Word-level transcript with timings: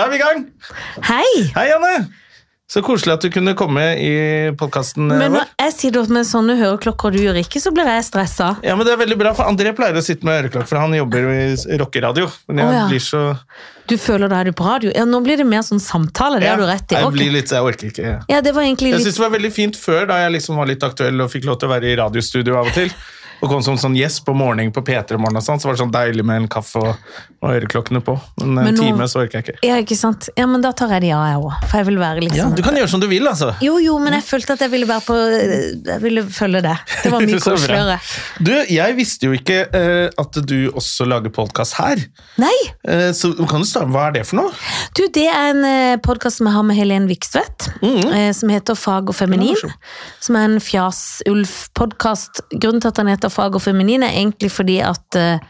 Da 0.00 0.06
er 0.06 0.14
vi 0.14 0.16
i 0.16 0.20
gang! 0.22 0.44
Hei! 1.04 1.32
Hei, 1.52 1.66
Anne! 1.74 2.06
Så 2.72 2.80
koselig 2.80 3.18
at 3.18 3.24
du 3.26 3.28
kunne 3.34 3.52
komme 3.58 3.82
i 4.00 4.12
podkasten 4.56 5.10
Men 5.10 5.34
når 5.34 5.50
jeg 5.60 5.74
sitter 5.74 6.08
med 6.14 6.24
sånne 6.24 6.54
høreklokker 6.56 7.12
du 7.12 7.18
gjør 7.20 7.36
ikke, 7.42 7.60
så 7.60 7.68
blir 7.76 7.90
jeg 7.90 8.06
stressa. 8.06 8.48
Ja, 8.64 8.78
men 8.78 8.88
det 8.88 8.94
er 8.94 9.02
veldig 9.02 9.18
bra, 9.20 9.34
for 9.36 9.50
André 9.50 9.74
pleier 9.76 9.98
å 10.00 10.04
sitte 10.06 10.24
med 10.24 10.38
øreklokker, 10.38 10.70
for 10.70 10.80
han 10.80 10.96
jobber 10.96 11.26
jo 11.26 11.34
i 11.36 11.78
rockeradio. 11.82 12.30
Men 12.48 12.62
jeg 12.62 12.70
oh, 12.70 12.76
ja. 12.78 12.88
blir 12.88 13.04
så 13.10 13.22
Du 13.92 13.96
føler 14.00 14.32
da 14.32 14.40
er 14.40 14.48
du 14.48 14.56
på 14.56 14.70
radio. 14.70 14.94
Ja, 14.96 15.04
Nå 15.04 15.20
blir 15.26 15.42
det 15.42 15.48
mer 15.50 15.66
sånn 15.68 15.84
samtale, 15.84 16.40
det 16.40 16.48
har 16.48 16.62
du 16.62 16.64
rett 16.70 16.94
i. 16.94 16.96
Jeg 16.96 17.16
blir 17.18 17.36
litt, 17.36 17.52
jeg 17.52 17.68
orker 17.74 17.92
ikke. 17.92 18.16
Ja, 18.32 18.40
det 18.40 18.56
var 18.56 18.64
egentlig 18.64 18.94
litt... 18.94 19.02
Jeg 19.02 19.10
syns 19.10 19.20
det 19.20 19.26
var 19.26 19.36
veldig 19.36 19.52
fint 19.52 19.76
før, 19.84 20.06
da 20.14 20.22
jeg 20.22 20.38
liksom 20.38 20.62
var 20.62 20.72
litt 20.72 20.86
aktuell 20.88 21.26
og 21.26 21.28
fikk 21.34 21.44
lov 21.50 21.60
til 21.60 21.68
å 21.68 21.74
være 21.76 21.92
i 21.92 21.98
radiostudio 22.00 22.56
av 22.62 22.72
og 22.72 22.78
til. 22.78 22.94
Og 23.40 23.52
kom 23.52 23.60
som 23.64 23.76
sånn 23.80 23.96
gjest 23.96 24.24
på 24.24 24.32
morgenen 24.36 24.72
på 24.72 24.82
P3 24.84 25.20
Morgen 25.20 25.40
og 25.40 25.44
sånn, 25.44 25.60
så 25.60 25.68
var 25.68 25.76
det 25.76 25.82
sånn 25.82 25.92
deilig 25.92 26.24
med 26.28 26.42
en 26.42 26.48
kaffe 26.56 26.80
og 26.80 27.20
øreklokkene 27.48 28.02
på. 28.04 28.14
Men, 28.42 28.54
Men 28.54 28.66
en 28.68 28.74
nå- 28.76 28.82
time 28.84 29.06
så 29.08 29.22
orker 29.22 29.38
jeg 29.40 29.46
ikke. 29.46 29.66
Ja, 29.66 29.78
ikke 29.80 29.96
sant? 29.96 30.28
Ja, 30.36 30.44
men 30.50 30.60
da 30.60 30.72
tar 30.76 30.90
jeg 30.92 31.06
det 31.06 31.10
ja, 31.12 31.20
jeg 31.30 31.38
òg. 31.40 31.54
For 31.70 31.80
jeg 31.80 31.86
vil 31.88 32.00
være 32.00 32.24
litt 32.26 32.36
Ja, 32.36 32.48
du 32.52 32.60
kan 32.62 32.76
gjøre 32.76 32.90
som 32.92 33.00
du 33.00 33.06
vil, 33.08 33.24
altså. 33.30 33.54
Jo, 33.64 33.78
jo, 33.80 33.94
men 34.02 34.12
jeg 34.18 34.26
følte 34.28 34.56
at 34.58 34.64
jeg 34.66 34.72
ville 34.74 34.88
være 34.90 35.04
på 35.06 35.16
Jeg 35.88 36.02
ville 36.02 36.24
følge 36.28 36.60
det. 36.66 36.76
Det 37.04 37.12
var 37.14 37.24
mye 37.24 37.40
koseligere. 37.46 37.96
Du, 38.44 38.52
jeg 38.68 38.96
visste 38.98 39.30
jo 39.30 39.36
ikke 39.38 39.62
uh, 39.72 40.10
at 40.20 40.40
du 40.44 40.56
også 40.74 41.06
lager 41.08 41.32
podkast 41.32 41.78
her. 41.80 42.02
Nei! 42.40 42.52
Uh, 42.84 43.08
så 43.16 43.32
kan 43.48 43.64
du 43.64 43.68
starte, 43.68 43.88
Hva 43.94 44.08
er 44.10 44.18
det 44.18 44.26
for 44.28 44.42
noe? 44.42 44.52
Du, 44.98 45.06
det 45.08 45.26
er 45.30 45.54
en 45.54 45.64
uh, 45.64 45.96
podkast 46.04 46.40
som 46.42 46.50
jeg 46.50 46.56
har 46.58 46.66
med 46.68 46.76
Helen 46.76 47.08
Vikstvedt, 47.10 47.70
eh, 47.82 48.30
som 48.36 48.52
heter 48.52 48.76
Fag 48.78 49.08
og 49.10 49.16
feminin. 49.16 49.56
Er. 49.56 49.74
Som 50.20 50.36
er 50.36 50.46
en 50.50 50.60
Fjas-Ulf-podkast. 50.62 52.44
Grunnen 52.52 52.80
til 52.82 52.90
at 52.92 53.00
den 53.00 53.10
heter 53.12 53.32
Fag 53.32 53.56
og 53.56 53.62
feminin, 53.64 54.04
er 54.06 54.14
egentlig 54.14 54.52
fordi 54.52 54.78
at 54.84 55.18
eh, 55.18 55.40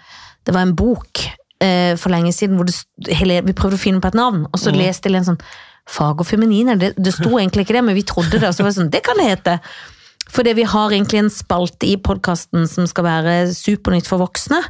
det 0.46 0.54
var 0.56 0.66
en 0.66 0.74
bok 0.76 1.26
eh, 1.62 1.94
for 2.00 2.12
lenge 2.12 2.32
siden 2.36 2.58
hvor 2.58 2.68
det, 2.68 2.76
hele, 3.16 3.40
vi 3.46 3.56
prøvde 3.56 3.78
å 3.78 3.82
finne 3.82 4.02
på 4.02 4.10
et 4.10 4.18
navn, 4.18 4.46
og 4.50 4.60
så 4.60 4.74
leste 4.74 5.10
jeg 5.10 5.22
en 5.22 5.32
sånn 5.34 5.44
Fag 5.90 6.20
og 6.22 6.26
feminine. 6.28 6.76
det, 6.78 6.92
det 7.02 7.10
sto 7.16 7.32
egentlig 7.40 7.64
ikke 7.64 7.74
det, 7.74 7.80
men 7.82 7.96
vi 7.96 8.04
trodde 8.06 8.38
det, 8.38 8.46
og 8.46 8.54
så 8.54 8.62
var 8.62 8.70
det 8.70 8.76
sånn 8.76 8.92
Det 8.92 9.00
kan 9.02 9.18
det 9.18 9.24
hete! 9.26 9.56
Fordi 10.30 10.52
vi 10.54 10.66
har 10.68 10.92
egentlig 10.92 11.18
en 11.18 11.32
spalte 11.32 11.88
i 11.88 11.96
podkasten 11.98 12.68
som 12.70 12.86
skal 12.86 13.06
være 13.06 13.32
supernytt 13.50 14.06
for 14.06 14.22
voksne. 14.22 14.60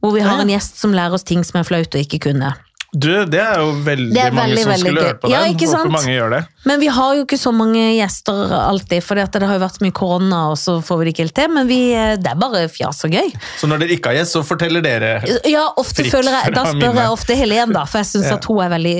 Hvor 0.00 0.14
vi 0.14 0.22
har 0.24 0.40
en 0.40 0.48
gjest 0.48 0.80
som 0.80 0.94
lærer 0.96 1.18
oss 1.18 1.26
ting 1.28 1.42
som 1.44 1.60
er 1.60 1.66
flaut 1.68 1.92
å 1.92 2.00
ikke 2.00 2.22
kunne. 2.30 2.54
Du, 2.92 3.08
Det 3.24 3.40
er 3.40 3.56
jo 3.56 3.70
veldig, 3.86 4.12
er 4.20 4.34
mange 4.36 4.52
veldig, 4.52 4.62
som 4.62 4.70
veldig 4.74 4.84
skulle 4.84 5.02
hørt 5.06 5.20
på 5.22 5.28
Ja, 5.32 5.38
den. 5.48 5.70
Håper 5.72 5.92
mange 5.94 6.12
gjør 6.12 6.32
det. 6.34 6.40
Men 6.68 6.80
vi 6.82 6.90
har 6.92 7.14
jo 7.16 7.22
ikke 7.24 7.38
så 7.40 7.52
mange 7.56 7.80
gjester 7.96 8.52
alltid, 8.52 9.00
for 9.02 9.16
det 9.16 9.40
har 9.48 9.54
jo 9.56 9.62
vært 9.62 9.78
så 9.78 9.84
mye 9.86 9.94
korona, 9.96 10.40
og 10.52 10.58
så 10.60 10.74
får 10.84 10.98
vi 11.00 11.06
det 11.06 11.14
ikke 11.14 11.24
helt 11.24 11.34
til. 11.38 11.48
Men 11.56 11.70
vi, 11.70 11.78
eh, 11.96 12.16
det 12.20 12.28
er 12.34 12.36
bare 12.42 12.66
fjas 12.68 13.00
og 13.08 13.16
gøy. 13.16 13.32
Så 13.62 13.70
når 13.70 13.80
dere 13.80 13.96
ikke 13.96 14.12
har 14.12 14.18
gjest, 14.20 14.36
så 14.36 14.42
forteller 14.44 14.84
dere 14.84 15.12
Ja, 15.48 15.64
ofte 15.80 16.02
Fritt 16.04 16.12
føler 16.12 16.36
jeg, 16.36 16.52
Da 16.54 16.66
spør 16.68 17.00
jeg 17.00 17.14
ofte 17.16 17.36
Helen, 17.38 17.72
da, 17.72 17.86
for 17.88 18.02
jeg 18.02 18.10
syns 18.12 18.28
Ja. 18.28 18.36
at 18.36 18.44
hun 18.44 18.60
er 18.60 18.68
veldig, 18.76 18.96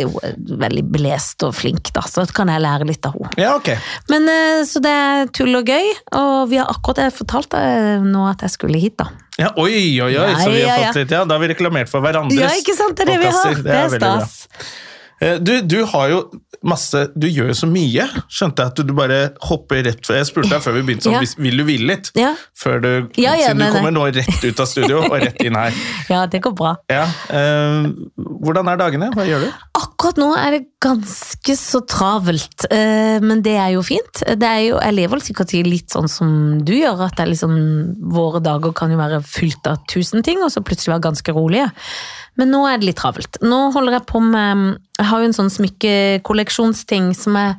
veldig 0.65 0.85
belest 0.97 1.43
og 1.45 1.53
flink, 1.55 1.93
da. 1.93 2.01
Så 2.09 2.25
kan 2.33 2.49
jeg 2.49 2.65
lære 2.65 2.89
litt 2.89 3.05
av 3.05 3.13
henne. 3.13 3.31
Ja, 3.37 3.55
ok. 3.57 3.77
Men 4.09 4.27
eh, 4.29 4.65
Så 4.65 4.81
det 4.81 4.89
er 4.91 5.27
tull 5.37 5.55
og 5.55 5.67
gøy, 5.69 5.93
og 6.17 6.49
vi 6.49 6.57
har 6.57 6.73
akkurat 6.73 6.97
jeg 7.05 7.13
fortalt 7.13 7.51
deg 7.53 8.09
nå 8.09 8.25
at 8.31 8.41
jeg 8.41 8.57
skulle 8.57 8.81
hit, 8.81 8.97
da. 8.97 9.11
Ja, 9.41 9.49
oi, 9.57 10.01
oi, 10.03 10.11
oi, 10.11 10.13
Ja, 10.13 10.39
så 10.39 10.51
vi 10.53 10.63
har 10.63 10.79
ja, 10.79 10.89
fått 10.91 11.03
litt, 11.03 11.13
ja, 11.15 11.25
Da 11.25 11.39
har 11.39 11.41
vi 11.41 11.49
reklamert 11.55 11.89
for 11.89 12.05
hverandres 12.05 12.41
Ja, 12.41 12.53
ikke 12.59 12.77
sant? 12.77 12.97
Det 12.99 13.07
er 13.07 13.15
det 13.15 13.21
vi 13.23 13.31
har. 13.33 13.55
Det 13.65 13.73
er 13.73 13.93
veldig 13.95 14.01
bra. 14.03 14.15
stas. 14.21 14.49
Eh, 14.53 14.73
Du, 15.41 15.53
du 15.63 15.85
har 15.87 16.09
jo 16.11 16.23
masse 16.67 17.05
Du 17.19 17.27
gjør 17.29 17.51
jo 17.53 17.55
så 17.59 17.67
mye. 17.71 18.05
Skjønte 18.31 18.63
jeg 18.65 18.73
at 18.73 18.79
du, 18.79 18.83
du 18.91 18.95
bare 18.97 19.19
hopper 19.47 19.83
rett 19.87 20.03
før 20.07 20.19
Jeg 20.21 20.29
spurte 20.29 20.51
deg 20.53 20.63
før 20.65 20.77
vi 20.79 20.83
begynte 20.89 21.07
sånn, 21.09 21.17
Ja. 21.19 21.43
vil 21.47 21.61
du 21.61 21.65
hvile 21.69 21.89
litt? 21.93 22.11
Ja. 22.19 22.33
Før 22.59 22.81
du, 22.83 22.91
Ja, 23.21 23.35
ja, 23.39 23.51
siden 23.51 23.63
du 23.63 23.77
kommer 23.77 23.95
nå 23.95 24.05
rett 24.15 24.45
ut 24.47 24.63
av 24.63 24.69
studio 24.71 25.01
og 25.07 25.17
rett 25.23 25.41
inn 25.43 25.59
her. 25.59 25.75
Ja, 26.13 26.25
det 26.31 26.43
går 26.45 26.55
bra. 26.59 26.75
Ja, 26.93 27.05
eh, 27.33 27.87
hvordan 28.43 28.69
er 28.73 28.79
dagene? 28.81 29.11
Hva 29.15 29.25
gjør 29.27 29.47
du? 29.47 29.51
Akkurat 29.79 30.19
nå 30.21 30.29
er 30.37 30.57
det 30.59 30.63
ganske 30.83 31.55
så 31.57 31.81
travelt, 31.89 32.67
eh, 32.75 33.19
men 33.23 33.41
det 33.47 33.55
er 33.63 33.71
jo 33.77 33.85
fint. 33.87 34.23
Det 34.27 34.49
er 34.49 34.61
jo, 34.67 34.81
jeg 34.83 34.97
lever 34.99 35.15
vel 35.17 35.25
sikkert 35.25 35.55
i 35.57 35.63
litt 35.67 35.95
sånn 35.95 36.11
som 36.11 36.33
du 36.67 36.75
gjør, 36.75 37.05
at 37.07 37.17
det 37.17 37.25
er 37.27 37.33
liksom, 37.33 37.55
våre 38.13 38.43
dager 38.45 38.75
kan 38.77 38.93
jo 38.93 38.99
være 39.01 39.23
fylt 39.25 39.71
av 39.71 39.81
tusen 39.91 40.25
ting, 40.27 40.43
og 40.45 40.53
så 40.53 40.63
plutselig 40.67 40.97
være 40.97 41.07
ganske 41.09 41.37
rolige. 41.37 41.69
Men 42.41 42.53
nå 42.55 42.63
er 42.69 42.81
det 42.81 42.89
litt 42.89 43.01
travelt. 43.01 43.39
Nå 43.45 43.61
holder 43.75 43.99
jeg 43.99 44.07
på 44.09 44.21
med 44.25 44.67
Jeg 44.99 45.09
har 45.11 45.23
jo 45.23 45.31
en 45.31 45.37
sånn 45.37 45.51
smykkekolleksjonsting 45.53 47.11
som 47.17 47.37
jeg 47.37 47.57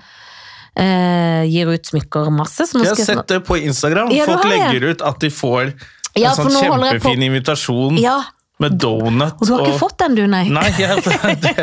eh, 0.81 1.43
gir 1.49 1.69
ut 1.69 1.91
smykker 1.91 2.31
masse. 2.33 2.65
Så 2.69 2.79
nå 2.79 2.87
Jeg 2.87 2.95
har 2.97 3.09
sett 3.11 3.27
det 3.29 3.41
på 3.45 3.59
Instagram. 3.61 4.13
Ja, 4.15 4.25
Folk 4.29 4.45
har 4.45 4.53
legger 4.53 4.93
ut 4.93 5.03
at 5.05 5.19
de 5.21 5.33
får 5.33 5.73
Ja, 6.17 6.33
en 6.33 6.39
sånn 6.41 6.57
kjempefin 6.57 7.25
invitasjon 7.25 7.99
Ja, 8.01 8.19
med 8.61 8.77
donut. 8.77 9.39
og 9.41 9.47
du 9.47 9.53
har 9.53 9.63
ikke 9.65 9.79
fått 9.81 9.97
den 10.03 10.15
du, 10.17 10.23
nei? 10.29 10.43
Nei, 10.53 10.67
jeg, 10.77 11.01
det, 11.41 11.53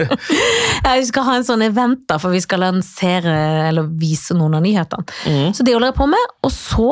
vi 1.00 1.08
skal 1.10 1.26
ha 1.28 1.36
en 1.36 1.46
sånn 1.46 1.64
event 1.66 2.06
da, 2.08 2.16
for 2.22 2.32
vi 2.32 2.40
skal 2.42 2.64
lansere 2.64 3.36
eller 3.68 3.88
vise 4.00 4.36
noen 4.36 4.56
av 4.58 4.64
nyhetene. 4.64 5.04
Mm. 5.28 5.50
Så 5.56 5.66
det 5.66 5.76
holder 5.76 5.92
jeg 5.92 5.98
på 6.00 6.08
med, 6.10 6.36
og 6.44 6.54
så 6.54 6.88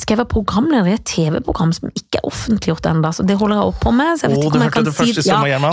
skal 0.00 0.14
jeg 0.14 0.22
være 0.22 0.30
programleder 0.32 0.88
i 0.88 0.94
et 0.96 1.04
TV-program 1.06 1.72
som 1.76 1.90
ikke 1.92 2.20
er 2.20 2.26
offentliggjort 2.26 2.86
ennå. 2.88 3.10
Så 3.12 3.26
det 3.28 3.36
holder 3.38 3.58
jeg 3.58 3.72
opp 3.72 3.80
på 3.82 3.92
med. 3.94 4.14
Så 4.16 4.26
jeg 4.26 4.32
vet 4.32 4.40
oh, 4.40 4.46
ikke 4.48 4.58
om 4.58 4.64
jeg 4.64 4.74
kan 4.74 4.86
det 4.86 4.94
si 4.94 5.00
først 5.02 5.20
i 5.20 5.26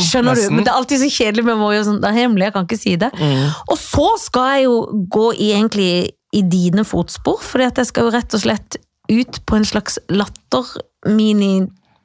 skjønner 0.10 0.36
Nesten. 0.36 0.52
du, 0.52 0.56
men 0.58 0.68
det 0.68 0.74
er 0.74 0.80
alltid 0.82 1.02
så 1.02 1.10
kjedelig 1.16 1.46
med 1.48 1.60
meg. 1.62 1.80
Sånn, 1.88 2.02
det 2.04 2.10
er 2.10 2.18
hemmelig, 2.18 2.48
jeg 2.50 2.56
kan 2.58 2.68
ikke 2.68 2.80
si 2.82 2.96
det. 3.00 3.10
Mm. 3.16 3.48
Og 3.72 3.80
så 3.80 4.08
skal 4.26 4.52
jeg 4.54 4.68
jo 4.68 4.76
gå 5.16 5.26
i, 5.38 5.50
egentlig 5.56 5.92
i 6.36 6.44
dine 6.46 6.86
fotspor, 6.86 7.40
fordi 7.42 7.70
at 7.70 7.82
jeg 7.82 7.90
skal 7.90 8.10
jo 8.10 8.14
rett 8.18 8.36
og 8.36 8.44
slett 8.44 8.80
ut 9.10 9.40
på 9.50 9.58
en 9.58 9.66
slags 9.66 9.98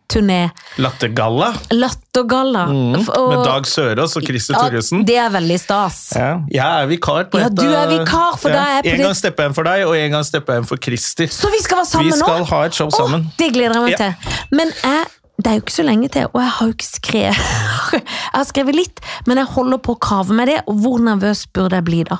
latter-miniturné. 0.08 0.50
Lattergalla 0.78 1.54
Lattergalla. 1.70 2.64
Mm. 2.66 2.94
Og- 3.08 3.28
med 3.30 3.44
Dag 3.44 3.64
Sørås 3.66 4.16
og 4.16 4.22
Christer 4.22 4.54
Ja, 4.54 4.68
Thoresen. 4.68 5.04
det 5.06 5.16
er 5.16 5.30
veldig 5.30 5.58
stas. 5.60 6.12
Ja, 6.16 6.40
jeg 6.50 6.82
er 6.82 6.86
vikar 6.86 7.24
på 7.30 7.38
Ja, 7.38 7.46
et 7.46 7.54
du 7.54 7.62
er 7.64 7.86
vikar, 7.88 8.36
for 8.38 8.48
da 8.50 8.78
er 8.78 8.82
En 8.84 9.00
gang 9.00 9.14
stepper 9.14 9.42
jeg 9.44 9.48
en 9.50 9.54
for 9.54 9.64
deg, 9.64 9.86
og 9.86 9.96
en 9.96 10.10
gang 10.10 10.24
stepper 10.24 10.52
jeg 10.52 10.58
en 10.58 10.64
for 10.66 10.76
Christer. 10.76 11.26
Så 11.26 11.50
vi 11.50 11.58
skal 11.62 11.78
være 11.78 11.86
sammen 11.86 12.10
nå? 12.10 12.14
Vi 12.14 12.20
nå? 12.20 12.24
skal 12.26 12.44
ha 12.44 12.62
et 12.64 12.74
show 12.74 12.90
sammen. 12.90 13.30
Det 13.38 13.52
gleder 13.52 13.74
jeg 13.74 13.82
meg 13.82 13.90
Ja. 13.90 13.96
til. 13.96 14.14
Men 14.52 14.66
jeg, 14.82 15.04
det 15.38 15.46
er 15.46 15.54
jo 15.54 15.60
ikke 15.60 15.72
så 15.72 15.84
lenge 15.84 16.08
til, 16.10 16.26
og 16.32 16.40
jeg 16.40 16.50
har 16.50 16.66
jo 16.66 16.72
ikke 16.72 16.86
skrevet 16.86 17.36
Jeg 17.94 18.02
har 18.34 18.44
skrevet 18.44 18.74
litt, 18.74 19.00
men 19.26 19.36
jeg 19.38 19.46
holder 19.46 19.78
på 19.78 19.94
å 19.96 19.98
kave 20.00 20.32
med 20.34 20.48
det, 20.48 20.60
og 20.66 20.74
hvor 20.80 20.98
nervøs 20.98 21.46
burde 21.52 21.72
jeg 21.76 21.84
bli 21.84 22.02
da? 22.04 22.16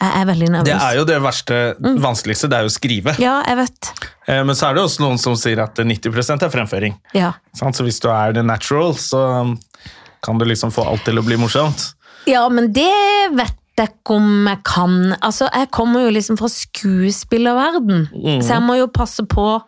Jeg 0.00 0.12
er 0.20 0.26
veldig 0.28 0.48
nervøs. 0.52 0.66
Det 0.68 0.76
er 0.76 0.96
jo 0.98 1.04
det 1.08 1.16
verste, 1.24 1.58
vanskeligste, 2.04 2.48
det 2.52 2.56
er 2.58 2.66
jo 2.66 2.68
å 2.68 2.74
skrive. 2.74 3.14
Mm. 3.16 3.22
Ja, 3.24 3.36
jeg 3.48 3.56
vet. 3.62 3.90
Eh, 4.28 4.42
Men 4.44 4.54
så 4.58 4.68
er 4.68 4.74
det 4.76 4.82
også 4.84 5.00
noen 5.00 5.18
som 5.18 5.36
sier 5.40 5.62
at 5.64 5.78
90 5.80 6.42
er 6.44 6.50
fremføring. 6.52 6.98
Ja. 7.16 7.32
Så 7.56 7.84
hvis 7.86 8.00
du 8.04 8.10
er 8.12 8.34
the 8.36 8.42
natural, 8.44 8.92
så 9.00 9.22
um, 9.40 9.54
kan 10.22 10.36
du 10.38 10.44
liksom 10.44 10.70
få 10.74 10.84
alt 10.84 11.04
til 11.08 11.16
å 11.18 11.24
bli 11.24 11.36
morsomt. 11.40 11.94
ja, 12.28 12.48
men 12.48 12.72
det 12.72 12.90
vet 13.32 13.56
jeg 13.78 13.88
ikke 13.92 14.14
om 14.16 14.46
jeg 14.48 14.60
kan. 14.64 14.92
Altså, 15.22 15.48
jeg 15.52 15.70
kommer 15.70 16.04
jo 16.06 16.10
liksom 16.16 16.36
fra 16.40 16.48
skuespillerverden, 16.48 18.08
Mm. 18.12 18.40
så 18.42 18.54
jeg 18.56 18.62
må 18.62 18.76
jo 18.78 18.86
passe 18.88 19.22
på 19.26 19.62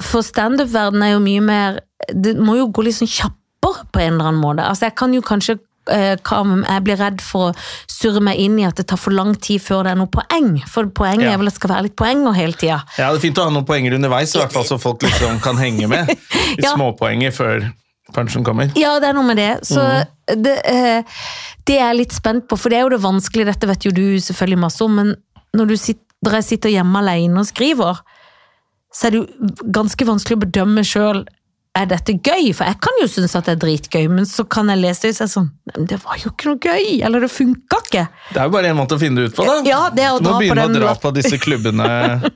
For 0.00 0.22
standup-verden 0.26 1.02
er 1.06 1.12
jo 1.12 1.20
mye 1.22 1.40
mer 1.40 1.76
Det 2.12 2.32
må 2.36 2.56
jo 2.58 2.66
gå 2.66 2.82
litt 2.82 2.96
sånn 2.96 3.06
kjappere 3.06 3.84
på 3.92 4.00
en 4.02 4.14
eller 4.16 4.26
annen 4.32 4.40
måte. 4.42 4.64
Altså, 4.66 4.88
jeg 4.88 4.94
kan 4.96 5.12
jo 5.14 5.20
kanskje 5.22 5.58
hva- 5.86 6.64
jeg 6.66 6.84
blir 6.84 6.96
redd 6.96 7.20
for 7.20 7.52
å 7.52 7.56
surre 7.90 8.20
meg 8.22 8.38
inn 8.38 8.58
i 8.58 8.64
at 8.64 8.76
det 8.76 8.86
tar 8.88 8.96
for 8.96 9.10
lang 9.12 9.34
tid 9.34 9.60
før 9.60 9.84
det 9.84 9.92
er 9.92 9.96
noe 10.00 10.06
poeng. 10.12 10.62
For 10.68 10.86
poenget 10.86 11.22
Ja. 11.28 11.32
er 11.34 11.38
vel 11.38 11.46
at 11.48 11.52
det 11.54 11.60
skal 11.60 11.70
være 11.74 11.82
litt 11.82 11.96
poenger 11.96 12.32
hele 12.34 12.52
tida. 12.52 12.82
Ja, 12.98 13.12
Det 13.12 13.18
er 13.18 13.26
fint 13.28 13.38
å 13.38 13.44
ha 13.44 13.50
noen 13.50 13.66
poenger 13.66 13.92
underveis, 13.94 14.34
i 14.34 14.38
hvert 14.38 14.52
fall 14.52 14.64
så 14.64 14.78
folk 14.80 15.00
liksom 15.02 15.40
kan 15.42 15.56
henge 15.56 15.88
med. 15.88 16.08
I 16.58 16.62
Ja. 16.62 16.74
småpoenger 16.74 17.30
før 17.32 17.72
punchen 18.12 18.44
kommer. 18.44 18.70
Ja, 18.76 18.98
det 19.00 19.08
er 19.08 19.12
noe 19.14 19.24
med 19.24 19.36
det. 19.36 19.60
Så 19.64 19.80
Mm. 19.80 20.42
det, 20.42 20.60
eh, 20.64 21.02
det 21.66 21.80
er 21.80 21.88
jeg 21.92 21.96
litt 21.96 22.12
spent 22.12 22.48
på, 22.48 22.58
for 22.58 22.68
det 22.70 22.78
er 22.78 22.82
jo 22.82 22.88
det 22.96 23.00
vanskelige, 23.00 23.46
dette 23.46 23.66
vet 23.66 23.84
jo 23.84 23.90
du 23.90 24.16
selvfølgelig 24.20 24.58
masse 24.58 24.80
om, 24.84 24.94
men 24.94 25.16
når 25.56 25.68
du 25.68 25.76
sitter, 25.76 26.00
jeg 26.24 26.44
sitter 26.44 26.70
hjemme 26.70 26.96
alene 26.98 27.38
og 27.38 27.46
skriver, 27.46 27.98
så 28.94 29.06
er 29.06 29.10
det 29.10 29.20
jo 29.20 29.26
ganske 29.70 30.06
vanskelig 30.06 30.36
å 30.38 30.44
bedømme 30.46 30.80
sjøl 30.84 31.26
er 31.74 31.88
dette 31.90 32.14
gøy? 32.22 32.50
For 32.54 32.68
jeg 32.68 32.78
kan 32.84 33.00
jo 33.00 33.08
synes 33.10 33.34
at 33.38 33.48
det 33.48 33.56
er 33.56 33.60
dritgøy, 33.64 34.04
men 34.12 34.28
så 34.28 34.46
kan 34.46 34.70
jeg 34.70 34.80
lese 34.82 35.06
det 35.06 35.12
og 35.14 35.18
si 35.18 35.26
sånn 35.32 35.48
Det 35.90 35.98
var 36.04 36.20
jo 36.22 36.30
ikke 36.32 36.50
noe 36.50 36.60
gøy! 36.62 36.90
Eller 37.06 37.24
det 37.24 37.30
funka 37.34 37.80
ikke! 37.86 38.04
Det 38.30 38.42
er 38.42 38.48
jo 38.48 38.54
bare 38.54 38.70
en 38.70 38.78
måte 38.78 38.98
å 38.98 39.02
finne 39.02 39.20
det 39.22 39.32
ut 39.32 39.38
på, 39.38 39.46
da. 39.48 39.56
Ja, 39.66 39.80
det 39.94 40.06
er 40.06 40.14
å 40.14 40.20
Du 40.22 40.28
må 40.28 40.34
dra 40.34 40.38
på 40.38 40.42
begynne 40.44 40.68
den 40.70 40.82
å 40.82 40.84
dra 40.86 40.94
på 41.02 41.14
disse 41.16 41.40
klubbene. 41.42 41.88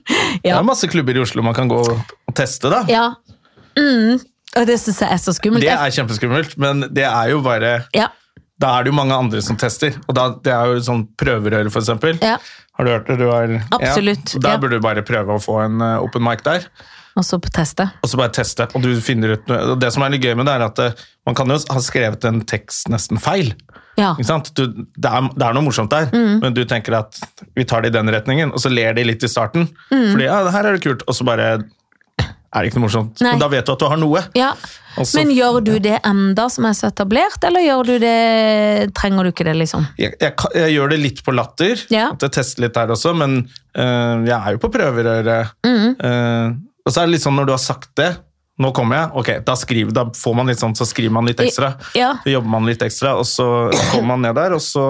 Det 0.43 0.53
er 0.55 0.67
masse 0.67 0.89
klubber 0.91 1.17
i 1.17 1.23
Oslo 1.23 1.43
man 1.43 1.57
kan 1.57 1.71
gå 1.71 1.79
og 1.89 2.35
teste, 2.37 2.71
da. 2.73 2.83
Ja. 2.91 3.07
Mm. 3.79 4.21
Og 4.59 4.67
det 4.69 4.79
syns 4.81 5.03
jeg 5.03 5.13
er 5.13 5.21
så 5.23 5.35
skummelt. 5.37 5.65
Det 5.65 5.75
er 5.75 5.95
kjempeskummelt, 5.95 6.55
men 6.61 6.87
det 6.95 7.05
er 7.07 7.33
jo 7.33 7.43
bare 7.45 7.73
ja. 7.97 8.09
da 8.61 8.73
er 8.79 8.87
det 8.87 8.93
jo 8.93 8.99
mange 8.99 9.17
andre 9.17 9.43
som 9.45 9.59
tester. 9.61 9.97
Og 10.07 10.17
da, 10.17 10.31
det 10.45 10.55
er 10.55 10.73
jo 10.73 10.85
sånn 10.87 11.05
prøverøre, 11.21 11.69
for 11.75 11.85
eksempel. 11.85 12.19
Ja. 12.25 12.39
Har 12.79 12.87
du 12.87 12.93
hørt 12.95 13.11
det? 13.11 13.19
Du 13.21 13.27
har, 13.31 13.51
Absolutt, 13.75 14.35
Ja. 14.37 14.43
Da 14.45 14.55
ja. 14.55 14.63
burde 14.63 14.79
du 14.79 14.85
bare 14.85 15.03
prøve 15.07 15.37
å 15.37 15.43
få 15.43 15.59
en 15.65 15.83
eh, 15.85 15.97
open 16.05 16.25
mic 16.25 16.45
der, 16.47 16.69
Og 17.19 17.25
så 17.27 17.39
teste. 17.51 17.89
og 18.03 18.09
så 18.13 18.17
bare 18.21 18.31
teste. 18.37 18.69
Og 18.79 18.83
du 18.85 18.93
finner 19.03 19.35
ut 19.35 19.49
Det 19.81 19.91
som 19.93 20.05
er 20.07 20.13
litt 20.15 20.23
gøy 20.23 20.37
med 20.39 20.47
det, 20.47 20.55
er 20.55 20.65
at 20.69 20.79
eh, 20.85 20.93
man 21.27 21.35
kan 21.35 21.51
jo 21.51 21.59
ha 21.75 21.81
skrevet 21.83 22.25
en 22.31 22.41
tekst 22.47 22.89
nesten 22.93 23.19
feil. 23.21 23.53
Ja. 23.99 24.13
Ikke 24.15 24.29
sant? 24.31 24.53
Du, 24.55 24.63
det, 24.71 25.11
er, 25.11 25.27
det 25.35 25.43
er 25.49 25.57
noe 25.57 25.67
morsomt 25.67 25.91
der, 25.91 26.07
Mm. 26.15 26.39
men 26.45 26.55
du 26.55 26.63
tenker 26.71 26.95
at 27.01 27.19
vi 27.59 27.65
tar 27.67 27.83
det 27.83 27.91
i 27.91 27.97
den 27.99 28.09
retningen, 28.15 28.53
og 28.55 28.63
så 28.63 28.71
ler 28.71 28.95
de 28.95 29.03
litt 29.09 29.25
i 29.27 29.29
starten. 29.29 29.67
Mm. 29.91 30.13
Fordi 30.15 30.29
ja, 30.31 30.39
her 30.55 30.69
er 30.71 30.79
det 30.79 30.85
kult, 30.87 31.03
og 31.09 31.17
så 31.19 31.27
bare 31.27 31.49
er 32.49 32.63
det 32.65 32.71
ikke 32.71 32.79
noe 32.79 32.87
morsomt. 32.87 33.19
Nei. 33.21 33.33
Men 33.35 33.43
da 33.43 33.49
vet 33.53 33.67
du 33.67 33.73
at 33.75 33.83
du 33.83 33.89
har 33.91 33.99
noe. 34.01 34.23
Ja. 34.39 34.53
Og 34.99 35.07
Men 35.19 35.31
gjør 35.35 35.59
du 35.67 35.73
det 35.83 35.99
enda 36.07 36.47
som 36.51 36.65
er 36.71 36.73
så 36.79 36.89
etablert, 36.89 37.43
eller 37.45 37.61
gjør 37.63 37.83
du 37.91 37.99
det 38.03 38.95
Trenger 38.99 39.27
du 39.29 39.31
ikke 39.35 39.45
det, 39.47 39.55
liksom? 39.61 39.85
jeg, 40.01 40.15
jeg, 40.23 40.33
jeg 40.57 40.73
gjør 40.79 40.95
det 40.95 40.99
litt 41.03 41.21
på 41.27 41.35
latter, 41.37 41.83
Ja. 41.93 42.09
at 42.15 42.23
jeg 42.25 42.33
tester 42.39 42.65
litt 42.65 42.75
der 42.79 42.95
også, 42.95 43.13
men 43.19 43.37
øh, 43.77 44.25
jeg 44.27 44.39
er 44.39 44.57
jo 44.57 44.63
på 44.63 44.71
prøverøret. 44.75 45.53
Mm. 45.67 45.95
Øh, 45.99 46.57
og 46.89 46.95
så 46.95 47.03
er 47.03 47.09
det 47.09 47.19
litt 47.19 47.25
sånn 47.27 47.37
når 47.37 47.51
du 47.51 47.53
har 47.53 47.61
sagt 47.61 47.93
det, 48.01 48.09
nå 48.59 48.73
kommer 48.75 48.99
jeg, 48.99 49.11
ok, 49.21 49.31
da, 49.47 49.55
skriver, 49.59 49.95
da 49.95 50.05
får 50.17 50.35
man 50.35 50.49
litt 50.51 50.59
sånn, 50.59 50.75
så 50.75 50.87
skriver 50.89 51.15
man 51.15 51.29
litt 51.29 51.39
ekstra. 51.45 51.75
Ja. 51.95 52.15
Så 52.25 52.33
jobber 52.33 52.51
man 52.57 52.67
litt 52.67 52.83
ekstra, 52.83 53.15
og 53.21 53.27
så 53.29 53.47
kommer 53.93 54.17
man 54.17 54.25
ned 54.27 54.35
der, 54.39 54.57
og 54.57 54.63
så, 54.65 54.87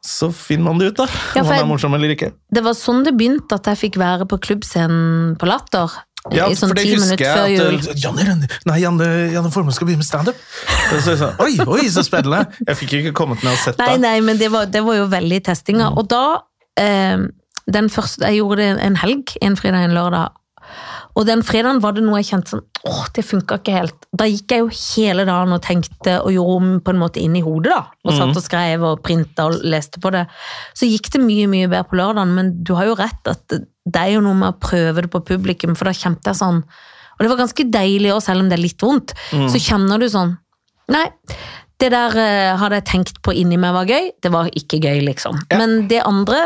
så 0.00 0.30
finner 0.32 0.70
man 0.70 0.80
det 0.80 0.92
ut 0.92 1.02
da, 1.02 1.08
Ja, 1.34 1.42
om 1.42 1.50
man 1.50 1.58
er 1.58 1.68
morsom 1.68 1.96
eller 1.98 2.14
ikke. 2.14 2.30
Det 2.48 2.62
var 2.64 2.78
sånn 2.78 3.02
det 3.04 3.12
begynte 3.18 3.58
at 3.60 3.68
jeg 3.68 3.82
fikk 3.82 3.98
være 4.00 4.28
på 4.30 4.40
klubbscenen 4.46 5.34
på 5.40 5.50
Latter. 5.50 5.98
Ja, 6.28 6.46
I 6.52 6.56
sånn 6.56 6.72
for 6.72 6.76
det 6.76 6.84
husker 6.88 7.24
jeg 7.24 7.60
at 7.64 8.00
Janne, 8.00 8.48
nei, 8.68 8.78
Janne, 8.82 9.06
Janne 9.32 9.52
Formoe 9.52 9.72
skal 9.72 9.88
begynne 9.88 10.04
med 10.04 10.08
stand-up. 10.08 10.40
Så, 11.00 11.16
så, 11.16 11.30
oi, 11.40 11.54
oi, 11.64 11.86
så 11.92 12.04
spennende! 12.04 12.42
Jeg 12.66 12.76
fikk 12.76 12.96
ikke 12.98 13.14
kommet 13.16 13.44
ned 13.44 13.56
og 13.56 13.60
sett 13.62 13.80
Nei, 13.80 13.94
nei, 14.00 14.16
men 14.24 14.40
det 14.40 14.50
var, 14.52 14.68
det 14.68 14.84
var 14.84 14.98
jo 15.00 15.06
veldig 15.12 15.40
testinga. 15.48 15.92
Og 15.96 16.08
da 16.12 16.24
eh, 16.80 17.24
den 17.70 17.88
første, 17.92 18.24
Jeg 18.26 18.40
gjorde 18.40 18.60
det 18.64 18.84
en 18.84 18.98
helg, 19.00 19.32
en 19.40 19.56
fredag 19.56 19.88
en 19.88 19.96
lørdag. 19.96 20.36
Og 21.18 21.26
den 21.26 21.42
fredagen 21.46 21.80
var 21.82 21.96
det 21.96 22.04
noe 22.04 22.20
jeg 22.20 22.30
kjente 22.30 22.54
sånn 22.54 22.66
Åh, 22.88 23.00
det 23.12 23.24
funka 23.26 23.58
ikke 23.60 23.74
helt. 23.74 24.06
Da 24.16 24.24
gikk 24.24 24.54
jeg 24.54 24.62
jo 24.62 24.68
hele 24.72 25.26
dagen 25.28 25.52
og 25.52 25.60
tenkte 25.64 26.14
og 26.22 26.32
gjorde 26.32 26.54
om 26.56 26.68
på 26.84 26.94
en 26.94 27.00
måte 27.02 27.20
inn 27.20 27.34
i 27.36 27.42
hodet, 27.44 27.74
da. 27.74 27.80
Og 28.06 28.14
satt 28.16 28.38
og 28.38 28.44
skrev 28.44 28.86
og 28.88 29.02
printa 29.04 29.50
og 29.50 29.58
leste 29.68 30.00
på 30.00 30.12
det. 30.14 30.22
Så 30.72 30.88
gikk 30.88 31.10
det 31.12 31.20
mye, 31.20 31.44
mye 31.50 31.68
bedre 31.68 31.90
på 31.90 31.98
lørdagen, 32.00 32.32
men 32.38 32.54
du 32.64 32.72
har 32.78 32.88
jo 32.88 32.96
rett 32.96 33.28
at 33.28 33.42
det, 33.52 33.66
er 34.00 34.14
jo 34.14 34.22
noe 34.24 34.38
med 34.38 34.54
å 34.54 34.60
prøve 34.62 35.04
det 35.04 35.12
på 35.12 35.20
publikum, 35.28 35.76
for 35.76 35.90
da 35.90 35.96
kjente 35.96 36.32
jeg 36.32 36.40
sånn 36.40 36.62
Og 36.62 37.24
det 37.24 37.30
var 37.34 37.42
ganske 37.42 37.68
deilig 37.68 38.14
òg, 38.14 38.22
selv 38.24 38.44
om 38.44 38.48
det 38.48 38.56
er 38.56 38.64
litt 38.64 38.86
vondt. 38.86 39.12
Så 39.52 39.60
kjenner 39.60 40.00
du 40.00 40.08
sånn 40.08 40.38
Nei, 40.90 41.04
det 41.80 41.92
der 41.94 42.16
uh, 42.16 42.58
hadde 42.60 42.80
jeg 42.80 42.88
tenkt 42.88 43.20
på 43.24 43.34
inni 43.36 43.60
meg 43.60 43.76
var 43.76 43.88
gøy. 43.88 44.10
Det 44.20 44.32
var 44.34 44.48
ikke 44.58 44.80
gøy, 44.82 45.04
liksom. 45.06 45.38
Men 45.54 45.84
det 45.90 46.00
andre, 46.02 46.40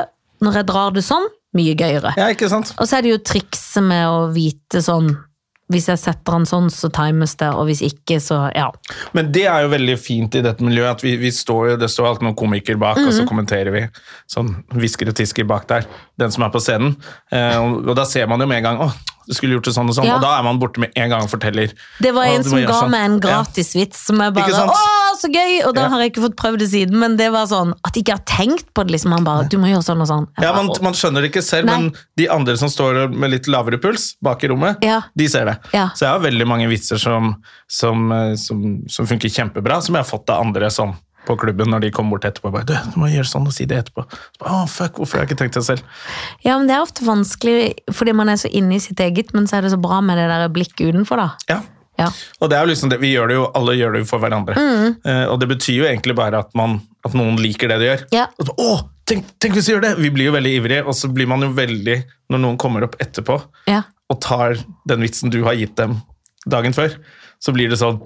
når 0.45 0.61
jeg 0.61 0.69
drar 0.69 0.93
det 0.95 1.05
sånn, 1.07 1.25
mye 1.55 1.75
gøyere. 1.79 2.15
Ja, 2.19 2.29
ikke 2.35 2.49
sant? 2.51 2.75
Og 2.79 2.87
så 2.91 2.99
er 2.99 3.03
det 3.07 3.15
jo 3.15 3.23
trikset 3.23 3.83
med 3.87 4.07
å 4.11 4.27
vite 4.35 4.83
sånn 4.85 5.15
Hvis 5.73 5.87
jeg 5.89 5.97
setter 5.97 6.35
den 6.37 6.43
sånn, 6.45 6.67
så 6.69 6.91
times 6.93 7.33
det, 7.41 7.47
og 7.57 7.65
hvis 7.71 7.81
ikke, 7.87 8.19
så 8.21 8.51
ja. 8.53 8.67
Men 9.17 9.31
det 9.33 9.47
er 9.49 9.63
jo 9.65 9.71
veldig 9.73 9.95
fint 9.97 10.35
i 10.37 10.43
dette 10.45 10.61
miljøet, 10.63 10.99
at 10.99 11.05
vi, 11.07 11.15
vi 11.17 11.31
står 11.33 11.71
jo, 11.71 11.77
det 11.81 11.89
står 11.89 12.11
alltid 12.11 12.27
noen 12.27 12.37
komikere 12.37 12.77
bak, 12.79 12.99
og 13.01 13.07
Mhm. 13.09 13.15
så 13.17 13.25
kommenterer 13.31 13.73
vi 13.73 13.81
sånn 14.29 14.51
hvisker 14.77 15.09
og 15.09 15.17
tisker 15.17 15.49
bak 15.49 15.65
der, 15.73 15.87
den 16.21 16.31
som 16.31 16.45
er 16.45 16.51
på 16.53 16.61
scenen. 16.61 16.93
Eh, 17.33 17.57
og, 17.57 17.89
og 17.89 17.97
da 17.97 18.05
ser 18.05 18.29
man 18.29 18.45
jo 18.45 18.47
med 18.47 18.61
en 18.61 18.63
gang, 18.69 18.83
åh, 18.85 18.93
du 19.27 19.35
skulle 19.35 19.55
gjort 19.57 19.65
det 19.65 19.75
sånn 19.75 19.89
og 19.89 19.95
sånn, 19.97 20.05
Ja. 20.07 20.17
og 20.17 20.23
da 20.23 20.39
er 20.39 20.43
man 20.43 20.59
borte 20.61 20.79
med 20.79 20.93
en 20.97 21.09
gang 21.11 21.23
og 21.23 21.31
forteller. 21.31 21.73
Det 22.01 22.13
var 22.15 22.25
en 22.25 22.43
som 22.45 22.59
ga 22.61 22.67
sånn». 22.83 22.91
meg 22.91 23.01
en 23.05 23.21
Ja. 23.21 23.43
gratisvits 23.43 23.97
som 24.07 24.21
jeg 24.21 24.35
bare? 24.35 24.51
Å, 24.53 24.77
så 25.21 25.29
gøy! 25.33 25.67
Og 25.67 25.75
da 25.75 25.83
Ja. 25.83 25.89
har 25.89 26.01
jeg 26.01 26.13
ikke 26.13 26.23
fått 26.29 26.37
prøvd 26.37 26.59
det 26.59 26.69
siden, 26.71 26.99
men 26.99 27.17
det 27.17 27.31
var 27.33 27.47
sånn 27.47 27.73
at 27.85 27.95
jeg 27.95 28.05
ikke 28.05 28.13
har 28.19 28.25
tenkt 28.27 28.67
på 28.75 28.85
det, 28.87 28.93
liksom. 28.93 29.13
Han 29.13 29.25
bare 29.25 29.49
Du 29.49 29.57
må 29.59 29.67
gjøre 29.69 29.85
sånn 29.85 30.01
og 30.01 30.09
sånn. 30.09 30.27
Jeg 30.39 30.45
Ja, 30.45 30.53
bare, 30.53 30.65
man, 30.67 30.77
man 30.83 30.93
skjønner 30.93 31.23
det 31.23 31.33
ikke 31.33 31.43
selv, 31.43 31.67
Nei. 31.67 31.79
men 31.79 31.93
de 32.17 32.29
andre 32.29 32.57
som 32.57 32.69
står 32.69 33.13
med 33.15 33.31
litt 33.31 33.47
lavere 33.47 33.79
puls 33.81 34.15
bak 34.23 34.43
i 34.45 34.49
rommet, 34.49 34.77
Ja. 34.83 35.03
de 35.17 35.29
ser 35.29 35.45
det. 35.47 35.59
Ja. 35.73 35.89
Så 35.95 36.01
jeg 36.01 36.09
har 36.11 36.21
veldig 36.21 36.47
mange 36.47 36.69
vitser 36.69 36.99
som, 36.99 37.37
som, 37.69 38.11
eh, 38.13 38.35
som, 38.37 38.83
som 38.89 39.07
funker 39.07 39.29
kjempebra, 39.29 39.83
som 39.83 39.95
jeg 39.95 40.05
har 40.05 40.19
fått 40.19 40.29
av 40.31 40.41
andre 40.45 40.67
sånn 40.71 40.97
på 41.27 41.37
klubben 41.41 41.71
når 41.73 41.87
de 41.87 41.91
kommer 41.95 42.17
bort 42.17 42.27
etterpå. 42.29 42.51
Bare, 42.55 42.67
du, 42.69 42.75
du 42.95 42.99
må 43.01 43.09
gjøre 43.13 43.29
sånn 43.31 43.47
og 43.49 43.55
si 43.57 43.67
det 43.71 43.79
etterpå. 43.85 44.05
Bare, 44.41 44.63
Å, 44.63 44.65
fuck, 44.71 44.99
hvorfor 45.01 45.19
har 45.21 45.25
jeg 45.25 45.33
ikke 45.33 45.41
tenkt 45.45 45.59
det 45.59 45.65
selv? 45.67 45.85
Ja, 46.45 46.57
men 46.59 46.69
det 46.71 46.77
er 46.77 46.85
ofte 46.85 47.07
vanskelig 47.07 47.75
fordi 47.95 48.15
man 48.17 48.33
er 48.33 48.41
så 48.41 48.51
inne 48.53 48.77
i 48.79 48.83
sitt 48.85 49.01
eget, 49.01 49.33
men 49.37 49.49
så 49.51 49.59
er 49.59 49.67
det 49.67 49.73
så 49.75 49.81
bra 49.81 50.01
med 50.05 50.21
det 50.21 50.27
der 50.31 50.49
blikket 50.53 50.91
utenfor, 50.93 51.23
da. 51.23 51.31
Ja. 51.53 51.61
Ja. 51.95 52.09
Og 52.43 52.51
det 52.51 52.57
er 52.59 52.65
jo 52.67 52.73
liksom 52.73 52.91
det, 52.91 52.97
vi 52.99 53.13
gjør 53.13 53.31
det 53.31 53.37
jo, 53.37 53.45
alle 53.55 53.77
gjør 53.79 53.93
det 53.95 54.01
jo 54.03 54.07
for 54.11 54.23
hverandre. 54.25 54.57
Mm. 54.59 54.95
Eh, 55.07 55.25
og 55.31 55.37
det 55.39 55.47
betyr 55.53 55.77
jo 55.79 55.85
egentlig 55.87 56.17
bare 56.19 56.41
at, 56.43 56.51
man, 56.59 56.81
at 57.07 57.15
noen 57.15 57.39
liker 57.39 57.71
det 57.71 57.77
de 57.83 57.87
gjør. 57.87 58.03
Ja. 58.17 58.25
Og 58.35 58.49
så, 58.49 58.57
Å, 58.59 58.73
tenk, 59.07 59.29
tenk 59.39 59.55
hvis 59.55 59.69
vi 59.71 59.77
gjør 59.77 59.85
det! 59.87 59.93
Vi 60.03 60.11
blir 60.15 60.27
jo 60.31 60.35
veldig 60.35 60.55
ivrige, 60.59 60.83
og 60.91 60.97
så 60.99 61.11
blir 61.15 61.31
man 61.31 61.47
jo 61.47 61.53
veldig, 61.55 62.01
når 62.35 62.43
noen 62.43 62.59
kommer 62.61 62.89
opp 62.89 62.99
etterpå 63.03 63.39
Ja. 63.71 63.85
og 64.11 64.19
tar 64.25 64.59
den 64.91 65.07
vitsen 65.07 65.31
du 65.31 65.45
har 65.47 65.55
gitt 65.59 65.77
dem 65.79 66.01
dagen 66.51 66.75
før, 66.77 66.99
så 67.41 67.55
blir 67.55 67.71
det 67.71 67.79
sånn 67.81 68.03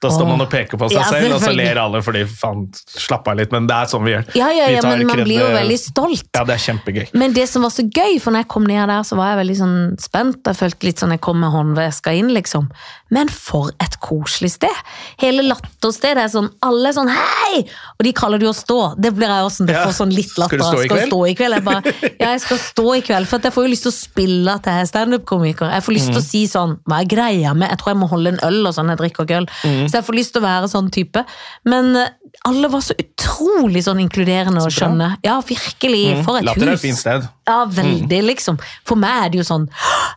Da 0.00 0.08
står 0.08 0.24
oh. 0.24 0.30
man 0.32 0.40
og 0.46 0.48
peker 0.48 0.80
på 0.80 0.86
seg 0.88 0.96
Ja, 0.96 1.08
selv, 1.12 1.34
og 1.36 1.42
så 1.42 1.50
ler 1.52 1.76
alle 1.76 2.00
fordi 2.04 2.22
faen, 2.24 2.62
slapp 2.72 3.26
av 3.28 3.36
litt. 3.36 3.50
Men 3.52 3.66
det 3.68 3.76
er 3.76 3.90
sånn 3.92 4.06
vi 4.06 4.14
gjør. 4.14 4.30
Ja, 4.38 4.48
ja, 4.56 4.68
ja, 4.72 4.84
men 4.86 5.04
man 5.08 5.20
blir 5.26 5.42
jo 5.42 5.50
veldig 5.52 5.76
stolt. 5.82 6.24
Ja, 6.32 6.44
det 6.48 6.56
er 6.56 6.62
kjempegøy. 6.64 7.10
Men 7.20 7.36
det 7.36 7.44
som 7.50 7.66
var 7.66 7.74
så 7.74 7.84
gøy, 7.84 8.16
for 8.22 8.32
når 8.32 8.46
jeg 8.46 8.50
kom 8.56 8.68
ned 8.70 8.80
der, 8.80 9.04
så 9.04 9.18
var 9.20 9.34
jeg 9.34 9.40
veldig 9.42 9.58
sånn 9.60 9.76
spent. 10.00 10.40
Jeg 10.48 10.60
følte 10.62 10.88
litt 10.88 11.04
sånn 11.04 11.12
jeg 11.12 11.22
kom 11.26 11.40
med 11.44 11.52
håndveska 11.52 12.14
inn, 12.16 12.32
liksom. 12.32 12.70
Men 13.12 13.28
for 13.34 13.74
et 13.82 13.98
koselig 14.00 14.54
sted! 14.56 14.82
Hele 15.20 15.44
latterstedet 15.44 16.24
er 16.24 16.32
sånn, 16.32 16.48
alle 16.64 16.92
er 16.92 16.96
sånn 16.96 17.12
hei! 17.12 17.66
Og 18.00 18.04
de 18.08 18.12
kaller 18.16 18.40
det 18.40 18.46
jo 18.48 18.52
å 18.54 18.56
stå. 18.56 18.76
Det 18.96 19.10
blir 19.12 19.28
jeg 19.28 19.44
også 19.44 19.60
sånn, 19.60 19.66
det 19.68 19.74
Ja. 19.76 19.84
får 19.84 19.92
sånn 20.00 20.14
litt 20.16 20.30
Skal 20.30 20.42
latter. 20.46 20.56
du 20.56 20.64
stå 20.64 20.78
i 20.80 20.86
Skal 20.86 20.96
kveld? 20.96 21.10
stå 21.10 21.18
i 21.28 21.34
kveld? 21.36 21.54
Jeg 21.58 21.64
bare, 21.64 21.82
ja, 22.20 22.28
jeg 22.32 22.40
skal 22.40 22.58
stå 22.64 22.86
i 22.96 23.02
kveld, 23.04 23.26
for 23.28 23.38
jeg 23.44 23.52
får 23.52 23.66
jo 23.66 23.70
lyst 23.74 23.82
til 23.84 23.92
å 23.92 23.98
spille 24.00 24.54
at 24.56 24.64
jeg 24.64 24.80
er 24.80 24.88
standup-komiker. 24.88 25.70
Jeg 25.70 25.82
får 25.84 25.92
lyst 25.98 26.08
Mm. 26.08 26.14
til 26.16 26.22
å 26.22 26.24
si 26.24 26.42
sånn, 26.48 26.78
hva 26.88 27.00
er 27.02 27.04
greia 27.12 27.52
med, 27.54 27.68
jeg 27.68 27.78
tror 27.78 27.92
jeg 27.92 28.00
må 28.00 28.08
holde 28.08 28.28
en 28.32 28.40
øl 28.42 28.66
og 28.66 28.72
sånn, 28.74 28.88
jeg 28.88 28.98
drikker 28.98 29.26
ikke 29.26 29.36
øl. 29.36 29.46
Mm. 29.64 29.84
Så 29.84 29.92
jeg 30.00 30.04
får 30.08 30.16
lyst 30.16 30.32
til 30.32 30.40
å 30.40 30.46
være 30.48 30.66
sånn 30.72 30.90
type. 30.90 31.24
Men 31.66 31.94
eh, 31.96 32.08
alle 32.46 32.68
var 32.70 32.80
så 32.80 32.94
utrolig 32.96 33.82
sånn 33.84 34.00
inkluderende 34.00 34.62
og 34.64 34.70
Så. 34.72 34.80
Mm. 34.80 34.96
skjønne. 34.96 35.16
Ja, 35.22 35.40
virkelig. 35.42 36.24
For 36.24 36.38
et 36.38 36.44
Latter 36.44 36.68
er 36.68 36.72
et 36.72 36.80
fint 36.80 36.96
sted. 36.96 37.28
Ja, 37.46 37.66
veldig, 37.66 38.22
liksom. 38.24 38.58
For 38.86 38.96
meg 38.96 39.26
er 39.26 39.28
det 39.30 39.38
jo 39.44 39.46
sånn 39.54 39.68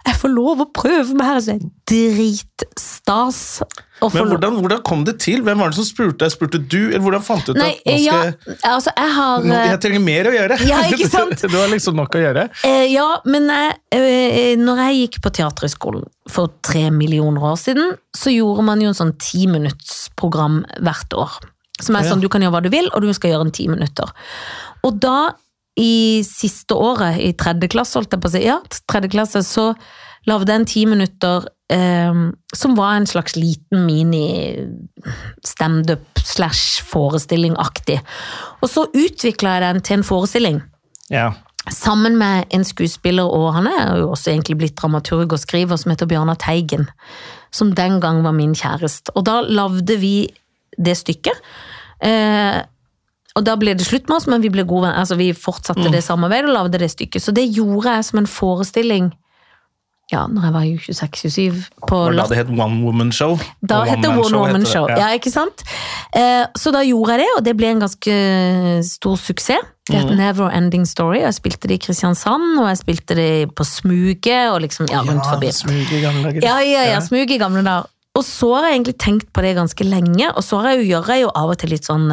Jeg 0.05 0.15
får 0.15 0.29
lov 0.33 0.59
å 0.61 0.71
prøve 0.71 1.13
meg 1.15 1.25
her, 1.27 1.39
så 1.41 1.45
det 1.57 1.61
er 1.63 1.69
dritstas. 1.89 3.61
Men 4.11 4.27
hvordan, 4.33 4.57
hvordan 4.59 4.81
kom 4.83 5.03
det 5.07 5.13
til? 5.23 5.41
Hvem 5.45 5.61
var 5.63 5.71
det 5.71 5.77
som 5.77 5.85
spurte? 5.87 6.27
Spurte 6.33 6.59
du, 6.59 6.79
eller 6.89 7.03
hvordan 7.05 7.23
fant 7.23 7.45
du 7.47 7.53
ut 7.53 7.59
Nei, 7.61 7.69
at 7.77 7.85
nå 7.87 7.97
skal 8.03 8.25
jeg, 8.27 8.57
altså, 8.69 8.93
jeg 8.97 9.13
har 9.15 9.45
nå, 9.47 9.53
eh, 9.55 9.67
jeg 9.71 9.79
trenger 9.85 10.03
mer 10.03 10.29
å 10.29 10.33
gjøre? 10.35 10.57
Ja, 10.67 10.81
ikke 10.91 11.09
sant? 11.15 11.45
du 11.47 11.55
har 11.59 11.71
liksom 11.71 11.95
nok 12.01 12.17
å 12.19 12.23
gjøre. 12.25 12.45
eh, 12.67 12.85
Ja, 12.91 13.07
men 13.25 13.47
eh, 13.53 14.55
når 14.59 14.83
jeg 14.87 14.99
gikk 15.05 15.21
på 15.23 15.31
Teaterhøgskolen 15.39 16.03
for 16.33 16.51
tre 16.65 16.89
millioner 16.91 17.47
år 17.53 17.57
siden, 17.63 17.95
så 18.15 18.31
gjorde 18.33 18.65
man 18.67 18.81
jo 18.83 18.91
en 18.91 18.97
sånn 18.99 19.15
timinuttsprogram 19.21 20.61
hvert 20.83 21.13
år. 21.17 21.39
Som 21.81 21.97
er 21.97 22.05
sånn, 22.07 22.21
du 22.21 22.29
kan 22.31 22.43
gjøre 22.43 22.53
hva 22.53 22.61
du 22.63 22.69
vil, 22.71 22.87
og 22.93 23.01
du 23.03 23.09
skal 23.15 23.33
gjøre 23.33 23.47
en 23.47 23.55
ti 23.55 23.65
minutter. 23.67 24.11
Og 24.85 24.99
da, 25.03 25.33
i 25.79 26.21
siste 26.27 26.75
året, 26.77 27.17
i 27.19 27.31
tredje 27.39 27.71
klasse, 27.73 27.97
holdt 27.97 28.13
jeg 28.13 28.21
på 28.23 28.29
å 28.29 28.33
si, 28.35 28.43
ja, 28.45 28.59
tredje 28.91 29.09
klasse, 29.15 29.41
så 29.47 29.71
lagde 30.29 30.53
en 30.53 30.65
ti 30.65 30.85
minutter 30.87 31.43
eh, 31.73 32.13
som 32.55 32.75
var 32.77 32.95
en 32.95 33.07
slags 33.07 33.35
liten 33.35 33.85
mini-standup 33.87 36.19
slash 36.23 36.83
forestilling-aktig. 36.87 37.99
Og 38.61 38.69
så 38.69 38.87
utvikla 38.93 39.49
jeg 39.55 39.61
den 39.67 39.81
til 39.81 39.93
en 39.99 40.03
forestilling. 40.07 40.61
Ja. 41.11 41.31
Sammen 41.71 42.17
med 42.19 42.43
en 42.51 42.63
skuespiller, 42.67 43.23
og 43.23 43.53
han 43.55 43.67
er 43.67 43.97
jo 44.01 44.09
også 44.11 44.31
egentlig 44.33 44.57
blitt 44.59 44.77
dramaturg 44.79 45.33
og 45.33 45.39
skriver, 45.39 45.75
som 45.79 45.91
heter 45.93 46.07
Bjørnar 46.09 46.37
Teigen. 46.39 46.85
Som 47.53 47.75
den 47.75 48.01
gang 48.03 48.23
var 48.23 48.31
min 48.35 48.55
kjæreste. 48.55 49.11
Og 49.15 49.25
da 49.27 49.41
lagde 49.41 49.99
vi 50.01 50.29
det 50.77 50.97
stykket. 50.97 51.33
Eh, 52.03 52.61
og 53.33 53.45
da 53.47 53.55
ble 53.57 53.73
det 53.77 53.85
slutt 53.87 54.09
med 54.09 54.17
oss, 54.19 54.27
men 54.29 54.43
vi 54.43 54.49
gode. 54.49 54.93
Altså, 54.93 55.15
vi 55.17 55.33
fortsatte 55.33 55.91
det 55.91 56.03
samarbeidet 56.05 56.49
og 56.51 56.57
lagde 56.57 56.81
det 56.81 56.91
stykket. 56.91 57.21
Så 57.21 57.31
det 57.33 57.55
gjorde 57.55 57.95
jeg 57.95 58.05
som 58.05 58.19
en 58.21 58.29
forestilling 58.29 59.11
ja, 60.13 60.23
når 60.29 60.45
jeg 60.47 60.53
var 60.53 60.63
26-27 60.85 61.61
på 61.89 61.99
Var 62.05 62.15
da 62.19 62.25
det 62.29 62.37
het 62.43 62.49
One 62.53 62.79
Woman 62.85 63.11
Show? 63.15 63.35
Da 63.65 63.81
het 63.89 64.01
det 64.05 64.11
One 64.13 64.37
Woman 64.37 64.65
Show. 64.69 64.87
ja. 64.91 64.97
Ja, 65.07 65.07
ikke 65.17 65.31
sant? 65.33 65.63
Eh, 66.15 66.45
så 66.59 66.71
da 66.75 66.83
gjorde 66.85 67.15
jeg 67.17 67.23
det, 67.25 67.29
og 67.37 67.43
det 67.47 67.55
ble 67.59 67.71
en 67.73 67.81
ganske 67.83 68.17
stor 68.87 69.17
suksess. 69.17 69.69
Det 69.89 69.97
Mhm. 69.99 70.07
het 70.09 70.17
Never 70.17 70.49
Ending 70.55 70.85
Story. 70.87 71.17
og 71.17 71.23
Jeg 71.27 71.33
spilte 71.33 71.67
det 71.67 71.75
i 71.75 71.85
Kristiansand, 71.87 72.59
og 72.59 72.67
jeg 72.69 72.77
spilte 72.79 73.15
det 73.15 73.51
på 73.55 73.65
Smuget, 73.67 74.51
og 74.53 74.61
liksom 74.61 74.87
ja, 74.89 75.01
rundt 75.01 75.25
forbi. 75.27 75.45
Ja, 75.47 75.51
smug 75.51 75.91
i 75.91 76.01
gamle 76.01 76.23
dager. 76.23 76.41
Ja, 76.41 76.59
ja, 76.63 76.83
ja, 76.93 76.99
Smuget 77.01 77.31
i 77.35 77.37
gamle 77.37 77.63
dager. 77.63 77.89
Og 78.15 78.23
så 78.23 78.53
har 78.55 78.69
jeg 78.69 78.79
egentlig 78.79 78.97
tenkt 79.01 79.33
på 79.33 79.41
det 79.41 79.55
ganske 79.57 79.83
lenge, 79.83 80.29
og 80.37 80.43
så 80.43 80.61
har 80.61 80.69
jeg 80.75 80.85
jo, 80.85 80.95
gjør 81.01 81.07
jeg 81.07 81.21
jo 81.25 81.31
av 81.35 81.49
og 81.49 81.57
til 81.57 81.69
litt 81.73 81.83
sånn 81.83 82.07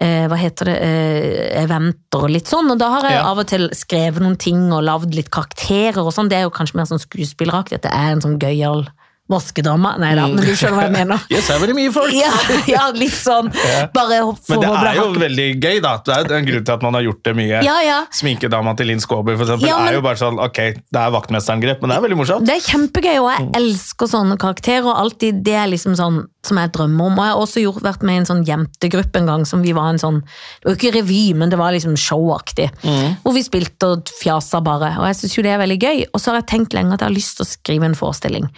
eh, 0.00 0.26
hva 0.30 0.36
heter 0.38 0.64
det, 0.70 0.76
eh, 0.82 1.62
eventer 1.64 2.22
og 2.22 2.30
litt 2.30 2.46
sånn, 2.46 2.70
og 2.70 2.78
da 2.78 2.88
har 2.90 3.02
jeg 3.08 3.18
Ja. 3.18 3.24
av 3.30 3.38
og 3.38 3.46
til 3.46 3.68
skrevet 3.70 4.20
noen 4.20 4.38
ting 4.38 4.72
og 4.72 4.84
lagd 4.84 5.14
litt 5.14 5.30
karakterer 5.30 5.98
og 6.04 6.12
sånn, 6.14 6.28
det 6.28 6.38
er 6.38 6.42
jo 6.46 6.50
kanskje 6.50 6.76
mer 6.76 6.84
sånn 6.86 7.02
skuespilleraktig, 7.02 7.74
at 7.74 7.82
det 7.82 7.92
er 7.92 8.12
en 8.12 8.20
sånn 8.20 8.38
gøyal 8.38 8.86
vaskedama. 9.28 9.90
Nei 10.00 10.14
da, 10.16 10.22
men 10.26 10.40
du 10.40 10.54
skjønner 10.56 10.78
hva 10.78 10.84
jeg 10.86 10.92
mener. 10.94 11.20
Yes, 11.34 11.48
her 11.52 11.58
var 11.60 11.68
det 11.68 11.74
mye 11.76 11.90
folk! 11.92 12.12
Ja, 12.16 12.30
ja 12.66 12.86
litt 12.96 13.12
sånn. 13.12 13.50
Bare 13.96 14.22
for 14.40 14.56
Men 14.56 14.62
det 14.64 14.88
er 14.88 15.00
jo 15.02 15.08
veldig 15.20 15.48
gøy, 15.60 15.80
da. 15.84 15.92
Det 16.06 16.14
er 16.16 16.36
en 16.38 16.46
grunn 16.48 16.64
til 16.64 16.72
at 16.78 16.86
man 16.86 16.94
har 16.96 17.02
gjort 17.04 17.20
det 17.28 17.34
mye. 17.36 17.60
Ja, 17.66 17.76
ja. 17.84 17.98
Sminkedama 18.10 18.72
til 18.78 18.88
Linn 18.88 19.02
Skåber, 19.04 19.36
for 19.36 19.44
eksempel, 19.44 19.68
Ja, 19.68 19.76
men- 19.82 19.92
er 19.92 19.98
jo 19.98 20.02
bare 20.06 20.16
sånn 20.16 20.38
Ok, 20.40 20.56
det 20.80 20.96
er 21.02 21.10
vaktmestergrep, 21.12 21.82
men 21.82 21.90
det 21.92 21.98
er 21.98 22.06
veldig 22.08 22.16
morsomt. 22.22 22.46
Det 22.48 22.56
er 22.56 22.64
kjempegøy, 22.70 23.18
og 23.20 23.28
Mm. 23.28 23.52
jeg 23.52 23.60
elsker 23.60 24.06
sånne 24.14 24.38
karakterer. 24.38 24.86
og 24.86 24.96
alltid, 24.96 25.42
Det 25.44 25.54
er 25.54 25.66
liksom 25.68 25.94
sånn 25.94 26.26
som 26.48 26.60
jeg 26.60 26.72
drømmer 26.74 27.10
om. 27.10 27.18
Og 27.18 27.24
jeg 27.24 27.34
har 27.34 27.42
også 27.44 27.64
gjort, 27.64 27.82
vært 27.84 28.06
med 28.06 28.16
i 28.16 28.22
en 28.22 28.28
sånn 28.28 28.44
jentegruppe 28.48 29.20
en 29.20 29.30
gang, 29.30 29.46
som 29.48 29.62
vi 29.64 29.74
var 29.76 29.92
en 29.92 30.00
sånn 30.00 30.20
Det 30.22 30.66
var 30.66 30.74
jo 30.74 30.78
ikke 30.78 30.94
revy, 30.98 31.22
men 31.38 31.52
det 31.52 31.58
var 31.60 31.74
liksom 31.74 31.96
showaktig. 32.00 32.68
Mm. 32.82 33.18
Hvor 33.22 33.36
vi 33.36 33.44
spilte 33.46 33.92
og 33.94 34.12
fjasa 34.18 34.62
bare. 34.64 34.94
Og 34.98 35.08
jeg 35.10 35.20
syns 35.20 35.36
jo 35.36 35.44
det 35.46 35.54
er 35.54 35.62
veldig 35.62 35.78
gøy. 35.78 36.04
Og 36.12 36.22
så 36.22 36.32
har 36.32 36.40
jeg 36.40 36.50
tenkt 36.54 36.76
lenge 36.76 36.96
at 36.96 37.04
jeg 37.04 37.10
har 37.10 37.16
lyst 37.16 37.38
til 37.38 37.46
å 37.46 37.50
skrive 37.50 37.88
en 37.88 37.98
forestilling. 37.98 38.48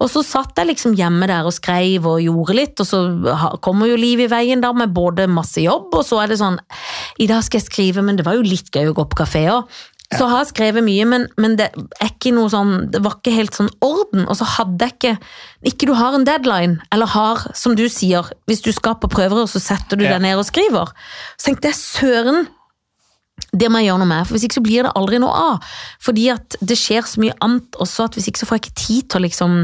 Og 0.00 0.10
så 0.12 0.24
satt 0.26 0.58
jeg 0.58 0.72
liksom 0.72 0.96
hjemme 0.98 1.28
der 1.30 1.46
og 1.46 1.54
skrev 1.56 2.08
og 2.08 2.22
gjorde 2.24 2.58
litt, 2.58 2.80
og 2.80 2.88
så 2.88 3.02
kommer 3.64 3.90
jo 3.90 4.00
livet 4.00 4.28
i 4.28 4.32
veien 4.32 4.62
da 4.64 4.72
med 4.76 4.94
både 4.94 5.28
masse 5.30 5.62
jobb, 5.62 5.92
og 5.94 6.04
så 6.06 6.22
er 6.22 6.32
det 6.32 6.40
sånn 6.40 6.58
I 7.20 7.28
dag 7.30 7.44
skal 7.44 7.60
jeg 7.60 7.68
skrive, 7.68 8.04
men 8.04 8.18
det 8.18 8.26
var 8.26 8.38
jo 8.38 8.46
litt 8.46 8.70
gøy 8.74 8.90
å 8.90 8.96
gå 8.96 9.06
på 9.10 9.20
kafé 9.24 9.46
òg. 9.52 9.68
Så 10.12 10.26
har 10.28 10.42
jeg 10.44 10.50
skrevet 10.52 10.84
mye, 10.84 11.04
men, 11.08 11.28
men 11.40 11.56
det 11.56 11.70
sånn 12.52 12.90
Det 12.92 13.00
var 13.02 13.16
ikke 13.16 13.32
helt 13.34 13.54
sånn 13.56 13.70
orden. 13.82 14.26
Og 14.28 14.36
så 14.36 14.44
hadde 14.44 14.84
jeg 14.84 14.92
ikke 14.98 15.14
Ikke 15.70 15.88
du 15.88 15.94
har 15.96 16.14
en 16.14 16.26
deadline, 16.28 16.76
eller 16.92 17.06
har, 17.06 17.46
som 17.56 17.74
du 17.74 17.88
sier, 17.88 18.28
hvis 18.46 18.62
du 18.62 18.70
skal 18.72 18.98
på 19.00 19.08
prøver, 19.08 19.46
så 19.48 19.58
setter 19.62 19.96
du 19.96 20.04
Ja. 20.04 20.12
deg 20.12 20.22
ned 20.22 20.38
og 20.38 20.44
skriver. 20.44 20.92
Så 21.38 21.48
tenkte 21.48 21.72
jeg 21.72 21.80
søren, 21.80 22.46
det 23.52 23.70
må 23.70 23.80
jeg 23.80 23.88
gjøre 23.88 23.98
noe 24.04 24.10
med, 24.12 24.26
for 24.26 24.34
hvis 24.36 24.44
ikke 24.44 24.60
så 24.60 24.62
blir 24.62 24.82
det 24.84 24.92
aldri 24.94 25.18
noe 25.18 25.32
av. 25.32 25.64
Fordi 26.04 26.28
at 26.30 26.56
det 26.60 26.76
skjer 26.78 27.02
så 27.02 27.20
mye 27.22 27.34
annet 27.40 27.78
også, 27.80 28.04
at 28.04 28.14
hvis 28.14 28.28
ikke 28.28 28.42
så 28.42 28.46
får 28.46 28.58
jeg 28.58 28.64
ikke 28.66 28.82
tid 28.86 29.08
til 29.08 29.18
å 29.20 29.24
liksom 29.24 29.56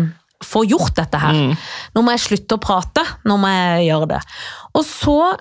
få 0.43 0.65
gjort 0.65 0.97
dette 0.97 1.19
her. 1.21 1.37
Nå 1.95 2.03
må 2.03 2.15
jeg 2.17 2.25
slutte 2.25 2.57
å 2.57 2.63
prate, 2.63 3.05
nå 3.29 3.37
må 3.37 3.47
jeg 3.53 3.91
gjøre 3.93 4.09
det. 4.09 4.21
Og 4.75 4.85
så 4.89 5.37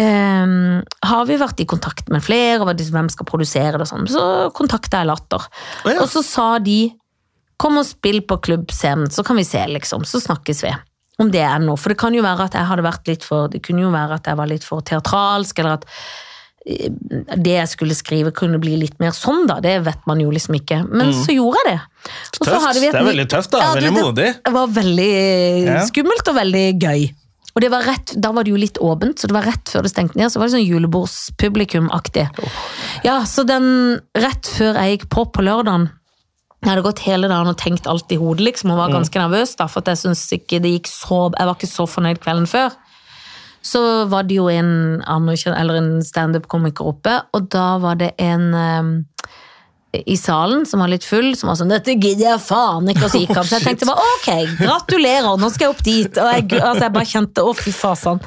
ehm, 0.00 0.82
har 1.06 1.26
vi 1.28 1.36
vært 1.40 1.60
i 1.62 1.66
kontakt 1.70 2.08
med 2.12 2.24
flere, 2.24 2.60
og 2.64 2.72
liksom 2.74 2.96
hvem 2.98 3.10
skal 3.12 3.28
produsere 3.28 3.76
det 3.78 3.86
og 3.86 3.90
sånn. 3.90 4.08
Så 4.10 4.24
kontakta 4.56 5.02
jeg 5.02 5.10
Latter. 5.10 5.46
ja. 5.86 6.00
Og 6.02 6.08
så 6.10 6.22
sa 6.26 6.58
de 6.58 6.92
kom 7.60 7.78
og 7.78 7.86
spill 7.86 8.20
på 8.26 8.40
klubbscenen, 8.42 9.10
så 9.14 9.22
kan 9.24 9.36
vi 9.38 9.44
se, 9.46 9.62
liksom. 9.70 10.04
Så 10.04 10.20
snakkes 10.20 10.64
vi. 10.66 10.74
Om 11.22 11.30
det 11.30 11.44
er 11.46 11.60
noe. 11.62 11.78
For 11.78 11.92
det 11.94 11.98
kan 12.00 12.14
jo 12.16 12.24
være 12.24 12.48
at 12.48 12.56
jeg 12.58 12.66
hadde 12.66 12.82
vært 12.82 13.06
litt 13.06 13.22
for 13.22 13.46
Det 13.46 13.60
kunne 13.62 13.84
jo 13.84 13.92
være 13.94 14.16
at 14.18 14.26
jeg 14.26 14.34
var 14.40 14.48
litt 14.50 14.64
for 14.66 14.82
teatralsk, 14.82 15.60
eller 15.62 15.76
at 15.78 15.84
eh, 16.66 16.90
det 17.38 17.54
jeg 17.54 17.70
skulle 17.70 17.94
skrive 17.94 18.32
kunne 18.34 18.58
bli 18.58 18.74
litt 18.80 18.98
mer 18.98 19.14
sånn, 19.14 19.46
da. 19.46 19.60
Det 19.62 19.76
vet 19.86 20.02
man 20.10 20.18
jo 20.18 20.32
liksom 20.34 20.58
ikke. 20.58 20.80
Men 20.90 21.14
så 21.14 21.30
gjorde 21.36 21.62
jeg 21.62 21.70
det. 21.70 21.80
Og 22.10 22.40
så 22.40 22.50
Tøft. 22.50 22.66
hadde 22.66 22.80
vi 22.80 22.88
et 22.88 22.92
Det 22.96 23.00
er 23.04 23.10
veldig 23.12 23.28
tøft, 23.30 23.50
da. 23.54 23.62
Ja, 23.62 23.74
Veldig 23.78 23.92
modig. 23.94 24.30
Det 24.42 24.54
var 24.58 24.74
veldig 24.80 25.12
skummelt 25.92 26.32
og 26.34 26.40
veldig 26.42 26.66
gøy. 26.82 27.06
Og 27.54 27.62
det 27.62 27.70
var 27.70 27.86
rett, 27.86 28.14
Da 28.18 28.32
var 28.34 28.44
det 28.44 28.50
jo 28.50 28.58
litt 28.58 28.78
åpent, 28.82 29.18
så 29.18 29.30
det 29.30 29.36
var 29.36 29.46
rett 29.46 29.70
før 29.70 29.86
det 29.86 29.92
stengte 29.92 30.18
ned. 30.18 30.32
Så 30.32 30.40
var 30.40 30.48
det 30.48 30.56
sånn 30.56 30.66
julebordspublikum-aktig. 30.66 32.24
Ja, 33.06 33.20
så 33.30 33.44
den 33.46 34.00
rett 34.18 34.50
før 34.50 34.80
jeg 34.80 34.98
gikk 34.98 35.10
på 35.14 35.28
på 35.30 35.44
lørdagen 35.46 35.92
jeg 36.64 36.72
hadde 36.72 36.84
gått 36.86 37.02
hele 37.04 37.28
dagen 37.28 37.50
og 37.50 37.58
tenkt 37.60 37.88
alt 37.90 38.12
i 38.14 38.16
hodet 38.16 38.46
liksom, 38.46 38.70
og 38.72 38.78
var 38.80 38.92
ganske 38.94 39.20
nervøs, 39.20 39.52
da, 39.58 39.66
for 39.68 39.84
jeg 39.84 40.16
ikke 40.38 40.62
det 40.64 40.70
gikk 40.78 40.88
så 40.88 41.18
Jeg 41.34 41.48
var 41.50 41.58
ikke 41.58 41.68
så 41.68 41.84
fornøyd 41.84 42.20
kvelden 42.24 42.46
før. 42.48 42.72
Så 43.64 43.80
var 44.08 44.24
det 44.24 44.38
jo 44.38 44.48
en, 44.48 45.02
en 45.04 45.90
standup-komiker 46.04 46.88
oppe, 46.88 47.18
og 47.36 47.50
da 47.52 47.66
var 47.84 48.00
det 48.00 48.14
en 48.20 48.46
eh, 48.56 49.28
i 50.06 50.16
salen 50.18 50.64
som 50.68 50.82
var 50.82 50.90
litt 50.92 51.06
full, 51.06 51.32
som 51.38 51.50
var 51.50 51.58
sånn 51.60 51.72
'Dette 51.72 51.96
gidder 51.96 52.34
jeg 52.34 52.44
faen 52.44 52.88
ikke', 52.90 53.04
og 53.04 53.12
så 53.12 53.22
gikk 53.22 53.34
han. 53.36 53.48
Så 53.48 53.58
jeg 53.58 53.66
tenkte 53.68 53.88
bare 53.90 54.06
ok, 54.14 54.30
gratulerer, 54.60 55.36
nå 55.40 55.50
skal 55.52 55.68
jeg 55.68 55.74
opp 55.74 55.84
dit. 55.84 56.18
Og 56.18 56.30
jeg, 56.32 56.48
altså, 56.60 56.82
jeg 56.86 56.96
bare 56.98 57.12
kjente 57.12 57.44
'å, 57.44 57.54
fy 57.56 57.74
fasan'. 57.74 58.24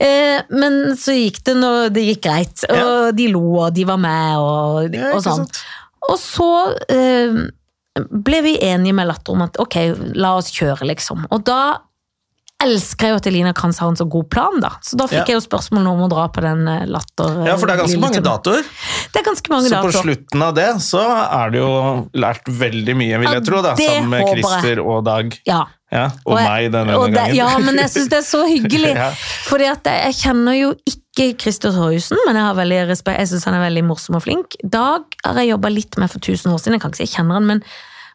Eh, 0.00 0.40
men 0.56 0.96
så 0.96 1.12
gikk 1.12 1.42
det 1.44 1.56
når 1.60 1.90
det 1.92 2.06
gikk 2.06 2.22
greit, 2.24 2.64
og 2.72 3.14
de 3.16 3.28
lo, 3.28 3.44
og 3.66 3.74
de 3.76 3.84
var 3.84 4.00
med, 4.00 4.36
og, 4.40 4.94
Ja, 4.96 5.12
og 5.12 5.24
sånn. 5.24 5.44
Og 6.08 6.16
så 6.16 6.50
eh, 6.88 7.36
ble 8.08 8.40
vi 8.46 8.56
enige 8.64 8.96
med 8.96 9.10
Latter 9.10 9.36
om 9.36 9.44
at 9.44 9.60
ok, 9.60 9.76
la 10.16 10.36
oss 10.38 10.48
kjøre, 10.54 10.88
liksom. 10.88 11.26
Og 11.30 11.44
da 11.44 11.60
elsker 12.60 13.06
jeg 13.08 13.14
jo 13.14 13.18
at 13.20 13.26
Elina 13.30 13.52
Kranz 13.56 13.78
har 13.80 13.88
en 13.92 13.96
så 13.98 14.04
god 14.10 14.28
plan, 14.32 14.60
da. 14.60 14.70
Så 14.84 14.96
da 15.00 15.06
fikk 15.08 15.22
Ja. 15.22 15.24
jeg 15.32 15.38
jo 15.38 15.42
spørsmål 15.46 15.86
om 15.90 16.02
å 16.04 16.08
dra 16.12 16.28
på 16.28 16.42
den 16.44 16.66
eh, 16.68 16.84
Latter... 16.86 17.40
Ja, 17.48 17.56
for 17.56 17.66
det 17.70 17.74
er 17.76 17.82
ganske 17.84 18.00
mange 18.02 18.22
datoer. 18.24 18.62
Det 19.12 19.20
er 19.22 19.26
ganske 19.26 19.52
mange 19.52 19.68
Så 19.72 19.80
på 19.86 19.92
slutten 19.96 20.42
av 20.46 20.54
det 20.58 20.68
så 20.84 21.02
er 21.26 21.50
det 21.54 21.60
jo 21.62 21.70
lært 22.14 22.46
veldig 22.46 22.96
mye, 23.00 23.18
vil 23.22 23.28
Ja, 23.30 23.34
jeg 23.38 23.46
tro, 23.48 23.60
da. 23.64 23.74
Sammen 23.80 24.10
med. 24.12 24.26
Christer 24.34 24.82
og 24.84 25.04
Dag. 25.08 25.36
Ja. 25.48 25.62
Ja, 25.90 26.04
og, 26.24 26.36
jeg- 26.38 26.46
meg 26.46 26.70
denne 26.72 26.94
og 26.96 27.08
gangen. 27.10 27.34
Ja, 27.34 27.48
men 27.58 27.74
jeg 27.82 27.90
syns 27.90 28.08
det 28.12 28.18
er 28.20 28.26
så 28.28 28.44
hyggelig. 28.54 28.92
Ja. 28.94 29.08
Fordi 29.48 29.66
at 29.72 29.88
jeg, 29.90 30.14
kjenner 30.20 30.54
jo 30.54 30.68
ikke 30.86 31.32
Christer 31.40 31.72
Torjussen, 31.74 32.20
men 32.28 32.36
jeg 32.38 32.44
har 32.46 32.54
veldig 32.54 32.82
respekt, 32.92 33.18
jeg 33.18 33.32
syns 33.32 33.48
han 33.48 33.56
er 33.58 33.64
veldig 33.66 33.82
morsom 33.88 34.14
og 34.20 34.22
flink. 34.22 34.54
Dag 34.62 35.02
har 35.26 35.40
jeg 35.42 35.50
jobba 35.50 35.72
litt 35.74 35.98
med 35.98 36.12
for 36.12 36.22
tusen 36.22 36.52
år 36.54 36.60
siden, 36.62 36.76
jeg 36.78 36.84
kan 36.84 36.92
ikke 36.94 37.02
si 37.02 37.08
jeg 37.08 37.16
kjenner 37.16 37.40
han, 37.40 37.48
men 37.50 37.64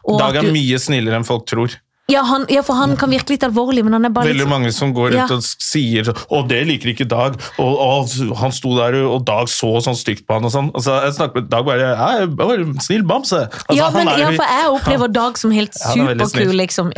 og 0.05 0.19
Dag 0.21 0.35
er 0.37 0.47
mye 0.53 0.77
snillere 0.79 1.17
enn 1.19 1.25
folk 1.27 1.47
tror. 1.49 1.73
Ja, 2.07 2.21
han, 2.21 2.45
ja, 2.53 2.61
for 2.61 2.77
han 2.77 2.95
kan 3.01 3.09
virke 3.09 3.33
litt 3.33 3.43
alvorlig, 3.47 3.83
men 3.83 3.93
han 3.97 4.05
er 4.05 4.11
bare 4.13 4.27
Veldig 4.27 4.37
litt 4.37 4.45
sånn- 4.45 4.53
mange 4.53 4.71
som 4.73 4.93
går 4.93 5.07
ut 5.09 5.17
Ja. 5.17 5.25
og 5.35 5.41
sier 5.43 6.03
'Å, 6.03 6.47
det 6.47 6.67
liker 6.67 6.89
ikke 6.93 7.07
Dag', 7.09 7.39
og, 7.57 7.73
og 7.79 8.37
han 8.37 8.51
sto 8.51 8.75
der, 8.77 8.99
og 9.05 9.25
Dag 9.25 9.47
så 9.47 9.81
sånn 9.81 9.97
stygt 9.97 10.25
på 10.27 10.33
han 10.37 10.45
og 10.45 10.51
sånn. 10.51 10.71
Altså, 10.75 11.01
jeg 11.03 11.13
snakker 11.17 11.35
med 11.41 11.49
Dag 11.49 11.65
bare 11.65 11.79
jeg 11.79 12.29
var 12.37 12.53
en 12.59 12.79
snill 12.79 13.03
bamse'. 13.03 13.49
Altså, 13.49 13.75
ja, 13.75 13.89
han 13.89 14.05
men, 14.05 14.07
er- 14.13 14.19
ja, 14.19 14.29
for 14.31 14.45
jeg 14.45 14.69
opplever 14.81 15.11
Dag 15.11 15.37
som 15.37 15.51
helt 15.51 15.73
er 15.73 15.93
superkul, 15.97 16.53
liksom. 16.55 16.91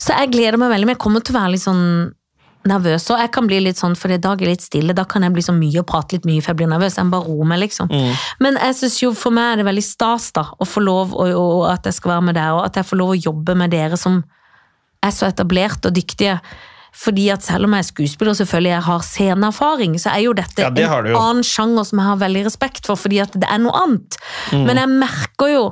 Så 0.00 0.08
jeg 0.18 0.30
gleder 0.32 0.58
meg 0.58 0.70
veldig, 0.70 0.86
men 0.86 0.96
jeg 0.96 0.98
kommer 0.98 1.20
til 1.22 1.34
å 1.34 1.40
være 1.40 1.50
litt 1.52 1.62
sånn 1.62 2.12
nervøs, 2.68 3.06
og 3.12 3.20
jeg 3.20 3.30
kan 3.34 3.48
bli 3.48 3.60
litt 3.64 3.80
sånn, 3.80 3.96
for 3.98 4.12
i 4.12 4.18
Dag 4.20 4.42
er 4.42 4.52
litt 4.52 4.64
stille, 4.64 4.96
da 4.96 5.04
kan 5.08 5.24
jeg 5.26 5.34
bli 5.34 5.44
så 5.44 5.54
mye 5.56 5.82
og 5.82 5.88
prate 5.90 6.16
litt 6.16 6.28
mye, 6.28 6.42
for 6.42 6.54
jeg 6.54 6.62
blir 6.62 6.70
nervøs, 6.72 6.98
jeg 6.98 7.08
må 7.08 7.16
bare 7.16 7.28
roe 7.28 7.48
meg, 7.48 7.62
liksom. 7.64 7.90
Mm. 7.92 8.20
Men 8.44 8.60
jeg 8.60 8.78
synes 8.80 9.00
jo, 9.02 9.10
for 9.18 9.36
meg 9.36 9.52
er 9.52 9.62
det 9.62 9.66
veldig 9.68 9.84
stas 9.86 10.30
da, 10.36 10.46
å 10.56 10.68
få 10.68 10.84
lov, 10.84 11.12
og, 11.12 11.32
og 11.38 11.64
at 11.72 11.88
jeg 11.90 11.98
skal 11.98 12.16
være 12.16 12.28
med 12.30 12.38
der, 12.40 12.52
og 12.56 12.64
at 12.68 12.80
jeg 12.80 12.88
får 12.88 13.00
lov 13.02 13.14
å 13.14 13.18
jobbe 13.18 13.58
med 13.62 13.74
dere 13.74 14.00
som 14.00 14.22
er 15.04 15.12
så 15.12 15.28
etablert 15.28 15.84
og 15.84 15.94
dyktige. 15.96 16.38
Fordi 16.94 17.26
at 17.34 17.42
selv 17.42 17.66
om 17.66 17.74
jeg 17.74 17.82
er 17.82 17.88
skuespiller 17.88 18.32
og 18.32 18.38
selvfølgelig 18.38 18.70
jeg 18.70 18.86
har 18.88 19.06
sceneerfaring, 19.08 19.96
så 19.98 20.12
er 20.14 20.20
jo 20.28 20.34
dette 20.38 20.62
Ja, 20.62 20.70
det 20.70 20.84
en 20.86 21.08
jo. 21.10 21.16
annen 21.18 21.46
sjanger 21.46 21.88
som 21.88 22.00
jeg 22.00 22.06
har 22.06 22.20
veldig 22.20 22.44
respekt 22.46 22.86
for, 22.86 23.00
fordi 23.00 23.18
at 23.24 23.34
det 23.34 23.48
er 23.50 23.58
noe 23.64 23.74
annet. 23.80 24.18
Mm. 24.54 24.62
Men 24.68 24.78
jeg 24.78 24.92
merker 25.02 25.50
jo 25.50 25.64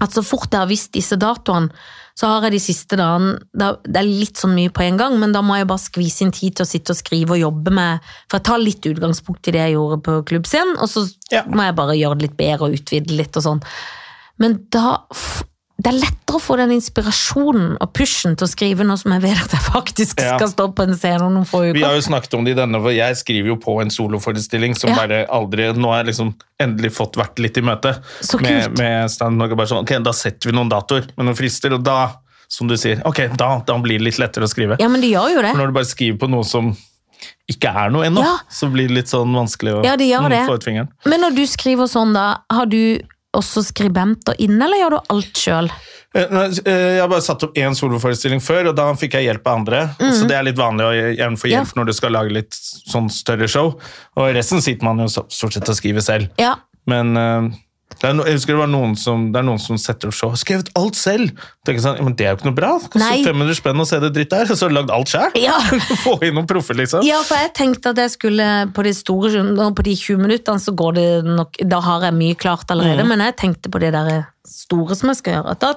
at 0.00 0.16
så 0.16 0.24
fort 0.24 0.48
jeg 0.48 0.62
har 0.62 0.70
visst 0.70 0.94
disse 0.96 1.18
datoene, 1.20 1.68
så 2.14 2.26
har 2.28 2.42
jeg 2.46 2.52
de 2.52 2.58
siste 2.60 2.96
dagene 2.96 3.38
da- 3.56 3.76
Det 3.82 3.96
er 3.96 4.08
litt 4.08 4.36
sånn 4.36 4.54
mye 4.54 4.70
på 4.70 4.82
en 4.84 4.96
gang, 4.96 5.18
men 5.18 5.32
da 5.32 5.40
må 5.42 5.56
jeg 5.56 5.66
bare 5.66 5.78
skvise 5.78 6.22
inn 6.22 6.32
tid 6.32 6.56
til 6.56 6.64
å 6.64 6.68
sitte 6.68 6.90
og 6.90 6.96
skrive 6.96 7.30
og 7.36 7.40
jobbe 7.40 7.72
med 7.72 8.00
For 8.28 8.38
jeg 8.38 8.44
tar 8.44 8.58
litt 8.58 8.82
utgangspunkt 8.82 9.48
i 9.48 9.52
det 9.52 9.60
jeg 9.64 9.74
gjorde 9.76 10.02
på 10.02 10.18
klubbscenen, 10.24 10.76
og 10.78 10.88
så 10.88 11.06
Ja. 11.30 11.42
må 11.44 11.62
jeg 11.64 11.74
bare 11.76 11.96
gjøre 11.96 12.18
det 12.18 12.22
litt 12.28 12.36
bedre 12.36 12.62
og 12.68 12.72
utvide 12.78 13.10
litt 13.16 13.36
og 13.36 13.42
sånn. 13.42 13.62
Men 14.38 14.66
da 14.70 14.98
det 15.82 15.90
er 15.90 15.96
lettere 15.98 16.38
å 16.38 16.40
få 16.42 16.54
den 16.60 16.70
inspirasjonen 16.76 17.72
og 17.82 17.90
pushen 17.96 18.36
til 18.38 18.46
å 18.46 18.50
skrive 18.50 18.84
noe 18.86 19.00
som 19.00 19.12
jeg 19.16 19.22
vet 19.24 19.40
at 19.42 19.54
jeg 19.56 19.64
faktisk 19.66 20.20
skal 20.22 20.48
stå 20.52 20.68
på 20.78 20.84
en 20.86 20.94
scene 20.94 21.24
om 21.26 21.34
noen 21.34 21.48
få 21.48 21.64
uker. 21.66 21.74
Vi 21.80 21.82
har 21.82 21.96
jo 21.98 22.04
snakket 22.06 22.36
om 22.38 22.44
det 22.46 22.54
i 22.54 22.58
denne, 22.60 22.78
for 22.84 22.94
jeg 22.94 23.18
skriver 23.18 23.50
jo 23.52 23.56
på 23.60 23.74
en 23.82 23.90
soloforestilling 23.90 24.76
som 24.78 24.92
Ja. 24.92 24.96
bare 25.02 25.24
aldri 25.26 25.66
Nå 25.74 25.90
har 25.90 26.04
jeg 26.04 26.12
liksom 26.12 26.34
endelig 26.62 26.92
fått 26.94 27.18
vært 27.18 27.38
litt 27.42 27.58
i 27.58 27.64
møte 27.66 27.96
Så 28.20 28.38
med, 28.40 28.78
med 28.78 29.10
Stand 29.10 29.38
Norge. 29.40 29.56
Bare 29.58 29.66
sånn, 29.72 29.82
ok, 29.82 29.96
da 30.06 30.12
setter 30.12 30.50
vi 30.52 30.56
noen 30.56 30.70
datoer 30.70 31.08
med 31.16 31.26
noen 31.26 31.36
frister, 31.38 31.74
og 31.74 31.82
da, 31.82 31.98
som 32.48 32.68
du 32.70 32.76
sier, 32.76 33.02
ok, 33.08 33.34
da, 33.36 33.50
da 33.66 33.78
blir 33.82 33.98
det 33.98 34.04
litt 34.12 34.18
lettere 34.22 34.46
å 34.46 34.50
skrive. 34.52 34.76
Ja, 34.78 34.88
men 34.92 35.00
det 35.02 35.10
gjør 35.10 35.34
jo 35.34 35.42
det. 35.42 35.50
For 35.56 35.62
når 35.64 35.72
du 35.72 35.78
bare 35.80 35.90
skriver 35.90 36.18
på 36.22 36.30
noe 36.30 36.44
som 36.46 36.74
ikke 37.50 37.70
er 37.74 37.90
noe 37.94 38.06
ennå, 38.06 38.22
Ja. 38.22 38.36
så 38.50 38.68
blir 38.70 38.88
det 38.88 38.94
litt 39.02 39.10
sånn 39.10 39.32
vanskelig 39.34 39.74
å 39.80 39.84
Ja, 39.84 39.96
de 39.96 40.08
mm, 40.12 40.28
det. 40.30 40.46
få 40.46 40.54
ut 40.58 40.64
fingeren. 40.64 40.88
Men 41.06 41.20
når 41.22 41.34
du 41.36 41.42
skriver 41.46 41.86
sånn, 41.90 42.12
da, 42.14 42.38
har 42.50 42.66
du 42.66 42.98
også 43.36 43.62
skribenter 43.64 44.36
inn, 44.44 44.58
eller 44.60 44.76
gjør 44.82 44.94
du 44.96 44.98
alt 45.14 45.40
sjøl? 45.40 45.70
Eh, 46.14 46.28
eh, 46.28 46.52
Jeg 46.66 47.00
har 47.00 47.08
bare 47.08 47.24
satt 47.24 47.42
opp 47.46 47.54
én 47.56 47.72
soloforestilling 47.76 48.42
før, 48.44 48.68
og 48.70 48.76
da 48.76 48.90
fikk 49.00 49.14
jeg 49.16 49.30
hjelp 49.30 49.46
av 49.48 49.58
andre. 49.62 49.82
Så 49.98 50.26
det 50.28 50.36
er 50.36 50.44
litt 50.44 50.58
vanlig 50.60 50.84
å 50.84 50.92
gjerne 51.16 51.40
få 51.40 51.48
hjelp 51.48 51.72
Ja. 51.72 51.78
når 51.80 51.86
du 51.88 51.92
skal 51.96 52.12
lage 52.12 52.32
litt 52.36 52.52
sånn 52.92 53.08
større 53.10 53.48
show. 53.48 53.78
Og 54.16 54.34
resten 54.36 54.60
sitter 54.60 54.84
man 54.84 54.98
jo 55.00 55.08
stort 55.08 55.52
sett 55.56 55.68
og 55.68 55.76
skriver 55.78 56.04
selv. 56.04 56.28
Ja. 56.38 56.56
Men 56.86 57.16
eh, 57.16 57.48
det 58.02 58.08
er, 58.08 58.14
no, 58.18 58.24
jeg 58.26 58.34
husker 58.34 58.56
det 58.56 58.58
var 58.58 58.70
noen 58.72 58.96
som, 58.98 59.28
det 59.30 59.38
er 59.38 59.44
noen 59.46 59.60
som 59.62 59.78
setter 59.78 60.10
opp 60.10 60.16
show 60.18 60.32
og 60.32 60.34
har 60.34 60.40
skrevet 60.40 60.70
alt 60.78 60.98
selv. 60.98 61.44
Tenker 61.62 61.84
sånn, 61.84 62.00
men 62.02 62.16
Det 62.18 62.26
er 62.26 62.32
jo 62.32 62.40
ikke 62.40 62.48
noe 62.48 62.56
bra. 62.56 62.70
Koster 62.90 63.28
500 63.28 63.58
spenn 63.60 63.82
å 63.84 63.86
se 63.86 64.00
det 64.02 64.10
dritt 64.16 64.32
der, 64.32 64.50
og 64.50 64.56
så 64.58 64.66
har 64.66 64.72
du 64.72 64.76
lagd 64.80 64.90
alt 64.90 65.12
sjøl. 65.12 65.38
Ja. 65.38 65.60
Få 66.02 66.16
inn 66.26 66.34
noen 66.34 66.48
proffer, 66.50 66.74
liksom. 66.80 67.06
ja, 67.06 67.20
for 67.28 67.38
jeg 67.38 67.52
tenkte 67.60 67.92
at 67.94 68.02
jeg 68.02 68.14
skulle 68.16 68.48
på 68.74 68.86
de 68.88 68.94
store 68.98 69.46
på 69.78 69.86
de 69.86 69.94
20 70.00 70.24
minuttene, 70.24 70.64
så 70.66 70.74
går 70.74 70.98
det 70.98 71.06
nok 71.28 71.62
Da 71.70 71.78
har 71.86 72.08
jeg 72.08 72.18
mye 72.18 72.38
klart 72.42 72.74
allerede, 72.74 73.06
men 73.06 73.22
jeg 73.22 73.38
tenkte 73.38 73.70
på 73.70 73.78
det 73.82 73.94
der 73.94 74.26
store 74.48 74.98
som 74.98 75.12
jeg 75.12 75.22
skal 75.22 75.38
gjøre. 75.38 75.54
At 75.54 75.62
da 75.62 75.72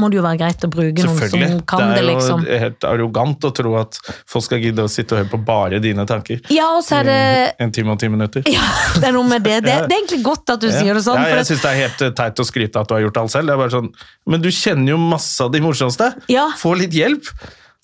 må 0.00 0.08
det 0.08 0.16
jo 0.16 0.22
være 0.24 0.38
greit 0.40 0.62
å 0.64 0.68
bruke 0.72 1.04
noen 1.04 1.18
som 1.28 1.58
kan 1.68 1.82
det, 1.82 1.88
det 1.92 2.00
er 2.00 2.06
liksom. 2.08 2.44
jo 2.48 2.58
helt 2.62 2.84
arrogant 2.88 3.44
å 3.44 3.50
tro 3.52 3.74
at 3.76 3.98
folk 4.30 4.46
skal 4.46 4.62
gidde 4.64 4.86
å 4.86 4.88
sitte 4.88 5.12
og 5.12 5.20
høre 5.20 5.30
på 5.34 5.40
bare 5.44 5.80
dine 5.84 6.06
tanker. 6.08 6.40
Ja, 6.54 6.70
og 6.78 6.84
så 6.86 7.02
er 7.02 7.08
det 7.10 7.18
En 7.60 7.72
time 7.74 7.92
og 7.92 7.98
ti 8.00 8.08
minutter. 8.08 8.46
ja, 8.48 8.64
det 9.00 9.10
er 9.10 9.12
noe 9.12 9.28
med 9.28 9.44
det. 9.44 9.58
Det, 9.66 9.74
det 9.84 9.92
er 9.92 9.98
egentlig 10.00 10.22
godt 10.24 10.54
at 10.56 10.62
du 10.64 10.70
sier 10.72 10.96
det 10.96 11.02
sånn. 11.04 11.20
Ja, 11.20 11.34
jeg 11.34 11.42
det- 11.42 11.50
syns 11.50 11.66
det 11.66 11.70
er 11.74 11.80
helt 11.82 12.06
eh, 12.08 12.14
teit 12.16 12.40
å 12.40 12.48
skryte 12.48 12.80
at 12.80 12.88
du 12.88 12.96
har 12.96 13.04
gjort 13.04 13.20
alt 13.24 13.34
selv. 13.36 13.50
Det 13.50 13.56
er 13.58 13.60
bare 13.60 13.74
sånn, 13.76 13.92
Men 14.32 14.40
du 14.46 14.48
kjenner 14.48 14.94
jo 14.96 14.98
masse 15.04 15.44
av 15.44 15.52
de 15.52 15.60
morsomste. 15.60 16.08
Ja. 16.32 16.48
Få 16.56 16.72
litt 16.80 16.96
hjelp. 16.96 17.28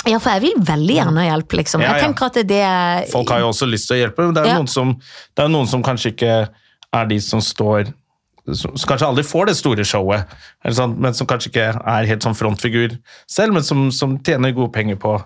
Ja, 0.09 0.17
for 0.17 0.33
jeg 0.33 0.41
vil 0.47 0.65
veldig 0.65 0.95
gjerne 0.97 1.27
hjelpe, 1.29 1.59
liksom. 1.61 1.83
Ja, 1.85 1.93
Jeg 1.99 2.07
tenker 2.09 2.31
at 2.31 2.39
det 2.49 2.63
er 2.65 3.05
Folk 3.13 3.29
har 3.29 3.43
jo 3.45 3.51
også 3.53 3.69
lyst 3.69 3.91
til 3.91 3.99
å 3.99 4.01
hjelpe, 4.07 4.25
men 4.25 4.33
det 4.33 4.41
er 4.41 4.49
jo 4.49 4.55
Ja. 4.55 4.59
noen, 4.63 4.73
som, 4.73 4.95
det 5.37 5.45
er 5.45 5.51
jo 5.51 5.53
noen 5.59 5.69
som 5.69 5.83
kanskje 5.85 6.15
ikke 6.15 6.49
er 6.97 7.07
de 7.13 7.19
som 7.21 7.41
står 7.45 7.93
som 8.55 8.77
som 8.77 8.89
kanskje 8.89 9.07
aldri 9.09 9.25
får 9.25 9.47
det 9.47 9.57
store 9.57 9.85
showet, 9.85 10.27
sånn, 10.71 10.97
men 10.99 11.15
som 11.15 11.27
kanskje 11.27 11.51
ikke 11.53 11.69
er 11.87 12.07
helt 12.11 12.23
sånn 12.23 12.35
frontfigur 12.39 12.99
selv, 13.29 13.53
men 13.55 13.63
som, 13.63 13.91
som 13.93 14.19
tjener 14.23 14.53
gode 14.57 14.73
penger 14.73 14.97
på 14.97 15.19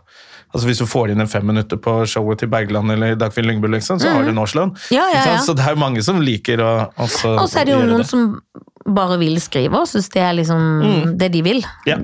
Altså 0.54 0.68
Hvis 0.68 0.78
du 0.78 0.86
får 0.86 1.10
inn 1.10 1.18
en 1.20 1.26
fem 1.26 1.42
minutter 1.44 1.76
på 1.82 2.04
showet 2.06 2.38
til 2.38 2.46
Bergland 2.48 2.92
eller 2.94 3.16
Dagfinn 3.18 3.44
Lyngbø, 3.48 3.66
liksom, 3.72 3.98
så 3.98 4.12
har 4.14 4.22
du 4.22 4.28
en 4.30 4.38
årslønn. 4.38 4.70
Mhm. 4.70 4.92
Ja, 4.94 5.08
ja, 5.10 5.22
ja. 5.32 5.38
Så 5.42 5.50
det 5.58 5.64
er 5.66 5.74
jo 5.74 5.80
mange 5.82 6.00
som 6.06 6.20
liker 6.22 6.62
å 6.62 6.68
også 6.94 7.32
Og 7.40 7.48
så 7.50 7.58
er 7.58 7.64
det 7.66 7.72
jo 7.74 7.80
noen 7.80 7.90
noen 7.96 8.04
som 8.06 8.38
bare 8.86 9.18
vil 9.18 9.34
skrive 9.42 9.74
og 9.80 9.88
syns 9.90 10.06
det 10.14 10.22
er 10.22 10.32
liksom 10.38 10.62
Mm. 10.84 11.18
det 11.18 11.32
de 11.32 11.42
vil. 11.42 11.64
Ja. 11.90 11.96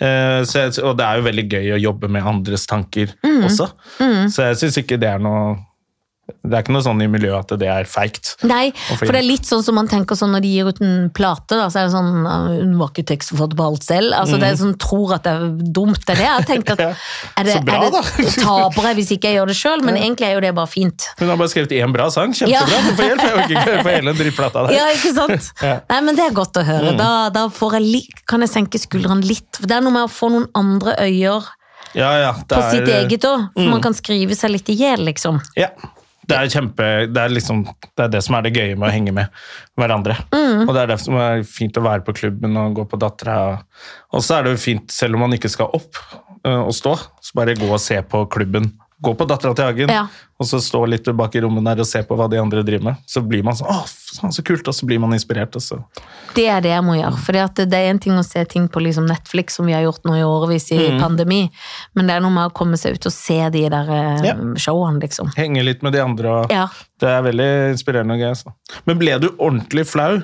Eh, 0.00 0.40
så 0.48 0.64
og 0.88 0.96
det 0.96 1.04
er 1.04 1.16
jo 1.20 1.26
veldig 1.28 1.44
gøy 1.52 1.68
å 1.76 1.80
jobbe 1.82 2.08
med 2.08 2.24
andres 2.24 2.64
tanker 2.66 3.12
Mm. 3.22 3.44
også. 3.44 3.68
Så 4.32 4.42
jeg 4.48 4.56
syns 4.56 4.78
ikke 4.78 4.98
det 4.98 5.08
er 5.12 5.18
noe 5.18 5.58
Det 6.26 6.54
er 6.56 6.62
ikke 6.64 6.72
noe 6.74 6.82
sånn 6.82 7.00
i 7.02 7.06
miljøet 7.10 7.52
at 7.52 7.60
det 7.60 7.68
er 7.70 7.86
feigt. 7.86 8.32
Nei, 8.46 8.72
for 8.98 9.06
det 9.14 9.20
er 9.20 9.26
litt 9.26 9.46
sånn 9.46 9.62
som 9.62 9.76
man 9.78 9.86
tenker 9.90 10.18
sånn 10.18 10.32
når 10.34 10.42
de 10.42 10.48
gir 10.56 10.66
ut 10.70 10.80
en 10.82 11.08
plate, 11.14 11.54
da, 11.54 11.68
så 11.70 11.78
er 11.80 11.86
det 11.86 11.92
sånn 11.94 12.26
«Ah, 12.26 12.48
Hun 12.50 12.72
var 12.80 12.90
ikke 12.90 13.04
tekstforfatter 13.12 13.58
på 13.60 13.66
alt 13.66 13.86
selv. 13.86 14.14
Altså 14.18 14.38
Det 14.42 14.48
er 14.50 14.56
sånn 14.58 14.74
tror 14.82 15.14
at 15.14 15.22
det 15.26 15.34
er 15.36 15.44
dumt. 15.76 16.00
Det 16.02 16.16
er 16.16 16.20
det 16.22 16.26
jeg 16.26 16.46
tenkt 16.50 16.72
at 16.74 16.82
Mm. 16.86 16.94
Er 17.36 17.44
det, 17.46 17.52
Så 17.54 17.62
bra, 17.66 17.76
er 17.76 17.90
det. 17.94 18.32
Taper 18.42 18.86
jeg 18.88 18.96
hvis 18.98 19.10
ikke 19.16 19.28
jeg 19.30 19.36
gjør 19.38 19.50
det 19.52 19.56
sjøl? 19.58 19.82
Men 19.86 19.96
egentlig 20.00 20.26
er 20.28 20.34
jo 20.36 20.40
det 20.44 20.52
bare 20.56 20.70
fint. 20.70 21.06
Hun 21.18 21.28
har 21.30 21.38
bare 21.40 21.52
skrevet 21.52 21.74
én 21.78 21.92
bra 21.94 22.06
sang. 22.10 22.32
Kjempebra. 22.34 22.62
Ja. 22.66 22.82
Du 22.86 22.96
får 22.98 23.10
hjelp. 23.10 23.22
Jeg 23.26 23.36
orker 23.36 23.56
ikke 23.56 23.94
hele 23.96 24.14
drittplata 24.18 24.64
der. 24.66 24.74
Ja, 24.78 24.86
ikke 24.94 25.12
sant? 25.16 25.50
Ja. 25.66 25.76
Nei, 25.90 26.00
men 26.08 26.18
det 26.18 26.24
er 26.26 26.34
godt 26.36 26.58
å 26.58 26.64
høre. 26.66 26.94
Da, 26.98 27.10
da 27.34 27.46
får 27.52 27.78
jeg 27.80 28.02
kan 28.26 28.42
jeg 28.44 28.50
senke 28.52 28.80
skuldrene 28.82 29.22
litt. 29.26 29.48
For 29.60 29.66
det 29.70 29.78
er 29.78 29.84
noe 29.86 29.94
med 29.94 30.06
å 30.08 30.12
få 30.12 30.30
noen 30.34 30.48
andre 30.58 30.96
øyer 31.06 31.46
Ja, 31.96 32.10
ja, 32.20 32.32
det 32.42 32.50
på 32.56 32.62
er, 32.62 32.70
sitt 32.74 32.88
eget 32.92 33.24
òg. 33.30 33.46
For 33.54 33.62
Mm. 33.66 33.70
man 33.76 33.82
kan 33.84 33.94
skrive 33.96 34.34
seg 34.36 34.50
litt 34.52 34.68
i 34.72 34.76
hjel, 34.78 35.04
liksom. 35.06 35.38
Ja. 35.56 35.70
Det 36.26 36.36
er 36.36 36.50
kjempe 36.50 36.86
det 37.06 37.22
er, 37.22 37.32
liksom, 37.32 37.62
det 37.94 38.04
er 38.06 38.12
det 38.16 38.22
som 38.26 38.36
er 38.38 38.46
det 38.46 38.54
gøye 38.56 38.74
med 38.74 38.88
å 38.88 38.92
henge 38.94 39.14
med 39.14 39.42
hverandre. 39.78 40.16
Mm. 40.34 40.64
Og 40.66 40.72
det 40.74 40.82
er 40.82 40.90
derfor 40.92 41.06
som 41.06 41.18
er 41.22 41.44
fint 41.46 41.78
å 41.78 41.84
være 41.86 42.04
på 42.06 42.16
klubben 42.18 42.58
og 42.60 42.78
gå 42.80 42.86
på 42.90 42.98
Dattera. 43.00 43.36
Og 44.14 44.24
så 44.26 44.38
er 44.38 44.46
det 44.46 44.56
jo 44.56 44.64
fint, 44.64 44.90
selv 44.92 45.18
om 45.18 45.26
man 45.26 45.36
ikke 45.36 45.52
skal 45.52 45.70
opp 45.76 46.00
øh, 46.46 46.64
og 46.64 46.74
stå, 46.74 46.96
så 47.22 47.38
bare 47.38 47.56
gå 47.58 47.70
og 47.70 47.82
se 47.82 48.00
på 48.02 48.24
klubben. 48.32 48.72
Gå 49.02 49.12
på 49.14 49.26
Dattera 49.28 49.52
til 49.54 49.64
Hagen, 49.66 49.90
Ja. 49.92 50.06
og 50.40 50.46
så 50.48 50.56
stå 50.56 50.78
litt 50.88 51.04
bak 51.16 51.34
i 51.36 51.40
rommet 51.44 51.62
der 51.64 51.80
og 51.82 51.86
se 51.86 52.00
på 52.02 52.16
hva 52.16 52.30
de 52.32 52.38
andre 52.40 52.62
driver 52.64 52.84
med. 52.84 52.96
Så 53.06 53.20
blir 53.20 53.42
man 53.44 53.52
sånn 53.54 53.68
Å, 53.68 53.82
faen, 53.84 54.32
så 54.32 54.42
kult! 54.42 54.66
Og 54.68 54.72
så 54.74 54.86
blir 54.88 54.98
man 54.98 55.10
inspirert. 55.12 55.52
Det 56.34 56.46
er 56.48 56.60
det 56.62 56.70
jeg 56.70 56.82
må 56.82 56.94
gjøre. 56.96 57.18
For 57.18 57.32
det 57.32 57.74
er 57.76 57.90
en 57.90 57.98
ting 57.98 58.14
å 58.16 58.24
se 58.24 58.42
ting 58.46 58.68
på 58.68 58.80
liksom 58.80 59.06
Netflix, 59.06 59.56
som 59.56 59.66
vi 59.66 59.72
har 59.76 59.82
gjort 59.84 60.02
nå 60.08 60.14
i 60.16 60.22
årevis 60.24 60.70
i 60.72 60.78
Mm. 60.96 61.00
pandemi, 61.00 61.50
men 61.94 62.06
det 62.06 62.16
er 62.16 62.20
noe 62.20 62.30
med 62.30 62.50
å 62.50 62.54
komme 62.54 62.78
seg 62.78 62.94
ut 62.94 63.04
og 63.06 63.12
se 63.12 63.50
de 63.50 63.68
der 63.68 63.90
eh, 63.90 64.22
Ja. 64.24 64.34
showene, 64.56 64.98
liksom. 65.00 65.28
Henge 65.36 65.62
litt 65.62 65.82
med 65.82 65.92
de 65.92 66.00
andre. 66.00 66.26
Og, 66.44 66.50
Ja. 66.50 66.68
Det 66.98 67.08
er 67.08 67.22
veldig 67.22 67.72
inspirerende 67.76 68.14
og 68.14 68.20
gøy. 68.20 68.34
Så. 68.34 68.52
Men 68.86 68.98
ble 68.98 69.18
du 69.20 69.28
ordentlig 69.38 69.84
flau 69.86 70.22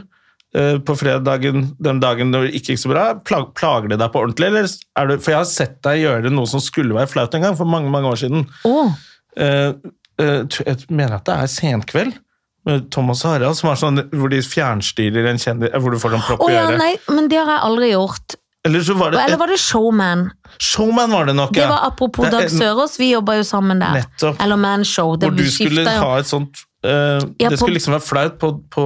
på 0.52 0.96
fredagen, 1.00 1.70
den 1.80 2.00
dagen 2.02 2.34
det 2.34 2.42
ikke 2.52 2.74
gikk 2.74 2.82
så 2.82 2.90
bra? 2.92 3.04
Plager 3.24 3.88
det 3.88 3.96
deg 4.02 4.10
på 4.12 4.20
ordentlig? 4.20 4.50
Eller 4.50 4.68
er 4.68 5.08
du, 5.08 5.14
for 5.16 5.32
jeg 5.32 5.40
har 5.40 5.48
sett 5.48 5.78
deg 5.86 6.02
gjøre 6.02 6.32
noe 6.34 6.50
som 6.50 6.60
skulle 6.60 6.96
være 6.96 7.08
flaut 7.08 7.32
en 7.38 7.46
gang, 7.46 7.56
for 7.56 7.68
mange 7.68 7.88
mange 7.92 8.10
år 8.10 8.20
siden. 8.20 8.44
Oh. 8.68 8.92
Uh, 9.32 9.72
uh, 10.20 10.42
jeg 10.44 10.84
mener 10.92 11.16
at 11.16 11.24
det 11.28 11.38
er 11.40 11.48
Senkveld 11.48 12.20
med 12.68 12.90
Thomas 12.94 13.24
og 13.24 13.34
Harald, 13.34 13.58
som 13.58 13.72
er 13.72 13.80
sånn, 13.80 14.04
hvor 14.14 14.30
de 14.30 14.38
fjernstyrer 14.44 15.26
en 15.32 15.40
kjendis, 15.40 15.72
eh, 15.72 15.82
hvor 15.82 15.94
du 15.94 15.98
får 16.02 16.14
sånn 16.14 16.24
propp 16.28 16.44
Å 16.44 16.50
i 16.50 16.54
ja, 16.54 16.66
øret. 16.68 16.78
nei, 16.78 16.92
men 17.10 17.30
det 17.32 17.40
har 17.40 17.50
jeg 17.50 17.62
aldri 17.68 17.90
gjort. 17.90 18.36
Eller 18.62 18.84
så 18.86 18.94
var 18.94 19.10
det 19.10 19.22
Eller 19.24 19.40
var 19.40 19.50
det 19.50 19.58
Showman? 19.58 20.28
Showman 20.62 21.10
var 21.10 21.26
det 21.26 21.34
nok, 21.34 21.54
Det 21.56 21.64
var 21.66 21.88
apropos 21.88 22.30
Dag 22.30 22.46
Sørås, 22.50 22.94
vi 23.00 23.10
jobba 23.10 23.40
jo 23.40 23.46
sammen 23.46 23.82
der. 23.82 24.04
Nettopp. 24.04 24.38
Eller 24.38 24.60
Manshow. 24.60 25.16
Det 25.16 25.32
Hvor 25.32 25.40
du 25.40 25.50
skulle 25.50 25.82
ha 25.90 26.12
et 26.20 26.30
sånt 26.30 26.62
eh, 26.84 27.20
Ja, 27.38 27.50
Det 27.50 27.58
skulle 27.58 27.76
liksom 27.78 27.94
være 27.96 28.04
flaut 28.04 28.38
på, 28.40 28.52
på 28.72 28.84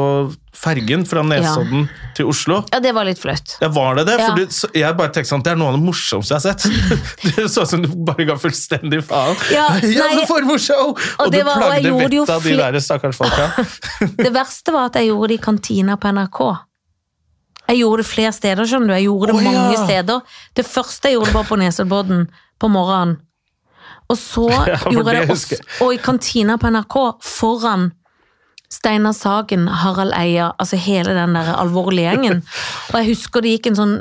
fergen 0.56 1.04
fra 1.08 1.22
Nesodden 1.26 1.86
til 2.16 2.28
Oslo. 2.30 2.62
Ja, 2.72 2.80
det 2.80 2.92
var 2.96 3.08
litt 3.08 3.20
flaut. 3.20 3.56
Ja, 3.60 3.68
var 3.72 3.98
det 3.98 4.06
det? 4.08 4.16
Ja. 4.20 4.28
Du, 4.36 4.44
så, 4.52 4.70
jeg 4.76 4.96
bare 4.98 5.12
tenkte 5.14 5.30
sånn, 5.32 5.44
det 5.44 5.52
er 5.52 5.60
noe 5.60 5.72
av 5.72 5.78
det 5.78 5.82
morsomste 5.84 6.36
jeg 6.36 6.40
har 6.40 6.46
sett. 6.46 6.66
Det 7.36 7.48
så 7.52 7.66
ut 7.66 7.72
som 7.72 7.82
du 7.84 7.90
bare 8.06 8.28
ga 8.28 8.38
fullstendig 8.40 9.02
faen. 9.06 9.36
Ja, 9.52 9.66
ja 9.96 10.08
nei, 10.14 10.24
så 10.28 10.40
show 10.62 10.94
Og, 10.94 11.26
det 11.32 11.42
du 11.42 11.48
var- 11.48 11.60
plagde 11.60 11.92
vettet 11.98 12.32
av 12.36 12.46
de 12.46 12.56
der 12.62 12.80
stakkars 12.80 13.20
folka. 13.20 13.66
Det 14.24 14.32
verste 14.32 14.74
var 14.74 14.90
at 14.90 15.00
jeg 15.00 15.10
gjorde 15.10 15.34
det 15.34 15.40
i 15.40 15.44
kantina 15.44 15.98
på 16.00 16.14
NRK. 16.16 16.40
Jeg 17.66 17.82
gjorde 17.82 18.02
det 18.04 18.08
flere 18.08 18.32
steder, 18.34 18.68
skjønner 18.68 18.92
du. 18.92 18.94
Jeg 18.94 19.08
gjorde 19.08 19.32
det 19.32 19.42
ja. 19.42 19.52
mange 19.52 19.78
steder. 19.82 20.42
Det 20.54 20.66
første 20.68 21.10
jeg 21.10 21.18
gjorde 21.18 21.34
var 21.34 21.48
på 21.48 21.58
Nesoddbodden 21.60 22.26
på 22.62 22.70
morgenen. 22.72 23.18
Og 24.08 24.18
så 24.18 24.48
Ja, 24.70 24.80
gjorde 24.90 25.14
jeg 25.14 25.26
det 25.26 25.36
også, 25.36 25.60
og 25.84 25.94
i 25.94 26.00
kantina 26.02 26.58
på 26.60 26.70
NRK, 26.72 26.98
foran 27.22 27.90
Steinar 28.72 29.14
Sagen, 29.14 29.68
Harald 29.68 30.14
Eia, 30.18 30.50
altså 30.58 30.76
hele 30.76 31.14
den 31.14 31.36
der 31.38 31.52
alvorlige 31.54 32.10
gjengen. 32.10 32.40
Og 32.92 32.96
jeg 32.98 33.12
husker 33.12 33.44
det 33.44 33.52
gikk 33.54 33.68
en 33.70 33.78
sånn 33.78 33.94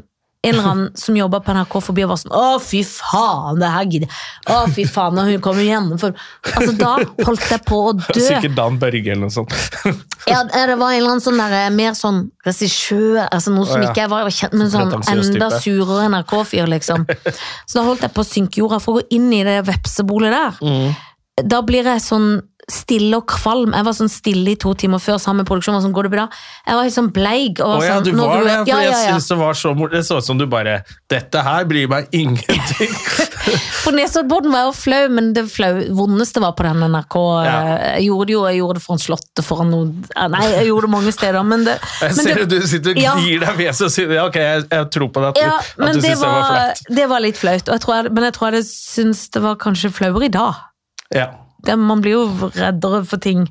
en 0.45 0.53
eller 0.53 0.69
annen 0.69 0.91
som 0.99 1.17
jobba 1.17 1.39
på 1.43 1.55
NRK 1.55 1.75
forbi 1.87 2.05
og 2.05 2.11
var 2.13 2.19
sånn 2.21 2.35
Å, 2.37 2.43
fy 2.63 2.81
faen, 2.87 3.59
det 3.61 3.71
her 3.73 3.87
gidder 3.89 4.09
jeg 4.09 4.53
Å, 4.53 4.59
fy 4.75 4.85
faen, 4.89 5.19
og 5.21 5.31
hun 5.31 5.41
kommer 5.43 5.65
igjennom 5.65 6.01
for 6.01 6.15
Altså, 6.51 6.75
da 6.79 6.91
holdt 7.25 7.47
jeg 7.49 7.63
på 7.65 7.79
å 7.89 7.93
dø. 7.97 8.19
Sikkert 8.19 8.55
Dan 8.57 8.77
Børge 8.81 9.11
eller 9.11 9.25
noe 9.27 9.33
sånt. 9.33 9.55
Ja, 10.29 10.39
det 10.41 10.77
var 10.79 10.89
en 10.89 10.97
eller 10.97 11.11
annen 11.11 11.21
sånn 11.21 11.37
der, 11.37 11.53
mer 11.75 11.93
sånn 11.97 12.23
regissør, 12.47 13.19
altså 13.27 13.51
noe 13.53 13.67
som 13.69 13.83
ikke 13.85 14.01
jeg 14.01 14.09
var, 14.09 14.23
var 14.25 14.33
kjent, 14.33 14.55
med, 14.57 14.71
sånn 14.73 14.95
enda 15.11 15.49
surere 15.61 16.07
NRK-fyr, 16.09 16.65
liksom. 16.71 17.05
Så 17.69 17.77
da 17.77 17.83
holdt 17.85 18.05
jeg 18.07 18.13
på 18.15 18.23
å 18.23 18.27
synke 18.27 18.63
jorda 18.63 18.79
for 18.81 18.95
å 18.95 19.03
gå 19.03 19.19
inn 19.19 19.27
i 19.37 19.43
det 19.45 19.59
vepsebolet 19.67 20.33
der. 20.33 20.57
Mm. 20.65 20.95
Da 21.35 21.59
blir 21.67 21.83
jeg 21.83 21.99
sånn 21.99 22.37
stille 22.71 23.19
og 23.19 23.27
kvalm. 23.29 23.73
Jeg 23.75 23.85
var 23.85 23.93
sånn 23.93 24.09
stille 24.09 24.53
i 24.55 24.57
to 24.57 24.71
timer 24.73 24.97
før 25.03 25.19
sammen 25.21 25.43
med 25.43 25.49
produksjon. 25.49 25.75
Sånn, 25.83 25.91
går 25.93 26.07
det 26.07 26.11
bra? 26.15 26.23
Jeg 26.65 26.77
var 26.77 26.87
helt 26.87 26.95
sånn 26.95 27.09
bleik. 27.13 27.59
Og 27.61 27.73
var 27.75 27.83
ja, 27.85 27.97
sånn, 27.99 28.05
du 28.07 28.15
var 28.17 28.39
det, 28.41 28.53
ja, 28.71 28.77
ja, 28.79 28.85
jeg 28.87 29.11
synes 29.11 29.27
det 29.29 29.37
var 29.37 29.59
så. 29.59 29.73
Det 29.91 30.01
så 30.07 30.17
ut 30.17 30.25
som 30.25 30.39
du 30.39 30.45
bare 30.49 30.79
Dette 31.11 31.43
her 31.45 31.67
bryr 31.69 31.91
meg 31.91 32.07
ingenting. 32.15 32.95
På 33.85 33.93
Nesoddbåten 33.93 34.49
var 34.49 34.63
jeg 34.63 34.71
jo 34.71 34.73
flau, 34.79 35.01
men 35.13 35.27
det 35.35 35.43
flau, 35.53 35.73
vondeste 35.99 36.41
var 36.41 36.55
på 36.57 36.65
den 36.65 36.81
NRK. 36.89 37.17
Jeg 37.45 38.07
gjorde 38.07 38.25
det 38.31 38.33
jo, 38.33 38.41
jeg 38.49 38.61
gjorde 38.63 38.79
det 38.79 38.85
foran 38.87 39.03
Slottet, 39.03 39.43
foran 39.45 39.69
noe 39.75 40.29
Nei, 40.33 40.43
jeg 40.55 40.69
gjorde 40.71 40.87
det 40.87 40.93
mange 40.95 41.13
steder, 41.13 41.45
men 41.45 41.67
det 41.67 41.75
Jeg 42.01 42.15
men 42.15 42.25
ser 42.25 42.41
det- 42.41 42.47
du 42.63 42.69
sitter 42.71 42.95
og 42.95 43.01
gnir 43.19 43.43
deg 43.43 43.51
i 43.51 43.59
fjeset 43.67 43.85
og 43.85 43.93
sier 43.93 44.15
ja, 44.17 44.23
ok, 44.25 44.39
jeg, 44.41 44.65
jeg 44.71 44.89
tror 44.95 45.11
på 45.13 45.21
det 45.21 45.29
at 45.35 45.37
du, 45.37 45.43
Ja, 45.45 45.59
at 45.59 45.99
du 45.99 45.99
syns 45.99 46.07
det 46.07 46.17
var 46.23 46.47
flaut. 46.49 46.81
det 46.97 47.09
var 47.13 47.25
litt 47.27 47.37
flaut. 47.43 47.69
Jeg 47.75 47.83
tror 47.85 47.99
jeg, 47.99 48.15
men 48.15 48.25
jeg 48.31 48.37
tror 48.39 48.49
jeg 48.49 48.57
det 48.63 48.69
syns 48.71 49.27
det 49.35 49.43
var 49.45 49.59
kanskje 49.61 49.93
flauere 49.93 50.31
i 50.31 50.33
dag. 50.33 50.63
Ja. 51.13 51.31
Det, 51.65 51.73
man 51.81 52.01
blir 52.01 52.11
jo 52.13 52.49
reddere 52.53 52.99
for 53.09 53.17
ting. 53.17 53.47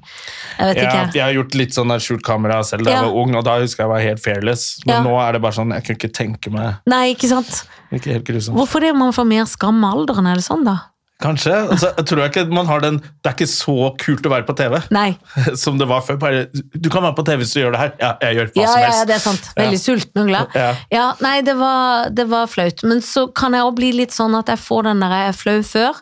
Jeg 0.59 0.69
vet 0.69 0.77
Ja, 0.77 0.91
ikke. 1.03 1.15
jeg 1.17 1.23
har 1.25 1.33
gjort 1.35 1.55
litt 1.59 1.75
sånn 1.75 1.89
der 1.91 1.99
skjult 1.99 2.23
kamera 2.23 2.61
selv 2.63 2.85
da 2.87 2.93
jeg 2.93 3.03
var 3.03 3.17
ung, 3.25 3.35
og 3.35 3.43
da 3.45 3.57
husker 3.59 3.83
jeg 3.85 3.91
var 3.91 4.01
helt 4.05 4.23
fearless. 4.23 4.81
Men 4.87 4.95
Ja. 4.97 5.03
nå 5.03 5.19
er 5.29 5.33
det 5.33 5.43
bare 5.43 5.53
sånn, 5.53 5.73
jeg 5.75 5.83
kunne 5.85 5.99
ikke 5.99 6.13
tenke 6.15 6.53
meg 6.53 6.77
Nei, 6.87 7.15
ikke 7.15 7.29
sant? 7.29 7.65
Ikke 7.93 8.13
helt 8.13 8.25
grusomt. 8.25 8.55
Hvorfor 8.57 8.81
det? 8.81 8.95
Man 8.95 9.13
får 9.13 9.27
mer 9.27 9.45
skam 9.47 9.81
med 9.81 9.91
alderen, 9.93 10.27
er 10.31 10.35
det 10.37 10.45
sånn, 10.45 10.65
da? 10.65 10.77
Kanskje. 11.23 11.53
Altså, 11.71 11.91
jeg 11.97 12.07
tror 12.07 12.29
ikke 12.29 12.53
man 12.53 12.67
har 12.67 12.81
den 12.81 12.99
Det 12.99 13.27
er 13.27 13.35
ikke 13.35 13.47
så 13.49 13.97
kult 13.99 14.23
å 14.27 14.31
være 14.31 14.47
på 14.47 14.55
TV 14.57 14.83
Nei. 14.91 15.17
som 15.57 15.79
det 15.79 15.87
var 15.89 16.01
før. 16.03 16.19
Bare, 16.19 16.47
du 16.53 16.89
kan 16.91 17.03
være 17.03 17.15
på 17.17 17.25
TV 17.25 17.39
hvis 17.43 17.53
du 17.55 17.61
gjør 17.63 17.73
det 17.73 17.81
her. 17.81 17.93
Ja, 18.01 18.13
jeg 18.21 18.37
gjør 18.37 18.47
hva 18.53 18.63
Ja, 18.63 18.67
som 18.67 18.81
helst. 18.83 18.99
ja, 18.99 19.05
det 19.05 19.15
er 19.15 19.19
sant. 19.27 19.51
Veldig 19.57 19.79
Ja. 19.79 19.85
sulten 19.87 20.23
og 20.23 20.27
glad. 20.29 20.49
Ja. 20.55 20.75
Ja, 20.93 21.13
nei, 21.21 21.41
det 21.43 21.57
var, 21.57 22.11
det 22.11 22.29
var 22.29 22.47
flaut. 22.47 22.83
Men 22.85 23.01
så 23.01 23.27
kan 23.33 23.53
jeg 23.53 23.63
også 23.63 23.75
bli 23.77 23.93
litt 23.93 24.11
sånn 24.11 24.37
at 24.39 24.47
jeg 24.47 24.59
får 24.59 24.83
den 24.85 25.01
der 25.01 25.11
jeg 25.11 25.29
er 25.29 25.33
flau 25.33 25.63
før, 25.63 25.95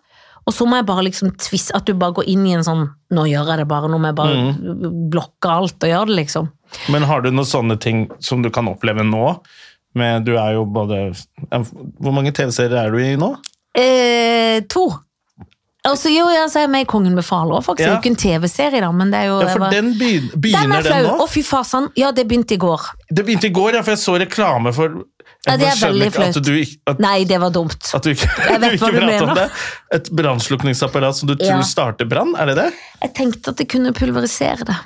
og 0.47 0.55
så 0.55 0.67
må 0.67 0.77
jeg 0.81 0.87
bare 0.89 1.05
liksom 1.07 1.31
tvisse 1.39 1.75
At 1.77 1.85
du 1.87 1.93
bare 1.95 2.17
går 2.17 2.27
inn 2.33 2.47
i 2.47 2.55
en 2.57 2.65
sånn 2.67 2.87
Nå 3.15 3.25
gjør 3.31 3.47
jeg 3.53 3.59
det 3.63 3.67
bare, 3.71 3.89
nå 3.93 3.99
må 4.03 4.09
jeg 4.11 4.17
bare 4.19 4.39
Mm. 4.43 5.11
blokke 5.13 5.51
alt 5.53 5.85
og 5.85 5.91
gjøre 5.93 6.07
det, 6.11 6.17
liksom. 6.23 6.49
Men 6.91 7.03
har 7.07 7.21
du 7.23 7.31
noen 7.31 7.47
sånne 7.47 7.77
ting 7.79 8.07
som 8.19 8.43
du 8.43 8.51
kan 8.51 8.67
oppleve 8.69 9.05
nå? 9.05 9.37
Med, 9.95 10.25
du 10.25 10.33
er 10.41 10.55
jo 10.57 10.65
både 10.65 11.13
Hvor 12.01 12.13
mange 12.17 12.33
TV-serier 12.33 12.87
er 12.87 12.91
du 12.91 12.99
i 12.99 13.17
nå? 13.21 13.35
Eh, 13.77 14.61
to. 14.69 14.87
Altså, 15.85 16.13
jo, 16.15 16.29
jeg 16.31 16.47
så 16.53 16.61
er 16.63 16.69
med 16.71 16.85
i 16.85 16.87
Kongen 16.87 17.17
befaler 17.19 17.57
også, 17.57 17.73
faktisk. 17.73 17.79
Det 17.83 17.89
er 17.89 17.95
jo 17.97 18.01
ikke 18.03 18.11
en 18.13 18.21
TV-serie, 18.23 18.81
da, 18.85 18.91
men 18.95 19.11
det 19.11 19.19
er 19.19 19.25
jo 19.33 19.41
Ja, 19.43 19.49
for 19.51 19.59
var- 19.65 19.71
den 19.75 19.89
begyn- 19.99 20.29
Den 20.31 20.41
begynner 20.45 20.79
er 20.79 20.83
den, 20.83 20.93
flau! 20.93 21.17
nå? 21.17 21.25
Å, 21.25 21.29
fy 21.29 21.43
fasan. 21.43 21.89
Ja, 21.99 22.13
det 22.13 22.29
begynte 22.29 22.55
i 22.55 22.57
går. 22.63 22.81
Det 23.11 23.25
begynte 23.27 23.49
i 23.51 23.53
går, 23.57 23.73
ja, 23.75 23.83
for 23.83 23.91
jeg 23.91 23.99
så 23.99 24.15
reklame 24.23 24.73
for 24.73 24.89
Jeg 24.89 25.05
Ja, 25.49 25.57
det 25.57 25.67
er 25.67 25.91
veldig 25.91 26.13
flaut. 26.15 26.99
Nei, 27.01 27.25
det 27.25 27.41
var 27.41 27.51
dumt. 27.51 27.91
at 27.95 28.03
du 28.03 28.11
ikke, 28.11 28.29
Jeg 28.47 28.61
vet 28.61 28.71
du 28.79 28.85
hva 28.87 28.93
du 28.93 29.07
mener. 29.07 29.35
det. 29.35 29.51
Et 29.91 30.11
brannslukningsapparat 30.15 31.15
som 31.17 31.27
du 31.29 31.35
Ja. 31.41 31.55
tror 31.57 31.63
starter 31.65 32.05
brann, 32.09 32.35
er 32.39 32.47
det 32.47 32.57
det? 32.57 32.73
Jeg 33.03 33.15
tenkte 33.15 33.49
at 33.49 33.57
det 33.57 33.69
kunne 33.69 33.93
pulverisere 33.93 34.65
det. 34.65 34.77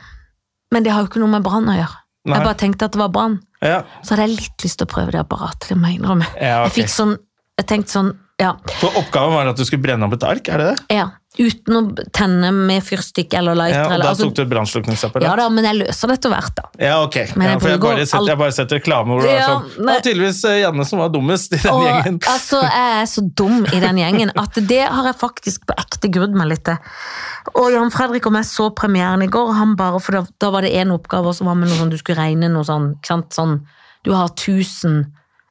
Men 0.72 0.82
det 0.82 0.92
har 0.92 1.02
jo 1.04 1.08
ikke 1.08 1.20
noe 1.20 1.28
med 1.28 1.42
brann 1.42 1.66
å 1.68 1.76
gjøre. 1.76 1.96
Nei. 2.26 2.38
Jeg 2.38 2.44
bare 2.44 2.54
tenkte 2.54 2.82
at 2.88 2.92
det 2.92 2.98
var 2.98 3.08
brann. 3.10 3.40
Ja. 3.62 3.82
så 4.04 4.10
hadde 4.16 4.28
jeg 4.28 4.36
litt 4.38 4.58
lyst 4.64 4.78
til 4.78 4.86
å 4.86 4.90
prøve 4.90 5.10
det 5.12 5.20
apparatet. 5.20 5.68
Det 5.68 5.76
må 5.76 5.88
jeg 5.92 6.00
innrømme. 6.00 6.26
Ja, 6.40 6.64
okay. 6.64 6.82
Jeg 6.82 6.86
fikk 6.86 6.90
sånn 6.92 7.18
Jeg 7.58 7.66
tenkte 7.66 7.88
sånn 7.90 8.16
Ja. 8.40 8.52
For 8.80 8.98
oppgaven 9.00 9.32
var 9.32 9.48
at 9.52 9.60
du 9.60 9.64
skulle 9.64 9.84
brenne 9.84 10.04
opp 10.04 10.18
et 10.18 10.26
ark, 10.28 10.50
er 10.52 10.60
det 10.60 10.72
det? 10.72 10.98
ja 10.98 11.06
uten 11.36 11.76
å 11.76 11.82
tenne 12.16 12.50
med 12.54 12.84
fyrstikk 12.84 13.34
eller 13.36 13.56
lighter. 13.58 13.82
Ja, 13.82 13.96
og 13.96 14.02
da 14.02 14.10
altså, 14.12 14.28
tok 14.28 14.36
du 14.38 14.42
et 14.44 14.50
brannslukningsapparat? 14.50 15.26
ja 15.28 15.34
da, 15.38 15.46
men 15.52 15.68
jeg 15.68 15.78
løser 15.82 16.10
det 16.10 16.16
etter 16.18 16.32
hvert, 16.32 16.52
da. 16.56 16.64
Ja, 16.80 16.94
ok. 17.04 17.18
Men 17.36 17.50
jeg 17.50 17.56
ja, 17.56 17.60
for 17.62 17.72
jeg, 17.72 17.80
bare 17.82 18.06
alt- 18.18 18.30
jeg 18.30 18.40
bare 18.40 18.56
setter 18.56 18.80
reklame 18.80 19.16
hvor 19.16 19.26
det 19.26 19.34
er 19.34 19.44
sånn 19.44 19.68
Det 19.74 19.86
var 19.88 20.04
tydeligvis 20.06 20.40
eh, 20.48 20.58
Janne 20.62 20.86
som 20.88 21.02
var 21.02 21.12
dummest 21.14 21.56
i 21.56 21.60
den 21.60 21.72
Og, 21.72 21.84
gjengen. 21.86 22.20
altså, 22.34 22.60
jeg 22.64 22.94
er 23.00 23.10
så 23.12 23.24
dum 23.42 23.58
i 23.68 23.82
den 23.84 24.02
gjengen 24.02 24.34
at 24.44 24.60
det 24.72 24.82
har 24.84 25.10
jeg 25.10 25.18
faktisk 25.20 25.66
på 25.68 25.76
ekte 25.84 26.12
grudd 26.16 26.36
meg 26.36 26.52
litt 26.54 26.64
til. 26.68 26.80
Og 27.54 27.70
Jan 27.74 27.92
Fredrik 27.94 28.28
og 28.28 28.38
jeg 28.40 28.48
så 28.48 28.70
premieren 28.76 29.24
i 29.24 29.30
går, 29.32 29.52
og 29.52 29.60
han 29.60 29.76
bare, 29.78 30.00
for 30.02 30.20
da, 30.20 30.24
da 30.42 30.52
var 30.54 30.66
det 30.66 30.72
en 30.80 30.94
oppgave 30.96 31.34
som 31.36 31.50
var 31.50 31.58
med 31.58 31.70
noe 31.70 31.80
sånn, 31.80 31.92
du 31.92 32.00
skulle 32.00 32.20
regne 32.20 32.50
noe 32.52 32.66
sånn, 32.66 32.94
ikke 32.96 33.12
sant, 33.12 33.36
sånn, 33.36 33.58
du 34.06 34.14
har 34.14 34.32
tusen, 34.38 35.04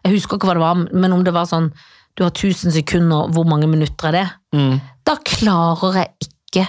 jeg 0.05 0.17
husker 0.17 0.39
ikke 0.39 0.49
hva 0.49 0.57
det 0.57 0.63
var, 0.63 0.81
men 0.91 1.13
om 1.15 1.23
det 1.25 1.33
var 1.35 1.47
sånn, 1.49 1.69
du 2.15 2.23
har 2.23 2.31
tusen 2.35 2.71
sekunder, 2.71 3.27
hvor 3.35 3.43
mange 3.47 3.67
minutter 3.67 4.09
er 4.09 4.15
det? 4.15 4.25
Mm. 4.55 4.79
Da 5.05 5.17
klarer 5.25 6.01
jeg 6.01 6.29
ikke 6.29 6.65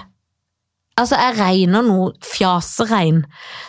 Altså, 0.97 1.19
jeg 1.21 1.37
regner 1.37 1.85
noe 1.85 2.13
fjaseregn. 2.25 3.19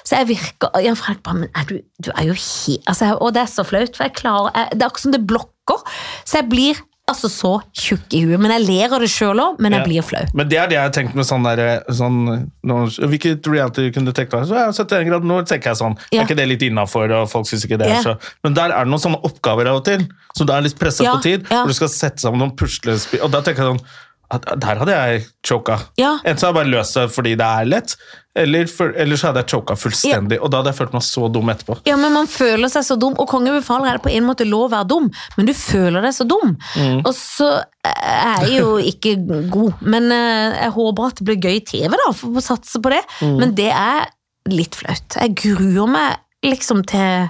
Så 0.07 0.15
jeg 0.15 0.29
virker 0.29 0.71
Fredrik 0.95 1.25
bare 1.25 1.41
Men 1.41 1.49
er 1.51 1.65
du, 1.67 1.73
du 1.99 2.11
er 2.13 2.29
jo 2.29 2.35
helt 2.37 2.87
altså, 2.87 3.17
Og 3.19 3.33
det 3.35 3.41
er 3.41 3.51
så 3.51 3.65
flaut, 3.67 3.97
for 3.97 4.07
jeg 4.07 4.15
klarer 4.15 4.53
jeg, 4.55 4.69
Det 4.71 4.81
er 4.85 4.87
akkurat 4.87 5.03
som 5.03 5.15
det 5.15 5.27
blokker. 5.27 5.83
Så 6.23 6.39
jeg 6.39 6.49
blir 6.53 6.79
altså 7.07 7.29
så 7.31 7.51
tjukk 7.71 8.13
i 8.17 8.21
huet. 8.25 8.39
Men 8.43 8.51
jeg 8.57 8.65
ler 8.67 8.93
av 8.97 8.99
det 9.03 9.09
sjøl 9.11 9.39
òg, 9.39 9.59
men 9.63 9.71
jeg 9.71 9.79
Ja. 9.81 9.85
blir 9.87 10.03
flau. 10.03 10.25
Men 10.35 10.49
det 10.49 10.57
er 10.59 10.67
det 10.67 10.75
jeg 10.75 10.83
har 10.83 10.91
tenkt 10.91 11.15
med 11.15 11.25
sånn 11.25 11.43
der 11.43 11.83
sånn, 11.89 12.49
Hvilket 12.63 13.47
reality 13.47 13.91
kunne 13.91 14.05
du 14.05 14.11
tenkt 14.11 14.31
deg? 14.31 14.43
Så 14.45 14.55
jeg 14.55 14.65
har 14.65 14.73
71 14.73 15.05
grader 15.07 15.25
nord, 15.25 15.45
tenker 15.47 15.71
jeg 15.71 15.77
sånn. 15.79 15.97
Ja. 16.11 16.21
Er 16.21 16.25
ikke 16.27 16.35
det 16.35 16.47
litt 16.49 16.61
innafor, 16.67 17.09
og 17.11 17.29
folk 17.29 17.45
syns 17.47 17.63
ikke 17.65 17.77
det 17.79 17.87
er 17.87 17.95
Ja. 17.95 18.01
så 18.03 18.17
Men 18.43 18.53
der 18.53 18.71
er 18.71 18.83
det 18.83 18.91
noen 18.91 18.99
sånne 18.99 19.21
oppgaver 19.23 19.67
av 19.67 19.77
og 19.77 19.85
til, 19.85 20.07
som 20.35 20.45
du 20.47 20.53
er 20.53 20.61
litt 20.61 20.77
pressa 20.77 21.03
på 21.05 21.21
tid, 21.21 21.43
hvor 21.47 21.67
du 21.67 21.73
skal 21.73 21.87
sette 21.87 22.19
sammen 22.19 22.39
noen 22.39 22.55
puslespill, 22.55 23.23
og 23.23 23.31
da 23.31 23.41
tenker 23.41 23.63
jeg 23.63 23.77
sånn 23.77 23.81
Der 24.27 24.79
hadde 24.81 24.95
jeg 24.95 25.21
choka. 25.47 25.77
Ja. 25.95 26.17
Enten 26.25 26.41
så 26.41 26.49
hadde 26.49 26.51
jeg 26.51 26.57
bare 26.57 26.71
løst 26.73 26.97
det 26.97 27.05
fordi 27.15 27.35
det 27.39 27.45
er 27.47 27.69
lett, 27.69 27.93
eller, 28.37 28.67
for, 28.69 28.91
eller 28.99 29.17
så 29.17 29.29
hadde 29.29 29.41
jeg 29.45 29.49
choka 29.53 29.77
fullstendig, 29.79 30.37
og 30.43 30.51
da 30.51 30.59
hadde 30.59 30.73
jeg 30.73 30.79
følt 30.81 30.97
meg 30.97 31.05
så 31.07 31.29
dum 31.31 31.51
etterpå. 31.53 31.77
Ja, 31.87 31.95
men 32.01 32.13
man 32.13 32.27
føler 32.29 32.69
seg 32.71 32.85
så 32.85 32.97
dum, 32.99 33.15
og 33.17 33.29
kongen 33.31 33.55
befaler 33.55 33.93
er 33.93 33.97
det 34.01 34.03
på 34.05 34.11
en 34.13 34.27
måte 34.27 34.45
lov 34.47 34.67
å 34.67 34.73
være 34.75 34.89
dum, 34.91 35.07
men 35.37 35.47
du 35.47 35.53
føler 35.57 36.03
deg 36.05 36.13
så 36.17 36.27
dum. 36.27 36.53
Og 36.99 37.09
så 37.15 37.49
er 37.87 38.45
jeg 38.49 38.59
jo 38.59 38.75
ikke 38.83 39.15
god, 39.53 39.81
men 39.87 40.11
eh, 40.13 40.59
jeg 40.65 40.75
håper 40.75 41.09
at 41.09 41.21
det 41.21 41.27
blir 41.31 41.41
gøy 41.47 41.63
TV, 41.71 41.95
da, 41.95 42.11
for 42.19 42.37
å 42.37 42.43
satse 42.43 42.83
på 42.83 42.93
det. 42.93 43.03
Men 43.23 43.55
det 43.57 43.71
er 43.71 44.09
litt 44.51 44.75
flaut. 44.77 45.17
Jeg 45.17 45.35
gruer 45.39 45.87
meg 45.91 46.19
liksom 46.45 46.83
til 46.87 47.29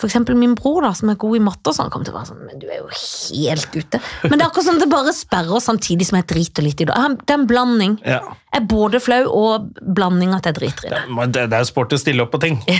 for 0.00 0.08
eksempel 0.10 0.36
min 0.38 0.54
bror, 0.58 0.82
da, 0.84 0.90
som 0.96 1.10
er 1.12 1.18
god 1.20 1.36
i 1.38 1.42
matte, 1.42 1.70
og 1.70 1.76
sånn, 1.76 1.90
kommer 1.92 2.04
til 2.08 2.14
å 2.14 2.18
være 2.18 2.28
sånn 2.30 2.42
Men 2.46 2.58
du 2.62 2.66
er 2.68 2.80
jo 2.82 2.88
helt 2.92 3.76
ute. 3.76 4.00
Men 4.26 4.34
det 4.36 4.42
er 4.42 4.48
akkurat 4.50 4.66
som 4.68 4.80
det 4.80 4.88
bare 4.92 5.14
sperrer 5.16 5.62
samtidig 5.64 6.06
som 6.08 6.18
jeg 6.20 6.26
driter 6.32 6.66
litt 6.66 6.80
i 6.82 6.88
det. 6.88 6.96
Det 7.24 7.32
er 7.34 7.38
en 7.40 7.46
blanding. 7.48 7.96
Ja. 8.04 8.20
Jeg 8.52 8.62
er 8.62 8.66
både 8.70 9.00
flau 9.04 9.22
og 9.36 9.66
blanding 9.96 10.32
at 10.36 10.46
jeg 10.48 10.56
driter 10.56 10.88
i 10.88 10.92
det. 10.94 11.02
Men 11.12 11.32
det, 11.34 11.46
det 11.52 11.58
er 11.58 11.64
jo 11.66 11.70
sport 11.72 11.92
å 11.92 12.00
stille 12.00 12.24
opp 12.24 12.32
på 12.36 12.40
ting. 12.44 12.60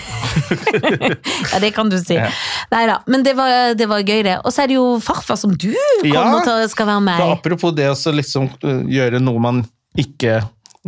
Ja, 1.53 1.59
det 1.63 1.71
kan 1.77 1.89
du 1.91 1.97
si. 2.01 2.17
Ja. 2.17 2.29
Nei 2.73 2.85
da, 2.89 2.99
men 3.11 3.23
det 3.27 3.35
var, 3.39 3.75
det 3.79 3.87
var 3.91 4.03
gøy, 4.05 4.23
det. 4.27 4.37
Og 4.45 4.53
så 4.55 4.65
er 4.65 4.71
det 4.73 4.77
jo 4.79 4.87
farfar 5.03 5.39
som 5.41 5.53
du 5.55 5.71
kommer 6.03 6.41
Ja. 6.41 6.43
til 6.47 6.69
skal 6.73 6.89
være 6.91 7.05
med 7.07 7.21
Ja, 7.21 7.29
i. 7.31 7.37
apropos 7.39 7.75
det 7.77 7.89
å 7.91 8.13
liksom 8.15 8.49
uh, 8.65 8.83
gjøre 8.91 9.21
noe 9.23 9.43
man 9.43 9.63
ikke 9.97 10.41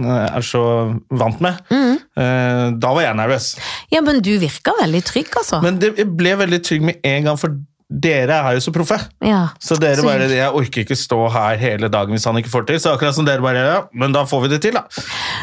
er 0.07 0.45
så 0.47 0.63
vant 1.11 1.41
med, 1.43 1.59
Mm. 1.71 2.79
da 2.81 2.93
var 2.95 3.03
jeg 3.03 3.17
nervøs. 3.19 3.49
Ja, 3.91 4.01
men 4.03 4.21
du 4.23 4.39
virker 4.39 4.77
veldig 4.81 5.03
trygg, 5.05 5.33
altså. 5.37 5.63
Men 5.63 5.79
det, 5.79 5.97
jeg 5.99 6.09
ble 6.17 6.37
veldig 6.39 6.63
trygg 6.67 6.83
med 6.83 7.01
en 7.07 7.25
gang, 7.29 7.39
for 7.39 7.55
dere 7.89 8.37
er 8.45 8.59
jo 8.59 8.61
så 8.67 8.73
proffe. 8.75 8.99
ja. 9.25 9.49
Så 9.65 9.79
dere 9.81 10.03
bare, 10.05 10.29
jeg 10.29 10.53
orker 10.53 10.85
ikke 10.85 10.97
stå 10.99 11.23
her 11.33 11.57
hele 11.57 11.89
dagen 11.89 12.13
hvis 12.13 12.27
han 12.29 12.37
ikke 12.37 12.51
får 12.53 12.67
til. 12.69 12.81
Så 12.83 12.93
akkurat 12.93 13.17
som 13.17 13.25
dere 13.25 13.41
bare, 13.41 13.63
ja, 13.65 13.83
men 13.93 14.13
da 14.13 14.27
får 14.29 14.43
vi 14.45 14.49
det 14.53 14.61
til 14.67 14.77
da. 14.77 14.85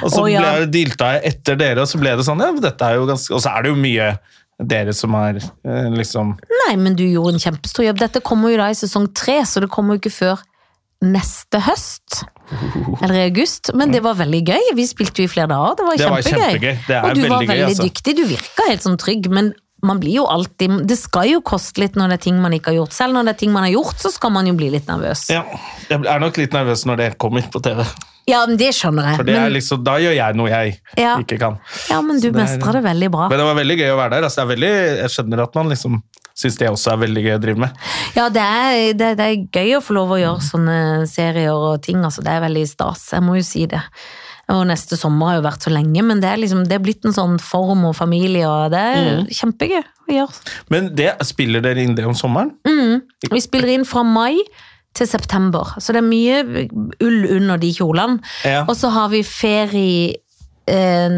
Og 0.04 0.12
så 0.12 0.22
oh, 0.22 0.30
ja. 0.30 0.44
ble 0.44 0.52
jeg, 0.60 0.72
dilta 0.76 1.14
jeg 1.16 1.34
etter 1.34 1.58
dere, 1.58 1.82
og 1.82 1.90
så 1.90 2.02
ble 2.02 2.14
det 2.16 2.26
sånn, 2.28 2.44
ja, 2.46 2.52
dette 2.68 2.86
er 2.86 3.00
jo 3.00 3.08
ganske, 3.10 3.34
og 3.34 3.42
så 3.42 3.56
er 3.56 3.66
det 3.66 3.74
jo 3.74 3.80
mye 3.82 4.12
dere 4.62 4.94
som 4.96 5.16
er 5.20 5.42
eh, 5.42 5.88
liksom, 5.92 6.36
Nei, 6.62 6.76
men 6.80 6.94
du 6.96 7.04
gjorde 7.04 7.34
en 7.36 7.42
kjempestor 7.44 7.84
jobb. 7.90 7.98
Dette 8.00 8.22
kommer 8.24 8.54
jo 8.54 8.62
da 8.62 8.70
i 8.72 8.78
sesong 8.78 9.10
tre, 9.18 9.42
så 9.44 9.64
det 9.66 9.72
kommer 9.74 9.98
jo 9.98 10.04
ikke 10.06 10.14
før 10.16 10.46
neste 11.06 11.60
høst. 11.66 12.24
Eller 13.02 13.16
i 13.16 13.24
august. 13.30 13.72
Men 13.74 13.92
det 13.94 14.02
var 14.06 14.18
veldig 14.20 14.42
gøy. 14.48 14.72
Vi 14.78 14.86
spilte 14.90 15.24
jo 15.24 15.30
i 15.30 15.32
flere 15.32 15.50
dager. 15.52 15.76
Det 15.80 15.86
var 15.88 15.98
Det 15.98 16.10
var 16.10 16.22
kjempegøy. 16.22 16.42
kjempegøy. 16.52 16.88
Det 16.88 16.98
og 17.04 17.16
du 17.16 17.22
var 17.28 17.40
veldig 17.40 17.48
gøy, 17.58 17.64
altså. 17.70 17.84
dyktig. 17.90 18.16
Du 18.20 18.24
virka 18.30 18.68
helt 18.70 18.86
sånn 18.86 18.98
trygg, 19.02 19.30
men 19.34 19.54
man 19.86 20.00
blir 20.02 20.16
jo 20.18 20.26
alltid 20.26 20.88
Det 20.88 20.96
skal 20.98 21.28
jo 21.30 21.42
koste 21.46 21.78
litt 21.84 21.94
når 22.00 22.10
det 22.10 22.20
er 22.20 22.24
ting 22.26 22.40
man 22.42 22.52
ikke 22.58 22.72
har 22.74 22.80
gjort. 22.86 22.94
Selv 22.96 23.14
når 23.14 23.26
det 23.30 23.36
er 23.36 23.40
ting 23.44 23.52
man 23.54 23.64
har 23.68 23.74
gjort, 23.76 23.98
så 24.02 24.12
skal 24.14 24.32
man 24.32 24.48
jo 24.50 24.54
bli 24.58 24.70
litt 24.74 24.88
nervøs. 24.90 25.28
ja, 25.30 25.44
jeg 25.90 26.06
er 26.06 26.20
nok 26.20 26.38
litt 26.38 26.54
nervøs 26.54 26.86
når 26.90 26.98
det 27.04 27.10
kommer 27.22 27.42
på 27.52 27.62
TV. 27.62 27.84
Ja, 28.28 28.40
men 28.48 28.58
det 28.58 28.72
skjønner 28.74 29.06
jeg. 29.12 29.16
For 29.20 29.24
det 29.28 29.36
Men, 29.38 29.52
liksom, 29.54 29.84
da 29.86 29.98
gjør 30.02 30.16
jeg 30.16 30.36
noe 30.36 30.50
jeg 30.50 30.80
Ja. 30.98 31.18
ikke 31.22 31.38
kan. 31.38 31.60
ja, 31.90 32.02
men 32.02 32.20
du 32.20 32.32
mestrer 32.32 32.34
det 32.34 32.58
mestra 32.58 32.72
det 32.74 32.84
veldig 32.84 33.12
bra. 33.12 33.28
Men 33.30 33.38
det 33.38 33.46
var 33.46 33.56
veldig 33.60 33.78
gøy 33.78 33.90
å 33.94 33.98
være 34.00 34.10
der. 34.16 34.24
Altså, 34.24 34.46
veldig, 34.50 34.72
jeg 35.04 35.10
skjønner 35.14 35.44
at 35.44 35.54
man 35.56 35.70
liksom 35.70 36.02
syns 36.36 36.58
det 36.60 36.68
også 36.68 36.92
er 36.94 37.02
veldig 37.06 37.24
gøy 37.24 37.34
å 37.38 37.42
drive 37.46 37.62
med. 37.64 37.82
Ja, 38.18 38.28
det 38.30 38.44
er, 38.44 38.94
det, 39.00 39.10
det 39.20 39.26
er 39.26 39.48
gøy 39.56 39.78
å 39.78 39.82
få 39.86 39.96
lov 39.96 40.12
å 40.12 40.20
gjøre 40.20 40.44
sånne 40.44 40.78
serier 41.08 41.56
og 41.56 41.82
ting. 41.86 42.02
Altså, 42.04 42.24
det 42.26 42.34
er 42.36 42.44
veldig 42.44 42.66
stas, 42.68 43.06
jeg 43.16 43.24
må 43.24 43.38
jo 43.40 43.46
si 43.48 43.66
det. 43.72 43.80
Og 44.52 44.60
neste 44.70 44.94
sommer 45.00 45.32
har 45.32 45.40
jo 45.40 45.46
vært 45.48 45.64
så 45.66 45.72
lenge, 45.74 46.04
men 46.06 46.20
det 46.22 46.28
er, 46.30 46.38
liksom, 46.44 46.66
det 46.70 46.76
er 46.78 46.84
blitt 46.86 47.08
en 47.08 47.16
sånn 47.16 47.40
form 47.42 47.88
og 47.90 47.96
familie, 47.98 48.44
og 48.46 48.68
det 48.76 48.82
er 48.92 49.08
Mm. 49.16 49.26
kjempegøy 49.34 49.80
å 49.82 50.14
gjøre. 50.14 50.36
Men 50.70 50.92
det, 50.94 51.08
spiller 51.26 51.64
dere 51.66 51.82
inn 51.82 51.96
det 51.98 52.06
om 52.06 52.14
sommeren? 52.14 52.52
Vi 53.32 53.42
spiller 53.42 53.72
inn 53.74 53.86
fra 53.90 54.04
mai 54.06 54.38
til 54.96 55.08
september, 55.10 55.74
så 55.82 55.96
det 55.96 56.04
er 56.04 56.06
mye 56.08 56.68
ull 57.02 57.26
under 57.40 57.58
de 57.58 57.72
kjolene. 57.74 58.20
Ja. 58.46 58.62
Og 58.70 58.76
så 58.78 58.92
har 58.94 59.10
vi 59.12 59.24
ferie 59.28 60.14
eh, 60.68 61.18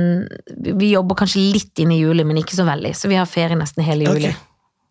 Vi 0.80 0.89
jobber 0.93 1.15
kanskje 1.19 1.43
litt 1.53 1.80
inn 1.84 1.91
i 1.91 1.99
juli, 1.99 2.23
men 2.23 2.39
ikke 2.41 2.56
så 2.58 2.65
veldig, 2.67 2.95
så 2.95 3.12
vi 3.12 3.19
har 3.19 3.27
ferie 3.30 3.60
nesten 3.60 3.84
hele 3.86 4.08
juli. 4.08 4.32
Ok. 4.32 4.46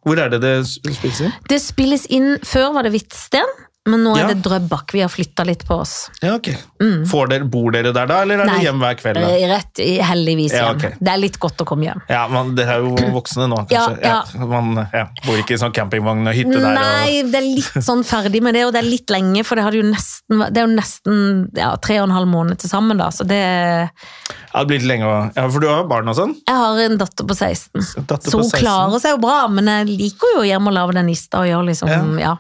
Hvor 0.07 0.21
er 0.23 0.31
det 0.31 0.39
det 0.45 0.55
spilles 0.71 1.21
inn? 1.25 1.33
Det 1.51 1.59
spilles 1.63 2.05
inn 2.15 2.37
Før 2.47 2.77
var 2.77 2.87
det 2.87 2.93
Hvitsten, 2.95 3.57
men 3.87 4.03
nå 4.05 4.15
er 4.17 4.21
Ja. 4.21 4.27
det 4.35 4.43
Drøbak. 4.43 4.93
Vi 4.93 5.01
har 5.01 5.09
flytta 5.09 5.45
litt 5.47 5.65
på 5.67 5.79
oss. 5.81 6.11
Ja, 6.23 6.35
ok. 6.37 6.49
Får 7.11 7.29
dere, 7.31 7.45
bor 7.45 7.71
dere 7.73 7.93
der 7.93 8.07
da, 8.07 8.23
eller 8.23 8.41
er 8.41 8.45
Mm. 8.45 8.47
Nei. 8.47 8.55
dere 8.59 8.65
hjemme 8.67 8.83
hver 8.85 8.97
kveld? 9.01 9.15
Da? 9.15 9.29
Eh, 9.37 9.47
Rett 9.49 9.77
heldigvis 9.77 10.27
heldigvis 10.27 10.53
Ja, 10.53 10.75
hjem. 10.75 10.97
Det 11.01 11.09
er 11.13 11.19
litt 11.19 11.39
godt 11.41 11.57
å 11.63 11.65
komme 11.67 11.85
hjem. 11.87 12.01
Ja, 12.11 12.27
men 12.29 12.55
Dere 12.57 12.77
er 12.77 12.81
jo 12.85 12.95
voksne 13.15 13.49
nå, 13.49 13.67
kanskje. 13.69 14.03
ja. 14.03 14.23
Man 14.47 14.89
ja, 14.93 15.07
bor 15.25 15.37
ikke 15.39 15.55
i 15.55 15.61
sånn 15.61 15.73
campingvogn 15.73 16.27
og 16.29 16.35
hytte 16.35 16.53
der. 16.61 16.75
Nei, 16.75 17.23
det 17.23 17.35
er 17.35 17.47
litt 17.47 17.85
sånn 17.85 18.03
ferdig 18.05 18.43
med 18.43 18.55
det, 18.55 18.65
og 18.67 18.73
det 18.73 18.83
er 18.85 18.89
litt 18.91 19.07
lenge, 19.11 19.45
for 19.45 19.57
det, 19.57 19.65
jo 19.75 19.83
nesten, 19.83 20.53
det 20.53 20.59
er 20.63 20.67
jo 20.67 20.75
nesten 20.75 21.51
ja, 21.57 21.75
tre 21.77 21.99
og 22.01 22.09
en 22.09 22.15
halv 22.17 22.29
måned 22.29 22.59
til 22.59 22.71
sammen, 22.71 22.97
da. 22.99 23.09
Så 23.11 23.27
det 23.27 23.37
ja, 23.37 24.61
det 24.63 24.67
blir 24.69 24.79
litt 24.81 24.89
lenge 24.89 25.07
å 25.07 25.17
Ja, 25.37 25.49
for 25.49 25.61
du 25.61 25.69
har 25.69 25.83
jo 25.83 25.89
barn 25.89 26.09
og 26.09 26.17
sånn? 26.17 26.35
Jeg 26.47 26.57
har 26.57 26.79
en 26.87 26.99
datter 26.99 27.25
på 27.29 27.35
16, 27.37 28.07
datter 28.07 28.31
så 28.31 28.41
hun 28.41 28.51
klarer 28.51 29.01
seg 29.01 29.17
jo 29.17 29.19
bra, 29.23 29.47
men 29.49 29.67
jeg 29.67 29.87
liker 29.99 30.37
jo 30.39 30.43
hjemme 30.49 30.69
å 30.73 30.77
lage 30.77 30.95
den 30.95 31.07
nista 31.07 31.41
og 31.45 31.47
gjøre 31.51 31.67
liksom, 31.71 32.19
ja. 32.21 32.37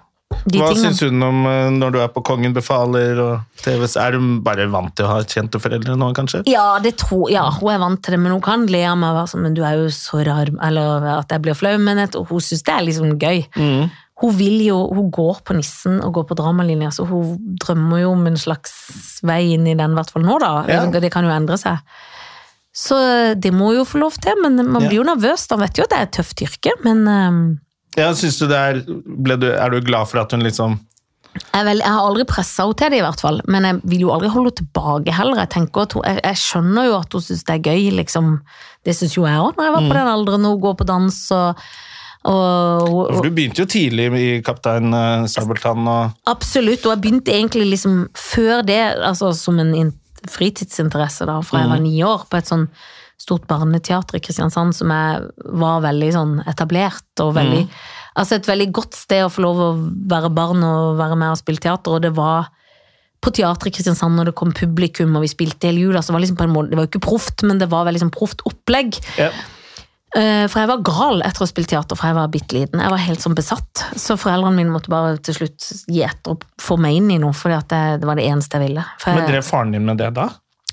De 0.47 0.61
Hva 0.62 0.73
syns 0.79 1.01
hun 1.03 1.23
om 1.23 1.45
eh, 1.51 1.69
når 1.75 1.95
du 1.95 1.99
er 2.03 2.11
på 2.15 2.23
Kongen 2.27 2.55
befaler 2.55 3.19
og 3.23 3.62
TV? 3.62 3.83
Er 3.99 4.15
hun 4.19 4.41
bare 4.47 4.69
vant 4.71 4.95
til 4.95 5.07
å 5.07 5.17
ha 5.17 5.21
kjente 5.27 5.59
foreldre 5.62 5.97
nå, 5.99 6.12
kanskje? 6.15 6.45
Ja, 6.51 6.77
det 6.83 6.97
tror, 7.03 7.29
ja, 7.35 7.45
hun 7.59 7.73
er 7.73 7.83
vant 7.83 8.03
til 8.03 8.15
det, 8.15 8.21
men 8.23 8.35
hun 8.35 8.43
kan 8.45 8.67
le 8.71 8.83
av 8.87 8.99
meg 8.99 9.12
og 9.12 9.21
være 9.21 9.33
sånn, 9.33 9.45
men 9.47 9.57
du 9.59 9.62
er 9.67 9.79
jo 9.81 9.93
så 9.95 10.23
rar, 10.27 10.51
eller 10.69 11.07
at 11.17 11.35
jeg 11.35 11.43
blir 11.47 11.59
flau, 11.59 11.75
men 11.83 12.03
hun 12.03 12.43
syns 12.47 12.67
det 12.67 12.75
er 12.75 12.87
liksom 12.87 13.17
gøy. 13.23 13.43
Mm. 13.59 13.95
Hun 14.23 14.37
vil 14.39 14.61
jo, 14.65 14.79
hun 14.97 15.11
går 15.12 15.43
på 15.45 15.59
Nissen 15.59 15.99
og 16.01 16.15
går 16.17 16.29
på 16.31 16.39
dramalinja, 16.39 16.91
så 16.95 17.05
hun 17.11 17.37
drømmer 17.62 18.05
jo 18.05 18.15
om 18.15 18.23
en 18.31 18.39
slags 18.41 18.73
vei 19.27 19.43
inn 19.57 19.67
i 19.67 19.75
den, 19.77 19.93
i 19.93 19.99
hvert 19.99 20.15
fall 20.15 20.25
nå 20.25 20.39
da. 20.43 20.53
Ja. 20.71 20.85
Det 20.95 21.11
kan 21.12 21.27
jo 21.27 21.35
endre 21.35 21.59
seg. 21.61 21.83
Så 22.77 22.97
det 23.41 23.53
må 23.57 23.73
hun 23.73 23.81
jo 23.81 23.89
få 23.89 24.01
lov 24.01 24.17
til, 24.23 24.39
men 24.45 24.61
man 24.62 24.87
blir 24.87 25.01
jo 25.01 25.11
nervøs, 25.11 25.47
da 25.51 25.59
vet 25.61 25.79
jo 25.79 25.85
at 25.85 25.93
det 25.93 25.99
er 25.99 26.09
et 26.09 26.17
tøft 26.17 26.43
yrke, 26.45 26.75
men 26.85 27.07
ehm, 27.09 27.45
Ja, 27.96 28.11
synes 28.14 28.38
du 28.38 28.46
det 28.50 28.59
er, 28.59 28.82
du, 28.85 29.48
er 29.50 29.72
du 29.72 29.80
glad 29.85 30.11
for 30.11 30.20
at 30.22 30.35
hun 30.37 30.44
liksom 30.44 30.78
jeg, 31.37 31.64
vel, 31.66 31.82
jeg 31.82 31.92
har 31.92 32.06
aldri 32.06 32.24
pressa 32.28 32.64
henne 32.64 32.76
til 32.80 32.92
det, 32.92 33.00
i 33.00 33.04
hvert 33.04 33.20
fall. 33.20 33.42
Men 33.52 33.66
jeg 33.68 33.80
vil 33.92 34.06
jo 34.06 34.12
aldri 34.14 34.30
holde 34.32 34.48
henne 34.48 34.61
tilbake 34.62 35.12
heller. 35.12 35.42
Jeg, 35.42 35.50
tenker 35.52 35.85
at 35.85 35.96
hun, 35.96 36.04
jeg, 36.09 36.22
jeg 36.24 36.40
skjønner 36.40 36.87
jo 36.88 36.94
at 36.96 37.16
hun 37.16 37.24
syns 37.26 37.44
det 37.44 37.56
er 37.59 37.66
gøy, 37.66 37.90
liksom. 37.98 38.30
Det 38.87 38.94
syns 38.96 39.16
jo 39.18 39.26
jeg 39.28 39.42
òg, 39.42 39.52
når 39.59 39.68
jeg 39.68 39.74
var 39.74 39.85
Mm. 39.85 39.90
på 39.90 39.98
den 39.98 40.11
alderen 40.14 40.48
og 40.48 40.61
går 40.64 40.74
på 40.80 40.87
dans 40.88 41.18
og, 41.37 41.66
og, 42.26 42.96
og 43.12 43.20
du 43.22 43.30
begynte 43.30 43.62
jo 43.62 43.68
tidlig 43.70 44.06
i 44.18 44.26
Kaptein 44.46 44.94
eh, 44.96 45.26
Sabeltann 45.30 45.87
og 45.87 46.16
Absolutt, 46.26 46.87
og 46.87 46.96
jeg 46.96 47.02
begynte 47.04 47.35
egentlig 47.35 47.68
liksom 47.74 48.06
før 48.18 48.64
det, 48.66 48.80
altså 48.96 49.30
som 49.37 49.61
en 49.62 49.92
fritidsinteresse 50.26 51.26
da, 51.28 51.37
fra 51.44 51.62
jeg 51.62 51.70
var 51.70 51.82
ni 51.85 51.94
år, 52.02 52.24
på 52.30 52.40
et 52.40 52.48
sånn 52.50 52.66
stort 53.20 53.46
barneteater 53.48 54.18
i 54.18 54.22
Kristiansand 54.24 54.76
som 54.76 54.90
er, 54.92 55.24
var 55.57 55.81
veldig 55.85 56.11
sånn 56.14 56.35
etablert 56.46 57.24
og 57.24 57.35
veldig 57.38 57.64
Altså 58.16 58.38
et 58.38 58.46
veldig 58.48 58.70
godt 58.72 58.94
sted 58.96 59.26
å 59.26 59.29
få 59.29 59.42
lov 59.44 59.59
å 59.61 59.72
være 60.09 60.31
barn 60.33 60.62
og 60.64 60.94
være 60.96 61.18
med 61.20 61.35
og 61.35 61.37
spille 61.37 61.61
teater, 61.61 61.98
og 61.98 62.00
det 62.00 62.14
var 62.16 62.46
på 63.20 63.33
teatret 63.37 63.68
i 63.68 63.74
Kristiansand 63.76 64.16
når 64.16 64.31
det 64.31 64.35
kom 64.38 64.55
publikum 64.57 65.18
og 65.18 65.24
vi 65.26 65.29
spilte 65.29 65.68
hele 65.68 65.83
jula, 65.83 66.00
så 66.00 66.14
var 66.14 66.22
det 66.22 66.24
liksom 66.24 66.38
på 66.38 66.46
en 66.46 66.55
måte, 66.55 66.70
det 66.70 66.79
var 66.79 66.87
jo 66.87 66.92
ikke 66.94 67.05
proft, 67.05 67.44
men 67.44 67.61
det 67.61 67.68
var 67.68 67.85
veldig 67.85 68.07
sånn 68.07 68.14
proft 68.14 68.40
opplegg. 68.48 68.96
Eh, 70.16 70.46
For 70.48 70.62
jeg 70.62 70.70
var 70.70 70.85
gal 70.87 71.20
etter 71.26 71.44
å 71.44 71.50
spille 71.50 71.68
teater 71.68 71.98
fra 71.98 72.12
jeg 72.12 72.16
var 72.16 72.33
bitte 72.33 72.57
liten. 72.57 72.81
Jeg 72.81 72.94
var 72.94 73.02
helt 73.05 73.20
sånn 73.20 73.37
besatt. 73.37 73.85
Så 74.00 74.16
foreldrene 74.16 74.57
mine 74.62 74.72
måtte 74.72 74.92
bare 74.92 75.18
til 75.20 75.37
slutt 75.37 75.66
gi 75.92 76.00
etter 76.07 76.37
og 76.37 76.46
få 76.62 76.79
meg 76.81 76.96
inn 77.02 77.11
i 77.12 77.20
noe, 77.20 77.37
for 77.37 77.52
det, 77.52 77.83
det 78.00 78.09
var 78.09 78.16
det 78.16 78.29
eneste 78.31 78.57
jeg 78.57 78.70
ville. 78.70 78.85
For 79.02 79.12
Men 79.18 79.29
drev 79.29 79.44
faren 79.44 79.76
din 79.76 79.85
med 79.88 80.00
det 80.00 80.12
da? 80.16 80.31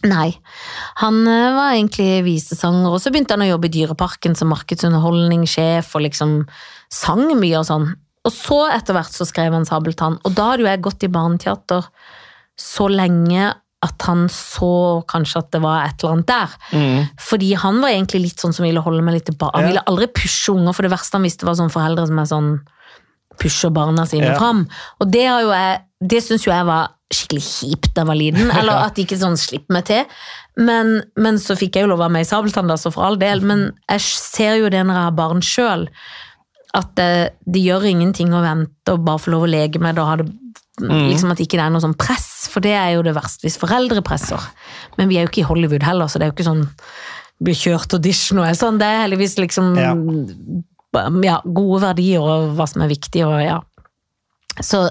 Nei. 0.07 0.29
Han 1.01 1.21
eh, 1.27 1.49
var 1.55 1.73
egentlig 1.73 2.23
visesanger, 2.27 2.91
og 2.91 3.01
så 3.01 3.11
begynte 3.13 3.37
han 3.37 3.45
å 3.45 3.51
jobbe 3.53 3.69
i 3.69 3.73
Dyreparken 3.77 4.37
som 4.37 4.51
markedsunderholdningssjef, 4.53 5.93
og 5.95 6.05
liksom 6.07 6.37
sang 6.93 7.25
mye 7.39 7.59
og 7.59 7.67
sånn. 7.69 7.89
Og 8.23 8.31
så 8.31 8.59
etter 8.71 8.95
hvert 8.95 9.15
så 9.15 9.27
skrev 9.27 9.55
han 9.55 9.67
Sabeltann, 9.67 10.19
og 10.23 10.37
da 10.37 10.51
hadde 10.51 10.65
jo 10.65 10.71
jeg 10.71 10.83
gått 10.85 11.07
i 11.07 11.11
barneteater 11.11 11.89
så 12.59 12.87
lenge 12.91 13.49
at 13.83 14.05
han 14.07 14.27
så 14.31 15.03
kanskje 15.11 15.41
at 15.41 15.49
det 15.51 15.59
var 15.63 15.81
et 15.83 16.03
eller 16.03 16.13
annet 16.13 16.29
der. 16.29 16.53
Fordi 17.19 17.49
han 17.59 17.81
var 17.83 17.91
egentlig 17.91 18.21
litt 18.29 18.43
sånn 18.43 18.55
som 18.55 18.63
ville 18.63 18.83
holde 18.83 19.03
meg 19.03 19.17
litt 19.17 19.27
tilbake. 19.27 19.57
Han 19.59 19.67
ville 19.67 19.83
aldri 19.91 20.07
pushe 20.21 20.53
unger, 20.53 20.75
for 20.75 20.87
det 20.87 20.93
verste 20.93 21.19
han 21.19 21.27
visste 21.27 21.49
var 21.49 21.57
sånn 21.59 21.73
foreldre 21.73 22.05
som 22.07 22.21
er 22.21 22.29
sånn 22.29 22.53
pusher 23.41 23.71
barna 23.73 24.05
sine 24.09 24.31
Ja. 24.33 24.37
fram. 24.39 24.65
Og 25.01 25.11
det 25.11 25.25
har 25.27 25.41
jo 25.41 25.49
jeg 25.53 25.81
Det 26.03 26.19
syns 26.23 26.43
jo 26.43 26.51
jeg 26.51 26.65
var 26.67 26.89
skikkelig 27.13 27.43
kjipt 27.45 27.93
da 27.95 28.01
jeg 28.01 28.07
var 28.09 28.17
liten, 28.19 28.49
eller 28.59 28.73
at 28.83 28.95
de 28.97 29.05
ikke 29.05 29.15
sånn 29.21 29.37
slipper 29.39 29.71
meg 29.77 29.85
til. 29.87 30.03
Men, 30.57 30.97
men 31.15 31.37
så 31.39 31.55
fikk 31.55 31.75
jeg 31.77 31.85
jo 31.85 31.93
lov 31.93 32.01
å 32.01 32.03
være 32.03 32.11
med 32.17 32.25
i 32.25 32.27
Sabeltann, 32.27 32.67
da, 32.67 32.75
så 32.75 32.91
for 32.91 33.05
all 33.07 33.15
del. 33.21 33.39
Men 33.41 33.69
jeg 33.89 34.01
ser 34.03 34.57
jo 34.59 34.67
det 34.69 34.81
når 34.83 34.97
jeg 34.99 35.07
har 35.07 35.15
barn 35.15 35.41
sjøl, 35.41 35.85
at 36.75 36.89
det, 36.97 37.33
det 37.45 37.61
gjør 37.63 37.85
ingenting 37.87 38.33
å 38.33 38.41
vente 38.43 38.91
og 38.97 39.05
bare 39.05 39.21
få 39.21 39.31
lov 39.31 39.45
å 39.45 39.51
leke 39.53 39.79
med 39.79 39.95
det 39.95 40.01
og 40.03 40.09
ha 40.11 40.15
det 40.23 40.31
Liksom 40.81 41.29
At 41.29 41.37
ikke 41.37 41.59
det 41.59 41.67
er 41.67 41.69
noe 41.69 41.83
sånn 41.83 41.93
press, 41.93 42.47
for 42.49 42.59
det 42.65 42.71
er 42.73 42.95
jo 42.95 43.03
det 43.05 43.13
verste 43.13 43.45
hvis 43.45 43.59
foreldre 43.61 44.01
presser. 44.01 44.41
Men 44.97 45.07
vi 45.07 45.19
er 45.19 45.27
jo 45.27 45.29
ikke 45.29 45.43
i 45.43 45.45
Hollywood 45.45 45.83
heller, 45.85 46.09
så 46.09 46.17
det 46.17 46.25
er 46.25 46.31
jo 46.31 46.33
ikke 46.33 46.47
sånn 46.49 46.63
blir 47.43 47.53
kjørt 47.53 47.93
audition 47.93 48.39
og 48.41 48.49
sånn. 48.57 48.79
Det 48.81 48.87
er 48.89 49.03
heldigvis 49.05 49.37
liksom 49.37 49.75
Ja. 49.77 49.93
Ja, 51.25 51.39
gode 51.43 51.81
verdier 51.83 52.23
og 52.23 52.53
hva 52.57 52.67
som 52.69 52.83
er 52.85 52.91
viktig 52.91 53.23
og 53.27 53.37
ja. 53.41 53.61
Så 54.61 54.85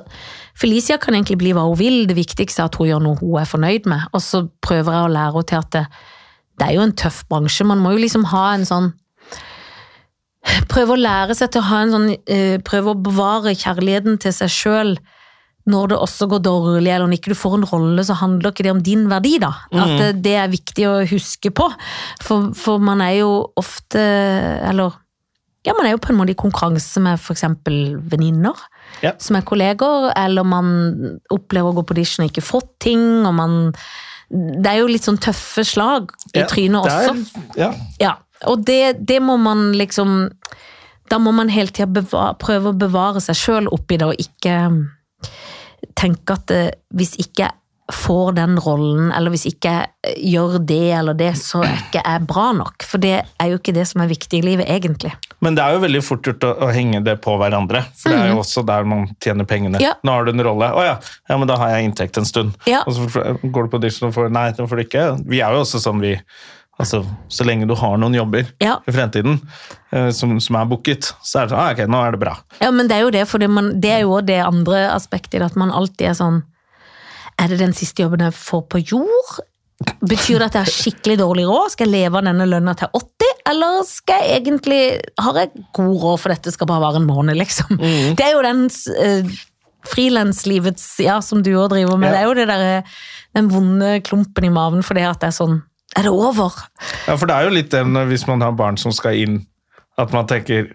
Felicia 0.58 0.98
kan 0.98 1.14
egentlig 1.14 1.38
bli 1.38 1.52
hva 1.54 1.64
hun 1.68 1.78
vil, 1.78 2.02
det 2.10 2.16
viktigste 2.18 2.64
er 2.64 2.70
at 2.70 2.78
hun 2.80 2.88
gjør 2.90 3.04
noe 3.04 3.20
hun 3.20 3.38
er 3.40 3.48
fornøyd 3.48 3.86
med. 3.90 4.08
Og 4.12 4.24
så 4.24 4.42
prøver 4.64 4.96
jeg 4.96 5.06
å 5.06 5.12
lære 5.14 5.36
henne 5.36 5.48
til 5.52 5.60
at 5.60 5.70
det, 5.76 5.84
det 6.58 6.66
er 6.66 6.76
jo 6.76 6.84
en 6.86 6.98
tøff 6.98 7.22
bransje, 7.30 7.66
man 7.68 7.80
må 7.82 7.94
jo 7.94 8.02
liksom 8.02 8.28
ha 8.34 8.50
en 8.56 8.68
sånn 8.68 8.92
Prøve 10.66 10.96
å 10.96 10.98
lære 10.98 11.36
seg 11.38 11.52
til 11.54 11.62
å 11.62 11.68
ha 11.68 11.80
en 11.84 11.92
sånn 11.92 12.06
eh, 12.26 12.56
Prøve 12.66 12.90
å 12.90 12.98
bevare 12.98 13.52
kjærligheten 13.54 14.16
til 14.24 14.32
seg 14.34 14.50
sjøl 14.50 14.96
når 15.70 15.92
det 15.92 15.98
også 16.02 16.26
går 16.26 16.40
dårlig, 16.42 16.90
eller 16.90 17.06
når 17.06 17.20
ikke 17.20 17.30
du 17.30 17.38
får 17.38 17.52
en 17.54 17.66
rolle, 17.70 18.02
så 18.02 18.16
handler 18.18 18.50
ikke 18.50 18.64
det 18.66 18.72
om 18.72 18.80
din 18.82 19.04
verdi, 19.06 19.36
da. 19.38 19.52
At 19.70 19.92
det, 20.00 20.08
det 20.24 20.32
er 20.40 20.50
viktig 20.50 20.88
å 20.90 20.94
huske 21.06 21.52
på. 21.54 21.68
For, 22.18 22.48
for 22.58 22.82
man 22.82 22.98
er 23.04 23.20
jo 23.20 23.28
ofte 23.60 24.02
Eller 24.02 24.96
ja, 25.66 25.72
man 25.78 25.86
er 25.86 25.92
jo 25.94 26.00
på 26.02 26.10
en 26.12 26.18
måte 26.18 26.32
i 26.34 26.38
konkurranse 26.38 27.00
med 27.04 27.20
f.eks. 27.20 27.44
venninner 28.10 28.58
Ja. 29.02 29.12
som 29.18 29.36
er 29.38 29.44
kolleger, 29.46 30.10
eller 30.16 30.44
man 30.44 31.20
opplever 31.30 31.70
å 31.70 31.76
gå 31.78 31.84
på 31.86 31.94
audition 31.94 32.24
og 32.24 32.30
ikke 32.32 32.42
fått 32.44 32.72
ting, 32.80 33.04
og 33.26 33.34
man 33.34 33.72
Det 34.32 34.66
er 34.66 34.78
jo 34.80 34.86
litt 34.88 35.04
sånn 35.04 35.18
tøffe 35.20 35.60
slag 35.64 36.10
i 36.34 36.38
Ja, 36.40 36.46
trynet 36.48 36.86
også. 36.86 37.14
Der. 37.14 37.60
Ja. 37.60 37.70
Ja, 38.00 38.12
og 38.48 38.64
det, 38.64 38.96
det 39.06 39.20
må 39.22 39.36
man 39.36 39.72
liksom 39.76 40.30
Da 41.10 41.18
må 41.18 41.32
man 41.36 41.48
hele 41.52 41.68
tida 41.68 42.32
prøve 42.40 42.72
å 42.72 42.78
bevare 42.78 43.20
seg 43.20 43.36
sjøl 43.36 43.68
oppi 43.68 43.98
det, 44.00 44.06
og 44.08 44.16
ikke 44.18 44.86
tenke 45.98 46.32
at 46.38 46.46
det, 46.48 46.62
hvis 46.94 47.14
ikke 47.20 47.44
jeg 47.44 47.52
får 47.94 48.32
den 48.36 48.56
rollen, 48.62 49.10
eller 49.14 49.32
hvis 49.34 49.44
ikke 49.50 49.72
jeg 50.02 50.16
gjør 50.32 50.56
det 50.66 50.80
eller 50.98 51.16
det, 51.18 51.32
så 51.38 51.60
er 51.66 51.74
ikke 51.76 52.02
jeg 52.02 52.24
bra 52.28 52.46
nok. 52.56 52.86
For 52.88 53.02
det 53.02 53.14
er 53.22 53.50
jo 53.52 53.58
ikke 53.60 53.74
det 53.76 53.84
som 53.90 54.02
er 54.04 54.10
viktig 54.10 54.40
i 54.40 54.46
livet, 54.46 54.68
egentlig. 54.70 55.12
Men 55.44 55.56
det 55.58 55.64
er 55.64 55.76
jo 55.76 55.82
veldig 55.84 56.02
fort 56.06 56.26
gjort 56.26 56.46
å, 56.48 56.52
å 56.66 56.70
henge 56.74 57.02
det 57.06 57.16
på 57.24 57.34
hverandre, 57.40 57.84
for 57.98 58.14
det 58.14 58.20
er 58.22 58.32
jo 58.32 58.40
også 58.42 58.64
der 58.68 58.88
man 58.88 59.08
tjener 59.22 59.48
pengene. 59.48 59.76
Mhm. 59.78 59.84
Ja. 59.84 59.94
Nå 60.02 60.16
har 60.16 60.26
du 60.26 60.32
en 60.34 60.44
rolle, 60.48 60.70
å 60.72 60.86
ja, 60.86 60.96
ja, 61.30 61.36
men 61.38 61.50
da 61.50 61.58
har 61.60 61.74
jeg 61.76 61.90
inntekt 61.90 62.18
en 62.20 62.28
stund. 62.28 62.56
Ja. 62.70 62.82
Og 62.86 62.96
så 62.96 63.06
går 63.42 63.68
du 63.68 63.72
på 63.72 63.80
audition 63.82 64.08
og 64.10 64.16
får 64.16 64.32
nei, 64.34 64.48
det 64.56 64.68
får 64.70 64.82
du 64.82 64.84
ikke. 64.86 65.06
Vi 65.30 65.42
er 65.44 65.54
jo 65.54 65.62
også 65.66 65.82
sånn 65.82 66.02
vi 66.02 66.16
Altså, 66.80 67.02
så 67.28 67.44
lenge 67.44 67.66
du 67.68 67.74
har 67.78 67.98
noen 68.00 68.14
jobber 68.16 68.46
Ja. 68.58 68.78
i 68.88 68.92
fremtiden 68.96 69.36
eh, 69.92 70.08
som, 70.16 70.32
som 70.40 70.56
er 70.56 70.64
booket, 70.70 71.10
så 71.22 71.42
er 71.42 71.44
det 71.46 71.52
sånn, 71.52 71.60
ah, 71.60 71.68
ok, 71.76 71.82
nå 71.92 72.00
er 72.00 72.14
det 72.16 72.20
bra. 72.22 72.32
Ja, 72.62 72.70
men 72.74 72.88
det 72.88 72.96
er 72.96 73.04
jo 73.04 73.10
det, 73.14 73.26
for 73.30 73.38
det, 73.38 73.50
man, 73.52 73.68
det 73.84 73.90
er 73.92 74.00
jo 74.06 74.16
det 74.24 74.38
andre 74.42 74.80
aspektet 74.90 75.44
at 75.44 75.54
man 75.60 75.70
alltid 75.70 76.08
er 76.10 76.16
sånn 76.18 76.40
Er 77.42 77.50
det 77.50 77.58
den 77.58 77.74
siste 77.74 78.04
jobben 78.04 78.22
jeg 78.22 78.36
får 78.38 78.62
på 78.70 78.80
jord? 78.92 79.38
Betyr 79.82 80.38
det 80.38 80.50
at 80.50 80.56
jeg 80.56 80.62
har 80.62 80.70
skikkelig 80.72 81.16
dårlig 81.18 81.46
råd? 81.48 81.72
Skal 81.74 81.88
jeg 81.88 82.04
leve 82.04 82.20
av 82.20 82.26
denne 82.28 82.46
lønna 82.46 82.74
til 82.78 82.92
80? 82.94 83.32
Eller 83.50 83.80
skal 83.88 84.20
jeg 84.22 84.42
egentlig 84.42 84.82
Har 85.18 85.38
jeg 85.40 85.64
god 85.74 85.96
råd, 86.04 86.20
for 86.22 86.34
dette 86.34 86.52
skal 86.54 86.68
bare 86.70 86.84
være 86.84 87.00
en 87.02 87.08
måned, 87.08 87.38
liksom? 87.40 87.80
Det 88.18 88.26
er 88.26 88.36
jo 88.36 88.44
den 88.46 88.68
uh, 88.68 89.32
frilanslivets 89.90 90.86
Ja, 91.02 91.18
som 91.24 91.42
du 91.42 91.50
òg 91.56 91.72
driver 91.74 91.98
med. 91.98 92.12
Ja. 92.12 92.14
Det 92.14 92.20
er 92.20 92.28
jo 92.28 92.36
det 92.38 92.46
der, 92.52 92.98
den 93.38 93.50
vonde 93.50 93.96
klumpen 94.06 94.46
i 94.46 94.52
maven 94.54 94.86
for 94.86 94.98
det 94.98 95.08
at 95.08 95.24
det 95.24 95.32
er 95.32 95.38
sånn 95.40 95.58
Er 95.98 96.06
det 96.06 96.12
over? 96.14 96.60
Ja, 97.08 97.16
for 97.16 97.26
det 97.26 97.34
er 97.34 97.48
jo 97.48 97.56
litt 97.56 97.72
den 97.74 97.98
hvis 98.12 98.28
man 98.30 98.44
har 98.44 98.54
barn 98.58 98.78
som 98.78 98.94
skal 98.94 99.18
inn, 99.18 99.42
at 99.98 100.14
man 100.14 100.30
tenker 100.30 100.70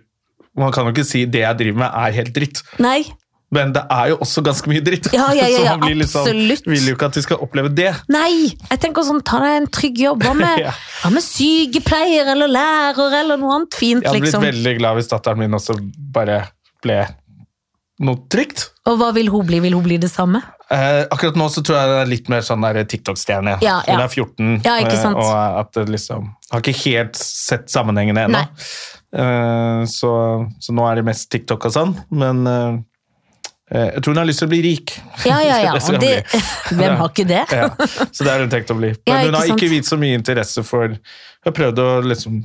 Man 0.57 0.75
kan 0.75 0.89
jo 0.89 0.95
ikke 0.95 1.07
si 1.07 1.23
det 1.29 1.45
jeg 1.45 1.61
driver 1.61 1.83
med 1.85 1.95
er 2.01 2.15
helt 2.17 2.35
dritt. 2.35 2.63
Nei. 2.81 3.05
Men 3.55 3.71
det 3.71 3.83
er 3.93 4.09
jo 4.11 4.17
også 4.25 4.41
ganske 4.43 4.67
mye 4.67 4.83
dritt. 4.83 5.07
Ja, 5.15 5.29
ja, 5.31 5.45
ja, 5.47 5.61
så 5.71 5.77
man 5.79 6.01
sånn, 6.11 6.41
vil 6.67 6.89
jo 6.89 6.95
ikke 6.97 7.07
at 7.07 7.15
de 7.15 7.23
skal 7.23 7.39
oppleve 7.45 7.71
det. 7.71 7.93
Nei! 8.11 8.49
Jeg 8.51 8.81
tenker 8.83 9.05
sånn, 9.07 9.21
ta 9.23 9.39
deg 9.43 9.61
en 9.61 9.69
trygg 9.71 10.01
jobb. 10.03 10.25
Hva 10.27 10.33
med, 10.41 10.65
Ja. 10.65 10.73
med 11.13 11.23
sykepleier 11.23 12.33
eller 12.33 12.51
lærer 12.51 13.21
eller 13.21 13.39
noe 13.39 13.55
annet 13.61 13.77
fint, 13.77 14.03
Jeg 14.03 14.09
hadde 14.11 14.19
blitt 14.19 14.33
liksom? 14.33 14.43
veldig 14.49 14.75
glad 14.81 14.99
hvis 14.99 15.09
datteren 15.13 15.39
min 15.45 15.55
også 15.55 15.77
bare 16.17 16.41
ble 16.83 16.99
noe 18.03 18.19
trygt. 18.29 18.67
Og 18.85 18.99
hva 18.99 19.09
vil 19.15 19.31
hun 19.33 19.47
bli? 19.47 19.61
Vil 19.63 19.73
hun 19.79 19.85
bli 19.85 19.97
det 20.01 20.11
samme? 20.11 20.43
Eh, 20.69 21.05
akkurat 21.07 21.37
nå 21.39 21.47
så 21.49 21.63
tror 21.63 21.77
jeg 21.79 21.89
det 21.89 21.99
er 22.01 22.09
litt 22.11 22.29
mer 22.29 22.43
sånn 22.43 22.65
TikTok-stjerne. 22.91 23.55
Ja, 23.63 23.77
ja. 23.87 23.95
Hun 23.95 24.03
er 24.03 24.11
14, 24.11 24.51
Ja, 24.67 24.75
ikke 24.83 24.99
sant. 24.99 25.15
eh, 25.17 25.23
og 25.23 25.59
at 25.63 25.71
det 25.79 25.87
liksom 25.95 26.27
Har 26.51 26.61
ikke 26.61 26.75
helt 26.83 27.15
sett 27.15 27.71
sammenhengene 27.71 28.27
ennå. 28.27 28.43
Eh, 29.15 29.85
så, 29.87 30.11
så 30.59 30.75
nå 30.75 30.85
er 30.91 30.99
det 30.99 31.05
mest 31.07 31.29
TikTok 31.31 31.65
og 31.69 31.73
sånn, 31.73 31.95
men 32.11 32.43
eh, 32.47 32.77
jeg 33.67 34.01
tror 34.03 34.13
hun 34.13 34.21
har 34.21 34.27
lyst 34.29 34.39
til 34.39 34.47
å 34.47 34.51
bli 34.53 34.61
rik. 34.63 34.93
Ja, 35.27 35.37
ja, 35.43 35.57
ja. 35.65 35.73
Det 35.97 35.99
det, 35.99 36.39
hvem 36.79 36.95
har 37.01 37.11
ikke 37.11 37.27
det? 37.27 37.43
ja, 37.51 37.67
så 38.11 38.23
det 38.23 38.31
har 38.31 38.43
hun 38.45 38.51
tenkt 38.53 38.71
å 38.71 38.77
bli. 38.79 38.93
Men 38.95 39.11
Ja, 39.11 39.19
hun 39.27 39.35
har 39.35 39.51
ikke 39.51 39.71
vist 39.71 39.91
så 39.91 39.99
mye 39.99 40.15
interesse 40.17 40.63
for 40.67 40.95
Hun 40.95 41.49
har 41.49 41.55
prøvd 41.55 41.81
å 41.83 41.89
liksom 42.07 42.39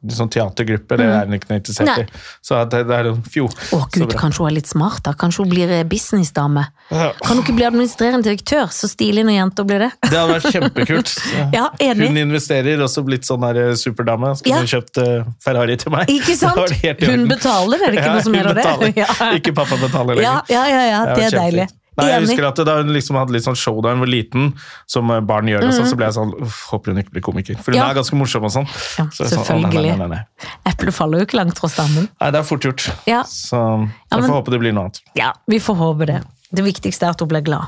Sånn 0.00 0.30
teatergruppe, 0.32 0.96
det 0.96 1.04
er 1.04 1.26
hun 1.28 1.34
ikke 1.36 1.50
noe 1.50 1.58
interessert. 1.60 2.06
I. 2.08 2.20
Så 2.40 2.56
det, 2.72 2.78
det 2.88 2.94
er 2.96 3.08
jo 3.10 3.16
fjor 3.28 3.52
Å 3.76 3.80
gud, 3.92 4.14
kanskje 4.16 4.40
hun 4.40 4.48
er 4.48 4.54
litt 4.56 4.70
smart 4.70 5.02
da? 5.04 5.12
Kanskje 5.20 5.44
hun 5.44 5.50
blir 5.52 5.72
eh, 5.76 5.82
businessdame? 5.84 6.62
Ja. 6.88 7.10
Kan 7.20 7.36
hun 7.36 7.42
ikke 7.44 7.56
bli 7.58 7.66
administrerende 7.68 8.24
direktør? 8.24 8.70
Så 8.72 8.88
stilig 8.88 9.26
når 9.28 9.36
jenter 9.36 9.66
blir 9.68 9.84
det. 9.84 9.90
Det 10.06 10.14
hadde 10.16 10.38
vært 10.38 10.48
kjempekult. 10.56 11.12
Ja, 11.58 11.66
enig. 11.84 12.08
Hun 12.08 12.16
investerer, 12.22 12.80
også 12.86 13.04
blitt 13.04 13.28
sånn 13.28 13.44
der 13.44 13.60
eh, 13.66 13.74
superdame. 13.76 14.32
Skulle 14.40 14.54
Ja. 14.56 14.62
hun 14.64 14.72
kjøpt 14.72 15.02
eh, 15.04 15.28
Ferrari 15.44 15.76
til 15.84 15.92
meg. 15.92 16.08
Ikke 16.16 16.38
sant? 16.42 16.74
Hun 17.04 17.26
betaler, 17.28 17.84
er 17.84 17.92
det 17.92 18.00
ikke 18.00 18.14
noe 18.16 18.24
som 18.24 18.40
heter 18.40 18.62
det? 18.62 18.94
Ja. 19.04 19.10
Ikke 19.36 19.52
pappa 19.56 19.76
betaler 19.84 20.16
lenger. 20.16 20.48
Ja, 20.48 20.64
ja, 20.64 20.64
ja, 20.72 20.82
ja 20.94 21.04
det 21.12 21.28
er 21.28 21.36
deilig. 21.36 21.68
Nei, 21.98 22.06
jeg 22.12 22.20
husker 22.22 22.44
at 22.48 22.56
Da 22.64 22.76
hun 22.78 22.92
liksom 22.94 23.16
hadde 23.18 23.32
litt 23.34 23.44
sånn 23.44 23.56
show 23.58 23.80
da 23.82 23.90
hun 23.90 24.00
var 24.00 24.06
liten, 24.08 24.54
som 24.86 25.10
eh, 25.10 25.20
barn 25.20 25.46
gjør, 25.50 25.66
og 25.68 25.72
sånn, 25.74 25.88
så 25.90 25.96
ble 25.98 26.06
jeg 26.06 26.14
sånn 26.14 26.30
Håper 26.70 26.92
hun 26.92 27.00
ikke 27.02 27.10
blir 27.16 27.22
komiker. 27.26 27.58
For 27.60 27.72
hun. 27.72 27.80
Ja. 27.80 27.88
er 27.90 27.98
ganske 27.98 28.16
morsom 28.16 28.44
og 28.46 28.52
sånn. 28.54 28.66
Ja, 28.98 29.04
Så 29.10 29.26
sånn, 29.26 29.36
nei, 29.36 29.44
selvfølgelig. 29.44 29.96
Nei, 29.98 30.06
nei. 30.14 30.50
Eplet 30.70 30.94
faller 30.94 31.18
jo 31.18 31.26
ikke 31.26 31.36
langt 31.40 31.58
fra 31.58 31.68
stammen. 31.68 32.08
nei, 32.20 32.30
det 32.30 32.38
er 32.40 32.46
fort 32.46 32.62
gjort. 32.68 32.86
Ja. 33.10 33.22
Så 33.24 33.58
jeg 33.58 34.20
men- 34.20 34.30
får 34.30 34.36
håpe 34.38 34.50
det 34.50 34.60
blir 34.60 34.72
noe 34.72 34.84
annet. 34.88 35.00
Ja, 35.18 35.32
vi 35.48 35.58
får 35.58 35.76
håpe 35.76 36.06
det. 36.06 36.22
Det 36.52 36.64
viktigste 36.64 37.02
er 37.06 37.10
at 37.10 37.20
hun 37.20 37.28
blir 37.28 37.42
glad. 37.42 37.66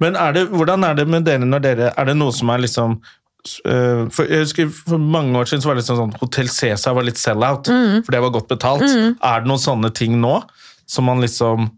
Men 0.00 0.16
er 0.16 0.32
det, 0.32 0.48
hvordan 0.50 0.84
er 0.84 0.94
det 0.94 1.06
med 1.08 1.24
dere 1.24 1.38
når 1.46 1.60
dere 1.62 1.92
Er 1.96 2.04
det 2.04 2.16
noe 2.16 2.32
som 2.32 2.50
er 2.50 2.58
liksom 2.58 3.00
øh, 3.66 4.10
for 4.12 4.24
jeg 4.28 4.42
husker 4.44 4.68
For 4.68 4.98
mange 4.98 5.36
år 5.38 5.44
siden 5.48 5.62
så 5.62 5.70
var 5.70 5.74
det 5.78 5.84
liksom 5.84 5.96
sånn 6.00 6.12
Hotell 6.20 6.48
Cæsar 6.48 6.94
var 6.94 7.02
litt 7.06 7.16
sell-out, 7.20 7.64
Mm. 7.68 8.04
for 8.04 8.12
det 8.12 8.20
var 8.20 8.30
godt 8.30 8.48
betalt. 8.48 8.82
Er 9.22 9.40
det 9.40 9.48
noen 9.48 9.62
sånne 9.62 9.92
ting 9.94 10.20
nå 10.20 10.42
som 10.86 11.04
man 11.04 11.20
liksom 11.20 11.70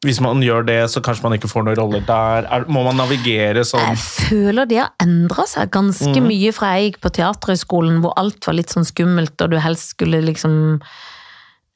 Hvis 0.00 0.16
man 0.24 0.40
gjør 0.40 0.62
det, 0.64 0.78
så 0.88 1.02
kanskje 1.04 1.26
man 1.26 1.34
ikke 1.36 1.48
får 1.50 1.66
noen 1.66 1.76
roller 1.76 2.00
der. 2.08 2.46
Er, 2.48 2.62
må 2.72 2.80
man 2.86 2.96
navigere 2.96 3.66
sånn 3.68 3.82
Jeg 3.84 3.98
føler 4.00 4.64
det 4.70 4.78
har 4.80 4.94
endra 5.04 5.44
seg 5.50 5.68
ganske 5.74 6.14
Mm. 6.16 6.28
mye 6.30 6.52
fra 6.56 6.70
jeg 6.78 6.86
gikk 6.94 7.00
på 7.04 7.10
Teaterhøgskolen, 7.18 7.98
hvor 8.00 8.14
alt 8.16 8.46
var 8.48 8.56
litt 8.56 8.72
sånn 8.72 8.88
skummelt, 8.88 9.36
og 9.44 9.50
du 9.52 9.58
helst 9.60 9.92
skulle 9.92 10.22
liksom 10.24 10.80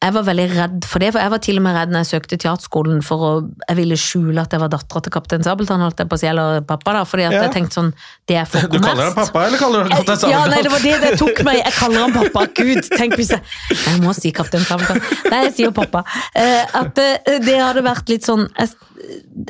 Jeg 0.03 0.13
var 0.13 0.25
veldig 0.27 0.45
redd 0.53 0.85
for 0.85 1.01
det, 1.01 1.09
for 1.15 1.23
jeg 1.23 1.31
var 1.33 1.41
til 1.41 1.57
og 1.57 1.63
med 1.65 1.75
redd 1.79 1.93
når 1.95 2.03
jeg 2.03 2.09
søkte 2.11 2.37
teaterskolen 2.43 2.99
for 3.07 3.23
å 3.25 3.29
Jeg 3.71 3.77
ville 3.79 3.97
skjule 3.97 4.43
at 4.43 4.53
jeg 4.53 4.61
var 4.61 4.69
dattera 4.69 5.01
til 5.07 5.13
kaptein 5.15 5.45
Sabeltann, 5.47 5.81
holdt 5.81 6.03
jeg 6.03 6.11
på 6.11 6.19
å 6.19 6.21
si, 6.21 6.27
eller 6.29 6.59
pappa, 6.69 6.93
da, 6.99 7.05
fordi 7.09 7.25
at 7.25 7.33
Ja. 7.33 7.43
jeg 7.47 7.55
tenkte 7.55 7.79
sånn 7.79 7.93
Det 8.29 8.37
er 8.37 8.45
for 8.51 8.67
Du 8.69 8.77
kaller 8.81 9.05
ham 9.07 9.15
pappa, 9.17 9.47
eller 9.47 9.59
kaller 9.63 9.85
du 9.87 9.95
han 9.95 10.05
Kaptein 10.05 10.31
Ja, 10.35 10.43
nei, 10.51 10.59
det 10.67 10.73
var 10.75 10.83
det 10.85 11.01
det 11.01 11.13
tok 11.23 11.41
meg. 11.47 11.57
Jeg 11.63 11.73
kaller 11.79 12.01
han 12.05 12.13
pappa. 12.19 12.45
Gud, 12.59 12.83
tenk 12.99 13.17
hvis 13.17 13.31
jeg 13.33 13.41
Jeg 13.87 14.03
må 14.05 14.13
si 14.19 14.33
Kaptein 14.37 14.67
Sabeltann. 14.67 15.01
Nei, 15.31 15.41
jeg 15.47 15.55
sier 15.61 15.73
pappa. 15.73 16.05
Eh, 16.35 16.67
at 16.83 16.93
det, 17.01 17.09
det 17.47 17.57
hadde 17.63 17.87
vært 17.87 18.09
litt 18.13 18.29
sånn 18.29 18.45
Jeg, 18.59 18.75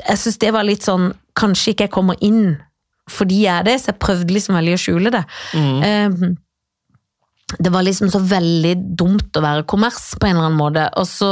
jeg 0.07 0.23
syns 0.23 0.39
det 0.39 0.53
var 0.55 0.63
litt 0.71 0.87
sånn 0.87 1.11
Kanskje 1.35 1.75
ikke 1.75 1.89
jeg 1.89 1.95
kommer 1.99 2.21
inn 2.23 2.61
fordi 3.11 3.43
jeg 3.45 3.53
er 3.61 3.65
det, 3.67 3.75
så 3.83 3.91
jeg 3.91 3.99
prøvde 4.01 4.33
liksom 4.33 4.55
veldig 4.57 4.73
å 4.79 4.81
skjule 4.81 5.11
det. 5.13 5.21
Mm. 5.53 5.83
Eh, 5.85 6.31
det 7.59 7.71
var 7.73 7.85
liksom 7.85 8.11
så 8.13 8.23
veldig 8.25 8.75
dumt 8.99 9.37
å 9.37 9.45
være 9.45 9.69
kommers 9.69 10.15
på 10.19 10.29
en 10.29 10.37
eller 10.37 10.49
annen 10.49 10.61
måte. 10.61 10.89
Og 11.01 11.07
så 11.09 11.31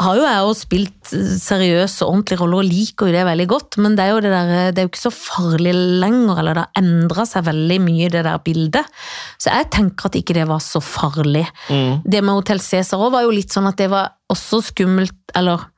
har 0.00 0.16
jo 0.16 0.24
jeg 0.24 0.44
også 0.48 0.64
spilt 0.64 1.10
seriøse 1.42 2.04
og 2.04 2.14
ordentlige 2.14 2.40
roller 2.40 2.62
og 2.62 2.68
liker 2.68 3.08
jo 3.08 3.14
det 3.14 3.24
veldig 3.28 3.46
godt, 3.50 3.78
men 3.84 3.96
det 3.96 4.04
er 4.04 4.12
jo, 4.14 4.20
det 4.24 4.30
der, 4.32 4.52
det 4.72 4.80
er 4.80 4.86
jo 4.86 4.90
ikke 4.92 5.02
så 5.02 5.12
farlig 5.12 5.74
lenger, 5.74 6.40
eller 6.40 6.56
det 6.56 6.64
har 6.64 6.80
endra 6.80 7.26
seg 7.28 7.44
veldig 7.50 7.78
mye, 7.84 8.12
det 8.12 8.22
der 8.26 8.44
bildet. 8.44 9.02
Så 9.40 9.52
jeg 9.52 9.68
tenker 9.76 10.08
at 10.08 10.16
ikke 10.20 10.36
det 10.38 10.46
var 10.48 10.62
så 10.64 10.80
farlig. 10.84 11.44
Det 12.04 12.22
med 12.24 12.32
Hotell 12.32 12.62
Cæsar 12.64 13.02
òg 13.02 13.12
var 13.16 13.26
jo 13.26 13.34
litt 13.36 13.52
sånn 13.52 13.68
at 13.68 13.80
det 13.80 13.90
var 13.92 14.14
også 14.32 14.62
skummelt, 14.70 15.18
eller 15.36 15.68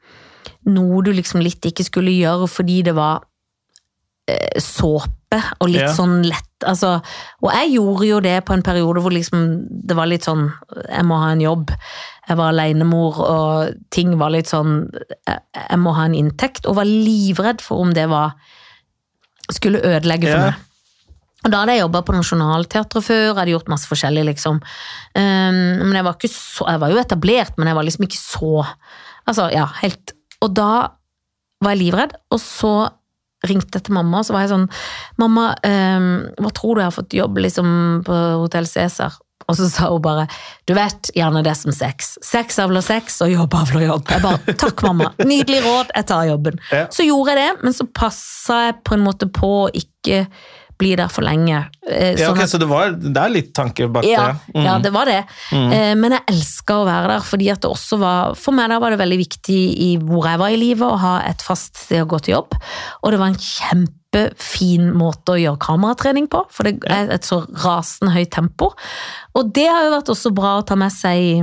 noe 0.71 1.03
du 1.03 1.11
liksom 1.15 1.43
litt 1.43 1.65
ikke 1.67 1.87
skulle 1.87 2.15
gjøre 2.15 2.47
fordi 2.51 2.83
det 2.87 2.95
var 2.95 3.25
eh, 4.31 4.61
såpe 4.63 5.22
og 5.61 5.69
litt 5.71 5.83
Ja. 5.87 5.93
sånn 5.97 6.23
lett 6.27 6.67
altså, 6.67 7.01
Og 7.43 7.51
jeg 7.53 7.73
gjorde 7.75 8.07
jo 8.07 8.21
det 8.21 8.45
på 8.47 8.53
en 8.55 8.63
periode 8.63 9.01
hvor 9.03 9.11
liksom 9.15 9.67
det 9.87 9.97
var 9.99 10.07
litt 10.07 10.23
sånn 10.27 10.53
Jeg 10.89 11.05
må 11.09 11.19
ha 11.19 11.31
en 11.33 11.41
jobb. 11.43 11.71
Jeg 12.29 12.37
var 12.39 12.53
alenemor, 12.53 13.19
og 13.19 13.73
ting 13.91 14.17
var 14.19 14.31
litt 14.31 14.47
sånn 14.51 14.91
Jeg, 15.27 15.39
jeg 15.71 15.79
må 15.83 15.95
ha 15.97 16.05
en 16.07 16.15
inntekt, 16.15 16.67
og 16.67 16.77
var 16.77 16.85
livredd 16.87 17.61
for 17.65 17.83
om 17.83 17.93
det 17.97 18.09
var 18.13 18.35
Skulle 19.51 19.83
ødelegge 19.83 20.29
for 20.31 20.39
Ja. 20.39 20.45
meg. 20.51 20.55
Og 21.45 21.51
da 21.51 21.59
hadde 21.65 21.73
jeg 21.75 21.83
jobba 21.83 22.03
på 22.07 22.15
Nationaltheatret 22.15 23.03
før, 23.03 23.23
jeg 23.27 23.35
hadde 23.35 23.51
gjort 23.57 23.69
masse 23.73 23.89
forskjellig, 23.91 24.23
liksom. 24.29 24.61
Um, 25.19 25.57
men 25.83 25.93
jeg 25.99 26.05
var 26.07 26.15
ikke 26.15 26.31
så 26.31 26.69
Jeg 26.71 26.79
var 26.85 26.91
jo 26.93 27.01
etablert, 27.03 27.59
men 27.59 27.67
jeg 27.67 27.75
var 27.75 27.83
liksom 27.89 28.05
ikke 28.07 28.21
så 28.23 28.67
Altså, 29.27 29.51
ja, 29.53 29.67
helt 29.83 30.13
Og 30.41 30.55
da 30.55 30.69
var 31.63 31.75
jeg 31.75 31.83
livredd, 31.93 32.13
og 32.31 32.39
så 32.43 32.91
ringte 33.49 33.81
til 33.83 33.97
mamma, 33.97 34.21
og 34.21 34.29
så 34.29 34.37
var 34.37 34.47
jeg 34.47 34.53
sånn 34.53 34.69
Mamma, 35.19 35.49
um, 35.67 36.09
hva 36.39 36.55
tror 36.55 36.77
du 36.77 36.83
jeg 36.83 36.91
har 36.91 36.95
fått 36.95 37.17
jobb 37.17 37.41
liksom 37.43 37.69
på 38.07 38.23
Hotell 38.45 38.69
Cæsar? 38.71 39.19
Og 39.51 39.57
så 39.59 39.69
sa 39.69 39.89
hun 39.91 40.03
bare 40.03 40.29
Du 40.69 40.75
vet 40.77 41.11
gjerne 41.17 41.43
det 41.45 41.55
som 41.59 41.75
sex. 41.75 42.15
Sex 42.25 42.61
avler 42.63 42.85
sex, 42.85 43.19
og 43.25 43.33
jobb 43.33 43.55
avler 43.59 43.89
jobb. 43.89 44.07
Jeg 44.11 44.23
bare 44.25 44.57
Takk, 44.63 44.85
mamma. 44.87 45.13
Nydelig 45.23 45.63
råd, 45.67 45.93
jeg 45.97 46.09
tar 46.09 46.29
jobben. 46.31 46.61
Ja. 46.71 46.87
Så 46.95 47.07
gjorde 47.07 47.35
jeg 47.35 47.43
det, 47.43 47.67
men 47.67 47.77
så 47.77 47.89
passa 47.91 48.61
jeg 48.69 48.81
på 48.87 48.97
en 48.97 49.07
måte 49.07 49.29
på 49.33 49.53
å 49.65 49.71
ikke 49.75 50.25
bli 50.83 50.93
der 50.99 51.09
for 51.15 51.23
lenge. 51.25 51.63
Eh, 51.87 52.13
Ja, 52.19 52.27
sånn 52.29 52.35
ok, 52.37 52.43
at- 52.45 52.51
Så 52.53 52.59
det, 52.61 52.69
var, 52.71 52.93
det 52.99 53.17
er 53.23 53.33
litt 53.33 53.53
tanke 53.55 53.87
bak 53.93 54.05
ja, 54.11 54.27
det? 54.33 54.55
Mm. 54.59 54.65
ja, 54.67 54.75
det 54.83 54.93
var 54.99 55.07
det. 55.11 55.21
Eh, 55.55 55.95
Men 56.03 56.17
jeg 56.19 56.27
elska 56.35 56.81
å 56.83 56.87
være 56.91 57.09
der, 57.15 57.25
fordi 57.31 57.51
at 57.55 57.63
det 57.63 57.71
også 57.71 57.99
var 58.03 58.35
For 58.39 58.53
meg 58.59 58.69
da 58.75 58.79
var 58.83 58.91
det 58.95 59.01
veldig 59.01 59.19
viktig 59.23 59.61
i 59.87 59.91
hvor 60.03 60.27
jeg 60.29 60.39
var 60.43 60.51
i 60.53 60.61
livet, 60.61 60.85
å 60.87 60.99
ha 60.99 61.15
et 61.31 61.41
fast 61.47 61.77
sted 61.87 62.03
å 62.05 62.11
gå 62.11 62.21
til 62.27 62.35
jobb. 62.37 62.59
Og 63.03 63.11
det 63.15 63.19
var 63.23 63.33
en 63.33 63.39
kjempefin 63.41 64.91
måte 64.99 65.33
å 65.37 65.41
gjøre 65.41 65.59
kameratrening 65.63 66.29
på, 66.29 66.45
for 66.53 66.69
det 66.69 66.79
er 66.91 67.11
et 67.15 67.25
så 67.25 67.41
rasende 67.65 68.13
høyt 68.13 68.31
tempo. 68.35 68.73
Og 69.39 69.53
det 69.57 69.69
har 69.71 69.87
jo 69.89 69.95
vært 69.97 70.13
også 70.13 70.35
bra 70.37 70.59
å 70.61 70.67
ta 70.69 70.77
med 70.77 70.93
seg 70.93 71.17
i 71.33 71.35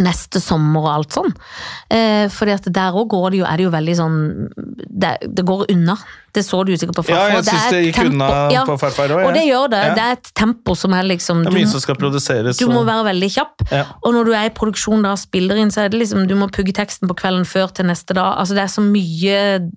neste 0.00 0.40
sommer 0.40 0.86
og 0.86 0.92
alt 0.94 1.12
sånn. 1.18 1.32
Eh, 1.92 2.24
fordi 2.32 2.54
at 2.54 2.68
der 2.72 2.94
òg 2.96 3.10
går 3.12 3.30
det 3.34 3.40
jo, 3.42 3.44
er 3.44 3.58
det 3.60 3.66
jo 3.66 3.72
veldig 3.74 3.96
sånn 3.98 4.14
Det, 5.02 5.10
det 5.34 5.44
går 5.44 5.66
unna. 5.74 5.96
Det 6.32 6.40
så 6.46 6.62
du 6.64 6.70
sikkert 6.72 6.96
på 6.96 7.02
farfar. 7.04 7.28
Ja, 7.28 7.34
jeg 7.36 7.44
syns 7.44 7.70
det 7.70 7.80
gikk 7.84 7.96
tempo- 7.98 8.12
unna 8.14 8.50
ja, 8.54 8.62
på 8.64 8.76
farfar 8.80 9.10
òg. 9.12 9.24
Og 9.28 9.34
det 9.36 9.42
gjør 9.44 9.66
det. 9.68 9.80
Ja. 9.84 9.94
Det 9.98 10.02
er 10.06 10.12
et 10.16 10.30
tempo 10.40 10.74
som 10.74 10.94
er 10.96 11.02
liksom 11.04 11.42
Det 11.44 11.50
er 11.52 11.56
mye 11.58 11.68
som 11.68 11.80
skal 11.84 11.94
produseres. 12.00 12.56
du 12.56 12.66
må 12.72 12.84
være 12.88 13.04
veldig 13.10 13.28
kjapp. 13.34 13.64
Ja. 13.70 13.82
Og 14.02 14.14
når 14.16 14.24
du 14.24 14.32
er 14.32 14.46
i 14.48 14.52
produksjon 14.56 15.02
da 15.04 15.10
og 15.12 15.18
spiller 15.20 15.60
inn, 15.60 15.68
så 15.70 15.82
er 15.84 15.88
det 15.92 16.00
liksom 16.00 16.26
Du 16.26 16.34
må 16.34 16.48
pugge 16.48 16.72
teksten 16.72 17.06
på 17.10 17.14
kvelden 17.20 17.44
før 17.44 17.68
til 17.76 17.84
neste 17.84 18.14
dag. 18.16 18.38
Altså 18.40 18.54
det 18.56 18.62
er 18.64 18.72
så 18.72 18.80
mye 18.80 19.70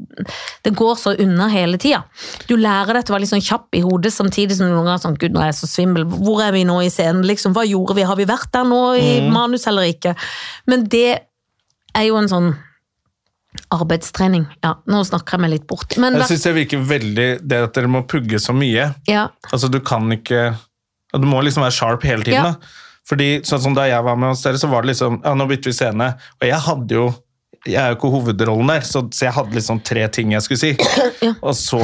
Det 0.63 0.73
går 0.75 0.95
så 0.95 1.15
unna 1.19 1.49
hele 1.51 1.77
tida. 1.77 2.03
Du 2.47 2.55
lærer 2.55 2.93
deg 2.93 3.05
til 3.05 3.13
å 3.13 3.15
være 3.17 3.25
litt 3.25 3.33
sånn 3.35 3.43
kjapp 3.43 3.67
i 3.75 3.81
hodet, 3.83 4.13
samtidig 4.15 4.55
som 4.55 4.67
du 4.67 4.73
noen 4.73 4.85
ganger 4.85 4.95
er 4.95 5.03
sånn 5.09 5.17
Gud, 5.19 5.33
nå 5.35 5.41
er 5.43 5.51
jeg 5.51 5.59
så 5.59 5.67
svimmel. 5.67 6.05
Hvor 6.07 6.39
er 6.41 6.51
vi 6.55 6.63
nå 6.63 6.79
i 6.85 6.89
scenen? 6.89 7.25
Liksom, 7.27 7.53
hva 7.53 7.65
gjorde 7.67 7.95
vi? 7.99 8.03
Har 8.07 8.15
vi 8.15 8.25
vært 8.25 8.51
der 8.55 8.63
nå 8.63 8.81
i 8.95 9.19
Mm. 9.19 9.31
manus 9.33 9.67
eller 9.67 9.83
ikke? 9.91 10.15
Men 10.67 10.85
det 10.87 11.19
er 11.95 12.03
jo 12.07 12.15
en 12.17 12.27
sånn 12.31 12.55
arbeidstrening. 13.75 14.45
Ja, 14.63 14.73
nå 14.87 15.01
snakker 15.07 15.35
jeg 15.37 15.43
meg 15.45 15.51
litt 15.55 15.67
bort. 15.67 15.97
Men 16.01 16.15
Jeg 16.21 16.29
syns 16.31 16.43
det 16.47 16.53
virker 16.55 16.85
veldig 16.89 17.27
Det 17.47 17.59
at 17.67 17.73
dere 17.77 17.91
må 17.91 18.01
pugge 18.07 18.39
så 18.39 18.55
mye. 18.55 18.93
ja, 19.07 19.27
Altså, 19.51 19.69
du 19.71 19.79
kan 19.79 20.07
ikke 20.15 20.55
Du 21.13 21.27
må 21.27 21.41
liksom 21.43 21.63
være 21.63 21.75
sharp 21.77 22.03
hele 22.03 22.23
tiden. 22.23 22.43
Ja. 22.43 22.55
da. 22.55 22.81
Fordi 23.07 23.29
sånn 23.45 23.61
som 23.61 23.73
Da 23.77 23.85
jeg 23.87 24.03
var 24.03 24.15
med 24.17 24.29
hos 24.33 24.41
dere, 24.43 24.57
så 24.57 24.67
var 24.71 24.81
det 24.83 24.93
liksom 24.93 25.21
Ja, 25.23 25.33
nå 25.37 25.47
bytter 25.47 25.69
vi 25.71 25.77
scene. 25.77 26.09
Og 26.41 26.47
jeg 26.47 26.59
hadde 26.67 26.91
jo 26.99 27.05
Jeg 27.65 27.81
er 27.81 27.93
jo 27.93 27.95
ikke 27.99 28.11
hovedrollen 28.13 28.67
der, 28.67 28.81
så, 28.85 29.01
så 29.11 29.25
jeg 29.25 29.33
hadde 29.33 29.55
liksom 29.57 29.79
tre 29.83 30.07
ting 30.13 30.31
jeg 30.35 30.41
skulle 30.45 30.59
si. 30.61 30.75
Ja. 31.25 31.33
Og 31.41 31.55
så 31.57 31.79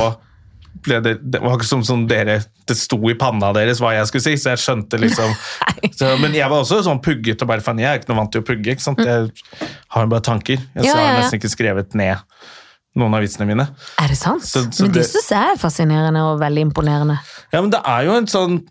ble 0.83 0.99
det 1.05 1.13
Det 1.33 1.41
var 1.41 1.57
ikke 1.57 1.67
som, 1.69 1.83
som 1.83 2.07
dere 2.07 2.39
Det 2.67 2.75
sto 2.77 2.97
i 3.09 3.13
panna 3.19 3.51
deres 3.53 3.79
hva 3.81 3.93
jeg 3.93 4.07
skulle 4.09 4.23
si, 4.25 4.33
så 4.41 4.53
jeg 4.55 4.61
skjønte 4.63 4.99
liksom 5.01 5.33
så, 5.99 6.11
Men 6.21 6.33
jeg 6.33 6.49
var 6.49 6.61
også 6.63 6.81
sånn 6.85 7.01
pugget 7.03 7.41
og 7.41 7.47
bare 7.51 7.61
faen, 7.65 7.79
jeg 7.79 7.89
er 7.91 7.99
ikke 8.01 8.11
noe 8.13 8.21
vant 8.23 8.31
til 8.31 8.41
å 8.41 8.47
pugge. 8.47 8.71
ikke 8.75 8.81
sant? 8.85 8.99
Jeg 8.99 9.29
har 9.95 10.03
jo 10.07 10.11
bare 10.15 10.21
tanker. 10.25 10.57
Jeg 10.75 10.85
Ja, 10.85 10.95
har 10.97 11.19
nesten 11.21 11.39
ikke 11.39 11.51
skrevet 11.53 11.95
ned 11.95 12.17
noen 12.99 13.13
av 13.15 13.21
vitsene 13.23 13.47
mine. 13.47 13.69
Er 14.03 14.07
det 14.11 14.17
sant? 14.19 14.43
Så- 14.43 14.65
så 14.71 14.83
Men 14.83 14.91
det 14.91 15.03
det- 15.03 15.09
syns 15.13 15.29
jeg 15.31 15.53
er 15.53 15.57
fascinerende 15.61 16.19
og 16.27 16.39
veldig 16.41 16.65
imponerende. 16.71 17.19
Ja, 17.53 17.61
men 17.61 17.69
det 17.71 17.79
er 17.85 18.03
jo 18.09 18.15
en 18.17 18.25
sånn 18.27 18.61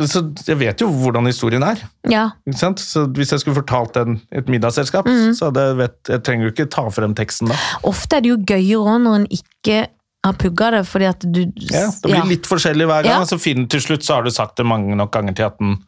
så 0.00 0.20
Jeg 0.46 0.58
vet 0.60 0.78
jo 0.80 0.86
hvordan 0.94 1.26
historien 1.26 1.64
er. 1.66 1.80
Ja, 2.08 2.28
Ikke 2.46 2.58
sant? 2.60 2.78
Så 2.78 3.06
Hvis 3.12 3.32
jeg 3.34 3.40
skulle 3.42 3.56
fortalt 3.58 3.96
en, 3.98 4.20
et 4.30 4.46
middagsselskap, 4.46 5.04
Mhm. 5.06 5.32
så 5.34 5.48
hadde 5.50 5.64
jeg 5.66 5.76
vet, 5.76 5.96
jeg 6.08 6.22
trenger 6.22 6.44
jo 6.46 6.50
ikke 6.52 6.70
ta 6.70 6.84
frem 6.90 7.14
teksten 7.18 7.48
da. 7.48 7.56
Ofte 7.82 8.16
er 8.16 8.20
det 8.20 8.30
jo 8.30 8.36
gøyere 8.38 8.98
når 9.02 9.14
en 9.16 9.26
ikke 9.26 9.88
har 10.30 10.38
pugga 10.38 10.70
det, 10.78 10.84
fordi 10.88 11.08
at 11.10 11.26
du 11.26 11.40
Ja, 11.72 11.86
det 11.90 12.08
blir 12.08 12.20
ja, 12.20 12.24
litt 12.30 12.46
forskjellig 12.48 12.86
hver 12.88 13.02
gang, 13.08 13.22
Ja. 13.24 13.28
så 13.28 13.38
finner, 13.40 13.68
til 13.72 13.80
slutt 13.84 14.06
så 14.06 14.18
har 14.20 14.26
du 14.28 14.30
sagt 14.34 14.56
det 14.60 14.66
mange 14.68 14.94
nok 14.96 15.10
ganger 15.16 15.34
til 15.38 15.48
at 15.50 15.58
den, 15.60 15.78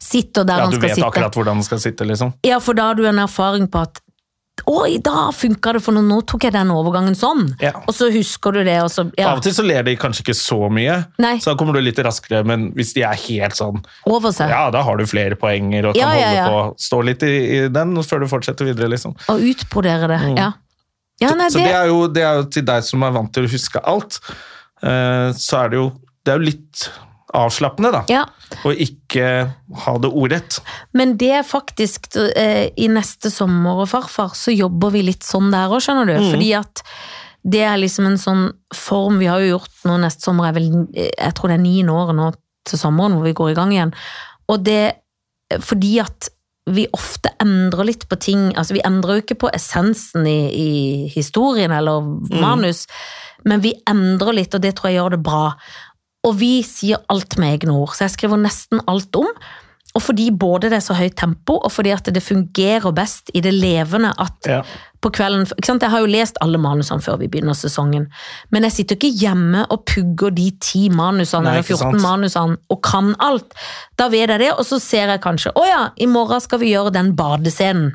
sitter 0.00 0.44
der 0.48 0.56
ja, 0.62 0.68
han 0.68 0.70
du 0.72 0.78
skal 0.80 0.88
vet 0.88 0.96
sitte. 0.96 1.08
akkurat 1.12 1.34
hvordan 1.36 1.58
den 1.60 1.66
skal 1.66 1.78
sitte. 1.82 2.06
liksom. 2.08 2.32
Ja, 2.46 2.58
for 2.64 2.72
da 2.74 2.90
har 2.90 2.94
du 2.96 3.04
en 3.06 3.18
erfaring 3.20 3.68
på 3.70 3.82
at 3.84 4.00
å, 4.68 4.82
i 4.88 4.98
dag 5.00 5.32
funka 5.32 5.72
det, 5.72 5.80
for 5.80 5.96
nå, 5.96 6.18
tok 6.28 6.44
jeg 6.44 6.52
den 6.52 6.68
overgangen 6.74 7.14
sånn. 7.16 7.46
Ja. 7.62 7.70
Og 7.88 7.94
så 7.96 8.10
husker 8.12 8.52
du 8.52 8.58
det, 8.66 8.74
så 8.92 9.06
ja, 9.16 9.30
Av 9.30 9.38
og 9.40 9.44
til 9.46 9.54
så 9.56 9.64
ler 9.64 9.82
de 9.86 9.94
kanskje 9.96 10.20
ikke 10.24 10.36
så 10.36 10.58
mye, 10.72 10.98
Nei. 11.22 11.38
så 11.40 11.52
da 11.52 11.56
kommer 11.60 11.72
du 11.78 11.80
litt 11.80 11.96
raskere, 12.04 12.42
men 12.44 12.66
hvis 12.76 12.92
de 12.96 13.04
er 13.08 13.16
helt 13.16 13.56
sånn 13.56 13.80
over 14.06 14.34
seg. 14.36 14.50
Ja, 14.52 14.66
da 14.74 14.82
har 14.84 15.00
du 15.00 15.06
flere 15.08 15.38
poenger 15.40 15.88
og 15.90 15.94
kan 15.96 16.02
Ja, 16.02 16.12
ja, 16.12 16.32
ja. 16.36 16.44
holde 16.48 16.74
på 16.76 16.80
stå 16.88 17.00
litt 17.08 17.22
i, 17.24 17.32
i 17.56 17.68
den 17.72 17.96
før 18.04 18.20
du 18.20 18.28
fortsetter 18.28 18.68
videre, 18.68 18.88
liksom. 18.92 19.16
Og 19.32 19.40
utbrodere 19.52 20.08
det. 20.12 20.20
Ja. 20.36 20.50
Ja, 21.20 21.34
nei, 21.34 21.46
Mm. 21.46 21.52
Så 21.52 21.58
det 21.58 21.66
det 21.68 21.74
er, 21.76 21.86
jo, 21.90 22.00
det 22.08 22.22
er 22.24 22.34
jo 22.40 22.48
til 22.56 22.64
deg 22.64 22.82
som 22.86 23.02
er 23.06 23.12
vant 23.12 23.32
til 23.34 23.44
å 23.46 23.50
huske 23.52 23.82
alt. 23.84 24.20
eh, 24.82 25.30
Så 25.36 25.58
er 25.64 25.68
det 25.72 25.76
jo 25.80 25.86
Det 26.24 26.32
er 26.34 26.38
jo 26.40 26.44
litt 26.50 26.90
avslappende, 27.32 27.92
da. 27.94 28.00
Ja. 28.10 28.24
Å 28.66 28.72
ikke 28.74 29.26
ha 29.84 29.92
det 30.02 30.08
ordrett. 30.10 30.58
Men 30.92 31.16
det 31.16 31.30
er 31.38 31.44
faktisk 31.46 32.08
eh, 32.16 32.70
I 32.76 32.88
neste 32.90 33.30
sommer 33.30 33.84
og 33.84 33.88
farfar 33.92 34.34
så 34.34 34.50
jobber 34.52 34.90
vi 34.90 35.04
litt 35.06 35.22
sånn 35.22 35.50
der 35.52 35.70
òg, 35.70 35.80
skjønner 35.84 36.06
du. 36.10 36.16
Mm. 36.18 36.30
Fordi 36.32 36.50
at 36.58 36.82
det 37.42 37.62
er 37.64 37.78
liksom 37.80 38.06
en 38.10 38.18
sånn 38.20 38.42
form 38.76 39.18
vi 39.22 39.28
har 39.30 39.40
jo 39.40 39.54
gjort 39.54 39.86
nå 39.88 39.94
neste 40.02 40.26
sommer, 40.26 40.50
er 40.50 40.58
vel 40.58 40.66
Jeg 40.92 41.32
tror 41.38 41.48
det 41.48 41.56
er 41.56 41.62
niende 41.62 41.94
året 41.94 42.18
nå 42.18 42.32
til 42.68 42.78
sommeren 42.82 43.14
hvor 43.16 43.24
vi 43.24 43.32
går 43.38 43.52
i 43.54 43.56
gang 43.56 43.72
igjen. 43.72 43.94
Og 44.50 44.64
det 44.66 44.82
fordi 45.64 45.96
at 46.02 46.28
vi 46.76 46.86
ofte 46.96 47.32
endrer 47.42 47.88
litt 47.88 48.06
på 48.10 48.18
ting. 48.20 48.50
Altså 48.58 48.76
vi 48.76 48.84
endrer 48.86 49.18
jo 49.18 49.24
ikke 49.24 49.38
på 49.44 49.52
essensen 49.56 50.26
i, 50.28 50.40
i 50.50 50.70
historien 51.12 51.72
eller 51.74 52.06
manus, 52.42 52.86
men 53.48 53.62
vi 53.64 53.74
endrer 53.88 54.36
litt, 54.36 54.54
og 54.54 54.62
det 54.64 54.74
tror 54.76 54.90
jeg 54.90 55.00
gjør 55.00 55.16
det 55.16 55.22
bra. 55.26 55.44
Og 56.28 56.36
vi 56.40 56.60
sier 56.66 57.00
alt 57.12 57.38
med 57.40 57.56
egne 57.56 57.78
ord, 57.80 57.94
så 57.96 58.04
jeg 58.06 58.16
skriver 58.18 58.42
nesten 58.42 58.82
alt 58.90 59.16
om. 59.16 59.28
Og 59.98 60.02
fordi 60.04 60.28
både 60.30 60.68
det 60.70 60.76
er 60.78 60.84
så 60.84 60.94
høyt 60.94 61.16
tempo, 61.18 61.56
og 61.66 61.72
fordi 61.74 61.90
at 61.90 62.06
det 62.14 62.22
fungerer 62.22 62.92
best 62.94 63.30
i 63.34 63.40
det 63.42 63.50
levende 63.56 64.12
at 64.22 64.46
Ja. 64.46 64.60
på 65.02 65.10
kvelden 65.10 65.42
ikke 65.48 65.66
sant? 65.66 65.82
Jeg 65.82 65.90
har 65.90 65.98
jo 66.04 66.06
lest 66.06 66.36
alle 66.40 66.58
manusene 66.58 67.02
før 67.02 67.18
vi 67.18 67.26
begynner 67.26 67.54
sesongen, 67.58 68.06
men 68.52 68.62
jeg 68.62 68.72
sitter 68.72 68.94
ikke 68.96 69.10
hjemme 69.18 69.64
og 69.68 69.84
pugger 69.86 70.30
de 70.36 70.50
ti 70.60 70.88
manusene 70.90 71.42
Nei, 71.42 71.56
eller 71.56 71.62
14 71.66 71.98
sant. 71.98 72.02
manusene 72.02 72.56
og 72.70 72.82
kan 72.86 73.14
alt. 73.18 73.52
Da 73.98 74.06
vet 74.08 74.28
jeg 74.30 74.38
det, 74.38 74.52
og 74.52 74.64
så 74.64 74.78
ser 74.80 75.08
jeg 75.08 75.20
kanskje 75.24 75.52
å 75.58 75.66
ja, 75.66 75.90
i 75.98 76.06
morgen 76.06 76.40
skal 76.40 76.60
vi 76.62 76.70
gjøre 76.70 76.92
den 76.92 77.16
badescenen. 77.16 77.90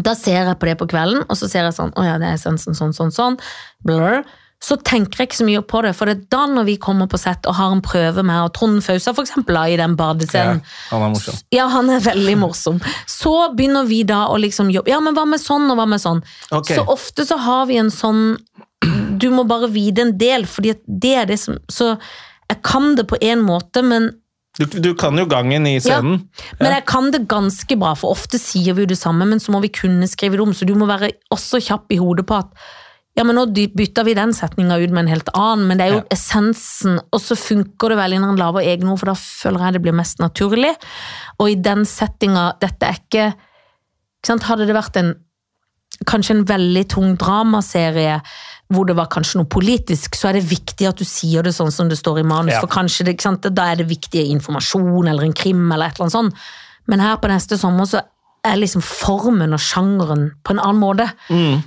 Da 0.00 0.14
ser 0.14 0.44
jeg 0.46 0.58
på 0.58 0.66
det 0.70 0.78
på 0.78 0.86
kvelden, 0.88 1.24
og 1.28 1.36
så 1.36 1.48
ser 1.50 1.64
jeg 1.66 1.74
sånn 1.74 1.90
å 1.98 2.04
ja, 2.06 2.14
det 2.18 2.30
er 2.30 2.36
sånn, 2.40 2.56
sånn, 2.56 2.94
sånn, 2.94 3.10
sånn. 3.12 3.36
Blur. 3.84 4.22
Så 4.62 4.76
tenker 4.86 5.18
jeg 5.24 5.28
ikke 5.28 5.38
så 5.40 5.46
mye 5.48 5.60
på 5.66 5.80
det, 5.82 5.90
for 5.98 6.06
det 6.06 6.12
er 6.14 6.26
da 6.30 6.44
når 6.46 6.66
vi 6.68 6.76
kommer 6.78 7.08
på 7.10 7.18
sett 7.18 7.46
og 7.50 7.56
har 7.58 7.72
en 7.74 7.80
prøve 7.82 8.22
med 8.22 8.44
og 8.44 8.52
Trond 8.54 8.78
Fausa 8.86 9.10
for 9.16 9.26
eksempel 9.26 9.56
da, 9.58 9.64
i 9.66 9.76
den 9.80 9.96
Ja, 9.96 9.98
badescenen. 9.98 10.60
han 10.92 11.02
er 11.02 11.10
morsom. 11.16 11.40
Ja, 11.50 11.64
han 11.72 11.90
er 11.90 12.04
veldig 12.04 12.36
morsom. 12.38 12.78
Så 13.10 13.32
begynner 13.58 13.88
vi 13.90 14.02
da 14.06 14.20
å 14.30 14.36
liksom 14.38 14.70
jobbe 14.70 14.92
Ja, 14.92 15.00
men 15.02 15.16
hva 15.18 15.24
med 15.26 15.42
sånn, 15.42 15.66
og 15.72 15.80
hva 15.80 15.86
med 15.90 15.98
sånn? 16.02 16.22
Okay. 16.54 16.76
Så 16.78 16.84
ofte 16.94 17.26
så 17.26 17.40
har 17.42 17.66
vi 17.66 17.80
en 17.82 17.90
sånn 17.90 18.36
Du 19.18 19.28
må 19.34 19.44
bare 19.46 19.68
vite 19.70 20.02
en 20.06 20.16
del, 20.18 20.46
fordi 20.46 20.76
det 20.86 21.14
er 21.24 21.26
det 21.30 21.38
som 21.42 21.58
Så 21.70 21.96
jeg 22.50 22.62
kan 22.66 22.94
det 22.98 23.06
på 23.10 23.16
en 23.22 23.42
måte, 23.46 23.82
men, 23.82 24.10
Du, 24.58 24.66
du 24.66 24.92
kan 24.94 25.16
jo 25.18 25.24
gangen 25.26 25.66
i 25.66 25.78
scenen. 25.80 26.28
men 26.60 26.72
jeg 26.74 26.84
kan 26.86 27.10
det 27.10 27.22
ganske 27.26 27.76
bra, 27.80 27.94
for 27.96 28.12
ofte 28.12 28.38
sier 28.38 28.74
vi 28.76 28.82
jo 28.84 28.90
det 28.90 28.98
samme, 29.00 29.24
men 29.26 29.40
så 29.40 29.50
må 29.54 29.60
vi 29.64 29.70
kunne 29.72 30.06
skrive 30.10 30.36
det 30.36 30.44
om, 30.44 30.52
så 30.54 30.66
du 30.68 30.74
må 30.76 30.86
være 30.90 31.10
også 31.32 31.58
kjapp 31.64 31.90
i 31.90 31.98
hodet 32.02 32.26
på 32.28 32.36
at 32.42 32.50
ja, 33.16 33.24
men 33.24 33.36
nå 33.36 33.46
bytter 33.52 34.04
vi 34.08 34.14
den 34.16 34.32
setninga 34.32 34.78
ut 34.80 34.90
med 34.90 35.04
en 35.04 35.12
helt 35.12 35.28
annen, 35.36 35.66
men 35.68 35.78
det 35.78 35.86
er 35.86 35.90
jo 35.92 36.00
Ja. 36.02 36.08
essensen, 36.16 36.98
og 37.12 37.20
så 37.20 37.36
funker 37.36 37.90
det 37.92 37.98
veldig 37.98 38.20
når 38.20 38.30
en 38.32 38.36
lager 38.40 38.62
egne 38.72 38.90
ord, 38.92 38.98
for 39.02 39.06
da 39.06 39.14
føler 39.14 39.58
jeg 39.66 39.72
det 39.74 39.82
blir 39.82 39.92
mest 39.92 40.18
naturlig. 40.18 40.74
Og 41.38 41.50
i 41.50 41.54
den 41.54 41.84
settinga, 41.84 42.58
dette 42.58 42.82
er 42.88 42.96
ikke, 42.96 43.26
ikke 43.34 44.26
sant, 44.26 44.42
Hadde 44.44 44.66
det 44.66 44.74
vært 44.74 44.96
en 44.96 45.14
kanskje 46.08 46.30
en 46.36 46.44
veldig 46.48 46.88
tung 46.88 47.16
dramaserie 47.18 48.20
hvor 48.72 48.86
det 48.88 48.96
var 48.96 49.06
kanskje 49.12 49.36
noe 49.36 49.44
politisk, 49.52 50.14
så 50.16 50.30
er 50.30 50.38
det 50.40 50.48
viktig 50.48 50.88
at 50.88 50.96
du 50.96 51.04
sier 51.04 51.42
det 51.44 51.52
sånn 51.52 51.70
som 51.70 51.88
det 51.90 51.98
står 51.98 52.20
i 52.20 52.22
manus, 52.24 52.54
Ja. 52.54 52.60
for 52.60 52.68
kanskje 52.68 53.04
det, 53.04 53.54
da 53.54 53.62
er 53.70 53.76
det 53.76 53.88
viktig 53.88 54.30
informasjon 54.32 55.06
eller 55.08 55.22
en 55.24 55.34
krim 55.34 55.70
eller 55.70 55.86
et 55.86 55.94
eller 56.00 56.06
annet 56.08 56.12
sånt. 56.12 56.34
Men 56.88 57.00
her 57.00 57.16
på 57.18 57.28
neste 57.28 57.58
sommer 57.58 57.84
så 57.84 58.00
er 58.42 58.56
liksom 58.56 58.82
formen 58.82 59.52
og 59.52 59.60
sjangeren 59.60 60.32
på 60.42 60.50
en 60.52 60.58
annen 60.58 60.80
måte. 60.80 61.12
Mm. 61.28 61.62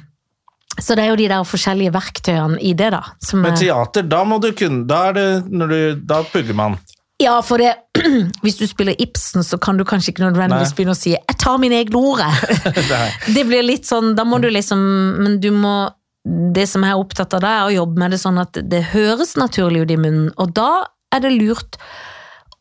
Så 0.79 0.95
det 0.97 1.05
er 1.05 1.13
jo 1.13 1.19
de 1.19 1.29
der 1.31 1.47
forskjellige 1.47 1.93
verktøyene 1.95 2.59
i 2.59 2.73
det, 2.77 2.91
da. 2.95 3.01
Som 3.23 3.45
Men 3.45 3.53
er, 3.53 3.61
teater, 3.61 4.05
da 4.11 4.23
må 4.27 4.41
du 4.43 4.51
kunne 4.57 4.83
Da, 4.87 5.07
er 5.13 6.29
pugger 6.31 6.55
man. 6.57 6.77
ja, 7.21 7.37
for 7.41 7.61
det 7.61 7.75
Hvis 8.43 8.57
du 8.59 8.65
spiller 8.67 8.95
Ibsen, 8.99 9.43
så 9.43 9.57
kan 9.57 9.77
du 9.77 9.85
kanskje 9.87 10.11
ikke 10.11 10.25
nødvendigvis 10.25 10.73
begynne 10.75 10.95
å 10.95 10.99
si 10.99 11.13
'jeg 11.15 11.37
tar 11.39 11.57
mine 11.57 11.79
egne 11.79 11.95
ord'. 11.95 12.23
Det 13.35 13.45
blir 13.47 13.63
litt 13.63 13.87
sånn, 13.87 14.15
da 14.15 14.25
må 14.27 14.41
du 14.41 14.49
liksom 14.49 14.79
Men 15.23 15.39
du 15.39 15.51
må 15.51 15.89
Det 16.25 16.67
som 16.67 16.83
jeg 16.83 16.91
er 16.91 16.99
opptatt 16.99 17.33
av 17.37 17.41
da, 17.41 17.53
er 17.59 17.69
å 17.69 17.75
jobbe 17.75 18.01
med 18.01 18.11
det 18.11 18.19
sånn 18.19 18.41
at 18.41 18.57
det 18.57 18.81
høres 18.91 19.35
naturlig 19.37 19.85
ut 19.85 19.91
i 19.93 19.97
munnen, 19.97 20.31
og 20.41 20.55
da 20.57 20.87
er 21.13 21.21
det 21.21 21.35
lurt 21.37 21.77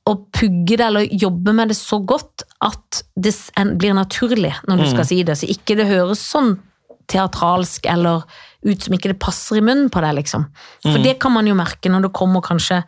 å 0.04 0.18
pugge 0.36 0.76
det 0.76 0.84
eller 0.84 1.08
jobbe 1.08 1.54
med 1.56 1.72
det 1.72 1.76
så 1.78 1.96
godt 2.04 2.44
at 2.60 3.00
det 3.16 3.32
blir 3.80 3.96
naturlig 3.96 4.52
når 4.68 4.82
du 4.82 4.86
skal 4.90 5.06
si 5.08 5.22
det, 5.24 5.38
så 5.40 5.48
ikke 5.48 5.78
det 5.80 5.88
høres 5.88 6.20
sånn 6.20 6.58
teatralsk 7.10 7.86
eller 7.90 8.24
ut 8.64 8.86
som 8.86 8.96
ikke 8.96 9.12
det 9.12 9.20
passer 9.20 9.60
i 9.60 9.64
munnen 9.64 9.90
på 9.92 10.00
deg, 10.04 10.16
liksom. 10.22 10.46
For 10.86 11.02
det 11.04 11.18
kan 11.22 11.34
man 11.34 11.48
jo 11.48 11.56
merke 11.58 11.92
når 11.92 12.06
det 12.06 12.14
kommer 12.16 12.44
kanskje 12.44 12.80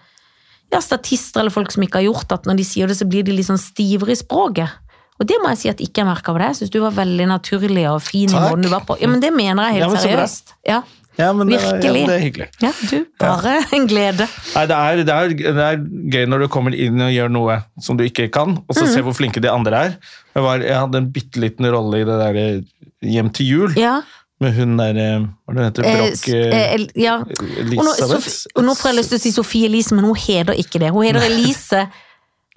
ja, 0.73 0.81
statister 0.83 1.43
eller 1.43 1.55
folk 1.55 1.71
som 1.75 1.85
ikke 1.85 2.01
har 2.01 2.09
gjort 2.09 2.33
at 2.35 2.49
når 2.49 2.59
de 2.59 2.67
sier 2.67 2.91
det, 2.91 2.97
så 2.99 3.07
blir 3.09 3.27
de 3.27 3.35
litt 3.37 3.49
sånn 3.49 3.61
stivere 3.61 4.15
i 4.15 4.19
språket. 4.19 4.83
Og 5.17 5.29
det 5.29 5.39
må 5.41 5.53
jeg 5.55 5.61
si 5.61 5.71
at 5.73 5.81
ikke 5.81 6.03
jeg 6.03 6.09
merka 6.09 6.33
over 6.33 6.43
det. 6.43 6.51
Jeg 6.53 6.59
syns 6.61 6.73
du 6.75 6.81
var 6.83 6.97
veldig 6.97 7.29
naturlig 7.31 7.87
og 7.89 8.03
fin 8.05 8.29
i 8.29 8.35
Takk. 8.35 8.51
måten 8.51 8.67
du 8.67 8.73
var 8.73 8.85
på. 8.89 8.99
Ja, 9.01 9.09
men 9.09 9.23
det 9.23 9.33
mener 9.33 9.71
jeg 9.71 9.81
helt 9.81 10.01
seriøst. 10.05 10.57
Ja, 10.69 10.83
Ja, 11.17 11.31
men 11.33 11.49
det, 11.49 11.57
ja, 11.63 11.71
det 11.81 11.91
er 12.13 12.21
hyggelig. 12.21 12.47
ja, 12.61 12.71
du, 12.91 13.07
bare 13.21 13.55
en 13.73 13.87
glede. 13.89 14.27
Nei, 14.55 14.65
det 14.69 14.77
er, 14.77 15.01
det, 15.09 15.15
er, 15.15 15.33
det 15.57 15.65
er 15.65 15.79
gøy 16.13 16.27
når 16.29 16.45
du 16.45 16.49
kommer 16.53 16.75
inn 16.77 17.01
og 17.01 17.09
gjør 17.15 17.31
noe 17.33 17.57
som 17.81 17.97
du 17.97 18.05
ikke 18.05 18.27
kan, 18.35 18.59
og 18.69 18.77
så 18.77 18.85
Mm. 18.85 18.93
ser 18.93 19.03
hvor 19.07 19.17
flinke 19.17 19.41
de 19.41 19.49
andre 19.49 19.81
er. 19.87 19.97
Jeg, 20.37 20.43
var, 20.45 20.61
jeg 20.61 20.77
hadde 20.77 20.99
en 21.01 21.09
bitte 21.15 21.41
liten 21.41 21.71
rolle 21.73 22.03
i 22.03 22.05
det 22.05 22.19
der 22.21 22.63
Hjem 23.07 23.31
til 23.33 23.47
jul, 23.49 23.75
Ja. 23.81 24.01
med 24.41 24.53
hun 24.59 24.77
der 24.77 24.93
Hva 24.93 25.53
er 25.53 25.55
det 25.57 25.65
heter 25.71 25.85
Eh, 25.89 25.97
Broch 26.03 26.29
eh, 26.35 26.75
el- 26.75 26.91
ja. 26.97 27.15
Og 27.21 27.31
nå, 27.31 27.93
Elisabeth? 27.93 28.47
Og 28.57 28.65
nå 28.65 28.75
får 28.77 28.91
jeg 28.93 28.97
lyst 28.99 29.09
til 29.15 29.19
å 29.19 29.23
si 29.23 29.33
Sofie 29.33 29.67
Elise, 29.71 29.95
men 29.97 30.05
hun 30.05 30.17
heter 30.17 30.53
ikke 30.61 30.79
det. 30.83 30.91
Hun 30.93 31.05
heter 31.09 31.25
Elise 31.31 31.87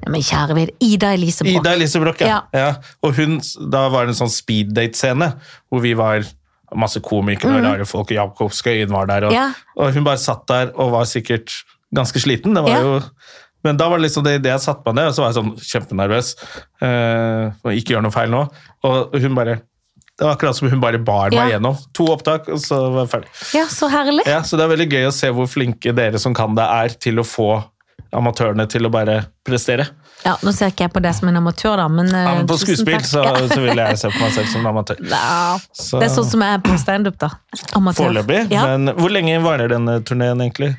Men 0.07 0.21
kjære 0.23 0.55
ved 0.55 0.69
Ida 0.79 1.13
Elise 1.13 1.43
Broch. 1.43 1.59
Ida 1.59 1.73
Elise 1.75 1.99
Broch, 1.99 2.19
ja. 2.23 2.27
Ja. 2.53 2.59
ja. 2.59 2.73
Og 3.03 3.15
hun, 3.15 3.39
da 3.71 3.87
var 3.91 4.05
det 4.07 4.13
en 4.15 4.19
sånn 4.27 4.31
speeddate-scene, 4.31 5.33
hvor 5.69 5.81
vi 5.83 5.91
var 5.99 6.23
masse 6.75 6.99
komikere 7.01 7.57
og 7.57 7.63
rare 7.63 7.85
folk, 7.85 8.11
Jakob 8.11 8.51
Skøyen 8.51 8.89
var 8.93 9.05
der, 9.07 9.25
og, 9.25 9.31
Mm. 9.31 9.35
Ja. 9.35 9.53
og 9.77 9.93
hun 9.93 10.03
bare 10.03 10.17
satt 10.17 10.45
der 10.47 10.71
og 10.75 10.91
var 10.91 11.03
sikkert 11.05 11.49
ganske 11.95 12.19
sliten. 12.21 12.53
Det 12.53 12.63
var 12.63 12.69
Ja. 12.69 12.81
jo... 12.81 13.01
Men 13.61 13.75
da 13.75 13.89
var 13.89 13.97
det 13.97 14.05
liksom 14.09 14.23
det, 14.23 14.41
det 14.41 14.51
jeg 14.53 14.59
satte 14.63 14.85
meg 14.85 14.95
ned, 14.95 15.07
og 15.09 15.13
så 15.15 15.21
var 15.21 15.33
jeg 15.33 15.43
sånn 15.43 15.57
kjempenervøs. 15.59 16.29
og 17.65 17.73
ikke 17.75 17.93
gjør 17.95 18.05
noe 18.05 18.11
feil 18.15 18.29
nå. 18.31 18.45
Og 18.87 19.17
hun 19.19 19.35
bare 19.35 19.61
Det 20.19 20.25
var 20.27 20.35
akkurat 20.35 20.55
som 20.55 20.67
hun 20.69 20.81
bare 20.81 20.97
bar 20.99 21.29
meg 21.31 21.37
Ja. 21.51 21.57
gjennom. 21.57 21.77
To 21.95 22.05
opptak, 22.11 22.49
og 22.51 22.59
så 22.59 22.91
var 22.91 23.05
jeg 23.05 23.09
ferdig. 23.13 23.29
Ja, 23.55 23.65
så 23.71 23.87
herlig. 23.89 24.25
Ja, 24.27 24.41
Så 24.41 24.57
det 24.57 24.65
er 24.65 24.75
veldig 24.75 24.89
gøy 24.91 25.07
å 25.07 25.13
se 25.13 25.27
hvor 25.31 25.47
flinke 25.47 25.95
dere 25.95 26.19
som 26.19 26.33
kan 26.33 26.55
det, 26.55 26.63
er 26.65 26.89
til 26.89 27.15
å 27.19 27.23
få 27.23 27.63
amatørene 28.11 28.67
til 28.67 28.81
å 28.85 28.91
bare 28.91 29.27
prestere. 29.45 29.87
Ja, 30.25 30.33
Nå 30.43 30.51
ser 30.51 30.73
ikke 30.73 30.83
jeg 30.87 30.91
på 30.93 31.01
deg 31.01 31.15
som 31.15 31.29
en 31.31 31.37
amatør, 31.39 31.77
da, 31.79 31.87
men, 31.87 32.09
eh, 32.11 32.25
Ja, 32.25 32.33
men 32.35 32.47
på 32.49 32.57
skuespill 32.59 32.99
så, 33.07 33.23
så 33.53 33.59
vil 33.63 33.79
jeg 33.79 33.97
se 34.01 34.09
på 34.11 34.19
meg 34.19 34.33
selv 34.35 34.49
som 34.51 34.61
en 34.65 34.71
amatør. 34.73 34.99
Det 35.05 36.03
er 36.03 36.11
sånn 36.11 36.27
som 36.27 36.43
jeg 36.43 36.57
er 36.57 36.61
på 36.65 36.75
standup, 36.81 37.17
da. 37.21 37.29
Amatør. 37.79 38.03
Foreløpig. 38.09 38.41
Ja. 38.51 38.65
Men 38.75 38.93
hvor 38.99 39.13
lenge 39.15 39.39
varer 39.45 39.71
denne 39.71 39.99
turneen 40.03 40.43
egentlig? 40.43 40.73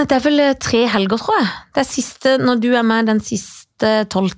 Det 0.00 0.12
er 0.18 0.22
vel 0.26 0.40
eh, 0.42 0.52
tre 0.58 0.84
helger, 0.90 1.18
tror 1.22 1.38
jeg. 1.40 1.48
Det 1.74 1.82
er 1.84 1.88
siste, 1.92 2.36
Når 2.42 2.60
du 2.62 2.68
er 2.74 2.82
med 2.86 3.06
den 3.10 3.20
siste 3.22 3.94
12. 4.10 4.30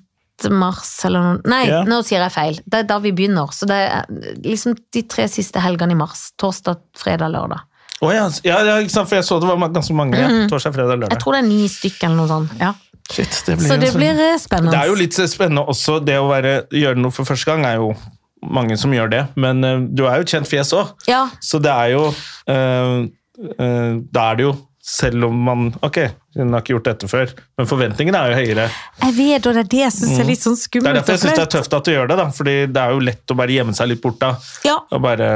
mars, 0.51 0.93
eller 1.07 1.21
noe 1.23 1.41
Nei, 1.49 1.65
Ja. 1.69 1.83
nå 1.87 2.01
sier 2.05 2.21
jeg 2.25 2.33
feil. 2.35 2.61
Det 2.67 2.81
er 2.83 2.87
da 2.89 2.99
vi 3.05 3.13
begynner. 3.13 3.49
Så 3.55 3.67
det 3.69 3.77
er 3.81 4.07
liksom 4.45 4.77
de 4.93 5.03
tre 5.09 5.29
siste 5.29 5.61
helgene 5.61 5.93
i 5.93 5.99
mars. 5.99 6.33
Torsdag, 6.41 6.81
fredag, 6.99 7.31
lørdag. 7.33 7.61
Oh, 8.03 8.11
ja, 8.11 8.25
ja, 8.43 8.59
for 8.91 9.15
jeg 9.15 9.23
så 9.25 9.37
det 9.41 9.47
var 9.49 9.69
ganske 9.71 9.95
mange. 9.95 10.19
Ja. 10.19 10.29
Torsdag, 10.51 10.75
fredag, 10.75 10.97
Jeg 10.97 11.05
lørdag. 11.05 11.21
tror 11.23 11.37
det 11.37 11.45
er 11.45 11.49
ni 11.49 11.69
stykker 11.71 12.09
eller 12.09 12.17
noe 12.17 12.29
sånt. 12.33 12.57
Ja. 12.59 12.73
Shit, 13.11 13.42
det 13.46 13.59
blir 13.59 13.68
Så 13.68 13.76
det 13.76 13.88
altså- 13.90 13.98
blir 13.98 14.20
eh, 14.20 14.38
spennende. 14.38 14.72
Det 14.72 14.80
er 14.80 14.86
jo 14.88 14.94
litt 14.94 15.14
spennende 15.14 15.66
også, 15.68 16.05
det 16.05 16.18
å 16.18 16.28
være, 16.30 16.66
gjøre 16.70 16.96
noe 17.03 17.11
for 17.11 17.24
første 17.28 17.50
gang 17.50 17.64
er 17.66 17.80
jo 17.80 17.94
mange 18.42 18.76
som 18.78 18.92
gjør 18.92 19.11
det, 19.11 19.22
men 19.36 19.64
uh, 19.64 19.78
du 19.86 20.05
er 20.07 20.18
jo 20.18 20.26
et 20.26 20.34
kjent 20.34 20.48
fjes 20.50 20.72
òg. 20.74 20.92
Ja, 21.07 21.28
Så 21.40 21.61
det 21.62 21.70
er 21.70 21.92
jo 21.94 22.09
uh, 22.11 23.07
uh, 23.07 23.92
Da 24.11 24.30
er 24.32 24.36
det 24.40 24.46
jo 24.48 24.55
selv 24.82 25.28
om 25.28 25.36
man 25.46 25.68
Ok, 25.86 26.00
hun 26.34 26.50
har 26.53 26.64
ikke 26.64 26.74
gjort 26.74 26.88
dette 26.90 27.07
før, 27.11 27.30
men 27.59 27.68
forventningene 27.70 28.18
er 28.18 28.32
jo 28.32 28.40
høyere. 28.40 28.64
jeg 29.05 29.14
vet, 29.14 29.46
og 29.46 29.55
det 29.55 29.62
er 29.62 29.68
det 29.70 29.82
jeg 29.84 29.92
syns 29.92 30.18
er 30.18 30.26
litt 30.26 30.42
sånn 30.42 30.59
skummelt. 30.59 30.88
Det 30.88 30.90
er 30.90 30.98
derfor 30.98 31.14
jeg 31.14 31.22
syns 31.22 31.38
det 31.38 31.44
er 31.46 31.53
tøft 31.55 31.76
at 31.78 31.84
du 31.84 31.92
gjør 31.92 32.09
det, 32.11 32.16
da, 32.18 32.24
fordi 32.34 32.57
det 32.66 32.82
er 32.82 32.96
jo 32.96 33.05
lett 33.07 33.30
å 33.30 33.36
bare 33.38 33.55
gjemme 33.55 33.74
seg 33.78 33.92
litt 33.92 34.03
bort 34.03 34.18
da. 34.18 34.32
Ja, 34.66 34.80
Og 34.90 35.05
bare 35.05 35.28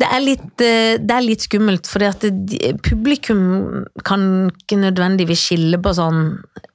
det 0.00 0.08
er 0.12 0.22
litt, 0.22 0.48
eh, 0.64 0.96
det 1.00 1.14
er 1.14 1.24
litt 1.24 1.44
skummelt, 1.46 1.88
for 1.88 2.04
publikum 2.84 3.86
kan 4.04 4.50
ikke 4.52 4.80
nødvendigvis 4.82 5.46
skille 5.48 5.80
på 5.82 5.94
sånn 5.96 6.20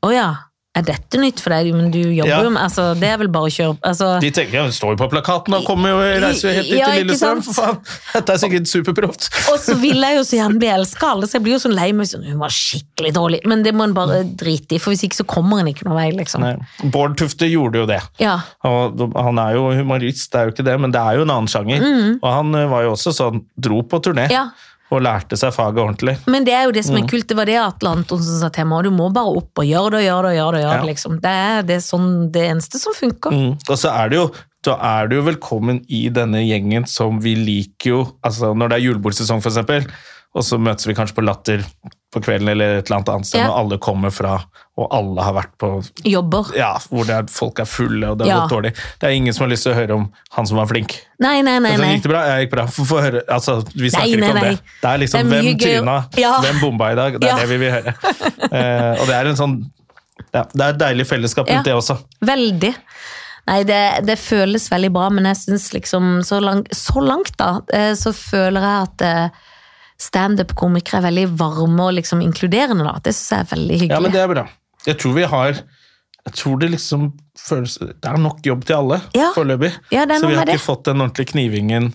Å 0.01 0.09
ja, 0.13 0.29
er 0.77 0.85
dette 0.87 1.19
nytt 1.19 1.41
for 1.43 1.51
deg? 1.51 1.67
Men 1.75 1.89
du 1.91 1.99
jobber 1.99 2.29
Ja. 2.31 2.37
jo 2.45 2.49
med 2.55 2.61
altså, 2.63 2.85
Det 2.95 3.09
er 3.11 3.17
vel 3.19 3.27
bare 3.27 3.49
å 3.49 3.51
kjøre 3.51 3.73
altså, 3.83 4.07
De 4.23 4.29
tenker 4.31 4.55
ja, 4.55 4.63
står 4.71 4.93
jo 4.93 4.99
på 5.01 5.07
plakaten 5.11 5.53
og 5.57 5.65
kommer 5.67 5.91
jo, 5.91 5.97
reiser 6.23 6.47
jo 6.47 6.53
helt 6.55 6.69
dit 6.69 6.77
Ja, 6.79 6.91
til 6.93 7.03
Lillestrøm, 7.09 7.41
for 7.43 7.57
faen! 7.57 7.81
Dette 8.13 8.35
er 8.37 8.39
sikkert 8.39 8.69
superproft. 8.71 9.27
Og 9.51 9.57
så 9.59 9.75
vil 9.81 9.99
jeg 9.99 10.15
jo 10.15 10.23
så 10.29 10.37
gjerne 10.39 10.61
bli 10.61 10.69
elska 10.71 11.09
alle, 11.11 11.27
så 11.27 11.37
jeg 11.39 11.43
blir 11.47 11.57
jo 11.57 11.61
sånn 11.65 11.75
lei 11.75 11.89
meg. 11.95 12.07
Sånn, 12.11 12.23
hun 12.27 12.39
var 12.39 12.53
skikkelig 12.55 13.11
dårlig. 13.17 13.41
Men 13.51 13.63
det 13.67 13.73
må 13.75 13.83
en 13.89 13.93
bare 13.97 14.21
drite 14.39 14.77
i, 14.77 14.79
for 14.79 14.93
hvis 14.95 15.03
ikke 15.07 15.19
så 15.21 15.27
kommer 15.27 15.59
en 15.61 15.69
ikke 15.71 15.87
noen 15.89 15.99
vei, 15.99 16.07
liksom. 16.15 16.43
Nei. 16.45 16.55
Bård 16.93 17.17
Tufte 17.19 17.47
gjorde 17.51 17.83
jo 17.83 17.85
det. 17.91 17.99
Ja. 18.23 18.37
Og 18.67 19.01
han 19.15 19.39
er 19.43 19.55
jo 19.59 19.67
humorist, 19.75 20.31
det 20.31 20.39
er 20.39 20.49
jo 20.49 20.55
ikke 20.55 20.67
det, 20.71 20.77
men 20.83 20.95
det 20.95 21.03
er 21.03 21.19
jo 21.19 21.27
en 21.27 21.35
annen 21.35 21.51
sjanger. 21.51 21.83
Og 22.21 22.27
han 22.31 22.55
eh, 22.55 22.67
var 22.71 22.87
jo 22.87 22.95
også 22.95 23.13
sånn, 23.19 23.43
dro 23.59 23.83
på 23.83 23.99
turné 24.07 24.27
Mm. 24.31 24.35
Ja. 24.37 24.47
Og 24.91 25.01
lærte 25.05 25.37
seg 25.39 25.53
faget 25.55 25.79
ordentlig. 25.79 26.17
Men 26.27 26.43
det 26.43 26.53
er 26.53 26.65
jo 26.67 26.71
det 26.75 26.83
Mm. 26.83 26.87
som 26.89 26.97
er 26.99 27.07
kult. 27.07 27.27
Det 27.27 27.37
var 27.37 27.45
det 27.45 27.57
Atle 27.61 27.89
Antonsen 27.95 28.39
sa 28.41 28.49
til 28.49 28.65
meg. 28.65 28.83
Du 28.83 28.91
må 28.91 29.11
bare 29.13 29.37
opp 29.37 29.57
og 29.57 29.65
gjøre 29.65 29.91
det 29.91 29.99
og 30.01 30.07
gjøre 30.09 30.23
det. 30.23 30.31
og 30.31 30.37
gjøre 30.37 30.51
det, 30.51 30.61
og 30.61 30.71
gjøre 30.71 30.81
det 30.81 30.89
liksom. 30.91 31.19
Det 31.21 31.31
er, 31.31 31.61
det 31.63 31.77
sånn 31.85 32.31
det 32.31 32.43
eneste 32.51 32.79
som 32.79 32.93
funker. 32.93 33.31
Mm. 33.31 33.51
Og 33.69 33.77
så 33.77 33.89
er 33.93 34.09
det 34.09 34.17
jo 34.17 34.31
da 34.63 34.75
er 34.77 35.07
du 35.07 35.15
velkommen 35.25 35.79
i 35.89 36.07
denne 36.13 36.43
gjengen 36.45 36.87
som 36.87 37.19
vi 37.19 37.33
liker 37.33 37.89
jo 37.89 38.01
altså 38.23 38.53
Når 38.55 38.69
det 38.69 38.75
er 38.77 38.83
julebordsesong, 38.85 39.41
eksempel, 39.41 39.87
og 40.35 40.43
så 40.47 40.57
møtes 40.61 40.87
vi 40.87 40.93
kanskje 40.95 41.15
på 41.17 41.23
Latter 41.25 41.63
på 42.11 42.19
kvelden 42.23 42.49
eller 42.51 42.77
et 42.81 42.85
eller 42.89 42.97
annet 42.97 43.09
annet 43.13 43.25
sted, 43.29 43.39
Ja. 43.39 43.49
og 43.51 43.57
alle 43.59 43.77
kommer 43.79 44.11
fra 44.11 44.33
Og 44.77 44.87
alle 44.91 45.21
har 45.23 45.33
vært 45.35 45.51
på 45.59 45.67
Jobber. 46.07 46.47
ja, 46.57 46.73
hvor 46.89 47.07
er, 47.09 47.23
folk 47.29 47.59
er 47.59 47.65
fulle 47.65 48.09
og 48.09 48.17
det 48.17 48.27
har 48.27 48.33
Ja. 48.33 48.39
gått 48.47 48.51
dårlig. 48.55 48.71
Det 48.99 49.07
er 49.07 49.11
ingen 49.15 49.33
som 49.33 49.43
har 49.45 49.51
lyst 49.51 49.63
til 49.63 49.73
å 49.73 49.75
høre 49.75 49.91
om 49.95 50.11
han 50.31 50.45
som 50.47 50.57
var 50.57 50.65
flink. 50.67 50.95
Nei, 51.19 51.41
nei, 51.41 51.59
nei. 51.59 51.75
Nei. 51.77 51.91
gikk 51.95 52.03
det 52.03 52.09
bra? 52.11 52.21
Ja, 52.27 52.35
gikk 52.41 52.51
bra. 52.51 52.65
Få 52.67 52.99
høre. 53.01 53.21
Altså, 53.29 53.61
vi 53.75 53.89
snakker 53.91 54.07
Nei, 54.07 54.15
ikke 54.17 54.29
om 54.31 54.39
nei. 54.41 54.49
det. 54.49 54.59
Det 54.81 54.89
er 54.89 54.97
liksom 54.97 55.29
Det 55.29 55.37
er 55.37 55.43
hvem 55.43 55.59
tryna, 55.59 55.97
Ja. 56.17 56.33
hvem 56.41 56.59
bomba 56.61 56.91
i 56.91 56.95
dag. 56.95 57.19
Det 57.19 57.29
er 57.29 57.35
det 57.37 57.49
vi 57.49 57.57
vil 57.57 57.71
høre. 57.71 57.93
uh, 58.51 59.01
og 59.01 59.07
det 59.07 59.15
er 59.15 59.25
en 59.27 59.35
sånn 59.35 59.71
ja, 60.33 60.43
Det 60.53 60.61
er 60.61 60.69
et 60.69 60.77
deilig 60.79 61.07
fellesskap 61.07 61.47
rundt 61.47 61.55
Ja. 61.55 61.63
det 61.63 61.73
også. 61.75 61.97
Veldig. 62.23 62.75
Nei, 63.47 63.63
det, 63.63 64.05
det 64.05 64.17
føles 64.19 64.69
veldig 64.69 64.91
bra, 64.93 65.09
men 65.09 65.25
jeg 65.25 65.35
syns 65.37 65.71
liksom 65.73 66.19
så, 66.23 66.39
langt, 66.41 66.67
så 66.77 67.01
langt, 67.01 67.35
da, 67.37 67.59
eh, 67.73 67.93
så 67.93 68.13
føler 68.13 68.61
jeg 68.61 68.87
at 68.87 69.01
eh, 69.01 69.29
standup-komikere 70.01 71.01
er 71.01 71.07
veldig 71.09 71.27
varme 71.39 71.85
og 71.89 71.95
liksom 71.99 72.23
inkluderende, 72.25 72.87
da. 72.87 72.97
Det 73.03 73.13
syns 73.15 73.31
jeg 73.35 73.45
er 73.45 73.51
veldig 73.53 73.77
hyggelig. 73.83 73.95
Ja, 73.95 74.01
men 74.03 74.15
det 74.15 74.23
er 74.23 74.33
bra. 74.33 74.45
Jeg 74.87 74.97
tror 75.01 75.13
vi 75.19 75.27
har 75.29 75.61
jeg 76.21 76.35
tror 76.37 76.59
det 76.61 76.67
liksom 76.75 77.07
føles 77.39 77.79
Det 77.81 78.05
er 78.05 78.19
nok 78.21 78.45
jobb 78.45 78.65
til 78.65 78.77
alle 78.77 79.01
Ja. 79.17 79.31
foreløpig. 79.33 79.71
Ja, 79.91 80.05
det 80.05 80.19
Så 80.21 80.27
vi 80.29 80.35
har 80.35 80.45
ikke 80.45 80.59
ikke 80.59 80.67
fått 80.67 80.83
den 80.85 81.01
ordentlige 81.01 81.31
knivingen 81.33 81.93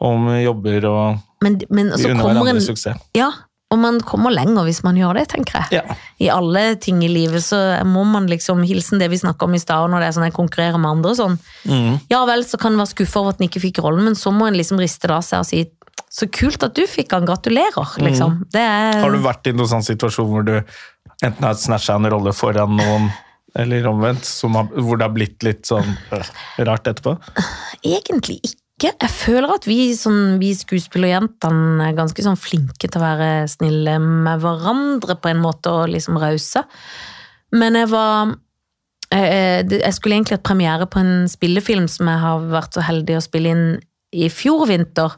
om 0.00 0.28
jobber 0.42 0.84
og 0.86 1.18
men, 1.42 1.60
men 1.70 1.90
vi 1.90 2.02
så 2.02 2.10
unner 2.10 2.22
kommer 2.22 2.34
hverandre 2.34 2.54
en 2.54 2.60
suksess. 2.62 2.98
Ja, 3.14 3.32
og 3.70 3.78
man 3.78 4.00
kommer 4.00 4.32
lenger 4.32 4.64
hvis 4.64 4.80
man 4.82 4.96
gjør 4.96 5.18
det, 5.18 5.28
tenker 5.28 5.58
jeg. 5.60 5.82
Ja. 5.82 5.96
I 6.18 6.30
alle 6.32 6.62
ting 6.80 7.02
i 7.04 7.08
livet 7.10 7.44
så 7.44 7.58
må 7.84 8.04
man 8.08 8.26
liksom 8.30 8.62
hilsen 8.66 8.98
det 8.98 9.10
vi 9.12 9.18
snakka 9.20 9.44
om 9.44 9.54
i 9.54 9.60
stad, 9.60 9.90
når 9.90 10.00
det 10.00 10.08
er 10.08 10.14
sånn 10.16 10.24
jeg 10.24 10.36
konkurrerer 10.38 10.80
med 10.80 10.90
andre 10.96 11.12
og 11.12 11.18
sånn. 11.18 11.36
Mm. 11.68 11.98
Ja 12.10 12.24
vel, 12.26 12.46
så 12.48 12.58
kan 12.58 12.72
en 12.72 12.80
være 12.80 12.94
skuffa 12.94 13.20
over 13.20 13.34
at 13.36 13.42
en 13.42 13.48
ikke 13.48 13.62
fikk 13.66 13.82
rollen, 13.84 14.06
men 14.08 14.16
så 14.18 14.32
må 14.34 14.48
en 14.48 14.56
liksom 14.58 14.80
riste 14.80 15.10
det 15.10 15.18
av 15.18 15.26
seg 15.26 15.44
og 15.44 15.50
si 15.50 15.64
så 16.10 16.28
kult 16.32 16.62
at 16.66 16.76
du 16.76 16.84
fikk 16.88 17.12
han, 17.16 17.26
gratulerer, 17.28 17.96
liksom. 18.02 18.44
Det 18.52 18.62
er 18.62 18.92
Mm. 18.98 19.02
Har 19.02 19.10
du 19.14 19.18
vært 19.24 19.46
i 19.50 19.52
noen 19.52 19.68
sånn 19.68 19.84
situasjon 19.86 20.30
hvor 20.30 20.46
du 20.46 20.54
enten 21.24 21.44
har 21.44 21.54
snatcha 21.58 21.96
en 21.98 22.08
rolle 22.10 22.32
foran 22.32 22.76
noen, 22.78 23.10
eller 23.58 23.86
omvendt, 23.90 24.24
som 24.24 24.54
har, 24.54 24.68
hvor 24.76 24.98
det 24.98 25.06
har 25.06 25.14
blitt 25.14 25.42
litt 25.42 25.66
sånn 25.66 25.96
øh, 26.14 26.32
rart 26.68 26.86
etterpå? 26.90 27.16
Egentlig 27.82 28.38
ikke. 28.42 28.62
ikke. 28.78 28.94
Jeg 29.02 29.10
føler 29.10 29.54
at 29.56 29.66
vi, 29.66 29.78
sånn, 29.98 30.38
vi 30.38 30.52
skuespillerjentene 30.54 31.88
er 31.88 31.96
ganske 31.98 32.22
sånn 32.22 32.38
flinke 32.38 32.86
til 32.86 33.00
å 33.00 33.02
være 33.02 33.30
snille 33.50 33.98
med 33.98 34.38
hverandre 34.44 35.18
på 35.18 35.32
en 35.32 35.40
måte, 35.42 35.72
og 35.72 35.90
liksom 35.90 36.18
rause. 36.22 36.62
Men 37.52 37.74
jeg 37.74 37.90
var 37.90 38.36
jeg, 39.10 39.70
Jeg 39.72 39.94
skulle 39.96 40.18
egentlig 40.18 40.36
hatt 40.36 40.44
premiere 40.44 40.86
på 40.86 41.00
en 41.00 41.28
spillefilm 41.28 41.88
som 41.88 42.10
jeg 42.10 42.20
har 42.20 42.42
vært 42.52 42.76
så 42.76 42.84
heldig 42.84 43.16
å 43.16 43.24
spille 43.24 43.54
inn 43.54 43.68
i 44.12 44.28
fjor 44.28 44.66
vinter, 44.68 45.14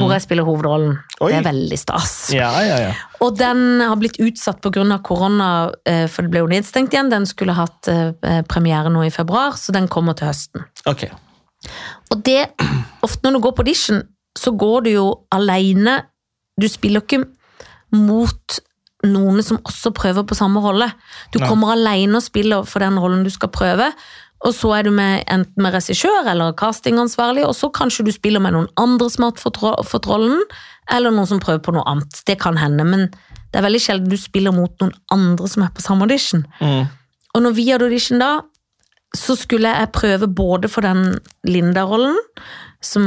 hvor 0.00 0.14
jeg 0.14 0.24
spiller 0.24 0.46
hovedrollen. 0.46 0.96
Oi. 1.20 1.30
Det 1.30 1.38
er 1.40 1.46
veldig 1.46 1.78
stas. 1.78 2.14
Ja, 2.34 2.50
ja, 2.64 2.78
ja. 2.88 2.92
Og 3.24 3.36
den 3.38 3.82
har 3.84 3.96
blitt 4.00 4.18
utsatt 4.22 4.60
pga. 4.64 4.98
korona, 5.02 5.72
eh, 5.86 6.06
for 6.08 6.22
det 6.22 6.32
ble 6.32 6.44
jo 6.44 6.50
nedstengt 6.50 6.94
igjen. 6.94 7.12
Den 7.12 7.26
skulle 7.26 7.56
hatt 7.56 7.88
eh, 7.88 8.42
premiere 8.48 8.92
nå 8.92 9.06
i 9.06 9.14
februar, 9.14 9.58
så 9.60 9.72
den 9.72 9.88
kommer 9.88 10.16
til 10.18 10.28
høsten. 10.30 10.66
Ok. 10.86 11.06
Og 12.12 12.22
det, 12.24 12.50
ofte 13.06 13.24
når 13.24 13.38
du 13.38 13.44
går 13.46 13.56
på 13.56 13.64
audition, 13.64 14.02
så 14.38 14.50
går 14.50 14.84
du 14.86 14.90
jo 14.94 15.08
alene. 15.32 16.02
Du 16.60 16.68
spiller 16.68 17.04
ikke 17.04 17.24
mot 17.94 18.60
noen 19.04 19.42
som 19.44 19.60
også 19.66 19.92
prøver 19.94 20.24
på 20.26 20.36
samme 20.38 20.62
rolle. 20.64 20.88
Du 21.34 21.38
kommer 21.42 21.74
alene 21.74 22.18
og 22.18 22.24
spiller 22.24 22.64
for 22.68 22.84
den 22.84 22.98
rollen 23.00 23.24
du 23.26 23.30
skal 23.32 23.52
prøve. 23.52 23.90
Og 24.44 24.52
så 24.52 24.70
er 24.76 24.84
du 24.84 24.90
med 24.92 25.22
enten 25.30 25.62
med 25.62 25.72
regissør 25.72 26.26
eller 26.28 26.56
castingansvarlig, 26.58 27.46
og 27.48 27.54
så 27.56 27.70
kanskje 27.72 28.04
du 28.04 28.12
spiller 28.12 28.42
med 28.44 28.56
noen 28.56 28.68
andre 28.80 29.08
som 29.12 29.28
har 29.28 29.38
fått, 29.40 30.08
rollen, 30.10 30.42
eller 30.92 31.14
noen 31.14 31.28
som 31.30 31.40
prøver 31.40 31.62
på 31.64 31.72
noe 31.76 31.86
annet. 31.88 32.18
Det 32.28 32.36
kan 32.42 32.58
hende, 32.60 32.84
men 32.84 33.06
det 33.52 33.60
er 33.60 33.64
veldig 33.64 33.80
sjelden 33.80 34.10
du 34.12 34.18
spiller 34.20 34.52
mot 34.52 34.74
noen 34.82 34.92
andre 35.14 35.48
som 35.48 35.64
er 35.64 35.72
på 35.72 35.84
samme 35.84 36.04
audition. 36.04 36.44
Mm. 36.60 36.90
Og 37.34 37.46
når 37.46 37.56
vi 37.56 37.68
hadde 37.70 37.88
audition 37.88 38.20
da, 38.20 38.32
så 39.14 39.36
skulle 39.38 39.70
jeg 39.70 39.92
prøve 39.94 40.28
både 40.28 40.68
for 40.68 40.84
den 40.84 41.14
Linda-rollen, 41.46 42.18
som 42.84 43.04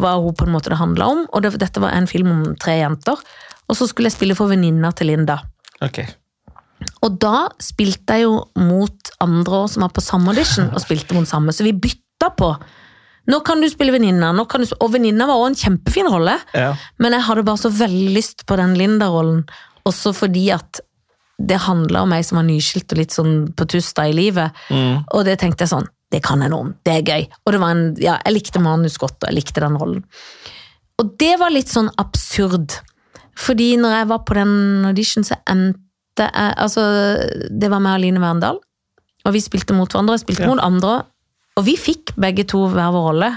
var 0.00 0.22
hun 0.24 0.34
på 0.34 0.48
en 0.48 0.54
måte 0.56 0.72
det 0.72 0.80
handla 0.80 1.10
om, 1.12 1.26
og 1.28 1.44
det, 1.44 1.54
dette 1.60 1.82
var 1.84 1.94
en 1.94 2.08
film 2.10 2.32
om 2.32 2.46
tre 2.58 2.80
jenter, 2.80 3.20
og 3.68 3.76
så 3.76 3.86
skulle 3.86 4.10
jeg 4.10 4.16
spille 4.16 4.36
for 4.38 4.50
venninna 4.50 4.90
til 4.96 5.12
Linda. 5.12 5.38
Ok. 5.84 6.00
Og 7.02 7.16
da 7.22 7.48
spilte 7.62 8.18
jeg 8.18 8.26
jo 8.26 8.36
mot 8.58 9.10
andre 9.24 9.62
år 9.64 9.68
som 9.72 9.82
var 9.86 9.92
på 9.94 10.02
samme 10.04 10.30
audition, 10.34 10.68
og 10.74 10.82
spilte 10.82 11.14
mot 11.16 11.26
samme, 11.28 11.54
så 11.54 11.64
vi 11.66 11.72
bytta 11.72 12.30
på. 12.38 12.52
Nå 13.28 13.40
kan 13.44 13.60
du 13.60 13.68
spille 13.68 13.92
venninna, 13.92 14.30
og 14.32 14.92
venninna 14.92 15.26
var 15.28 15.36
også 15.36 15.48
en 15.50 15.62
kjempefin 15.62 16.08
rolle, 16.08 16.38
Ja. 16.54 16.74
men 16.98 17.12
jeg 17.12 17.22
hadde 17.26 17.44
bare 17.44 17.56
så 17.60 17.70
veldig 17.70 18.14
lyst 18.14 18.46
på 18.46 18.56
den 18.56 18.74
Linda-rollen, 18.78 19.44
også 19.84 20.14
fordi 20.14 20.50
at 20.54 20.80
det 21.38 21.58
handla 21.60 22.02
om 22.02 22.08
meg 22.10 22.24
som 22.24 22.36
var 22.40 22.44
nyskilt 22.48 22.90
og 22.92 22.98
litt 22.98 23.10
sånn 23.14 23.52
på 23.54 23.66
tusta 23.68 24.08
i 24.08 24.12
livet, 24.16 24.50
og 25.12 25.24
det 25.24 25.38
tenkte 25.38 25.62
jeg 25.66 25.68
sånn, 25.74 25.86
det 26.10 26.22
kan 26.24 26.40
jeg 26.40 26.50
noe 26.50 26.60
om, 26.60 26.74
det 26.84 26.94
er 26.94 27.02
gøy. 27.02 27.28
Og 27.46 27.52
det 27.52 27.60
var 27.60 27.70
en, 27.70 27.94
ja, 28.00 28.18
jeg 28.24 28.32
likte 28.34 28.60
manus 28.64 28.96
godt, 28.98 29.18
og 29.22 29.28
jeg 29.28 29.34
likte 29.36 29.60
den 29.60 29.76
rollen. 29.76 30.04
Og 30.98 31.12
det 31.18 31.38
var 31.38 31.50
litt 31.50 31.68
sånn 31.68 31.90
absurd, 31.98 32.80
fordi 33.36 33.76
når 33.76 33.90
jeg 33.98 34.08
var 34.08 34.18
på 34.26 34.34
den 34.34 34.84
audition, 34.88 35.22
så 35.22 35.36
endte 35.46 35.78
jeg, 36.18 36.54
altså, 36.56 36.82
det 37.50 37.70
var 37.70 37.80
med 37.80 37.92
Aline 37.98 38.20
Verndal, 38.22 38.58
og 39.26 39.32
vi 39.34 39.40
spilte 39.44 39.74
mot 39.76 39.88
hverandre, 39.90 40.16
jeg 40.18 40.24
spilte 40.26 40.42
Ja. 40.46 40.48
mot 40.52 40.60
andre, 40.64 41.04
og 41.58 41.64
vi 41.66 41.74
fikk 41.76 42.14
begge 42.16 42.44
to 42.46 42.66
hver 42.70 42.92
vår 42.94 43.04
rolle. 43.10 43.32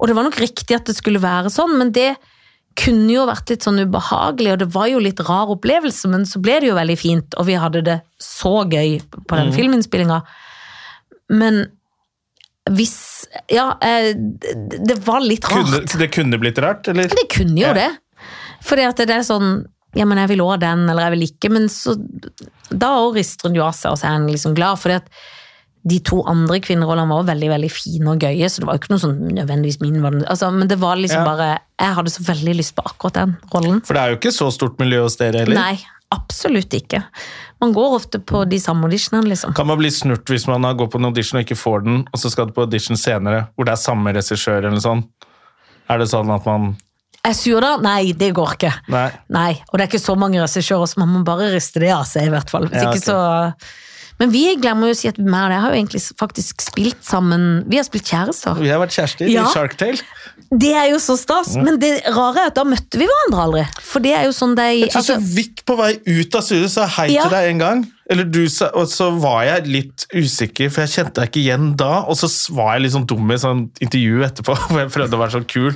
Og 0.00 0.06
det 0.08 0.16
var 0.16 0.24
nok 0.24 0.38
riktig 0.40 0.74
at 0.76 0.84
det 0.88 0.96
skulle 0.96 1.20
være 1.20 1.50
sånn, 1.52 1.76
men 1.78 1.90
det 1.92 2.16
kunne 2.76 3.08
jo 3.12 3.26
vært 3.26 3.48
litt 3.48 3.62
sånn 3.64 3.80
ubehagelig, 3.84 4.52
og 4.52 4.58
det 4.58 4.68
var 4.74 4.86
jo 4.88 4.98
litt 5.00 5.20
rar 5.20 5.48
opplevelse, 5.48 6.08
men 6.12 6.24
så 6.28 6.40
ble 6.40 6.60
det 6.60 6.68
jo 6.68 6.74
veldig 6.76 6.98
fint, 6.98 7.34
og 7.40 7.46
vi 7.46 7.54
hadde 7.60 7.82
det 7.84 8.00
så 8.20 8.64
gøy 8.68 8.98
på 9.28 9.36
den 9.36 9.52
filminnspillinga. 9.52 10.22
Men 11.30 11.66
hvis 12.70 13.26
Ja, 13.50 13.76
eh, 13.80 14.12
det 14.14 14.86
det 14.86 14.96
var 15.06 15.20
litt 15.20 15.44
rart. 15.44 15.64
Kunne, 15.66 15.98
det 16.00 16.10
kunne 16.12 16.38
blitt 16.38 16.58
rart, 16.58 16.88
eller? 16.88 17.08
Det 17.08 17.28
kunne 17.30 17.56
jo 17.60 17.66
Ja. 17.68 17.72
det. 17.74 17.90
Fordi 18.62 18.82
at 18.88 18.96
det 18.96 19.10
er 19.10 19.20
sånn 19.22 19.66
Ja, 19.94 20.04
men 20.04 20.18
jeg 20.18 20.34
vil 20.34 20.42
ha 20.44 20.56
den, 20.60 20.88
eller 20.90 21.06
jeg 21.06 21.14
vil 21.14 21.26
ikke. 21.30 21.52
Men 21.52 21.70
så 21.72 21.96
Da 22.68 22.96
òg 22.98 23.16
rister 23.16 23.48
hun 23.48 23.56
jo 23.56 23.64
av 23.64 23.76
seg, 23.78 23.92
og 23.94 24.00
så 24.00 24.10
er 24.10 24.26
liksom 24.26 24.56
glad. 24.56 24.80
Fordi 24.82 24.98
at 24.98 25.10
de 25.86 26.00
to 26.02 26.18
andre 26.26 26.58
kvinnerollene 26.58 27.14
var 27.14 27.28
veldig 27.28 27.48
veldig 27.52 27.68
fine 27.70 28.10
og 28.10 28.24
gøye, 28.26 28.48
så 28.50 28.62
det 28.62 28.66
var 28.66 28.74
jo 28.74 28.82
ikke 28.82 28.90
noe 28.90 29.02
sånn 29.04 29.18
nødvendigvis 29.36 29.78
min 29.84 30.00
altså, 30.26 30.50
Men 30.50 30.66
det 30.68 30.80
var 30.82 30.96
liksom 30.96 31.22
Ja. 31.22 31.24
bare 31.24 31.58
Jeg 31.78 31.94
hadde 31.94 32.10
så 32.10 32.22
veldig 32.24 32.56
lyst 32.56 32.74
på 32.74 32.82
akkurat 32.82 33.12
den 33.12 33.36
rollen. 33.52 33.84
For 33.84 33.94
det 33.94 34.02
er 34.02 34.08
jo 34.10 34.16
ikke 34.16 34.32
så 34.34 34.50
stort 34.50 34.78
miljø 34.78 35.02
hos 35.02 35.16
dere 35.16 35.44
heller. 35.44 35.54
Nei, 35.54 35.78
absolutt 36.10 36.70
ikke. 36.70 37.04
Man 37.60 37.72
går 37.72 37.94
ofte 38.00 38.18
på 38.18 38.48
de 38.48 38.58
samme 38.58 38.84
auditionene, 38.84 39.28
liksom. 39.28 39.54
Kan 39.54 39.66
man 39.66 39.78
bli 39.78 39.90
snurt 39.90 40.24
hvis 40.24 40.46
man 40.48 40.62
går 40.62 40.88
på 40.88 40.98
en 40.98 41.04
audition 41.04 41.38
og 41.38 41.44
ikke 41.44 41.56
får 41.60 41.84
den, 41.84 42.08
og 42.12 42.18
så 42.18 42.30
skal 42.30 42.46
du 42.46 42.52
på 42.52 42.64
audition 42.64 42.96
senere, 42.96 43.48
hvor 43.54 43.66
det 43.66 43.72
er 43.72 43.76
samme 43.76 44.12
regissør 44.12 44.64
eller 44.64 44.80
sånn? 44.80 45.04
Er 45.88 45.98
det 45.98 46.08
sånn 46.08 46.34
at 46.34 46.44
man 46.46 46.76
Er 47.26 47.32
jeg 47.34 47.38
sur 47.40 47.64
da? 47.64 47.72
Nei, 47.82 48.12
det 48.16 48.30
går 48.36 48.54
ikke. 48.54 48.70
Nei. 48.94 49.08
Nei, 49.34 49.50
og 49.66 49.74
det 49.80 49.86
er 49.86 49.90
ikke 49.90 50.02
så 50.04 50.14
mange 50.18 50.38
regissører, 50.44 50.86
så 50.92 51.00
man 51.02 51.10
må 51.16 51.24
bare 51.26 51.50
riste 51.56 51.82
det 51.82 51.90
av 51.94 52.06
seg, 52.08 52.28
i 52.30 52.32
hvert 52.36 52.52
fall. 52.52 52.68
Hvis 52.70 52.82
Ja, 52.86 52.92
ikke 52.94 53.02
så... 53.02 53.18
Men 54.16 54.30
vi 54.32 54.46
glemmer 54.56 54.88
jo 54.88 54.94
å 54.94 54.96
si 54.96 55.10
at 55.10 55.18
vi 55.20 55.28
har 55.36 55.52
jo 55.68 55.74
egentlig 55.76 56.00
faktisk 56.16 56.62
spilt 56.64 57.02
sammen 57.04 57.66
Vi 57.68 57.76
har 57.76 57.84
spilt 57.84 58.08
kjærester. 58.08 58.56
Vi 58.62 58.70
har 58.72 58.80
vært 58.80 58.94
kjærester 58.96 59.28
Ja. 59.28 59.42
i 59.44 59.52
Shark 59.52 59.74
Tale. 59.76 60.00
Det 60.56 60.70
er 60.78 60.86
jo 60.92 61.00
så 61.02 61.18
stas, 61.20 61.50
men 61.58 61.76
det 61.82 61.90
rare 62.14 62.46
er 62.46 62.52
at 62.52 62.56
da 62.56 62.64
møtte 62.64 62.96
vi 63.00 63.04
hverandre 63.10 63.42
aldri. 63.44 63.64
For 63.84 64.00
det 64.00 64.14
er 64.16 64.24
jo 64.28 64.32
sånn 64.32 64.54
de 64.56 64.68
Jeg 64.86 64.88
tror 64.94 65.02
altså, 65.02 65.18
så 65.18 65.34
vidt 65.36 65.60
på 65.68 65.76
vei 65.82 65.90
ut 66.06 66.38
av 66.38 66.46
studiet 66.46 66.72
sa 66.72 66.86
hei 66.96 67.10
Ja. 67.12 67.26
til 67.26 67.34
deg 67.36 67.50
en 67.50 67.58
gang. 67.60 67.84
Eller 68.10 68.24
du 68.30 68.44
sa, 68.52 68.68
og 68.78 68.86
så 68.86 69.08
var 69.18 69.40
jeg 69.48 69.64
litt 69.66 70.04
usikker, 70.14 70.68
for 70.70 70.84
jeg 70.84 70.92
kjente 70.94 71.18
deg 71.18 71.30
ikke 71.32 71.40
igjen 71.42 71.72
da. 71.80 72.04
Og 72.06 72.14
så 72.20 72.28
var 72.54 72.76
jeg 72.76 72.84
litt 72.84 72.94
sånn 72.94 73.06
dum 73.10 73.32
i 73.34 73.38
sånn 73.42 73.64
intervju 73.82 74.20
etterpå, 74.28 74.54
hvor 74.70 74.84
jeg 74.84 74.92
prøvde 74.94 75.18
å 75.18 75.22
være 75.24 75.34
sånn 75.40 75.48
kul. 75.50 75.72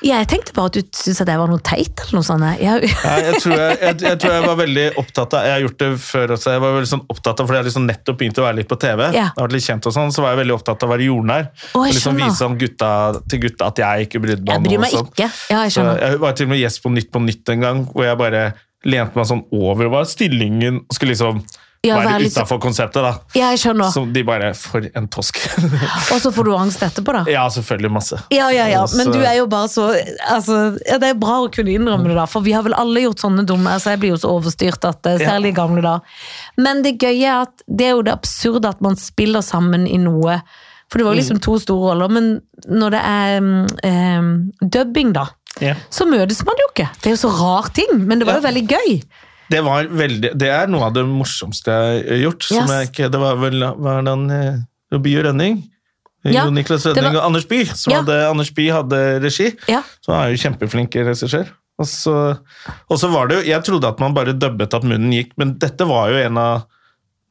ja, 0.00 0.22
Jeg 0.22 0.28
tenkte 0.30 0.54
bare 0.56 0.70
at 0.72 0.78
du 0.78 0.80
syntes 0.96 1.20
at 1.20 1.28
jeg 1.34 1.40
var 1.42 1.52
noe 1.52 1.60
teit, 1.60 2.00
eller 2.00 2.16
noe 2.16 2.24
sånt. 2.24 2.46
Jeg, 2.62 2.88
ja, 2.88 3.18
jeg, 3.26 3.42
tror 3.44 3.54
jeg, 3.60 3.76
jeg, 3.82 3.98
jeg 4.06 4.20
tror 4.22 4.34
jeg 4.38 4.46
var 4.46 4.58
veldig 4.62 4.86
opptatt 5.02 5.36
av 5.36 5.44
Jeg 5.50 5.52
har 5.58 5.62
gjort 5.66 5.78
det 5.84 5.90
før 6.06 6.34
også. 6.38 6.54
Jeg 6.56 6.62
var 6.64 6.74
veldig 6.78 6.90
sånn 6.94 7.04
opptatt 7.12 7.42
av, 7.44 7.50
fordi 7.50 7.60
jeg 7.60 7.68
liksom 7.68 7.88
nettopp 7.92 8.20
begynte 8.22 8.40
å 8.40 8.46
være 8.48 8.58
litt 8.62 8.70
på 8.72 8.78
TV. 8.86 9.02
Ja. 9.12 9.26
Jeg 9.28 9.42
har 9.44 9.54
litt 9.58 9.66
kjent 9.68 9.90
og 9.92 9.96
sånn, 9.98 10.14
Så 10.16 10.24
var 10.24 10.32
jeg 10.32 10.40
veldig 10.46 10.56
opptatt 10.56 10.80
av 10.80 10.88
å 10.88 10.94
være 10.96 11.08
jordnær. 11.10 11.50
Å, 11.52 11.82
og 11.82 11.86
liksom 11.92 12.16
vise 12.22 12.48
om 12.48 12.56
gutta, 12.64 12.90
til 13.28 13.44
gutta 13.44 13.68
at 13.68 13.84
jeg 13.84 14.08
ikke 14.08 14.24
brydde 14.24 14.48
meg 14.48 14.56
om 14.64 14.70
noe. 14.72 14.80
meg 14.86 14.96
ikke. 15.02 15.28
Ja, 15.52 15.60
jeg 15.68 15.76
Så 15.76 15.84
jeg 15.92 16.22
var 16.24 16.40
til 16.40 16.48
og 16.48 16.54
med 16.56 16.62
gjest 16.64 16.80
på 16.84 16.94
Nytt 16.96 17.12
på 17.12 17.24
Nytt 17.28 17.52
en 17.52 17.68
gang, 17.68 17.84
hvor 17.92 18.08
jeg 18.08 18.16
bare 18.24 18.46
lente 18.86 19.18
meg 19.18 19.28
sånn 19.28 19.40
over 19.56 19.88
hva 19.90 20.04
stillingen 20.06 20.84
Skulle 20.94 21.14
liksom 21.16 21.40
Ja, 21.86 21.98
være 22.02 22.24
litt 22.24 22.36
utafor 22.36 22.60
konseptet, 22.62 23.04
da. 23.04 23.12
Ja, 23.36 23.50
jeg 23.54 23.62
skjønner. 23.62 23.90
Så 23.94 24.04
de 24.12 24.22
bare 24.26 24.52
For 24.58 24.84
en 24.86 25.08
tosk. 25.12 25.38
Og 26.12 26.20
så 26.22 26.32
får 26.34 26.48
du 26.48 26.52
angst 26.56 26.82
etterpå, 26.84 27.14
da. 27.16 27.24
ja, 27.30 27.46
selvfølgelig 27.52 27.92
masse. 27.94 28.20
Ja, 28.34 28.50
ja, 28.54 28.66
ja, 28.72 28.84
men 28.98 29.12
du 29.14 29.20
er 29.20 29.38
jo 29.38 29.48
bare 29.50 29.70
så 29.72 29.88
altså, 30.28 30.60
ja, 30.86 30.98
Det 31.02 31.12
er 31.12 31.18
bra 31.20 31.40
å 31.44 31.50
kunne 31.52 31.74
innrømme 31.74 32.10
det, 32.10 32.18
da, 32.18 32.26
for 32.30 32.44
vi 32.46 32.54
har 32.56 32.66
vel 32.66 32.76
alle 32.76 33.06
gjort 33.06 33.24
sånne 33.24 33.46
dumme 33.48 33.74
altså, 33.76 33.94
Jeg 33.94 34.02
blir 34.04 34.14
jo 34.14 34.20
så 34.22 34.36
overstyrt, 34.36 34.86
at, 34.88 35.06
eh, 35.10 35.20
særlig 35.22 35.54
ja. 35.54 35.58
gamle 35.62 35.84
da. 35.84 35.98
Men 36.60 36.82
det 36.86 36.96
gøye 37.02 37.24
er 37.26 37.44
at 37.46 37.66
det 37.66 37.90
er 37.90 37.96
jo 37.96 38.06
det 38.06 38.14
absurde 38.14 38.70
at 38.70 38.82
man 38.84 38.98
spiller 39.00 39.44
sammen 39.44 39.86
i 39.88 39.98
noe. 40.00 40.40
For 40.90 41.00
det 41.00 41.06
var 41.06 41.16
jo 41.16 41.20
liksom 41.20 41.40
to 41.42 41.56
store 41.62 41.90
roller, 41.90 42.12
men 42.12 42.28
når 42.70 42.94
det 42.94 43.02
er 43.10 43.40
mm, 43.42 43.62
eh, 43.88 44.68
dubbing, 44.76 45.12
da, 45.16 45.26
yeah. 45.60 45.80
så 45.90 46.06
møtes 46.08 46.44
man 46.46 46.62
jo 46.62 46.68
ikke. 46.70 46.88
Det 47.02 47.10
er 47.10 47.16
jo 47.16 47.22
så 47.24 47.32
rar 47.34 47.70
ting, 47.74 48.04
men 48.06 48.20
det 48.20 48.28
var 48.28 48.38
jo 48.38 48.46
veldig 48.46 48.66
gøy. 48.70 49.00
Det, 49.50 49.60
var 49.64 49.84
veldig, 49.86 50.32
det 50.38 50.48
er 50.50 50.66
noe 50.72 50.88
av 50.88 50.94
det 50.96 51.04
morsomste 51.06 51.70
jeg 51.70 52.04
har 52.08 52.22
gjort. 52.24 52.42
Som 52.48 52.56
Yes. 52.70 52.90
jeg 52.98 53.10
det 53.12 53.20
var 53.20 53.36
vel 53.36 53.60
var 53.78 54.02
det 54.02 54.10
han, 54.16 54.30
eh, 54.30 54.98
By 54.98 55.16
og 55.20 55.24
Rønning? 55.28 55.62
Ja, 56.26 56.44
Jo 56.46 56.50
Niklas 56.50 56.82
det 56.82 56.96
Rønning 56.96 57.12
var- 57.14 57.20
og 57.22 57.26
Anders 57.30 57.44
By. 57.46 57.64
Som 57.66 57.92
Ja. 57.92 58.00
hadde, 58.02 58.16
Anders 58.30 58.50
By 58.50 58.68
hadde 58.70 59.20
regi. 59.22 59.52
Ja. 59.68 59.82
Så 60.04 60.12
han 60.12 60.26
er 60.26 60.34
jo 60.34 60.42
kjempeflink 60.42 60.90
regissør. 60.94 61.46
Og 61.78 61.86
så, 61.86 62.38
og 62.90 62.96
så 62.98 63.10
var 63.12 63.28
det 63.28 63.36
jo 63.44 63.50
Jeg 63.52 63.62
trodde 63.64 63.84
at 63.86 64.00
man 64.00 64.14
bare 64.14 64.32
dubbet 64.32 64.72
at 64.74 64.82
munnen 64.82 65.12
gikk, 65.12 65.32
men 65.36 65.58
dette 65.58 65.86
var 65.86 66.08
jo 66.10 66.16
en 66.16 66.38
av 66.38 66.64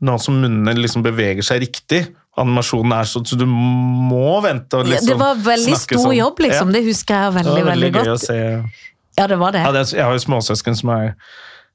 Nå 0.04 0.20
som 0.20 0.36
munnene 0.42 0.76
liksom 0.76 1.02
beveger 1.02 1.42
seg 1.42 1.62
riktig. 1.64 2.02
Animasjonen 2.38 2.92
er 2.94 3.04
sånn, 3.08 3.26
så 3.26 3.38
du 3.40 3.46
må 3.48 4.42
vente 4.44 4.74
og 4.76 4.86
Ja, 4.88 4.98
liksom 5.00 5.08
det 5.08 5.18
var 5.18 5.36
veldig 5.36 5.78
stor 5.78 5.98
sånn. 6.04 6.16
jobb, 6.18 6.38
liksom. 6.44 6.68
Ja. 6.68 6.72
Det 6.74 6.84
husker 6.84 7.16
jeg 7.16 7.34
Det 7.34 7.44
veldig, 7.46 7.64
var 7.64 7.72
veldig, 7.72 7.94
veldig 7.94 8.06
godt. 8.06 8.72
Ja, 9.18 9.28
det 9.28 9.38
var 9.40 9.52
det. 9.54 9.62
Ja, 9.64 9.72
det 9.72 9.80
er, 9.82 9.96
jeg 9.96 10.04
har 10.04 10.12
jo 10.12 10.20
småsøsken 10.20 10.76
som 10.78 10.90
er 10.90 11.16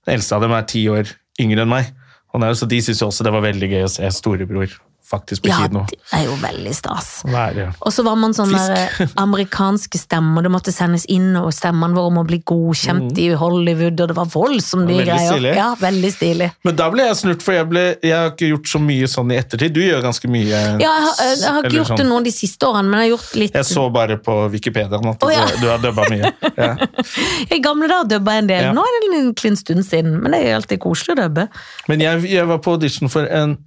Den 0.06 0.16
eldste 0.16 0.36
av 0.36 0.44
dem 0.44 0.54
er 0.56 0.68
ti 0.68 0.84
år 0.92 1.10
yngre 1.40 1.64
enn 1.64 1.72
meg. 1.72 1.90
Og 2.30 2.42
de 2.42 2.78
syntes 2.80 3.02
også 3.02 3.26
det 3.26 3.34
var 3.34 3.44
veldig 3.44 3.68
gøy 3.72 3.84
å 3.84 3.90
se 3.90 4.10
storebror 4.14 4.76
faktisk 5.10 5.42
på 5.42 5.48
Ja, 5.50 5.56
kino. 5.66 5.84
det 5.90 5.98
er 6.14 6.24
jo 6.28 6.36
veldig 6.40 6.74
stas. 6.74 7.22
Være. 7.26 7.72
Og 7.82 7.92
så 7.92 8.04
var 8.06 8.16
man 8.16 8.32
sånn 8.36 8.52
der, 8.54 8.88
eh, 9.00 9.06
amerikanske 9.18 9.98
stemmer, 9.98 10.42
det 10.46 10.50
måtte 10.54 10.72
sendes 10.72 11.04
inn, 11.10 11.32
og 11.36 11.50
stemmene 11.54 11.94
våre 11.98 12.12
må 12.14 12.24
bli 12.26 12.38
godkjent 12.46 13.18
i 13.18 13.28
Hollywood, 13.34 14.00
og 14.00 14.08
det 14.12 14.16
var 14.16 14.26
voldsomt 14.26 14.86
mye 14.86 15.00
Mm. 15.02 15.06
Greier. 15.10 15.32
stilig. 15.34 15.54
Ja, 15.56 15.74
veldig 15.80 16.12
stilig. 16.14 16.50
Men 16.64 16.76
da 16.76 16.90
ble 16.90 17.02
jeg 17.08 17.16
snurt, 17.16 17.42
for 17.42 17.52
jeg, 17.52 17.68
ble, 17.68 17.84
jeg 18.02 18.14
har 18.16 18.30
ikke 18.30 18.50
gjort 18.52 18.68
så 18.70 18.80
mye 18.80 19.06
sånn 19.10 19.32
i 19.32 19.36
ettertid. 19.40 19.72
Du 19.72 19.80
gjør 19.80 20.02
ganske 20.02 20.28
mye. 20.30 20.46
Ja, 20.50 20.78
jeg 20.78 21.02
har, 21.06 21.14
jeg 21.36 21.52
har 21.52 21.62
ikke 21.64 21.76
gjort 21.80 21.86
sånn. 21.92 21.96
det 21.96 22.06
nå 22.06 22.22
de 22.24 22.30
siste 22.30 22.66
årene, 22.66 22.88
men 22.90 23.00
jeg 23.00 23.10
har 23.10 23.16
gjort 23.18 23.34
litt 23.36 23.54
Jeg 23.54 23.64
så 23.64 23.86
bare 23.92 24.16
på 24.18 24.50
Wikipedia 24.50 25.00
at 25.00 25.22
oh, 25.24 25.30
ja. 25.32 25.46
du 25.60 25.66
har 25.68 25.78
dubba 25.78 26.04
mye. 26.10 26.32
Ja. 26.56 26.76
I 27.56 27.58
gamle 27.60 27.88
dager 27.88 28.08
dubba 28.18 28.32
jeg 28.38 28.44
en 28.44 28.46
del, 28.46 28.62
Ja. 28.64 28.72
nå 28.72 28.80
er 28.84 28.94
det 28.94 29.00
en 29.10 29.28
liten 29.34 29.56
stund 29.56 29.84
siden, 29.86 30.20
men 30.22 30.32
det 30.32 30.44
er 30.46 30.54
alltid 30.60 30.78
koselig 30.80 31.16
å 31.18 31.22
dubbe. 31.24 31.48
Men 31.88 32.00
jeg, 32.00 32.22
jeg 32.30 32.46
var 32.46 32.58
på 32.58 32.72
audition 32.76 33.08
for 33.08 33.26
en 33.26 33.58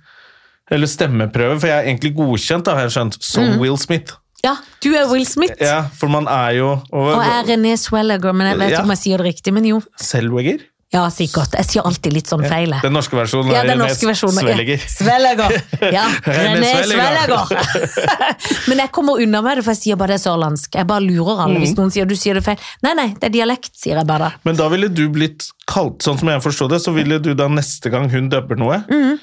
eller 0.72 0.88
stemmeprøve, 0.88 1.60
for 1.60 1.68
jeg 1.68 1.78
er 1.84 1.90
egentlig 1.92 2.14
godkjent, 2.16 2.64
da, 2.66 2.76
har 2.76 2.82
jeg 2.88 2.92
skjønt, 2.98 3.18
som 3.24 3.44
Mm. 3.44 3.60
Will 3.60 3.78
Smith. 3.78 4.14
Ja, 4.44 4.56
du 4.84 4.94
er 4.96 5.08
Will 5.08 5.26
Smith. 5.26 5.56
Ja, 5.62 5.86
for 5.96 6.08
man 6.10 6.28
er 6.28 6.52
jo 6.58 6.72
Og 6.92 7.14
og 7.16 7.22
er 7.24 7.44
René 7.48 7.78
Swelliger, 7.78 8.34
men 8.34 8.48
jeg 8.48 8.58
vet 8.60 8.70
Ja. 8.72 8.78
ikke 8.80 8.84
om 8.84 8.90
jeg 8.92 8.98
sier 8.98 9.18
det 9.18 9.26
riktig. 9.36 9.54
Men 9.54 9.64
jo. 9.66 9.82
Selweger? 10.02 10.60
Ja, 10.94 11.08
sikkert. 11.10 11.54
Jeg 11.58 11.66
sier 11.66 11.82
alltid 11.88 12.14
litt 12.14 12.28
sånn 12.28 12.44
feil. 12.48 12.70
Den 12.84 12.94
norske 12.94 13.16
versjonen 13.18 13.52
Ja, 13.52 13.62
er 13.64 13.68
den 13.68 13.78
René 13.80 13.88
norske 13.88 14.06
versjonen. 14.06 14.44
Svelliger. 14.44 14.78
Ja, 14.78 14.88
Svelliger. 14.88 15.64
Ja, 15.92 16.04
René 16.28 16.84
Svelliger. 16.84 17.98
Men 18.68 18.78
jeg 18.84 18.92
kommer 18.92 19.14
unna 19.24 19.42
med 19.42 19.58
det, 19.58 19.64
for 19.64 19.72
jeg 19.74 19.82
sier 19.82 19.96
bare 19.96 20.08
det 20.14 20.20
er 20.20 20.30
sørlandsk. 20.30 20.76
Jeg 20.76 20.88
bare 20.88 21.02
lurer 21.02 21.40
alle 21.46 21.56
Mm. 21.58 21.64
hvis 21.64 21.76
noen 21.78 21.92
sier 21.92 22.06
du 22.06 22.16
sier 22.16 22.34
det 22.36 22.44
feil. 22.44 22.58
Nei, 22.84 22.94
nei, 22.94 23.08
det 23.18 23.24
er 23.24 23.30
dialekt, 23.40 23.72
sier 23.80 23.96
jeg 23.98 24.06
bare. 24.06 24.34
Men 24.46 24.56
da 24.56 24.68
ville 24.70 24.88
du 24.90 25.08
blitt 25.10 25.48
kalt, 25.66 26.00
sånn 26.04 26.20
som 26.20 26.28
jeg 26.30 26.42
forstod 26.44 26.70
det, 26.70 26.82
så 26.84 26.94
ville 26.94 27.18
du 27.20 27.34
da 27.34 27.48
neste 27.48 27.90
gang 27.90 28.10
hun 28.10 28.30
dubber 28.30 28.56
noe 28.56 28.84
Mhm. 28.90 29.20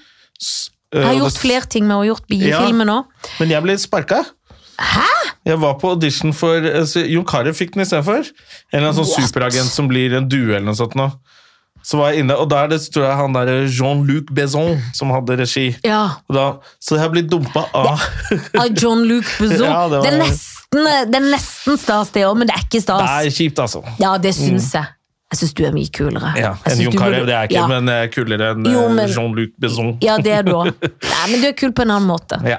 Jeg 0.93 1.05
har 1.07 1.15
øh, 1.15 1.21
gjort 1.23 1.39
flere 1.39 1.67
ting 1.71 1.87
med 1.87 1.97
å 1.97 2.05
gjort 2.09 2.25
biefilmen 2.31 2.89
òg. 2.91 3.05
nå. 3.07 3.33
Men 3.41 3.51
jeg 3.55 3.63
ble 3.67 3.77
sparka. 3.79 4.25
Hæ? 4.81 5.07
Jeg 5.47 5.59
var 5.61 5.75
på 5.81 5.91
audition 5.95 6.33
for 6.37 6.57
altså, 6.57 7.03
Jon 7.07 7.25
Carew 7.29 7.53
fikk 7.57 7.75
den 7.77 7.85
istedenfor. 7.85 8.25
En 8.73 8.81
eller 8.81 8.91
annen 8.91 9.05
sånn 9.05 9.27
superagent 9.29 9.71
som 9.71 9.89
blir 9.91 10.15
en 10.19 10.27
due 10.29 10.55
eller 10.57 10.67
noe 10.71 10.79
sånt. 10.79 10.97
Nå. 10.99 11.11
Så 11.83 11.97
var 11.97 12.11
jeg 12.13 12.25
inne, 12.25 12.35
og 12.37 12.49
da 12.53 12.65
er 12.67 12.73
det 12.75 12.81
tror 12.93 13.07
jeg 13.07 13.17
han 13.17 13.33
der 13.33 13.51
Jean-Luc 13.73 14.29
Besson 14.37 14.75
som 14.97 15.13
hadde 15.15 15.39
regi. 15.41 15.69
Ja. 15.87 16.03
Da, 16.29 16.47
så 16.83 16.99
jeg 16.99 17.05
har 17.07 17.13
blitt 17.15 17.31
dumpa 17.33 17.63
av 17.73 17.95
Av 17.95 18.67
Jean-Luc 18.77 19.31
Buzzo. 19.39 19.65
Ja, 19.71 19.87
det 19.89 20.01
var- 20.01 20.05
det, 20.05 20.13
er 20.13 20.19
nesten, 20.21 20.85
det 21.13 21.21
er 21.23 21.25
nesten 21.31 21.79
stas, 21.81 22.11
det 22.13 22.27
òg, 22.29 22.37
men 22.37 22.51
det 22.51 22.57
er 22.59 22.67
ikke 22.67 22.83
stas. 22.85 23.01
Det 23.01 23.31
er 23.31 23.37
kjipt, 23.39 23.63
altså. 23.65 23.81
Ja, 24.03 24.17
det 24.21 24.35
syns 24.37 24.73
jeg. 24.77 24.91
Jeg 25.31 25.39
syns 25.39 25.53
du 25.55 25.61
er 25.63 25.75
mye 25.75 25.91
kulere. 25.95 26.33
Ja, 26.35 26.57
enn 26.67 26.81
Jon 26.83 26.97
Carew, 26.99 27.23
det 27.23 27.35
er 27.37 27.45
jeg 27.45 27.53
ikke, 27.53 27.61
ja. 27.61 27.67
men 27.71 27.87
jeg 27.93 28.09
er 28.09 28.09
kulere 28.11 28.49
enn 28.57 28.67
eh, 28.67 29.03
Jean-Luc 29.13 29.53
Besson. 29.63 29.93
Ja, 30.03 30.17
det 30.19 30.33
er 30.41 30.49
du 30.49 30.57
òg. 30.59 30.73
Nei, 31.13 31.27
men 31.31 31.45
du 31.45 31.47
er 31.47 31.55
kul 31.55 31.71
på 31.77 31.87
en 31.87 31.93
annen 31.95 32.11
måte. 32.11 32.41
Ja. 32.51 32.59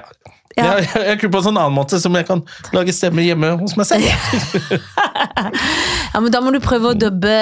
Ja. 0.56 0.74
Jeg, 0.78 0.88
jeg 0.94 1.08
er 1.14 1.16
kunne 1.20 1.32
på 1.32 1.38
en 1.40 1.44
sånn 1.48 1.58
annen 1.58 1.72
måte 1.76 1.98
som 2.02 2.12
jeg 2.18 2.26
kan 2.28 2.42
lage 2.76 2.92
stemme 2.92 3.22
hjemme 3.24 3.54
hos 3.60 3.76
meg 3.76 3.86
selv. 3.86 4.04
Ja, 6.12 6.20
men 6.20 6.28
Da 6.32 6.40
må 6.44 6.50
du 6.52 6.58
prøve 6.60 6.90
å 6.92 6.96
dubbe 6.98 7.32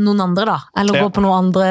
noen 0.00 0.20
andre, 0.24 0.44
da. 0.48 0.56
Eller 0.80 0.96
Ja. 0.96 1.02
gå 1.04 1.10
på 1.18 1.20
noen 1.24 1.36
andre 1.48 1.66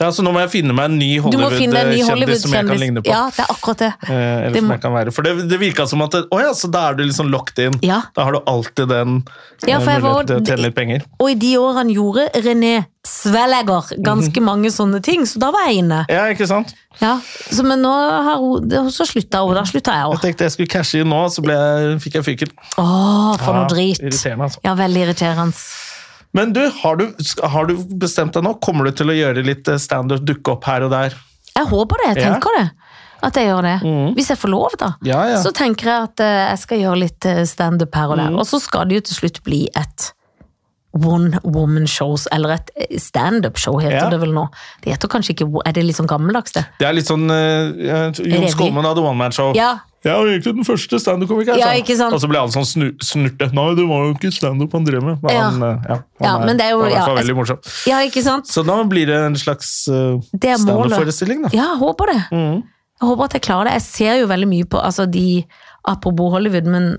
Ja, 0.00 0.10
så 0.12 0.22
nå 0.24 0.32
må 0.34 0.40
jeg 0.44 0.50
finne 0.52 0.74
meg 0.76 0.90
en 0.90 0.98
ny 1.00 1.08
Du 1.20 1.38
må 1.40 1.48
finne 1.54 1.80
en 1.80 1.90
ny 1.92 2.02
Hollywood-kjendis 2.04 2.42
som 2.44 2.52
jeg 2.52 2.66
kan 2.68 2.80
ligne 2.82 3.02
på. 3.02 3.08
Ja, 3.10 3.22
det 3.34 3.44
er 3.46 3.52
akkurat 3.54 3.78
det. 3.78 3.92
Eh, 4.08 4.12
eller 4.12 4.50
Det 4.58 4.60
som 4.62 4.70
jeg 4.76 4.82
kan 4.84 4.92
være. 4.98 5.14
For 5.16 5.22
det, 5.22 5.48
det 5.48 5.58
virka 5.60 5.86
som 5.88 6.02
at 6.04 6.14
Å 6.20 6.40
ja, 6.42 6.52
så 6.52 6.70
da 6.70 6.88
er 6.90 6.94
du 6.98 7.04
liksom 7.04 7.30
locked 7.32 7.58
in. 7.64 7.78
Ja. 7.82 8.02
Da 8.14 8.24
har 8.28 8.32
du 8.36 8.40
alltid 8.46 8.88
den 8.92 9.22
Ja, 9.66 9.78
eh, 9.78 9.84
jeg 9.84 10.02
var- 10.02 10.22
muligheten 10.22 10.26
til 10.26 10.36
å 10.36 10.46
tjene 10.56 10.62
litt 10.68 10.74
penger. 10.76 11.02
Og 11.18 11.30
i 11.30 11.34
de 11.34 11.56
årene 11.56 11.94
gjorde 11.96 12.28
René 12.44 12.86
Svellegger 13.08 13.88
Mhm. 13.96 14.02
ganske 14.04 14.40
mange 14.42 14.68
sånne 14.70 15.02
ting, 15.02 15.22
så 15.24 15.38
da 15.38 15.50
var 15.50 15.64
jeg 15.66 15.78
inne. 15.82 16.04
Ja, 16.10 16.26
ikke 16.28 16.46
sant? 16.46 16.74
Ja, 16.98 17.20
så, 17.50 17.62
Men 17.62 17.82
nå 17.84 17.92
har 18.26 18.40
hun 18.42 18.90
Så 18.90 19.04
slutta 19.06 19.44
hun, 19.46 19.54
da 19.54 19.62
slutta 19.68 19.92
jeg 19.94 20.08
Jeg 20.16 20.22
tenkte 20.24 20.46
jeg 20.48 20.54
skulle 20.56 20.72
cashe 20.72 21.02
inn 21.04 21.12
nå, 21.12 21.20
så 21.30 21.44
jeg, 21.46 22.00
fikk 22.02 22.16
jeg 22.18 22.26
fyken. 22.26 22.50
Åh, 22.76 23.36
for 23.38 23.52
Ja, 23.54 23.60
noe 23.60 23.68
drit. 23.70 24.02
Altså. 24.02 24.58
Ja, 24.66 24.74
veldig 24.78 25.04
irriterende. 25.06 25.54
Men 26.36 26.52
du, 26.52 26.60
har 26.82 26.98
du, 27.00 27.06
har 27.54 27.70
du 27.70 27.76
bestemt 28.02 28.34
deg 28.36 28.44
nå? 28.44 28.56
Kommer 28.60 28.84
du 28.90 28.92
til 28.98 29.08
å 29.08 29.16
gjøre 29.16 29.44
litt 29.46 29.68
eh, 29.70 29.78
standup, 29.80 30.26
dukke 30.28 30.56
opp 30.58 30.66
her 30.68 30.84
og 30.88 30.92
der? 30.92 31.14
Jeg 31.54 31.70
håper 31.70 32.02
det, 32.02 32.10
jeg 32.10 32.24
Ja. 32.24 32.34
tenker 32.34 32.58
det. 32.58 32.66
At 33.24 33.34
jeg 33.34 33.48
gjør 33.48 33.64
det. 33.66 33.76
Hvis 34.14 34.28
jeg 34.30 34.38
får 34.38 34.50
lov, 34.52 34.74
da. 34.78 34.92
Ja, 35.02 35.22
ja. 35.26 35.38
Så 35.42 35.50
tenker 35.56 35.88
jeg 35.90 36.02
at 36.10 36.20
eh, 36.22 36.42
jeg 36.52 36.58
skal 36.62 36.82
gjøre 36.84 37.00
litt 37.00 37.26
eh, 37.26 37.40
standup 37.50 37.94
her 37.98 38.12
og 38.12 38.20
der. 38.20 38.28
Mm. 38.30 38.38
Og 38.38 38.46
så 38.46 38.60
skal 38.62 38.86
det 38.90 39.00
jo 39.00 39.06
til 39.08 39.16
slutt 39.22 39.40
bli 39.46 39.64
et 39.74 40.10
one 40.92 41.38
woman 41.44 41.86
shows, 41.86 42.26
eller 42.32 42.54
et 42.56 42.70
eh, 42.76 42.96
standup-show 42.98 43.76
heter 43.80 44.06
Ja. 44.06 44.08
det 44.10 44.20
vel 44.20 44.32
nå. 44.32 44.46
Det 44.82 44.94
heter 44.94 45.08
kanskje 45.08 45.34
ikke 45.36 45.48
Er 45.66 45.72
det 45.72 45.84
litt 45.84 45.96
sånn 45.96 46.08
gammeldags, 46.08 46.52
det? 46.52 46.64
Det 46.78 46.88
er 46.88 46.96
litt 46.96 47.06
sånn 47.06 47.28
uh, 47.30 48.10
Jon. 48.16 48.48
Skolmen 48.48 48.84
hadde 48.84 49.04
One 49.04 49.18
Man 49.18 49.32
Show. 49.32 49.52
Ja. 49.54 49.80
Jeg 50.06 50.14
var 50.14 50.28
egentlig 50.30 50.54
den 50.54 50.64
første 50.64 50.98
standup-komikeren. 51.02 51.58
Ja, 51.58 51.96
sant? 51.98 52.14
Og 52.14 52.20
så 52.22 52.28
ble 52.30 52.38
alle 52.38 52.54
sånn 52.54 52.66
snu, 52.66 52.86
snurte. 53.02 53.48
Nei, 53.52 53.66
det 53.74 53.86
var 53.88 54.06
jo 54.06 54.14
ikke 54.14 54.30
standup 54.32 54.72
han 54.72 54.86
drev 54.86 55.02
med. 55.02 55.22
Men 55.24 55.34
Ja. 55.34 55.50
han, 55.50 55.62
eh, 55.62 55.88
ja, 55.88 55.96
han 55.96 56.04
Ja, 56.22 56.38
men 56.46 56.56
det 56.56 56.66
er 56.66 56.70
jo- 56.70 56.78
var 56.78 56.88
i 56.88 56.92
hvert 56.92 57.04
fall 57.04 57.16
ja, 57.16 57.22
veldig 57.22 57.36
morsom. 57.36 57.58
Ja, 57.86 57.98
ikke 58.06 58.22
sant? 58.22 58.46
Så 58.46 58.64
da 58.64 58.82
blir 58.84 59.06
det 59.06 59.16
en 59.16 59.34
slags 59.34 59.88
uh, 59.88 60.14
er 60.40 60.56
standup-forestilling, 60.56 61.42
da. 61.42 61.48
Ja, 61.52 61.74
jeg 61.74 61.78
håper 61.82 62.06
det. 62.06 62.22
Mm. 62.30 62.62
Jeg 63.00 63.08
håper 63.08 63.24
at 63.24 63.32
jeg 63.32 63.42
klarer 63.42 63.64
det. 63.64 63.72
Jeg 63.72 63.82
ser 63.82 64.14
jo 64.20 64.26
veldig 64.26 64.48
mye 64.48 64.64
på 64.64 64.82
altså 64.82 65.10
de 65.10 65.44
Apropos 65.84 66.30
Hollywood, 66.32 66.66
men 66.66 66.98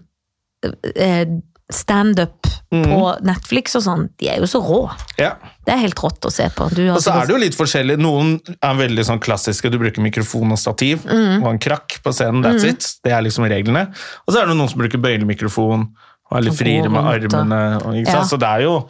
uh, 0.66 1.26
standup 1.72 2.48
Mm. 2.72 2.84
på 2.86 3.06
Netflix 3.26 3.74
og 3.80 3.82
sånn, 3.82 4.02
de 4.22 4.28
er 4.30 4.38
jo 4.38 4.46
så 4.46 4.60
rå. 4.62 4.82
Ja. 5.18 5.32
Det 5.66 5.74
er 5.74 5.80
helt 5.82 5.98
rått 6.04 6.22
å 6.22 6.30
se 6.32 6.46
på. 6.54 6.68
Du 6.70 6.84
har 6.86 6.98
Og 7.00 7.02
så 7.02 7.16
er 7.16 7.26
det 7.26 7.34
jo 7.34 7.40
litt 7.42 7.56
forskjellig. 7.58 7.96
Noen 7.98 8.36
er 8.62 8.76
veldig 8.78 9.06
sånn 9.08 9.20
klassiske. 9.20 9.72
Du 9.74 9.80
bruker 9.82 10.04
mikrofon 10.06 10.52
og 10.54 10.60
stativ 10.62 11.02
Mm. 11.06 11.42
og 11.44 11.50
en 11.50 11.58
krakk 11.60 11.98
på 12.04 12.14
scenen. 12.14 12.44
That's 12.46 12.64
it. 12.70 12.86
Det 13.04 13.12
er 13.12 13.24
liksom 13.26 13.48
reglene. 13.50 13.88
Og 14.28 14.34
så 14.36 14.44
er 14.44 14.46
det 14.46 14.56
noen 14.56 14.70
som 14.70 14.78
bruker 14.84 15.02
bøylemikrofon 15.02 15.88
og 16.30 16.38
er 16.38 16.42
litt 16.46 16.60
friere 16.60 16.90
med 16.94 17.02
armene. 17.10 17.82
Og, 17.86 17.96
Ja. 18.06 18.22
Så 18.24 18.38
det 18.38 18.48
er 18.48 18.62
jo 18.62 18.86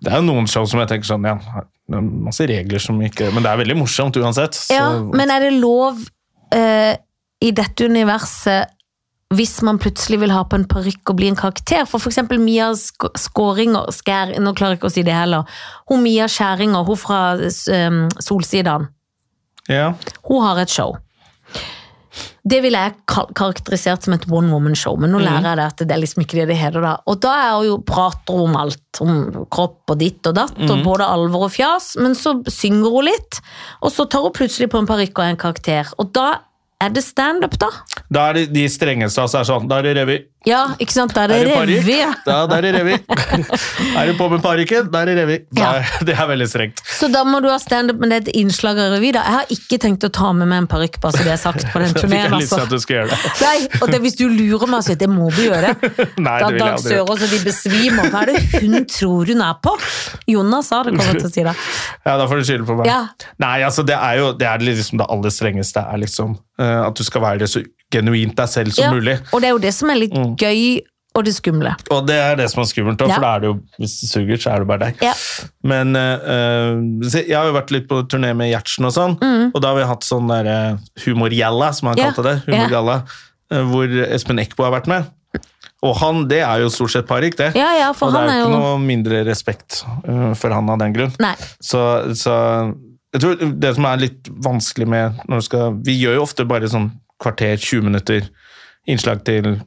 det 0.00 0.12
er 0.12 0.20
jo 0.20 0.22
noen 0.32 0.46
show 0.46 0.64
som 0.70 0.78
jeg 0.78 0.88
tenker 0.88 1.06
sånn, 1.10 1.24
ja, 1.26 1.34
det 1.90 1.96
er 1.98 2.00
masse 2.00 2.46
regler 2.46 2.78
som 2.78 3.00
ikke 3.02 3.32
Men 3.34 3.42
det 3.42 3.50
er 3.50 3.56
veldig 3.64 3.76
morsomt 3.82 4.14
uansett. 4.14 4.54
Så, 4.54 4.70
Ja, 4.70 5.00
men 5.02 5.28
er 5.28 5.40
det 5.40 5.60
lov 5.60 5.98
eh, 6.52 6.96
i 7.42 7.50
dette 7.50 7.88
universet 7.90 8.66
hvis 9.34 9.60
man 9.62 9.78
plutselig 9.78 10.18
vil 10.24 10.32
ha 10.34 10.40
på 10.50 10.58
en 10.58 10.64
parykk 10.70 11.12
og 11.12 11.18
bli 11.20 11.28
en 11.30 11.36
karakter? 11.38 11.84
For 11.86 12.02
eksempel 12.10 12.40
Mia 12.42 12.72
Sk- 12.74 13.12
Skåringer 13.18 13.92
Skær, 13.94 14.32
Nå 14.42 14.54
klarer 14.58 14.74
jeg 14.74 14.80
ikke 14.80 14.90
å 14.90 14.94
si 14.96 15.04
det 15.06 15.14
heller. 15.14 15.46
Hun 15.90 16.02
Mia 16.02 16.26
Skjæringer, 16.30 16.82
hun 16.88 16.98
fra 16.98 17.20
um, 17.38 18.00
Solsidan. 18.18 18.88
ja. 19.70 19.92
Hun 20.26 20.42
har 20.42 20.58
et 20.64 20.68
show. 20.74 20.96
Det 22.50 22.58
ville 22.64 22.78
jeg 22.80 22.94
karakterisert 23.36 24.02
som 24.06 24.14
et 24.16 24.24
one 24.32 24.48
woman 24.50 24.74
show, 24.74 24.96
men 24.98 25.12
nå 25.12 25.18
lærer 25.20 25.44
jeg 25.50 25.58
det 25.60 25.64
at 25.68 25.82
det 25.86 25.94
er 25.94 26.00
liksom 26.00 26.22
ikke 26.24 26.38
det 26.40 26.46
det 26.48 26.56
heter 26.56 26.80
da. 26.82 26.94
Og 27.06 27.18
da 27.22 27.34
er 27.36 27.50
hun 27.58 27.66
jo, 27.68 27.74
prater 27.86 28.34
om 28.46 28.56
alt, 28.56 29.00
om 29.04 29.44
kropp 29.52 29.92
og 29.92 29.98
ditt 30.00 30.26
og 30.26 30.34
datt, 30.40 30.56
og 30.64 30.82
både 30.86 31.04
alvor 31.06 31.44
og 31.46 31.52
fjas, 31.54 31.92
men 32.00 32.16
så 32.18 32.32
synger 32.50 32.90
hun 32.96 33.06
litt, 33.12 33.42
og 33.84 33.92
så 33.92 34.08
tar 34.10 34.24
hun 34.24 34.32
plutselig 34.34 34.70
på 34.72 34.80
en 34.80 34.88
parykk 34.88 35.20
og 35.20 35.28
en 35.28 35.36
karakter. 35.44 35.92
Og 36.00 36.10
da 36.16 36.30
er 36.80 36.92
det 36.94 37.02
stand-up, 37.04 37.56
da. 37.60 37.70
Da 38.10 38.28
er 38.30 38.40
det 38.40 38.46
de 38.54 38.66
strengeste 38.72 39.22
oss 39.22 39.36
er 39.36 39.46
sånn 39.48 39.68
Da 39.70 39.80
er 39.80 39.90
det 39.90 39.96
revy. 40.00 40.18
Ja, 40.48 40.60
ikke 40.80 40.94
sant? 40.94 41.12
Da 41.12 41.26
er 41.26 41.34
Er 41.36 41.44
det 41.66 41.80
revy. 41.84 41.96
Da, 42.24 42.46
da 42.48 42.56
er 42.56 42.62
det 42.64 42.70
revy. 42.78 42.94
er 42.96 44.06
du 44.08 44.14
på 44.16 44.28
med 44.32 44.40
parykken, 44.40 44.86
da 44.92 45.02
er 45.02 45.10
det 45.10 45.16
revy. 45.18 45.36
Er- 45.60 45.88
Det 46.04 46.14
er 46.16 46.26
veldig 46.30 46.46
strengt. 46.48 46.80
Så 46.86 47.10
da 47.12 47.24
må 47.28 47.42
du 47.44 47.48
ha 47.50 47.58
stand-up, 47.60 48.00
er 48.06 48.14
et 48.16 48.30
innslag 48.34 48.78
av 48.80 48.94
revy, 48.96 49.10
da. 49.12 49.20
Jeg 49.26 49.34
har 49.36 49.52
ikke 49.52 49.78
tenkt 49.82 50.06
å 50.06 50.10
ta 50.12 50.32
med 50.32 50.48
meg 50.48 50.62
en 50.62 50.66
parykk, 50.70 50.96
bare 51.02 51.12
så 51.18 51.24
det 51.26 51.32
er 51.34 51.40
sagt 51.42 51.66
på 51.72 51.82
den 51.82 51.92
turneen, 52.00 52.32
altså. 52.32 52.62
at 52.64 52.70
du 52.72 52.78
skal 52.80 52.96
gjøre 53.02 53.10
det. 53.10 53.32
Nei, 53.42 53.58
og 53.82 53.90
det, 53.92 54.00
hvis 54.00 54.16
du 54.16 54.24
lurer 54.28 54.66
meg, 54.72 54.82
så 54.86 54.96
det 54.96 55.10
må 55.12 55.28
du 55.34 55.42
gjøre. 55.44 55.74
Nei, 56.26 56.38
da 56.40 56.48
det 56.50 56.60
Dag. 56.60 56.78
Sørås 56.80 57.24
og 57.26 57.34
de 57.34 57.40
besvimer. 57.44 58.08
Hva 58.12 58.22
er 58.24 58.32
det 58.32 58.62
hun 58.64 58.84
tror 58.88 59.26
hun 59.34 59.42
er 59.44 59.58
på? 59.64 59.76
Jonas 60.30 60.68
sa 60.72 60.82
det, 60.86 60.96
kommer 60.96 61.20
til 61.20 61.28
å 61.28 61.32
si 61.34 61.44
det. 61.46 61.56
Ja, 62.06 62.16
da 62.16 62.24
får 62.26 62.40
du 62.40 62.44
skylde 62.48 62.64
på 62.66 62.74
meg. 62.80 62.88
Ja. 62.88 63.02
Nei, 63.42 63.60
altså 63.66 63.84
det 63.86 63.94
er 63.96 64.16
jo 64.22 64.32
det, 64.32 64.46
er 64.48 64.62
liksom 64.64 64.98
det 65.02 65.06
aller 65.12 65.30
strengeste 65.34 65.82
er 65.84 66.00
liksom 66.00 66.32
eh, 66.58 66.80
at 66.86 66.96
du 66.96 67.04
skal 67.06 67.20
være 67.22 67.42
det 67.44 67.48
så 67.52 67.60
genuint 67.92 68.36
deg 68.38 68.48
selv 68.48 68.72
som 68.76 68.84
Ja, 68.84 68.92
mulig. 68.94 69.18
Og 69.32 69.40
det 69.42 69.48
er 69.50 69.54
jo 69.56 69.58
det 69.66 69.74
som 69.74 69.90
er 69.90 70.00
litt 70.00 70.14
gøy, 70.40 70.80
og 71.18 71.24
det 71.26 71.32
skumle. 71.34 71.72
Og 71.90 72.04
det 72.06 72.14
er 72.22 72.36
det 72.38 72.44
som 72.52 72.62
er 72.62 72.68
skummelt, 72.70 73.00
også, 73.02 73.08
Ja. 73.10 73.14
for 73.16 73.24
da 73.26 73.30
er 73.36 73.40
det 73.40 73.48
jo, 73.50 73.54
hvis 73.82 73.94
det 74.00 74.08
suger, 74.12 74.36
så 74.38 74.52
er 74.54 74.58
det 74.62 74.68
bare 74.70 74.78
deg. 74.78 75.00
Ja. 75.02 75.12
Men 75.66 75.96
eh, 75.96 77.08
jeg 77.26 77.34
har 77.34 77.48
jo 77.50 77.56
vært 77.56 77.72
litt 77.74 77.88
på 77.90 78.02
turné 78.06 78.30
med 78.36 78.52
Gjertsen 78.52 78.86
og 78.86 78.92
sånn, 78.94 79.16
og 79.52 79.58
da 79.60 79.72
har 79.72 79.76
vi 79.80 79.88
hatt 79.90 80.06
sånn 80.06 80.28
der 80.30 80.46
eh, 80.46 80.76
humorgjalla, 81.04 81.72
som 81.74 81.88
han 81.90 81.96
Mm. 81.98 82.04
Ja. 82.04 82.12
kalte 82.12 82.22
det. 82.28 82.36
Humorgjalla, 82.46 83.02
hvor 83.72 83.96
Espen 84.14 84.38
Eckbo 84.38 84.62
har 84.68 84.76
vært 84.80 84.86
med. 84.86 85.10
Og 85.82 85.96
han, 85.96 86.28
det 86.28 86.42
er 86.44 86.60
jo 86.60 86.68
stort 86.68 86.92
sett 86.92 87.06
parykk, 87.08 87.36
det. 87.38 87.50
Ja, 87.56 87.72
ja, 87.74 87.92
for 87.96 88.06
og 88.08 88.12
det 88.14 88.20
er 88.20 88.28
er 88.28 88.38
jo 88.42 88.46
ikke 88.46 88.60
noe 88.60 88.78
mindre 88.84 89.24
respekt 89.26 89.80
for 90.36 90.50
han 90.52 90.68
av 90.70 90.78
den 90.78 90.92
grunn. 90.92 91.14
Nei. 91.18 91.34
Så, 91.58 91.80
så 92.14 92.74
jeg 93.14 93.22
tror 93.24 93.36
det 93.58 93.74
som 93.74 93.86
er 93.88 93.96
litt 93.96 94.28
vanskelig 94.44 94.86
med 94.86 95.16
når 95.26 95.40
du 95.40 95.46
skal 95.48 95.72
Vi 95.82 95.96
gjør 95.98 96.14
jo 96.20 96.22
ofte 96.22 96.44
bare 96.46 96.68
sånn 96.70 96.92
kvarter, 97.20 97.56
20 97.56 97.82
minutter 97.84 98.28
innslag 98.88 99.24
til 99.24 99.60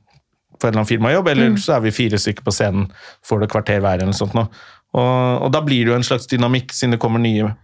for 0.59 0.69
en 0.69 0.73
eller 0.73 0.79
annen 0.83 0.89
firmajobb, 0.89 1.27
eller 1.27 1.49
Mm. 1.49 1.57
så 1.57 1.75
er 1.75 1.81
vi 1.81 1.91
fire 1.91 2.17
stykker 2.17 2.43
på 2.43 2.51
scenen, 2.53 2.91
får 3.25 3.41
det 3.41 3.49
kvarter 3.49 3.79
hver 3.81 3.93
eller 3.97 4.05
noe 4.11 4.13
sånt 4.17 4.33
nå. 4.33 4.47
Og, 4.93 5.41
og 5.43 5.51
da 5.51 5.61
blir 5.61 5.83
det 5.85 5.91
jo 5.91 5.95
en 5.95 6.03
slags 6.03 6.27
dynamikk 6.27 6.71
siden 6.71 6.91
det 6.91 6.99
kommer 6.99 7.19
nye. 7.19 7.55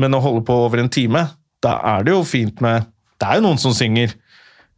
Men 0.00 0.12
å 0.16 0.20
holde 0.20 0.44
på 0.44 0.54
over 0.64 0.78
en 0.80 0.88
time, 0.88 1.26
da 1.62 1.78
er 1.98 2.02
det 2.04 2.12
jo 2.14 2.22
fint 2.24 2.60
med 2.60 2.86
Det 3.20 3.28
er 3.28 3.34
jo 3.36 3.42
noen 3.44 3.58
som 3.60 3.72
synger, 3.76 4.14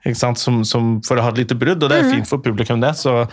ikke 0.05 0.17
sant, 0.19 0.37
som, 0.39 0.65
som 0.67 1.01
for 1.07 1.15
å 1.17 1.23
ha 1.23 1.29
et 1.31 1.37
lite 1.39 1.55
brudd, 1.55 1.81
og 1.83 1.89
det 1.91 2.01
Mm. 2.03 2.09
er 2.09 2.15
fint 2.17 2.27
for 2.27 2.39
publikum, 2.43 2.81
det. 2.81 2.91
Så 2.99 3.29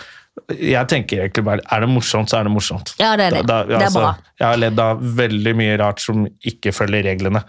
jeg 0.54 0.88
tenker 0.88 1.18
egentlig 1.26 1.44
bare 1.44 1.60
er 1.72 1.80
det 1.82 1.90
morsomt, 1.90 2.30
så 2.30 2.38
er 2.40 2.44
det 2.44 2.52
morsomt. 2.54 2.94
Ja, 3.00 3.16
det 3.18 3.26
er 3.26 3.30
det. 3.40 3.48
Da- 3.48 3.64
da- 3.64 3.68
Det 3.68 3.76
er 3.82 3.86
altså, 3.88 4.00
bra. 4.00 4.16
Jeg 4.40 4.48
har 4.48 4.58
ledd 4.58 4.80
av 4.80 5.02
veldig 5.02 5.56
mye 5.56 5.78
rart 5.80 6.00
som 6.00 6.28
ikke 6.46 6.72
følger 6.72 7.04
reglene. 7.10 7.44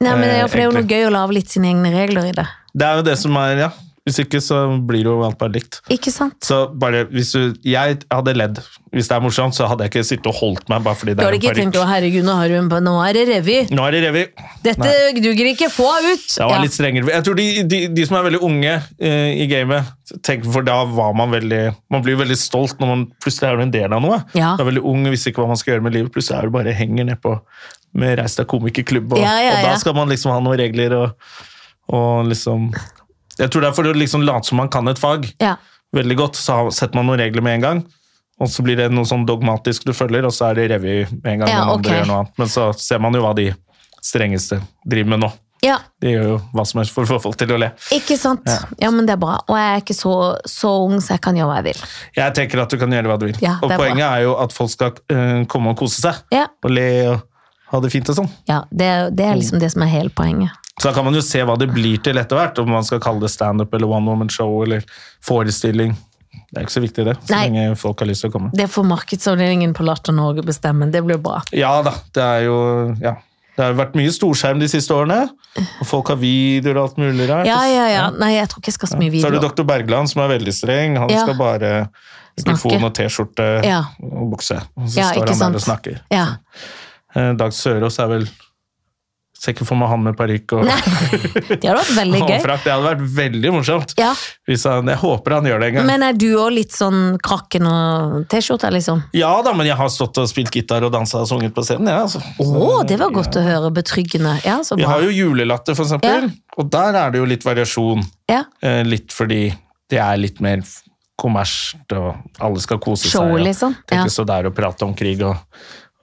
Nei, 0.00 0.10
men 0.16 0.22
det 0.22 0.40
er 0.40 0.48
for 0.48 0.56
det 0.56 0.64
er 0.64 0.70
jo 0.70 0.76
Eh, 0.78 0.80
noe 0.80 0.88
gøy 0.88 1.04
å 1.06 1.12
lage 1.12 1.34
litt 1.34 1.48
sine 1.50 1.66
egne 1.74 1.92
regler 1.92 2.24
i 2.30 2.32
det. 2.32 2.46
Det 2.76 2.86
er 2.86 3.00
jo 3.00 3.04
det 3.06 3.18
som 3.20 3.36
er, 3.40 3.66
ja. 3.66 3.72
Hvis 4.06 4.20
ikke 4.22 4.38
så 4.38 4.60
blir 4.86 5.02
det 5.02 5.10
jo 5.10 5.22
alt 5.26 5.34
bare 5.40 5.50
likt. 5.56 5.80
Ikke 5.90 6.12
sant? 6.14 6.36
Så 6.46 6.68
bare 6.78 7.00
hvis 7.10 7.32
du 7.34 7.56
Jeg 7.66 7.96
hadde 8.06 8.34
ledd. 8.36 8.60
Hvis 8.94 9.08
det 9.10 9.16
er 9.16 9.24
morsomt, 9.24 9.56
så 9.56 9.66
hadde 9.66 9.82
jeg 9.82 9.90
ikke 9.90 10.04
sittet 10.06 10.28
og 10.30 10.36
holdt 10.38 10.68
meg 10.70 10.84
bare 10.84 10.94
fordi 10.94 11.16
Du 11.16 11.18
det 11.18 11.24
er 11.24 11.26
hadde 11.26 11.40
en 11.40 11.42
ikke 11.42 11.58
tenkt 11.58 11.78
å 11.80 11.86
herregud, 11.88 12.22
nå, 12.22 12.36
har 12.38 12.52
du 12.52 12.54
en, 12.54 12.68
nå 12.86 12.92
er 13.02 13.18
det 13.18 13.24
revy. 13.32 13.56
Nå 13.74 13.88
er 13.88 13.96
det 13.96 14.02
revy. 14.06 14.22
Dette 14.62 14.92
duger 15.18 15.50
ikke, 15.50 15.68
få 15.74 15.88
ut! 16.06 16.28
Jeg 16.30 16.46
var 16.52 16.62
litt 16.62 16.76
strengere. 16.76 17.10
Jeg 17.16 17.26
tror 17.26 17.40
de, 17.40 17.48
de, 17.66 17.80
de 17.96 18.06
som 18.06 18.20
er 18.20 18.28
veldig 18.28 18.42
unge 18.46 18.76
uh, 18.78 19.32
i 19.42 19.48
gamet, 19.50 19.90
tenker 20.22 20.54
for 20.54 20.68
da 20.70 20.78
var 20.86 21.18
man 21.18 21.34
veldig 21.34 21.60
Man 21.90 22.06
blir 22.06 22.20
veldig 22.22 22.38
stolt 22.38 22.78
når 22.78 22.92
man 22.92 23.04
plutselig 23.24 23.50
er 23.50 23.64
en 23.66 23.74
del 23.74 23.98
av 23.98 24.06
noe. 24.06 24.20
Ja. 24.38 24.54
Du 24.54 24.62
er 24.62 24.70
veldig 24.70 24.86
ung, 24.86 25.02
visste 25.10 25.34
ikke 25.34 25.42
hva 25.42 25.50
man 25.50 25.58
skal 25.58 25.74
gjøre 25.74 25.88
med 25.88 25.98
livet. 25.98 26.14
Plutselig 26.14 26.38
er 26.38 26.46
du 26.46 26.54
bare 26.54 26.78
henger 26.78 27.10
nedpå 27.10 27.34
med 27.98 28.20
Reist 28.20 28.38
deg 28.38 28.46
komikerklubb, 28.54 29.18
og, 29.18 29.22
Ja, 29.24 29.34
ja, 29.42 29.58
og 29.58 29.70
da 29.72 29.76
skal 29.82 29.98
man 29.98 30.14
liksom 30.14 30.30
ha 30.30 30.38
noen 30.44 30.58
regler 30.62 30.94
og, 31.00 31.28
og 31.92 32.26
liksom 32.30 32.70
Jeg 33.38 33.50
tror 33.52 33.62
det 33.62 33.68
er 33.68 33.76
for 33.76 33.84
å 33.84 33.92
liksom 33.94 34.22
late 34.24 34.48
som 34.48 34.56
man 34.56 34.68
kan 34.72 34.88
et 34.88 34.98
fag 34.98 35.26
Ja. 35.42 35.56
veldig 35.94 36.16
godt, 36.16 36.36
så 36.40 36.70
setter 36.72 36.96
man 36.96 37.06
noen 37.06 37.20
regler 37.20 37.42
med 37.44 37.54
en 37.58 37.60
gang. 37.66 37.84
Og 38.40 38.48
så 38.52 38.62
blir 38.64 38.76
det 38.76 38.90
noe 38.92 39.04
sånn 39.08 39.26
dogmatisk 39.28 39.84
du 39.84 39.92
følger, 39.96 40.24
og 40.24 40.32
så 40.32 40.50
er 40.50 40.54
det 40.58 40.70
revy 40.74 41.06
med 41.22 41.32
en 41.32 41.38
gang. 41.44 41.48
Ja, 41.48 41.60
okay. 41.72 41.76
andre 41.76 41.94
gjør 41.98 42.06
noe 42.10 42.16
annet. 42.22 42.32
Men 42.38 42.48
så 42.52 42.66
ser 42.76 42.98
man 43.00 43.14
jo 43.16 43.20
hva 43.24 43.34
de 43.36 43.50
strengeste 44.04 44.58
driver 44.86 45.08
med 45.14 45.20
nå. 45.24 45.30
ja. 45.64 45.78
De 46.00 46.10
gjør 46.12 46.26
jo 46.28 46.40
hva 46.52 46.64
som 46.68 46.80
helst 46.80 46.92
for 46.94 47.04
å 47.04 47.10
få 47.14 47.18
folk 47.28 47.36
til 47.40 47.52
å 47.56 47.60
le. 47.60 47.70
Ikke 47.96 48.16
sant? 48.20 48.44
Ja. 48.46 48.58
Ja. 48.86 48.90
men 48.90 49.06
det 49.08 49.14
er 49.16 49.20
bra. 49.22 49.38
Og 49.48 49.56
jeg 49.56 49.70
er 49.76 49.80
ikke 49.84 49.96
så, 49.96 50.12
så 50.48 50.72
ung, 50.84 50.98
så 51.00 51.14
jeg 51.16 51.22
kan 51.24 51.36
gjøre 51.38 51.48
hva 51.48 51.56
jeg 51.62 51.68
vil. 51.70 51.80
Jeg 52.18 52.34
tenker 52.40 52.60
at 52.64 52.70
du 52.70 52.76
kan 52.82 52.92
gjøre 52.92 53.08
hva 53.12 53.16
du 53.20 53.26
vil. 53.30 53.38
Ja, 53.44 53.56
og 53.62 53.72
er 53.72 53.80
poenget 53.80 54.04
er 54.08 54.26
jo 54.26 54.36
at 54.42 54.52
folk 54.52 54.70
skal 54.74 54.92
uh, 55.12 55.44
komme 55.48 55.72
og 55.72 55.80
kose 55.80 56.00
seg. 56.04 56.20
Ja, 56.34 56.46
Og 56.64 56.70
le 56.76 56.88
og 57.14 57.24
ha 57.72 57.80
det 57.82 57.90
fint 57.90 58.08
og 58.12 58.14
sånn. 58.20 58.28
ja 58.46 58.60
det, 58.70 59.16
det 59.18 59.24
er 59.26 59.34
liksom 59.40 59.58
det 59.58 59.72
som 59.72 59.82
er 59.82 59.90
hele 59.90 60.12
poenget. 60.14 60.52
Så 60.78 60.88
da 60.90 60.94
kan 60.94 61.04
man 61.06 61.14
jo 61.16 61.22
se 61.24 61.40
hva 61.46 61.54
det 61.58 61.70
blir 61.72 61.96
til 62.04 62.18
etter 62.20 62.36
hvert, 62.36 62.58
om 62.60 62.68
man 62.70 62.84
skal 62.84 63.00
kalle 63.00 63.20
det 63.24 63.30
standup 63.32 63.72
eller 63.74 63.88
one 63.88 64.06
woman 64.10 64.28
show 64.28 64.58
eller 64.62 64.82
forestilling. 65.24 65.94
Det 66.50 66.60
er 66.60 66.66
ikke 66.66 66.74
så 66.76 66.82
viktig 66.84 67.04
det, 67.08 67.14
så 67.26 67.32
Nei. 67.32 67.46
lenge 67.48 67.76
folk 67.80 68.00
har 68.02 68.08
lyst 68.10 68.22
til 68.24 68.30
å 68.30 68.34
komme. 68.34 68.50
Det 68.56 68.66
får 68.70 68.84
markedsavdelingen 68.90 69.72
på 69.76 69.86
Latter 69.88 70.12
Norge 70.12 70.44
bestemme. 70.46 70.90
Det 70.92 71.00
blir 71.04 71.18
bra. 71.22 71.40
Ja 71.56 71.78
da, 71.82 71.94
det 72.14 72.22
er 72.26 72.44
jo 72.46 72.58
ja. 73.00 73.16
Det 73.56 73.64
har 73.64 73.72
vært 73.78 73.94
mye 73.96 74.12
storskjerm 74.12 74.58
de 74.60 74.66
siste 74.68 74.92
årene, 74.92 75.30
og 75.80 75.86
folk 75.88 76.10
har 76.12 76.18
videoer 76.20 76.76
og 76.76 76.90
alt 76.90 76.98
mulig 77.00 77.24
rart. 77.30 77.48
Ja, 77.48 77.62
ja, 77.72 77.86
ja. 77.88 78.02
Nei, 78.20 78.34
jeg 78.34 78.50
tror 78.52 78.60
ikke 78.60 78.68
jeg 78.68 78.76
skal 78.76 78.90
så 78.90 78.98
mye 79.00 79.14
Så 79.16 79.30
har 79.30 79.32
du 79.32 79.38
doktor 79.40 79.64
Dr. 79.64 79.70
Bergland, 79.70 80.10
som 80.12 80.20
er 80.26 80.28
veldig 80.34 80.52
streng. 80.52 80.98
Han 81.00 81.08
Ja. 81.08 81.22
skal 81.24 81.38
bare 81.40 81.70
mikrofon 82.36 82.84
og 82.84 82.92
T-skjorte 82.92 83.64
Ja. 83.64 83.78
og 84.04 84.28
bukse. 84.34 84.60
Og 84.76 84.90
så 84.92 85.08
står 85.08 85.24
han 85.24 85.34
sant. 85.40 85.56
der 85.56 85.56
og 85.56 85.64
snakker. 85.64 86.00
Ja. 86.12 86.26
Eh, 87.16 87.32
Dag 87.32 87.52
Sørås 87.56 87.98
er 87.98 88.08
vel 88.12 88.28
Ser 89.36 89.52
ikke 89.52 89.66
for 89.68 89.76
meg 89.76 89.90
han 89.92 90.00
med 90.02 90.14
parykk 90.16 90.52
og, 90.56 90.62
det 90.64 90.72
hadde 91.60 91.74
vært 91.76 91.90
veldig 91.96 92.20
gøy. 92.30 92.38
frakk. 92.40 92.62
Det 92.64 92.72
hadde 92.72 92.86
vært 92.86 93.02
veldig 93.18 93.50
morsomt. 93.52 93.92
Ja. 94.00 94.14
Han, 94.48 94.88
jeg 94.88 95.00
håper 95.02 95.34
han 95.36 95.48
gjør 95.50 95.60
det 95.60 95.68
en 95.68 95.76
gang. 95.76 95.86
Men 95.90 96.04
er 96.06 96.16
du 96.16 96.24
òg 96.40 96.54
litt 96.56 96.72
sånn 96.72 97.18
krakken 97.22 97.68
og 97.68 98.24
T-skjorte, 98.32 98.70
liksom? 98.72 99.02
ja 99.16 99.34
da, 99.44 99.52
men 99.52 99.68
jeg 99.68 99.76
har 99.76 99.92
stått 99.92 100.16
og 100.22 100.30
spilt 100.30 100.56
gitar 100.56 100.86
og 100.88 100.94
dansa 100.96 101.20
og 101.20 101.28
sunget 101.30 101.52
på 101.56 101.66
scenen. 101.68 101.92
Ja, 101.92 102.06
altså. 102.06 102.22
oh, 102.42 102.80
det 102.88 102.96
var 103.02 103.12
godt 103.14 103.36
å 103.36 103.44
høre. 103.44 103.70
Betryggende. 103.76 104.38
Ja, 104.46 104.56
så 104.64 104.78
Vi 104.80 104.86
bra. 104.86 104.94
har 104.96 105.04
jo 105.04 105.12
julelatter, 105.12 105.76
for 105.76 105.84
eksempel, 105.84 106.30
og 106.56 106.72
der 106.72 106.96
er 107.04 107.12
det 107.12 107.20
jo 107.20 107.28
litt 107.28 107.44
variasjon. 107.44 108.02
Ja. 108.32 108.42
Eh, 108.64 108.80
litt 108.88 109.12
fordi 109.12 109.50
det 109.92 110.00
er 110.02 110.16
litt 110.18 110.40
mer 110.42 110.64
kommersielt, 111.20 111.92
og 111.96 112.40
alle 112.44 112.60
skal 112.60 112.80
kose 112.82 113.08
Show, 113.08 113.24
seg. 113.24 113.36
Show 113.36 113.44
liksom. 113.46 113.76
Tenke 113.88 114.08
Ja. 114.08 114.12
stå 114.12 114.24
der 114.28 114.48
og 114.50 114.54
prate 114.56 114.84
om 114.84 114.94
krig 114.96 115.22
og, 115.24 115.36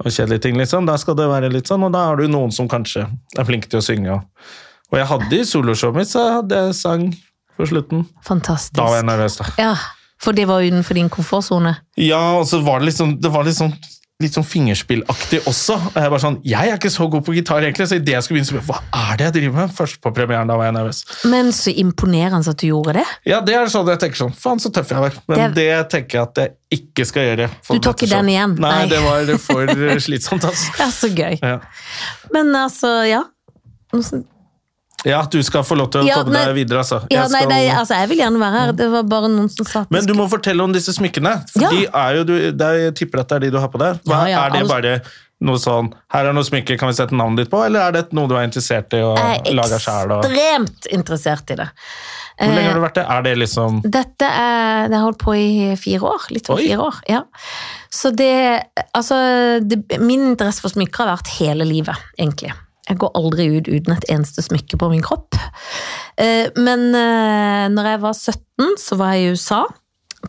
og 0.03 0.11
kjedelige 0.11 0.43
ting, 0.45 0.59
liksom. 0.59 0.87
Der 0.89 0.99
skal 1.01 1.17
det 1.17 1.29
være 1.31 1.51
litt 1.53 1.69
sånn, 1.71 1.85
og 1.87 1.93
da 1.95 2.07
har 2.09 2.19
du 2.19 2.27
noen 2.31 2.53
som 2.55 2.69
kanskje 2.71 3.05
er 3.07 3.47
flinke 3.47 3.71
til 3.71 3.79
å 3.79 3.85
synge. 3.85 4.19
Og, 4.91 4.97
jeg 4.99 5.09
hadde 5.09 5.39
i 5.39 5.45
soloshowet 5.47 5.97
mitt, 5.97 6.11
så 6.11 6.25
hadde 6.39 6.59
jeg 6.59 6.77
sang 6.77 7.07
på 7.57 7.67
slutten. 7.69 8.03
Fantastisk. 8.27 8.75
Da 8.77 8.85
var 8.89 8.99
jeg 8.99 9.09
nervøs, 9.09 9.39
da. 9.41 9.49
Ja, 9.61 9.73
For 10.23 10.35
det 10.35 10.45
var 10.47 10.63
utenfor 10.63 10.95
din 10.95 11.09
komfortsone? 11.11 11.73
Ja, 11.99 12.21
og 12.37 12.45
så 12.47 12.61
var 12.63 12.79
det 12.79 12.93
sånn, 12.95 13.17
det 13.19 13.31
var 13.33 13.49
sånn 13.51 13.73
litt 14.23 14.37
sånn 14.37 14.47
fingerspillaktig 14.47 15.41
også. 15.49 15.77
Og 15.91 15.99
jeg 15.99 16.13
bare 16.13 16.23
sånn, 16.23 16.39
jeg 16.47 16.71
er 16.71 16.79
ikke 16.79 16.91
så 16.93 17.07
god 17.11 17.25
på 17.27 17.35
gitar 17.37 17.65
egentlig, 17.65 17.87
så 17.91 17.99
idet 17.99 18.15
jeg 18.15 18.25
skulle 18.25 18.41
begynne, 18.41 18.63
så 18.63 18.73
hva 18.73 18.81
er 19.11 19.19
det 19.19 19.27
jeg 19.27 19.35
driver 19.37 19.59
med? 19.61 19.75
Først 19.77 20.01
på 20.03 20.13
premieren, 20.15 20.49
da 20.49 20.57
var 20.59 20.69
jeg 20.69 20.77
nervøs. 20.79 21.03
Men 21.31 21.53
så 21.55 21.75
imponerende 21.83 22.53
at 22.53 22.59
du 22.63 22.67
gjorde 22.69 22.97
det. 22.99 23.05
Ja, 23.29 23.39
det 23.45 23.57
er 23.59 23.71
sånn 23.71 23.91
jeg 23.93 24.01
tenker 24.03 24.23
sånn, 24.25 24.35
faen 24.37 24.63
så 24.63 24.73
tøff 24.73 24.91
jeg 24.95 25.05
var. 25.05 25.21
Men 25.31 25.55
det, 25.57 25.69
tenker 25.93 26.19
jeg 26.19 26.29
at 26.29 26.43
jeg 26.43 26.79
ikke 26.79 27.07
skal 27.07 27.29
gjøre. 27.29 27.49
Du 27.69 27.77
tar 27.77 27.97
ikke 27.97 28.11
den 28.15 28.33
igjen? 28.33 28.57
Nei, 28.63 28.75
Nei. 28.81 28.91
det 28.91 29.01
var 29.05 29.33
for 29.43 29.73
slitsomt, 30.07 30.47
altså. 30.49 30.75
Ja, 30.81 30.89
så 30.93 31.11
gøy. 31.13 31.37
Ja. 31.41 31.57
Men 32.33 32.53
altså, 32.57 32.95
ja. 33.09 33.23
Ja, 35.05 35.21
du 35.29 35.41
skal 35.43 35.63
få 35.67 35.75
lov 35.77 35.89
til 35.91 36.01
å 36.01 36.07
Ja, 36.07 36.21
komme 36.23 36.33
deg 36.45 36.55
videre, 36.55 36.79
altså. 36.83 37.01
ja 37.11 37.27
nei, 37.27 37.43
nei, 37.49 37.61
altså, 37.73 37.95
jeg 37.99 38.09
vil 38.13 38.21
gjerne 38.23 38.39
være 38.39 38.59
her. 38.59 38.71
Det 38.79 38.89
var 38.91 39.03
bare 39.03 39.29
noen 39.33 39.49
som 39.51 39.65
sa 39.65 39.85
Men 39.89 40.05
du 40.07 40.13
må 40.17 40.29
fortelle 40.31 40.63
om 40.63 40.71
disse 40.75 40.93
smykkene, 40.95 41.35
for 41.51 41.61
Ja. 41.61 41.69
de 41.69 41.85
er 41.87 42.15
jo, 42.19 42.23
du, 42.23 42.33
det 42.51 42.61
er, 42.69 42.79
jeg 42.87 42.95
tipper 43.01 43.19
at 43.23 43.29
det 43.29 43.35
er 43.35 43.39
de 43.47 43.51
du 43.51 43.59
har 43.59 43.67
på 43.69 43.79
deg. 43.79 43.99
Hva, 44.07 44.23
Ja, 44.23 44.25
ja, 44.27 44.45
er 44.45 44.49
det 44.51 44.61
alle- 44.63 44.69
bare 44.73 45.01
noe 45.43 45.59
sånn, 45.59 45.91
her 46.13 46.25
er 46.29 46.33
noe 46.33 46.43
smykke, 46.47 46.77
kan 46.79 46.87
vi 46.87 46.93
sette 46.95 47.11
navnet 47.11 47.43
ditt 47.43 47.49
på, 47.51 47.59
eller 47.65 47.89
er 47.89 47.91
det 47.91 48.13
noe 48.15 48.27
du 48.31 48.35
er 48.37 48.45
interessert 48.47 48.93
i 48.95 49.01
å 49.03 49.13
jeg 49.17 49.41
er 49.45 49.53
lage? 49.53 49.75
Og, 49.75 50.23
ekstremt 50.23 50.87
interessert 50.93 51.51
i 51.51 51.55
det. 51.59 51.69
hvor 52.39 52.47
lenge 52.47 52.63
Eh, 52.63 52.67
har 52.71 52.73
du 52.73 52.81
vært 52.81 52.93
det? 52.95 53.05
Er 53.09 53.21
det 53.21 53.37
liksom 53.37 53.81
Dette 53.83 54.23
er 54.25 54.87
Det 54.87 54.95
har 54.97 55.03
holdt 55.11 55.19
på 55.19 55.35
i 55.35 55.75
fire 55.75 55.99
år. 56.01 56.31
Litt 56.31 56.49
over 56.49 56.61
fire 56.63 56.79
år. 56.79 56.95
ja. 57.09 57.21
Så 57.91 58.15
det 58.15 58.63
Altså, 58.95 59.59
det, 59.67 59.99
min 59.99 60.33
interesse 60.33 60.61
for 60.61 60.69
smykker 60.69 61.05
har 61.05 61.17
vært 61.17 61.27
hele 61.39 61.65
livet, 61.65 61.95
egentlig. 62.17 62.53
Jeg 62.89 62.99
går 62.99 63.13
aldri 63.15 63.45
ut 63.57 63.69
uten 63.71 63.95
et 63.95 64.09
eneste 64.11 64.43
smykke 64.43 64.77
på 64.81 64.89
min 64.91 65.03
kropp. 65.05 65.37
Eh, 66.19 66.49
Men 66.59 66.89
eh, 66.95 67.69
når 67.71 67.89
jeg 67.93 68.01
var 68.03 68.13
17, 68.13 68.77
så 68.81 68.97
var 68.99 69.13
jeg 69.13 69.23
i 69.23 69.33
USA 69.37 69.63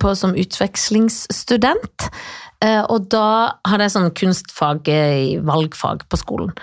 på, 0.01 0.15
som 0.15 0.35
utvekslingsstudent. 0.39 2.09
Eh, 2.63 2.83
Og 2.89 3.09
da 3.11 3.27
hadde 3.67 3.87
jeg 3.89 3.95
sånn 3.97 4.15
kunstfag 4.17 4.89
i 4.89 5.39
valgfag 5.43 6.07
på 6.09 6.21
skolen. 6.21 6.55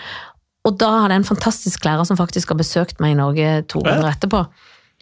Og 0.66 0.78
da 0.78 0.92
hadde 1.02 1.16
jeg 1.16 1.24
en 1.24 1.32
fantastisk 1.32 1.86
lærer 1.86 2.06
som 2.06 2.20
faktisk 2.20 2.54
har 2.54 2.60
besøkt 2.60 3.00
meg 3.02 3.16
i 3.16 3.20
Norge 3.20 3.54
to 3.68 3.82
år 3.82 3.90
ganger 3.96 4.12
etterpå. 4.14 4.44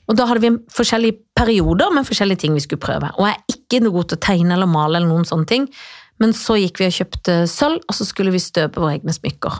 Og 0.09 0.17
da 0.17 0.25
hadde 0.25 0.41
vi 0.41 0.53
forskjellige 0.73 1.19
perioder 1.37 1.91
med 1.93 2.07
forskjellige 2.07 2.41
ting 2.45 2.55
vi 2.55 2.63
skulle 2.63 2.81
prøve. 2.81 3.11
Og 3.19 3.27
jeg 3.27 3.35
er 3.35 3.55
ikke 3.55 3.81
noe 3.83 3.93
god 3.93 4.09
til 4.09 4.17
å 4.17 4.23
tegne 4.25 4.55
eller 4.55 4.69
male 4.71 4.97
eller 4.97 5.11
noen 5.11 5.27
sånne 5.27 5.45
ting. 5.51 5.67
Men 6.19 6.33
så 6.35 6.57
gikk 6.57 6.79
vi 6.81 6.87
og 6.89 6.95
kjøpte 6.95 7.35
sølv, 7.47 7.83
og 7.87 7.95
så 7.95 8.07
skulle 8.07 8.33
vi 8.33 8.41
støpe 8.43 8.81
våre 8.81 8.97
egne 8.97 9.13
smykker. 9.15 9.59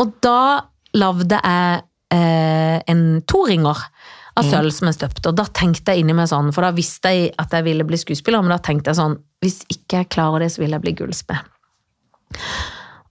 Og 0.00 0.16
da 0.24 0.64
lagde 0.96 1.38
jeg 1.38 1.82
eh, 2.14 2.78
en 2.92 3.04
to-ringer 3.28 3.86
av 4.38 4.48
sølv 4.48 4.72
som 4.72 4.88
jeg 4.88 4.96
støpte. 4.96 5.28
Og 5.28 5.36
da 5.36 5.44
tenkte 5.52 5.92
jeg 5.92 6.04
inni 6.04 6.16
meg 6.16 6.30
sånn, 6.30 6.52
for 6.56 6.64
da 6.64 6.72
visste 6.76 7.12
jeg 7.12 7.32
at 7.40 7.52
jeg 7.52 7.66
ville 7.66 7.86
bli 7.88 7.98
skuespiller, 8.00 8.44
men 8.44 8.54
da 8.54 8.60
tenkte 8.64 8.92
jeg 8.92 9.00
sånn, 9.00 9.18
hvis 9.44 9.60
ikke 9.72 10.02
jeg 10.02 10.12
klarer 10.14 10.44
det, 10.44 10.52
så 10.54 10.62
vil 10.62 10.72
jeg 10.72 10.84
bli 10.84 10.94
gullsmed. 11.02 11.50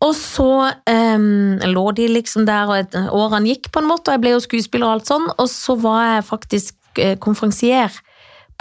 Og 0.01 0.15
så 0.17 0.51
em, 0.89 1.59
lå 1.69 1.83
de 1.97 2.07
liksom 2.09 2.47
der, 2.49 2.71
og 2.71 3.17
årene 3.27 3.51
gikk 3.51 3.69
på 3.73 3.83
en 3.83 3.89
måte, 3.91 4.09
og 4.09 4.17
jeg 4.17 4.23
ble 4.23 4.33
jo 4.33 4.45
skuespiller 4.47 4.87
og 4.87 4.95
alt 4.95 5.11
sånn, 5.11 5.27
og 5.35 5.49
så 5.51 5.75
var 5.81 5.99
jeg 6.07 6.29
faktisk 6.31 7.01
eh, 7.03 7.13
konferansier 7.21 7.93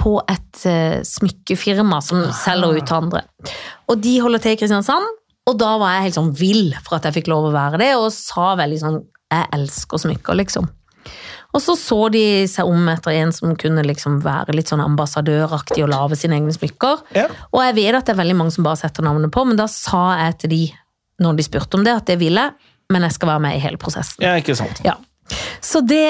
på 0.01 0.18
et 0.29 0.66
eh, 0.68 1.01
smykkefirma 1.05 2.03
som 2.05 2.27
selger 2.37 2.77
ut 2.77 2.87
til 2.89 2.99
andre. 2.99 3.25
Og 3.89 4.05
de 4.05 4.18
holder 4.21 4.45
til 4.45 4.57
i 4.57 4.61
Kristiansand, 4.61 5.09
og 5.49 5.57
da 5.59 5.70
var 5.80 5.97
jeg 5.97 6.09
helt 6.09 6.18
sånn 6.18 6.34
vill 6.36 6.68
for 6.84 6.99
at 6.99 7.09
jeg 7.09 7.20
fikk 7.20 7.30
lov 7.32 7.49
å 7.49 7.55
være 7.55 7.80
det, 7.82 7.95
og 7.99 8.11
sa 8.14 8.53
veldig 8.61 8.80
sånn, 8.82 9.01
jeg 9.30 9.51
elsker 9.57 10.03
smykker, 10.05 10.38
liksom. 10.43 10.68
Og 11.51 11.62
så 11.64 11.74
så 11.78 11.99
de 12.14 12.22
seg 12.47 12.68
om 12.70 12.86
etter 12.93 13.16
en 13.18 13.32
som 13.34 13.57
kunne 13.59 13.82
liksom 13.82 14.20
være 14.22 14.55
litt 14.55 14.70
sånn 14.70 14.82
ambassadøraktig 14.84 15.82
og 15.82 15.91
lage 15.91 16.18
sine 16.20 16.38
egne 16.38 16.55
smykker. 16.55 17.03
Ja. 17.16 17.26
Og 17.51 17.64
jeg 17.64 17.76
vet 17.80 17.99
at 17.99 18.07
det 18.07 18.14
er 18.14 18.20
veldig 18.22 18.36
mange 18.38 18.55
som 18.55 18.66
bare 18.66 18.78
setter 18.78 19.07
navnet 19.07 19.34
på, 19.34 19.43
men 19.49 19.59
da 19.59 19.66
sa 19.70 20.05
jeg 20.20 20.36
til 20.45 20.55
de, 20.55 20.64
når 21.24 21.41
de 21.41 21.47
spurte 21.49 21.80
om 21.80 21.86
det, 21.86 21.97
at 22.03 22.07
det 22.12 22.20
ville 22.22 22.47
jeg, 22.47 22.74
men 22.91 23.07
jeg 23.07 23.16
skal 23.16 23.32
være 23.32 23.43
med 23.47 23.57
i 23.57 23.62
hele 23.62 23.78
prosessen. 23.82 24.22
Ja, 24.22 24.36
ikke 24.38 24.57
sant. 24.59 24.82
Ja. 24.86 24.97
Så 25.62 25.82
det 25.86 26.07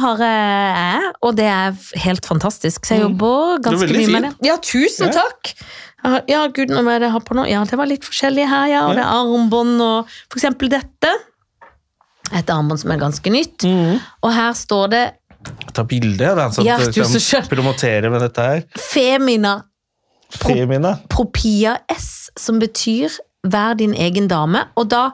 har 0.00 0.20
jeg, 0.24 1.08
og 1.24 1.34
det 1.36 1.48
er 1.52 1.74
helt 2.04 2.24
fantastisk. 2.28 2.86
Så 2.86 2.96
jeg 2.96 3.04
jobber 3.04 3.56
er 3.58 3.64
ganske 3.66 3.88
mye 3.92 4.12
med 4.14 4.28
det. 4.28 4.32
Ja, 4.48 4.56
tusen 4.62 5.12
takk! 5.12 5.52
Ja, 5.52 5.83
Ja, 6.28 6.42
gud, 6.52 6.68
nå 6.68 6.82
hva 6.84 6.96
er 6.96 7.04
det 7.04 7.08
jeg 7.08 7.16
har 7.16 7.22
på 7.24 7.36
nå? 7.38 7.44
Ja, 7.48 7.62
det 7.68 7.78
var 7.80 7.88
litt 7.88 8.04
forskjellig 8.04 8.44
her, 8.50 8.66
ja. 8.72 8.80
Og 8.88 8.98
det 8.98 9.04
er 9.04 9.12
armbånd 9.12 9.80
og 9.80 10.10
for 10.28 10.40
eksempel 10.40 10.72
dette. 10.72 11.12
Et 12.34 12.50
armbånd 12.52 12.82
som 12.82 12.92
er 12.92 13.00
ganske 13.00 13.32
nytt. 13.32 13.64
Og 14.22 14.32
her 14.34 14.56
står 14.58 14.90
det 14.94 15.04
Ta 15.76 15.82
bilde 15.84 16.24
av 16.24 16.38
den, 16.38 16.52
så 16.56 16.62
Ja, 16.64 16.78
kan 16.80 17.48
promotere 17.50 18.08
med 18.08 18.22
dette 18.24 18.44
her. 18.44 18.62
Femina 18.80 19.58
Pro- 20.38 20.54
Femina. 20.54 20.98
Propia 21.12 21.78
S, 21.92 22.30
som 22.36 22.58
betyr 22.62 23.12
vær 23.44 23.76
din 23.78 23.94
egen 23.94 24.28
dame. 24.28 24.64
Og 24.80 24.88
da, 24.90 25.10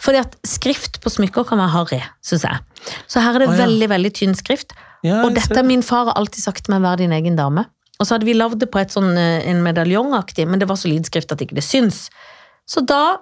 fordi 0.00 0.22
at 0.22 0.36
skrift 0.46 1.00
på 1.02 1.12
smykker 1.12 1.46
kan 1.48 1.60
være 1.60 1.74
harry, 1.74 2.00
syns 2.24 2.46
jeg. 2.46 2.62
Så 3.10 3.22
her 3.24 3.34
er 3.34 3.44
det 3.44 3.50
ah, 3.50 3.58
ja. 3.58 3.66
veldig, 3.66 3.88
veldig 3.92 4.12
tynn 4.14 4.38
skrift. 4.38 4.76
Ja, 5.04 5.24
og 5.24 5.34
dette 5.36 5.56
har 5.58 5.66
min 5.66 5.82
far 5.84 6.08
har 6.08 6.16
alltid 6.20 6.46
sagt 6.46 6.64
til 6.64 6.76
meg, 6.76 6.84
vær 6.86 7.00
din 7.00 7.12
egen 7.12 7.36
dame. 7.36 7.66
Og 8.00 8.06
så 8.06 8.16
hadde 8.16 8.26
vi 8.28 8.36
lagd 8.36 8.58
det 8.62 8.70
på 8.72 8.82
sånn, 8.90 9.16
eh, 9.18 9.44
en 9.50 9.62
medaljongaktig, 9.62 10.46
men 10.48 10.58
det 10.58 10.68
var 10.70 10.80
så 10.80 10.90
liten 10.90 11.06
skrift 11.06 11.32
at 11.32 11.42
ikke 11.44 11.58
det 11.58 11.66
syns. 11.66 12.08
Så 12.66 12.82
da 12.84 13.18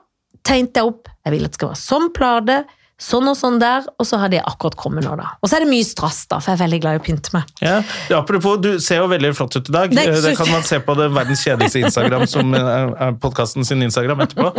tegnte 0.47 0.81
jeg 0.81 0.89
opp, 0.89 1.11
jeg 1.25 1.35
vil 1.35 1.45
at 1.45 1.53
det 1.53 1.61
skal 1.61 1.73
være 1.73 1.83
sånn 1.83 2.09
plate, 2.17 2.63
sånn 3.03 3.27
og 3.31 3.35
sånn 3.39 3.57
der, 3.59 3.87
og 3.99 4.07
så 4.07 4.19
har 4.23 4.31
det 4.33 4.41
akkurat 4.47 4.77
kommet 4.79 5.03
nå, 5.07 5.17
da. 5.19 5.33
Og 5.43 5.51
så 5.51 5.57
er 5.59 5.65
det 5.65 5.71
mye 5.73 5.87
strass, 5.87 6.21
da, 6.31 6.39
for 6.39 6.53
jeg 6.53 6.61
er 6.61 6.63
veldig 6.65 6.79
glad 6.85 6.97
i 6.97 7.01
å 7.01 7.05
pynte 7.05 7.33
meg. 7.35 7.51
Ja. 7.65 7.75
Apropos, 8.19 8.61
du 8.63 8.71
ser 8.85 9.01
jo 9.03 9.09
veldig 9.11 9.33
flott 9.39 9.57
ut 9.59 9.69
i 9.71 9.75
dag. 9.75 9.91
Det, 9.97 10.05
Det 10.23 10.35
kan 10.39 10.51
man 10.53 10.63
se 10.69 10.79
på 10.87 10.95
det 11.01 11.09
verdens 11.17 11.43
kjedeligste 11.43 11.83
Instagram, 11.89 12.27
som 12.31 12.55
er 12.55 13.17
podkasten 13.23 13.67
sin 13.67 13.83
Instagram 13.83 14.23
etterpå. 14.27 14.53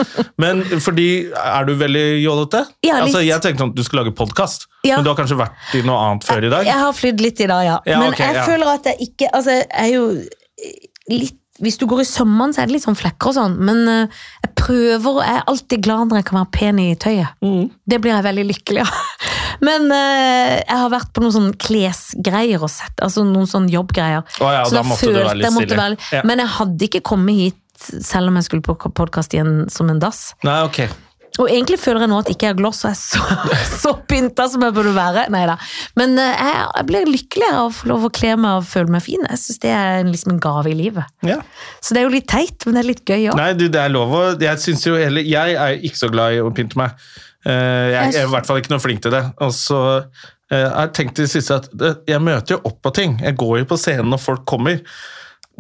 Men 0.44 0.64
fordi, 0.84 1.08
er 1.32 1.70
du 1.70 1.74
veldig 1.80 2.06
jålete? 2.24 2.66
Ja, 2.84 3.00
litt. 3.00 3.10
altså, 3.10 3.24
jeg 3.24 3.40
tenkte 3.48 3.70
at 3.72 3.78
du 3.80 3.84
skulle 3.88 4.04
lage 4.04 4.16
podkast, 4.20 4.68
Ja. 4.84 4.98
men 4.98 5.06
du 5.08 5.14
har 5.14 5.16
kanskje 5.22 5.38
vært 5.40 5.78
i 5.80 5.84
noe 5.88 5.96
annet 6.10 6.28
før 6.28 6.44
i 6.44 6.52
dag? 6.52 6.68
Jeg 6.68 6.80
har 6.84 6.94
flydd 6.98 7.22
litt 7.24 7.40
i 7.40 7.48
dag, 7.48 7.64
ja. 7.64 7.78
Ja, 7.88 8.00
Men 8.04 8.12
okay, 8.12 8.28
jeg 8.34 8.42
ja. 8.42 8.44
føler 8.50 8.74
at 8.76 8.92
jeg 8.92 9.08
ikke 9.08 9.30
Altså, 9.34 9.56
jeg 9.62 9.70
er 9.80 9.94
jo 9.94 10.04
litt 11.14 11.40
Hvis 11.62 11.78
du 11.78 11.86
går 11.86 12.02
i 12.02 12.08
sømmene, 12.10 12.56
så 12.56 12.64
er 12.64 12.70
det 12.70 12.74
litt 12.74 12.86
sånn 12.86 12.98
flekker 12.98 13.30
og 13.30 13.36
sånn, 13.38 13.60
men 13.62 13.84
eh, 13.86 14.22
jeg 14.42 14.54
prøver 14.58 15.10
og 15.12 15.20
Jeg 15.22 15.38
er 15.38 15.44
alltid 15.52 15.84
glad 15.86 16.10
når 16.10 16.20
jeg 16.20 16.28
kan 16.30 16.40
være 16.40 16.52
pen 16.56 16.80
i 16.82 16.88
tøyet. 16.98 17.36
Mm. 17.46 17.68
Det 17.86 18.00
blir 18.02 18.16
jeg 18.16 18.26
veldig 18.26 18.46
lykkelig 18.50 18.86
av. 18.86 19.02
Men 19.64 19.86
eh, 19.94 20.58
jeg 20.60 20.80
har 20.82 20.90
vært 20.92 21.12
på 21.14 21.22
noen 21.24 21.36
sånn 21.36 21.52
klesgreier 21.62 22.64
og 22.66 22.72
sett, 22.74 22.98
altså 23.06 23.24
noen 23.28 23.46
sånn 23.48 23.70
jobbgreier. 23.72 24.26
Oh, 24.42 24.50
ja, 24.50 24.64
så 24.68 24.80
da 24.80 24.82
da 24.84 24.98
følte 24.98 25.36
litt 25.38 25.46
jeg 25.46 25.56
måtte 25.56 25.78
være 25.78 26.00
Ja. 26.12 26.24
Men 26.28 26.42
jeg 26.42 26.52
hadde 26.58 26.88
ikke 26.90 27.04
kommet 27.14 27.38
hit 27.38 27.60
selv 27.84 28.32
om 28.32 28.40
jeg 28.40 28.48
skulle 28.48 28.66
på 28.66 28.76
podkast 28.98 29.34
igjen 29.36 29.68
som 29.72 29.92
en 29.94 30.02
dass. 30.02 30.32
Nei, 30.44 30.58
ok. 30.66 30.84
Og 31.42 31.50
egentlig 31.50 31.80
føler 31.82 32.04
jeg 32.04 32.12
nå 32.12 32.20
at 32.22 32.30
ikke 32.30 32.46
jeg 32.46 32.54
har 32.54 32.60
gloss 32.60 32.84
og 32.86 32.92
er 32.92 32.98
så, 33.00 33.22
så 33.84 33.94
pynta 34.10 34.46
som 34.52 34.64
jeg 34.66 34.76
burde 34.76 34.94
være. 34.94 35.26
Neida. 35.34 35.56
Men 36.00 36.14
eh, 36.22 36.34
jeg, 36.38 36.68
jeg 36.78 36.88
blir 36.92 37.10
lykkelig 37.10 37.50
av 37.50 37.62
å 37.66 37.74
få 37.74 37.90
lov 37.90 38.08
å 38.08 38.12
kle 38.14 38.36
meg 38.38 38.60
og 38.60 38.68
føle 38.70 38.94
meg 38.94 39.06
fin. 39.06 39.26
Jeg 39.30 39.42
syns 39.42 39.62
det 39.64 39.74
er 39.74 40.06
liksom 40.06 40.36
en 40.36 40.44
gave 40.44 40.70
i 40.70 40.78
livet. 40.78 41.10
Ja. 41.26 41.40
Så 41.82 41.96
det 41.96 42.04
er 42.04 42.08
jo 42.08 42.14
litt 42.14 42.30
teit, 42.30 42.68
men 42.68 42.78
det 42.78 42.84
er 42.84 42.90
litt 42.92 43.04
gøy 43.08 43.30
òg. 43.32 43.38
Nei, 43.40 43.50
du, 43.58 43.66
det 43.74 43.82
er 43.82 43.94
lov 43.94 44.14
å 44.14 44.24
Jeg 44.38 44.62
synes 44.62 44.86
jo 44.86 44.98
eller, 45.00 45.26
Jeg 45.26 45.58
er 45.58 45.80
ikke 45.82 46.04
så 46.04 46.12
glad 46.14 46.38
i 46.38 46.44
å 46.44 46.54
pynte 46.54 46.80
meg. 46.80 46.94
Eh, 47.44 47.90
jeg 47.96 48.14
er 48.14 48.28
i 48.28 48.32
hvert 48.32 48.48
fall 48.48 48.62
ikke 48.62 48.76
noe 48.76 48.84
flink 48.84 49.02
til 49.04 49.16
det. 49.16 49.24
Og 49.42 49.56
så 49.58 49.82
eh, 49.98 50.60
jeg 50.60 50.70
har 50.78 50.94
tenkt 50.94 51.18
i 51.18 51.26
det 51.26 51.34
siste 51.34 51.58
at 51.64 52.08
jeg 52.10 52.22
møter 52.24 52.58
jo 52.58 52.62
opp 52.70 52.78
på 52.86 52.94
ting. 52.94 53.18
Jeg 53.24 53.40
går 53.42 53.64
jo 53.64 53.72
på 53.74 53.80
scenen 53.82 54.14
når 54.14 54.22
folk 54.22 54.46
kommer. 54.50 54.84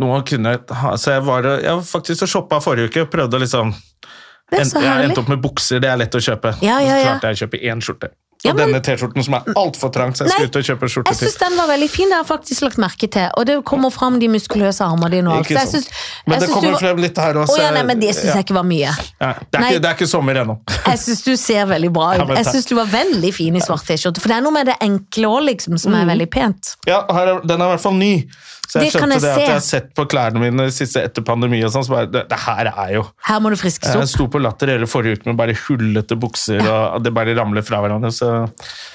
Noe 0.01 0.23
kunne 0.25 0.55
Så 0.97 1.11
jeg 1.13 1.21
var, 1.25 1.45
jeg 1.61 1.69
var 1.69 1.83
faktisk 1.85 2.25
og 2.25 2.31
shoppa 2.31 2.57
forrige 2.63 2.89
uke 2.89 3.03
og 3.05 3.11
prøvde 3.13 3.37
å 3.37 3.43
liksom 3.43 3.73
Det 4.53 4.65
en- 4.65 4.71
så 4.73 4.81
Jeg 4.83 4.91
har 4.93 5.07
endt 5.07 5.23
opp 5.23 5.31
med 5.31 5.41
bukser, 5.41 5.81
det 5.83 5.89
er 5.89 5.97
lett 5.97 6.15
å 6.19 6.21
kjøpe. 6.21 6.55
Ja, 6.61 6.79
ja, 6.83 6.97
ja. 7.01 7.17
Klart 7.19 7.33
jeg 7.33 7.47
kjøper 7.47 7.53
kjøpe 7.53 7.71
én 7.71 7.81
skjorte. 7.81 8.11
Og 8.43 8.49
Ja, 8.49 8.53
men- 8.53 8.73
denne 8.73 8.81
T-skjorten 8.83 9.23
som 9.23 9.33
er 9.35 9.39
altfor 9.55 9.89
trang, 9.93 10.11
så 10.11 10.25
jeg 10.25 10.31
skal 10.31 10.45
ut 10.47 10.55
og 10.57 10.63
kjøpe 10.63 10.87
skjorte 10.91 11.07
Jeg 11.07 11.15
syns 11.15 11.37
den 11.39 11.55
var 11.55 11.67
veldig 11.67 11.89
fin, 11.89 12.09
det 12.09 12.15
har 12.17 12.23
jeg 12.25 12.39
faktisk 12.39 12.61
lagt 12.61 12.75
merke 12.77 13.09
til. 13.09 13.29
Og 13.37 13.45
det 13.45 13.63
kommer 13.63 13.89
fram 13.89 14.19
de 14.19 14.27
muskuløse 14.27 14.81
armene 14.83 15.11
dine 15.11 15.27
og 15.29 15.37
alt. 15.37 15.49
Men 16.27 16.39
det 16.41 16.49
kommer 16.49 16.71
du 16.71 16.77
frem 16.77 16.97
litt 16.97 17.15
her 17.15 17.33
også. 17.35 17.55
Å 17.55 17.57
ja, 17.57 17.71
nei, 17.71 17.83
men 17.83 17.99
det 18.01 18.09
syns 18.13 18.25
Ja. 18.25 18.33
jeg 18.33 18.45
ikke 18.45 18.55
var 18.55 18.63
mye. 18.63 18.91
Ja, 19.21 19.33
det, 19.39 19.61
er 19.61 19.63
ikke, 19.63 19.81
det 19.81 19.85
er 19.85 19.95
ikke 19.95 20.07
sommer 20.09 20.35
ennå. 20.35 20.59
Jeg 20.85 20.99
syns 20.99 21.23
du 21.23 21.37
ser 21.37 21.65
veldig 21.65 21.93
bra 21.93 22.15
ut. 22.19 22.35
Jeg 22.35 22.45
syns 22.45 22.65
du 22.65 22.75
var 22.75 22.85
veldig 22.87 23.33
fin 23.33 23.55
i 23.55 23.59
svart 23.59 23.85
T-skjorte. 23.85 24.19
For 24.19 24.27
det 24.27 24.35
er 24.35 24.41
noe 24.41 24.51
med 24.51 24.65
det 24.65 24.75
enkle 24.81 25.23
òg, 25.23 25.47
liksom, 25.47 25.79
som 25.79 25.93
er 25.95 26.03
veldig 26.05 26.29
pent. 26.29 26.75
Ja, 26.85 27.05
er, 27.09 27.39
den 27.47 27.61
er 27.61 27.65
i 27.65 27.77
hvert 27.77 27.79
fall 27.81 27.93
ny. 27.93 28.27
Så 28.73 28.81
jeg 28.81 28.89
Det 28.89 28.93
skjønte 28.95 29.17
jeg 29.19 29.21
det 29.21 29.29
at 29.29 29.35
se. 29.37 29.41
jeg 29.45 29.53
har 29.53 29.65
sett 29.67 29.89
på 29.93 30.05
klærne 30.09 30.41
mine 30.41 30.65
siste 30.73 31.03
etter 31.05 31.21
pandemi 31.27 31.59
og 31.67 31.69
sånn, 31.75 31.85
så 31.85 31.93
bare, 31.93 32.07
det, 32.09 32.23
det 32.31 32.39
her 32.47 32.71
er 32.71 32.93
jo 32.95 33.03
Her 33.27 33.39
må 33.43 33.51
du 33.53 33.57
friskes 33.59 33.91
Jeg 33.93 34.01
opp. 34.01 34.09
sto 34.09 34.25
på 34.33 34.41
Latter 34.41 34.71
hele 34.73 34.87
forrige 34.89 35.19
uke 35.21 35.29
med 35.29 35.37
bare 35.37 35.53
hullete 35.67 36.17
bukser, 36.17 36.63
og 36.65 37.03
det 37.05 37.13
bare 37.13 37.35
ramler 37.37 37.61
fra 37.67 37.83
hverandre. 37.85 38.09
Så, 38.15 38.31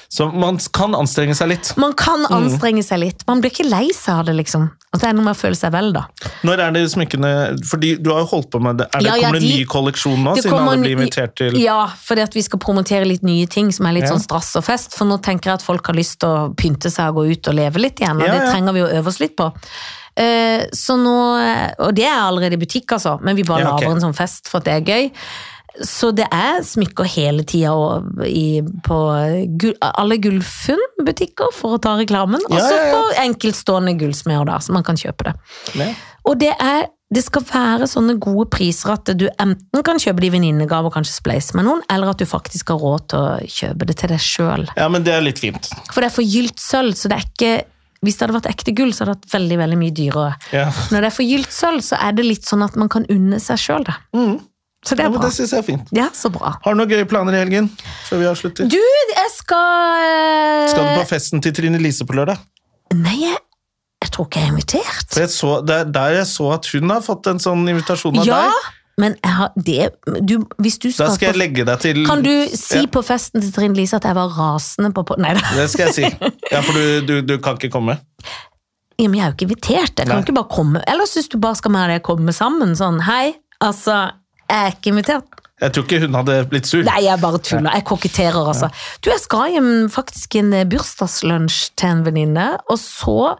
så 0.09 0.25
man 0.33 0.57
kan 0.73 0.95
anstrenge 0.97 1.35
seg 1.37 1.49
litt. 1.51 1.77
Man 1.77 1.93
kan 1.93 2.19
Mm. 2.25 2.31
anstrenge 2.49 2.83
seg 2.83 2.99
litt. 2.99 3.23
Man 3.27 3.41
blir 3.41 3.51
ikke 3.51 3.69
lei 3.69 3.89
seg 3.93 4.19
av 4.19 4.25
det, 4.25 4.33
liksom. 4.35 4.71
Og 4.91 4.99
det 4.99 5.07
er 5.07 5.13
noe 5.13 5.23
med 5.23 5.35
å 5.35 5.39
føle 5.39 5.55
seg 5.55 5.71
vel, 5.71 5.91
da. 5.93 6.07
Når 6.43 6.59
er 6.59 6.71
det 6.71 6.81
smykkene 6.89 7.59
Fordi 7.63 8.01
du 8.01 8.09
har 8.09 8.21
jo 8.23 8.25
holdt 8.31 8.49
på 8.49 8.59
med 8.59 8.77
det. 8.79 8.87
Er 8.91 8.99
det 8.99 9.05
Ja, 9.05 9.15
ja, 9.15 9.27
kommer 9.29 9.39
det 9.39 9.51
en 9.51 9.57
ny 9.59 9.65
kolleksjon 9.65 10.23
nå, 10.23 10.33
siden 10.41 10.53
alle 10.67 10.77
blir 10.81 10.97
invitert 10.97 11.35
til 11.35 11.59
Ja, 11.61 11.85
fordi 11.87 12.21
at 12.23 12.33
vi 12.33 12.41
skal 12.41 12.57
promotere 12.59 13.05
litt 13.05 13.21
nye 13.23 13.45
ting 13.45 13.71
som 13.71 13.85
er 13.85 13.93
litt 13.93 14.03
Ja. 14.05 14.13
sånn 14.15 14.25
strass 14.25 14.55
og 14.55 14.63
fest. 14.65 14.95
For 14.97 15.05
nå 15.05 15.21
tenker 15.21 15.43
jeg 15.51 15.53
at 15.53 15.61
folk 15.61 15.85
har 15.85 15.93
lyst 15.95 16.19
til 16.19 16.29
å 16.29 16.55
pynte 16.55 16.89
seg 16.89 17.09
og 17.09 17.15
gå 17.17 17.31
ut 17.31 17.47
og 17.47 17.53
leve 17.55 17.75
litt 17.77 17.97
igjen, 17.99 18.17
og 18.19 18.25
Ja, 18.25 18.33
det 18.39 18.49
trenger 18.51 18.73
vi 18.73 18.81
å 18.81 18.89
øve 18.99 19.07
oss 19.07 19.19
litt 19.19 19.37
på. 19.37 19.53
Eh, 20.17 20.65
så 20.73 20.97
nå, 20.97 21.75
Og 21.79 21.93
det 21.95 22.05
er 22.05 22.19
allerede 22.25 22.53
i 22.53 22.57
butikk, 22.57 22.87
altså, 22.91 23.21
men 23.21 23.35
vi 23.35 23.43
bare 23.43 23.59
Ja, 23.61 23.75
okay. 23.75 23.87
lager 23.87 23.95
en 23.95 24.01
sånn 24.11 24.15
fest 24.15 24.47
for 24.49 24.57
at 24.57 24.63
det 24.65 24.73
er 24.73 24.81
gøy. 24.81 25.11
Så 25.85 26.11
det 26.15 26.25
er 26.33 26.61
smykker 26.65 27.07
hele 27.07 27.45
tida 27.47 27.71
på 28.85 28.99
gull, 29.61 29.75
alle 29.81 30.17
Gullfunn-butikker, 30.21 31.53
for 31.55 31.77
å 31.77 31.81
ta 31.81 31.95
reklamen. 31.99 32.41
Og 32.49 32.55
Ja, 32.57 32.63
så 32.67 32.75
ja, 32.75 32.85
ja. 32.89 32.93
på 32.95 33.25
enkeltstående 33.25 33.95
gullsmeder, 33.99 34.59
så 34.59 34.75
man 34.75 34.83
kan 34.83 34.99
kjøpe 34.99 35.29
det. 35.29 35.35
Ne. 35.79 35.91
Og 36.27 36.39
det 36.41 36.53
er 36.59 36.89
det 37.09 37.23
skal 37.25 37.41
være 37.41 37.87
sånne 37.89 38.19
gode 38.21 38.45
priser 38.53 38.91
at 38.93 39.09
du 39.17 39.23
enten 39.41 39.81
kan 39.85 39.97
kjøpe 39.97 40.21
det 40.21 40.27
i 40.29 40.33
venninnegave 40.35 40.91
og 40.91 40.93
kanskje 40.93 41.15
spleise 41.15 41.55
med 41.57 41.65
noen, 41.65 41.81
eller 41.89 42.11
at 42.11 42.19
du 42.21 42.27
faktisk 42.29 42.69
har 42.69 42.77
råd 42.83 43.07
til 43.09 43.23
å 43.23 43.47
kjøpe 43.49 43.87
det 43.89 43.95
til 43.97 44.11
deg 44.13 44.21
sjøl. 44.21 44.67
ja, 44.77 44.85
men 44.93 45.01
det 45.07 45.15
er 45.15 45.25
litt 45.25 45.41
fint. 45.41 45.71
For 45.89 46.03
det 46.03 46.11
er 46.11 46.17
forgylt 46.19 46.61
sølv, 46.61 46.93
så 46.93 47.09
det 47.09 47.17
er 47.17 47.27
ikke 47.29 47.53
Hvis 47.99 48.15
det 48.15 48.23
hadde 48.23 48.35
vært 48.37 48.47
ekte 48.53 48.71
gull, 48.71 48.93
så 48.95 49.03
hadde 49.03 49.17
det 49.17 49.25
vært 49.25 49.33
veldig 49.33 49.55
veldig 49.59 49.77
mye 49.81 49.91
dyrere. 49.91 50.35
Ja. 50.55 50.69
Når 50.87 51.01
det 51.01 51.07
er 51.09 51.15
forgylt 51.17 51.51
sølv, 51.51 51.81
så 51.83 51.97
er 51.99 52.13
det 52.15 52.23
litt 52.29 52.45
sånn 52.47 52.61
at 52.63 52.77
man 52.79 52.87
kan 52.87 53.03
unne 53.11 53.41
seg 53.43 53.59
sjøl 53.59 53.83
det. 53.89 53.95
Så 54.85 54.95
det 54.95 55.03
er 55.03 55.09
ja, 55.09 55.11
bra. 55.11 55.25
det 55.27 55.33
syns 55.35 55.51
jeg 55.51 55.59
er 55.59 55.65
fint. 55.67 55.89
Ja, 55.95 56.05
så 56.15 56.29
bra. 56.31 56.53
Har 56.63 56.73
du 56.73 56.79
noen 56.79 56.89
gøye 56.93 57.07
planer 57.09 57.35
i 57.35 57.41
helgen 57.43 57.65
før 58.07 58.21
vi 58.21 58.27
avslutter? 58.29 58.69
Du, 58.71 58.77
jeg 58.79 59.31
skal 59.35 60.05
eh, 60.05 60.65
Skal 60.71 60.85
du 60.87 61.01
på 61.01 61.05
festen 61.09 61.41
til 61.43 61.55
Trine 61.57 61.81
Lise 61.83 62.05
på 62.07 62.15
lørdag? 62.15 62.39
Nei, 62.95 63.17
jeg, 63.25 63.37
jeg 64.05 64.11
tror 64.15 64.29
ikke 64.29 64.39
jeg 64.39 64.47
er 64.47 64.53
invitert. 64.53 65.17
Jeg 65.19 65.31
så, 65.33 65.57
det 65.67 65.75
er 65.83 65.89
der 65.99 66.15
jeg 66.21 66.27
så 66.31 66.47
at 66.55 66.69
hun 66.73 66.89
har 66.95 67.03
fått 67.05 67.27
en 67.29 67.41
sånn 67.43 67.67
invitasjon 67.69 68.21
av 68.23 68.29
Ja, 68.29 68.39
deg. 68.47 68.69
men 69.03 69.17
har 69.27 69.51
det 69.55 69.89
du, 70.23 70.37
Hvis 70.63 70.79
du 70.79 70.87
Da 70.89 70.95
skal, 70.95 71.11
skal 71.17 71.27
jeg 71.27 71.35
på- 71.35 71.41
legge 71.43 71.65
deg 71.67 71.83
til 71.83 71.99
Kan 72.07 72.23
du 72.25 72.31
si 72.55 72.79
Ja. 72.79 72.87
på 72.95 73.03
festen 73.05 73.43
til 73.43 73.51
Trine 73.55 73.75
Lise 73.77 73.99
at 73.99 74.07
jeg 74.07 74.15
var 74.15 74.31
rasende 74.39 74.93
på, 74.95 75.03
på 75.11 75.19
Nei 75.19 75.35
da. 75.37 75.43
Det 75.59 75.67
skal 75.75 75.91
jeg 75.91 75.97
si. 75.99 76.31
Ja, 76.55 76.63
for 76.63 76.73
du, 76.73 77.01
du, 77.05 77.13
du 77.21 77.35
kan 77.43 77.59
ikke 77.59 77.69
komme? 77.75 77.99
Ja, 78.99 79.07
men 79.07 79.19
jeg 79.19 79.23
er 79.27 79.29
jo 79.29 79.35
ikke 79.37 79.45
invitert. 79.51 79.93
Jeg 79.99 80.07
kan 80.07 80.15
Nei. 80.17 80.23
ikke 80.25 80.33
bare 80.39 80.49
komme. 80.51 80.81
Eller 80.87 81.07
syns 81.07 81.29
du 81.31 81.37
bare 81.39 81.55
skal 81.59 81.71
med 81.71 81.87
deg 81.93 82.01
komme 82.03 82.33
sammen? 82.35 82.73
Sånn, 82.75 82.97
hei, 83.07 83.35
altså, 83.63 83.99
jeg 84.49 84.65
er 84.65 84.73
ikke 84.75 84.93
invitert. 84.93 85.39
Jeg 85.59 85.75
tror 85.75 85.85
ikke 85.85 85.99
hun 86.05 86.15
hadde 86.15 86.35
blitt 86.49 86.69
sur. 86.69 86.83
Nei, 86.87 87.01
jeg 87.03 87.19
bare 87.19 87.39
tuller. 87.43 87.73
Jeg 87.75 87.85
koketterer, 87.89 88.39
altså. 88.47 88.69
Du, 89.03 89.09
jeg 89.11 89.19
skal 89.19 89.55
hjem 89.57 89.71
faktisk 89.91 90.37
i 90.37 90.43
en 90.43 90.53
bursdagslunsj 90.71 91.57
til 91.79 91.97
en 91.97 92.05
venninne, 92.07 92.47
og 92.71 92.79
så 92.79 93.35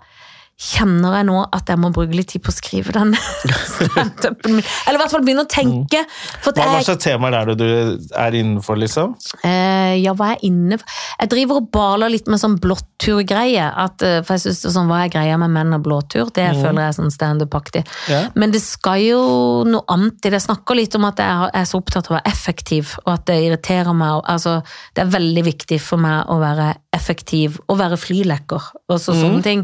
kjenner 0.59 1.13
jeg 1.15 1.27
nå 1.29 1.37
at 1.55 1.69
jeg 1.71 1.79
må 1.79 1.89
bruke 1.95 2.15
litt 2.15 2.33
tid 2.33 2.43
på 2.43 2.51
å 2.51 2.55
skrive 2.55 2.91
den 2.95 3.13
standupen 3.77 4.57
min. 4.57 4.65
Eller 4.83 4.99
i 4.99 5.01
hvert 5.01 5.13
fall 5.13 5.23
begynne 5.23 5.45
å 5.45 5.49
tenke. 5.49 6.01
Hva, 6.43 6.51
hva 6.51 6.65
jeg, 6.75 6.87
slags 6.89 7.05
temaer 7.05 7.37
er 7.39 7.51
det 7.51 7.55
du 7.61 8.09
er 8.19 8.35
innenfor, 8.35 8.79
liksom? 8.81 9.15
Uh, 9.45 9.95
ja, 9.95 10.11
hva 10.17 10.33
er 10.33 10.35
jeg 10.35 10.51
inne? 10.51 10.79
Jeg 11.15 11.31
driver 11.31 11.61
og 11.61 11.69
baler 11.71 12.11
litt 12.11 12.27
med 12.31 12.41
sånn 12.41 12.57
blåtturgreie. 12.59 13.69
at, 13.69 14.03
eh, 14.03 14.19
For 14.25 14.35
jeg 14.35 14.45
synes 14.47 14.59
det 14.61 14.69
er 14.69 14.75
sånn, 14.75 14.91
Hva 14.91 14.99
er 15.05 15.13
greia 15.13 15.39
med 15.39 15.55
menn 15.55 15.77
og 15.77 15.85
blåtur? 15.87 16.33
Det 16.35 16.49
føler 16.59 16.83
jeg 16.83 16.89
er 16.89 16.97
sånn 16.99 17.15
standup-aktig. 17.15 17.85
Yeah. 18.11 18.27
Men 18.35 18.51
det 18.55 18.61
skal 18.65 18.99
jo 19.03 19.21
noe 19.69 19.87
annet 19.95 20.19
til. 20.19 20.35
Jeg 20.35 20.47
snakker 20.47 20.79
litt 20.79 20.95
om 20.99 21.07
at 21.07 21.23
jeg 21.23 21.51
er 21.61 21.69
så 21.69 21.79
opptatt 21.79 22.09
av 22.09 22.17
å 22.17 22.19
være 22.19 22.33
effektiv, 22.33 22.97
og 23.05 23.13
at 23.15 23.25
det 23.31 23.39
irriterer 23.47 23.95
meg. 23.95 24.25
Altså, 24.27 24.59
det 24.95 25.05
er 25.05 25.15
veldig 25.15 25.47
viktig 25.47 25.79
for 25.83 26.01
meg 26.03 26.27
å 26.27 26.39
være 26.43 26.73
effektiv 26.95 27.59
og 27.69 27.77
være 27.79 27.99
flylekker 28.01 28.63
og 28.89 28.97
så, 28.97 29.13
sånne 29.13 29.43
ting. 29.45 29.63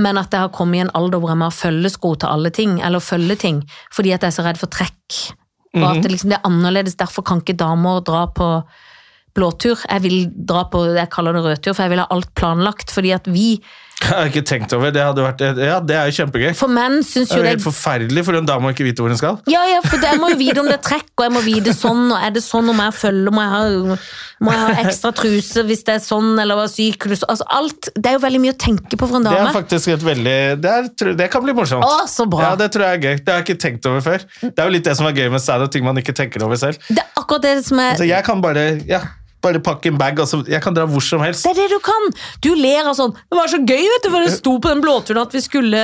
Men 0.00 0.20
at 0.20 0.32
jeg 0.32 0.46
har 0.46 0.54
kommet 0.56 0.80
i 0.80 0.84
en 0.86 0.92
alder 0.96 1.20
hvor 1.20 1.32
jeg 1.32 1.40
må 1.42 1.50
ha 1.50 1.54
følgesko 1.54 2.14
til 2.22 2.32
alle 2.32 2.52
ting, 2.54 2.78
eller 2.80 3.04
følge 3.04 3.36
ting, 3.36 3.60
fordi 3.92 4.14
at 4.14 4.24
jeg 4.24 4.32
er 4.32 4.38
så 4.38 4.46
redd 4.46 4.60
for 4.60 4.72
trekk. 4.72 5.18
Og 5.72 5.84
at 5.88 6.02
det 6.04 6.12
liksom 6.12 6.32
det 6.32 6.38
er 6.38 6.48
annerledes, 6.48 6.98
derfor 7.00 7.24
kan 7.24 7.40
ikke 7.40 7.56
damer 7.60 8.02
dra 8.04 8.26
på 8.28 8.48
blåtur. 9.36 9.80
Jeg 9.88 10.04
vil 10.04 10.18
dra 10.48 10.66
på, 10.68 10.84
jeg 10.92 11.08
kaller 11.12 11.36
det 11.36 11.44
rødtur, 11.46 11.72
for 11.72 11.86
jeg 11.86 11.94
vil 11.94 12.02
ha 12.02 12.08
alt 12.12 12.32
planlagt. 12.36 12.92
Fordi 12.92 13.14
at 13.16 13.28
vi, 13.32 13.56
Jeg 14.12 14.18
har 14.18 14.28
ikke 14.30 14.42
tenkt 14.46 14.72
over 14.76 14.90
det. 14.92 15.02
hadde 15.02 15.22
vært, 15.24 15.42
ja, 15.62 15.76
det 15.80 15.94
er 15.96 16.08
jo 16.10 16.16
kjempegøy. 16.18 16.50
for 16.58 16.72
menn 16.72 16.98
syns 17.06 17.30
Det 17.30 17.36
er 17.36 17.42
jo 17.42 17.48
helt 17.48 17.60
det 17.62 17.66
forferdelig 17.66 18.24
for 18.26 18.38
en 18.38 18.48
dame 18.48 18.68
å 18.68 18.74
ikke 18.74 18.86
vite 18.86 19.04
hvor 19.04 19.12
hun 19.12 19.20
skal. 19.20 19.38
Ja, 19.50 19.62
ja, 19.70 19.78
for 19.86 20.02
jeg 20.02 20.20
må 20.20 20.32
jo 20.32 20.38
vite 20.40 20.60
om 20.62 20.68
det 20.68 20.76
er 20.80 20.82
trekk, 20.84 21.08
og 21.16 21.24
jeg 21.26 21.34
må 21.36 21.42
vite 21.46 21.74
sånn, 21.76 22.02
og 22.10 22.18
er 22.18 22.34
det 22.34 22.42
sånn, 22.44 22.68
om 22.72 22.82
jeg 22.82 22.96
følger, 22.98 23.34
må 23.36 23.44
jeg 23.46 23.52
ha, 23.54 23.96
må 24.42 24.54
jeg 24.56 24.64
ha 24.66 24.82
ekstra 24.82 25.12
truse 25.16 25.64
hvis 25.68 25.84
det 25.86 25.94
er 25.96 26.02
sånn, 26.04 26.32
eller 26.42 26.64
syklus, 26.72 27.22
altså 27.30 27.46
alt, 27.54 27.92
det 27.94 28.10
er 28.10 28.18
jo 28.18 28.24
veldig 28.26 28.42
mye 28.42 28.56
å 28.56 28.60
tenke 28.66 28.98
på 28.98 29.08
for 29.08 29.20
en 29.20 29.28
dame. 29.28 29.38
Det 29.38 29.48
er 29.52 29.56
faktisk 29.56 29.94
et 29.94 30.04
veldig 30.10 30.36
Det, 30.62 30.74
er, 30.82 31.14
det 31.22 31.30
kan 31.32 31.46
bli 31.46 31.54
morsomt. 31.56 31.86
Å, 31.86 32.04
så 32.10 32.26
bra. 32.30 32.50
Ja, 32.50 32.52
Det 32.58 32.72
tror 32.74 32.88
jeg 32.88 32.98
er 32.98 33.06
gøy. 33.06 33.22
Det 33.22 33.32
har 33.32 33.42
jeg 33.42 33.48
ikke 33.48 33.62
tenkt 33.68 33.88
over 33.90 34.04
før. 34.04 34.26
Det 34.42 34.52
er 34.52 34.68
jo 34.68 34.76
litt 34.76 34.86
det 34.88 34.98
som 34.98 35.08
er 35.08 35.16
gøy 35.16 35.30
med 35.32 35.42
standup, 35.44 35.72
ting 35.74 35.86
man 35.86 35.98
ikke 36.02 36.14
tenker 36.16 36.44
over 36.44 36.58
selv. 36.60 36.82
Det 36.90 37.00
er 37.02 37.10
akkurat 37.22 37.46
det 37.46 37.56
som 37.66 37.80
er 37.82 37.98
Så 38.00 38.08
jeg 38.08 38.26
kan 38.26 38.42
bare 38.44 38.66
ja, 38.88 39.02
bare 39.42 39.62
pakke 39.64 39.92
en 39.92 39.98
bag, 40.00 40.20
Altså, 40.22 40.42
jeg 40.48 40.62
kan 40.62 40.76
dra 40.76 40.86
hvor 40.86 41.02
som 41.04 41.22
helst. 41.24 41.44
Det 41.46 41.54
er 41.54 41.64
det 41.64 41.70
du 41.74 41.80
kan! 41.82 42.08
Du 42.44 42.52
ler 42.58 42.88
av 42.88 42.96
sånn 42.98 43.14
Det 43.16 43.38
var 43.38 43.50
så 43.50 43.58
gøy, 43.58 43.82
vet 43.94 44.06
du, 44.06 44.12
for 44.12 44.24
det 44.24 44.36
sto 44.36 44.56
på 44.62 44.72
den 44.72 44.84
blåturen 44.84 45.22
at 45.24 45.34
vi 45.34 45.42
skulle 45.44 45.82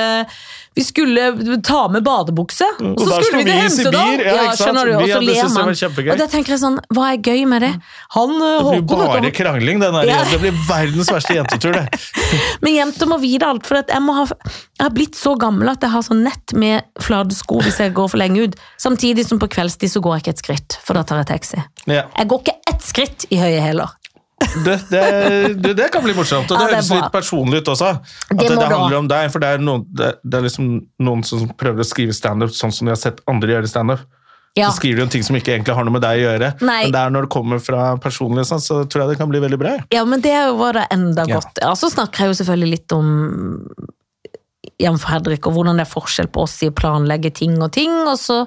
vi 0.79 0.83
skulle 0.83 1.57
ta 1.63 1.87
med 1.91 2.03
badebukse. 2.05 2.63
Og 2.79 3.01
og 3.01 3.01
så 3.01 3.17
skulle 3.19 3.41
vi 3.41 3.49
til 3.49 3.57
Hemsedal. 3.57 4.21
Ja, 4.23 4.45
skjønner 4.55 4.87
du, 4.87 4.93
og 4.95 5.09
så 5.09 5.19
ler 5.25 5.49
man. 5.51 5.71
Og 6.13 6.21
da 6.21 6.27
tenker 6.31 6.53
jeg 6.53 6.61
sånn, 6.61 6.77
hva 6.95 7.09
er 7.15 7.19
gøy 7.25 7.43
med 7.51 7.65
det? 7.65 7.71
Han 8.15 8.35
eh, 8.37 8.53
Det 8.53 8.61
blir 8.61 8.79
Håkon 8.85 9.01
bare 9.03 9.23
du, 9.25 9.29
krangling. 9.35 9.81
Den 9.83 9.97
der, 9.97 10.07
Ja. 10.07 10.21
Det 10.29 10.39
blir 10.39 10.55
verdens 10.69 11.11
verste 11.11 11.35
jentetur, 11.35 11.75
det. 11.75 11.99
Men 12.63 12.77
jenter 12.77 13.09
må 13.11 13.17
vite 13.19 13.49
alt, 13.49 13.67
for 13.67 13.81
jeg, 13.81 14.03
må 14.05 14.15
ha, 14.21 14.23
jeg 14.29 14.85
har 14.85 14.95
blitt 14.95 15.19
så 15.19 15.33
gammel 15.41 15.73
at 15.73 15.83
jeg 15.83 15.91
har 15.97 16.05
sånn 16.05 16.23
nett 16.23 16.55
med 16.55 16.87
flate 17.03 17.35
sko 17.35 17.59
hvis 17.65 17.81
jeg 17.83 17.95
går 17.97 18.13
for 18.13 18.21
lenge 18.21 18.47
ut. 18.47 18.59
Samtidig 18.79 19.27
som 19.27 19.41
på 19.41 19.49
kveldstid 19.51 19.97
så 19.97 20.03
går 20.05 20.19
jeg 20.19 20.27
ikke 20.27 20.35
et 20.37 20.45
skritt, 20.45 20.79
for 20.85 20.95
da 20.95 21.03
tar 21.03 21.23
jeg 21.25 21.31
taxi. 21.33 21.63
Ja. 21.89 22.05
Jeg 22.15 22.31
går 22.31 22.45
ikke 22.45 22.57
ett 22.79 22.87
skritt 22.87 23.27
i 23.29 23.39
høye 23.41 23.59
hæler. 23.63 23.95
Det, 24.39 24.75
det, 24.89 25.73
det, 25.75 25.89
kan 25.91 26.03
bli 26.03 26.13
morsomt, 26.15 26.47
og 26.47 26.55
det, 26.55 26.63
Ja, 26.63 26.67
det 26.71 26.77
høres 26.77 26.91
litt 26.95 27.11
personlig 27.11 27.59
ut 27.59 27.71
også. 27.73 27.89
At 28.31 28.39
Det 28.39 28.55
handler 28.55 29.01
om 29.01 29.09
deg, 29.11 29.27
for 29.33 29.43
det 29.43 29.49
er, 29.55 29.63
noen, 29.63 29.83
det, 29.91 30.13
det 30.23 30.39
er 30.39 30.45
liksom 30.47 30.69
noen 31.03 31.25
som 31.27 31.43
prøver 31.59 31.83
å 31.83 31.87
skrive 31.87 32.15
standup 32.15 32.53
sånn 32.55 32.71
som 32.71 32.87
de 32.87 32.95
har 32.95 33.01
sett 33.01 33.19
andre 33.29 33.57
gjøre 33.57 33.69
standup. 33.69 34.05
Ja. 34.57 34.71
Så 34.71 34.79
skriver 34.79 35.01
de 35.01 35.05
om 35.05 35.11
ting 35.11 35.23
som 35.23 35.37
ikke 35.37 35.53
egentlig 35.53 35.75
har 35.77 35.85
noe 35.85 35.93
med 35.93 36.03
deg 36.03 36.23
å 36.23 36.23
gjøre. 36.23 36.53
Nei. 36.63 36.79
Men 36.87 36.95
det 36.95 37.01
er 37.03 37.13
når 37.13 37.27
det 37.27 37.31
kommer 37.35 37.61
fra 37.63 37.83
personlig, 38.01 38.47
sånn, 38.49 38.63
så 38.63 38.79
tror 38.87 39.03
jeg 39.03 39.13
det 39.13 39.19
kan 39.19 39.29
bli 39.31 39.43
veldig 39.43 39.59
bra. 39.61 39.75
Ja, 39.93 40.05
men 40.09 40.23
det 40.23 40.35
var 40.57 40.79
det 40.79 40.87
enda 40.95 41.27
godt. 41.29 41.61
Ja, 41.61 41.75
så 41.79 41.91
snakker 41.91 42.25
jeg 42.25 42.33
jo 42.33 42.39
selvfølgelig 42.39 42.71
litt 42.77 42.95
om 42.95 43.11
Jan 44.79 44.99
Fredrik, 45.03 45.45
og 45.47 45.59
hvordan 45.59 45.79
det 45.79 45.85
er 45.85 45.91
forskjell 45.91 46.31
på 46.31 46.47
oss 46.47 46.57
i 46.63 46.71
å 46.71 46.75
planlegge 46.75 47.31
ting 47.43 47.59
og 47.59 47.73
ting, 47.75 47.93
og 48.07 48.15
så 48.19 48.41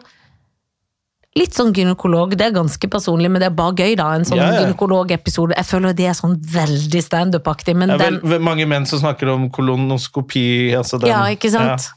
litt 1.38 1.56
sånn 1.56 1.72
gynekolog. 1.72 2.34
Det 2.36 2.44
er 2.50 2.54
ganske 2.56 2.88
personlig, 2.92 3.30
men 3.32 3.40
det 3.40 3.48
er 3.48 3.56
bare 3.56 3.74
gøy, 3.78 3.94
da. 3.96 4.10
En 4.18 4.26
sånn 4.28 4.36
Ja, 4.40 4.50
ja. 4.52 4.60
gynekologepisode. 4.66 5.56
Jeg 5.56 5.68
føler 5.68 5.96
det 5.96 6.08
er 6.10 6.16
sånn 6.18 6.36
veldig 6.36 7.02
standup-aktig, 7.02 7.74
men 7.76 7.94
den 7.96 8.20
vel, 8.20 8.38
mange 8.40 8.66
menn 8.68 8.84
som 8.86 9.00
snakker 9.00 9.32
om 9.32 9.48
kolonoskopi. 9.50 10.74
Altså 10.76 11.00
den, 11.00 11.08
Ja, 11.08 11.24
ikke 11.32 11.50
sant? 11.50 11.88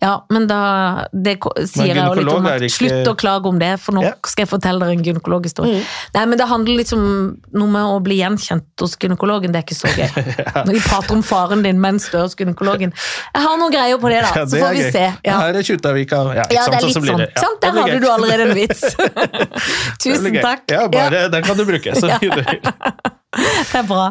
Ja, 0.00 0.12
men 0.30 0.46
da 0.46 1.06
det 1.12 1.38
sier 1.66 1.88
jeg 1.90 1.96
jo 1.98 2.14
litt 2.14 2.28
om 2.32 2.46
at 2.46 2.60
ikke- 2.62 2.76
slutt 2.78 3.08
å 3.10 3.14
klage 3.18 3.46
om 3.50 3.58
det, 3.58 3.80
for 3.80 3.92
nå 3.92 4.02
Ja. 4.04 4.10
Mm. 4.14 4.26
skal 4.30 4.44
jeg 4.46 4.50
fortelle 4.52 4.78
dere 4.78 4.92
en 4.94 5.02
gynekologhistorie. 5.02 5.82
Nei, 6.14 6.24
men 6.26 6.38
det 6.38 6.46
handler 6.46 6.76
liksom 6.78 7.00
noe 7.52 7.66
med 7.68 7.82
å 7.82 7.98
bli 8.02 8.18
gjenkjent 8.20 8.62
hos 8.80 8.96
gynekologen, 8.96 9.50
det 9.52 9.58
er 9.58 9.66
ikke 9.66 9.78
så 9.80 9.90
gøy. 9.90 10.08
Når 10.66 10.72
de 10.72 10.80
prater 10.86 11.12
om 11.16 11.22
faren 11.22 11.62
din 11.62 11.80
mens 11.80 12.08
du 12.10 12.16
er 12.18 12.22
hos 12.28 12.34
gynekologen. 12.38 12.92
Jeg 13.34 13.42
har 13.42 13.56
noen 13.58 13.72
greier 13.74 13.98
på 13.98 14.08
det, 14.08 14.22
da, 14.22 14.32
Ja, 14.34 14.44
så 14.46 14.50
det 14.54 14.62
får 14.62 14.68
er 14.68 14.74
vi 14.74 14.82
gøy. 14.86 14.92
se. 14.92 15.14
Ja. 15.24 15.40
Her 15.40 15.54
er 15.54 15.62
Kjuttaviga. 15.62 16.22
Ja, 16.34 16.46
Ja, 16.50 16.66
det 16.68 16.74
er 16.78 16.86
litt 16.86 16.96
så 16.96 17.02
sånn. 17.02 17.18
ja, 17.18 17.26
Sant? 17.42 17.60
Der 17.60 17.70
hadde 17.72 18.00
du 18.00 18.06
allerede 18.08 18.50
en 18.50 18.54
vits. 18.54 18.84
Tusen 20.02 20.34
takk. 20.42 20.62
Ja, 20.70 20.86
bare, 20.88 21.28
Den 21.28 21.42
kan 21.42 21.56
du 21.56 21.64
bruke. 21.64 21.94
Så 21.98 22.08
Ja. 22.12 22.18
vil. 22.22 22.44
Det 23.38 23.76
er 23.76 23.82
bra. 23.86 24.06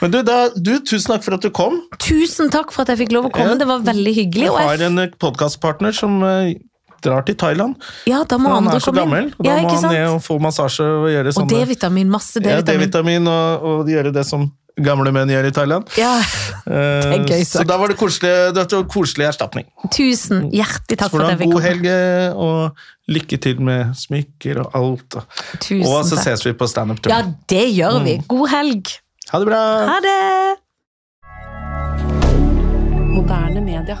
Men 0.00 0.10
du, 0.10 0.22
da, 0.24 0.48
du, 0.56 0.78
tusen 0.80 1.12
takk 1.12 1.22
for 1.26 1.34
at 1.36 1.42
du 1.44 1.50
kom. 1.54 1.76
Tusen 2.00 2.48
takk 2.50 2.72
for 2.72 2.82
at 2.82 2.88
jeg 2.94 3.02
fikk 3.04 3.12
lov 3.12 3.26
å 3.28 3.32
komme, 3.34 3.58
det 3.60 3.66
var 3.68 3.82
veldig 3.84 4.14
hyggelig. 4.16 4.46
Jeg 4.48 4.68
har 4.70 4.84
en 4.88 4.96
podkastpartner 5.24 5.96
som 5.96 6.20
eh, 6.28 6.54
drar 7.04 7.24
til 7.28 7.36
Thailand. 7.40 7.76
ja, 8.08 8.22
da 8.28 8.38
må 8.40 8.52
Han 8.54 8.68
er 8.72 8.80
så 8.80 8.92
gammel, 8.96 9.32
og 9.36 9.44
da 9.44 9.56
Ja, 9.58 9.62
må 9.64 9.72
han 9.74 9.90
ned 9.92 10.06
og 10.14 10.20
få 10.24 10.38
massasje 10.40 10.84
og 10.84 11.08
gjøre 11.12 11.32
Og 11.34 11.40
sånne 11.42 11.52
D-vitamin, 11.64 12.08
masse 12.12 12.40
D-vitamin. 12.40 12.84
D-vitamin 12.86 13.28
og, 13.32 13.66
og 13.72 13.90
gjøre 13.92 14.12
det 14.14 14.24
som 14.28 14.46
gamle 14.74 15.12
menn 15.14 15.30
gjør 15.30 15.46
i 15.46 15.52
Thailand. 15.54 15.84
Ja, 16.00 16.16
det 16.66 16.78
er 16.80 17.20
gøy 17.28 17.44
sagt. 17.44 17.60
så 17.60 17.66
da 17.68 17.76
var 17.78 17.92
det 17.92 17.96
koselig, 18.00 18.32
det 18.56 18.64
var 18.72 18.86
koselig 18.90 19.28
erstatning. 19.28 19.68
tusen 19.94 20.48
hjertelig 20.50 20.98
takk 20.98 21.12
for 21.12 21.22
det. 21.28 21.46
god 21.46 21.62
helg, 21.62 21.86
eh, 21.86 22.32
og 22.34 22.74
lykke 23.14 23.38
til 23.44 23.60
med 23.62 23.92
smykker 24.00 24.64
og 24.64 24.74
alt. 24.80 25.20
Og, 25.20 25.38
Tusen 25.60 25.84
og 25.86 26.02
så 26.08 26.16
takk. 26.16 26.24
ses 26.24 26.42
vi 26.48 26.56
på 26.58 26.66
standup. 26.72 27.06
Ja, 27.06 27.20
det 27.52 27.68
gjør 27.76 28.00
vi. 28.02 28.16
Mm. 28.18 28.26
God 28.34 28.48
helg. 28.56 28.96
Ha 29.30 29.38
det 29.44 29.46
bra! 29.52 29.62
Ha 29.92 30.00
det! 30.08 30.18
Moderne 33.14 33.60
media. 33.62 34.00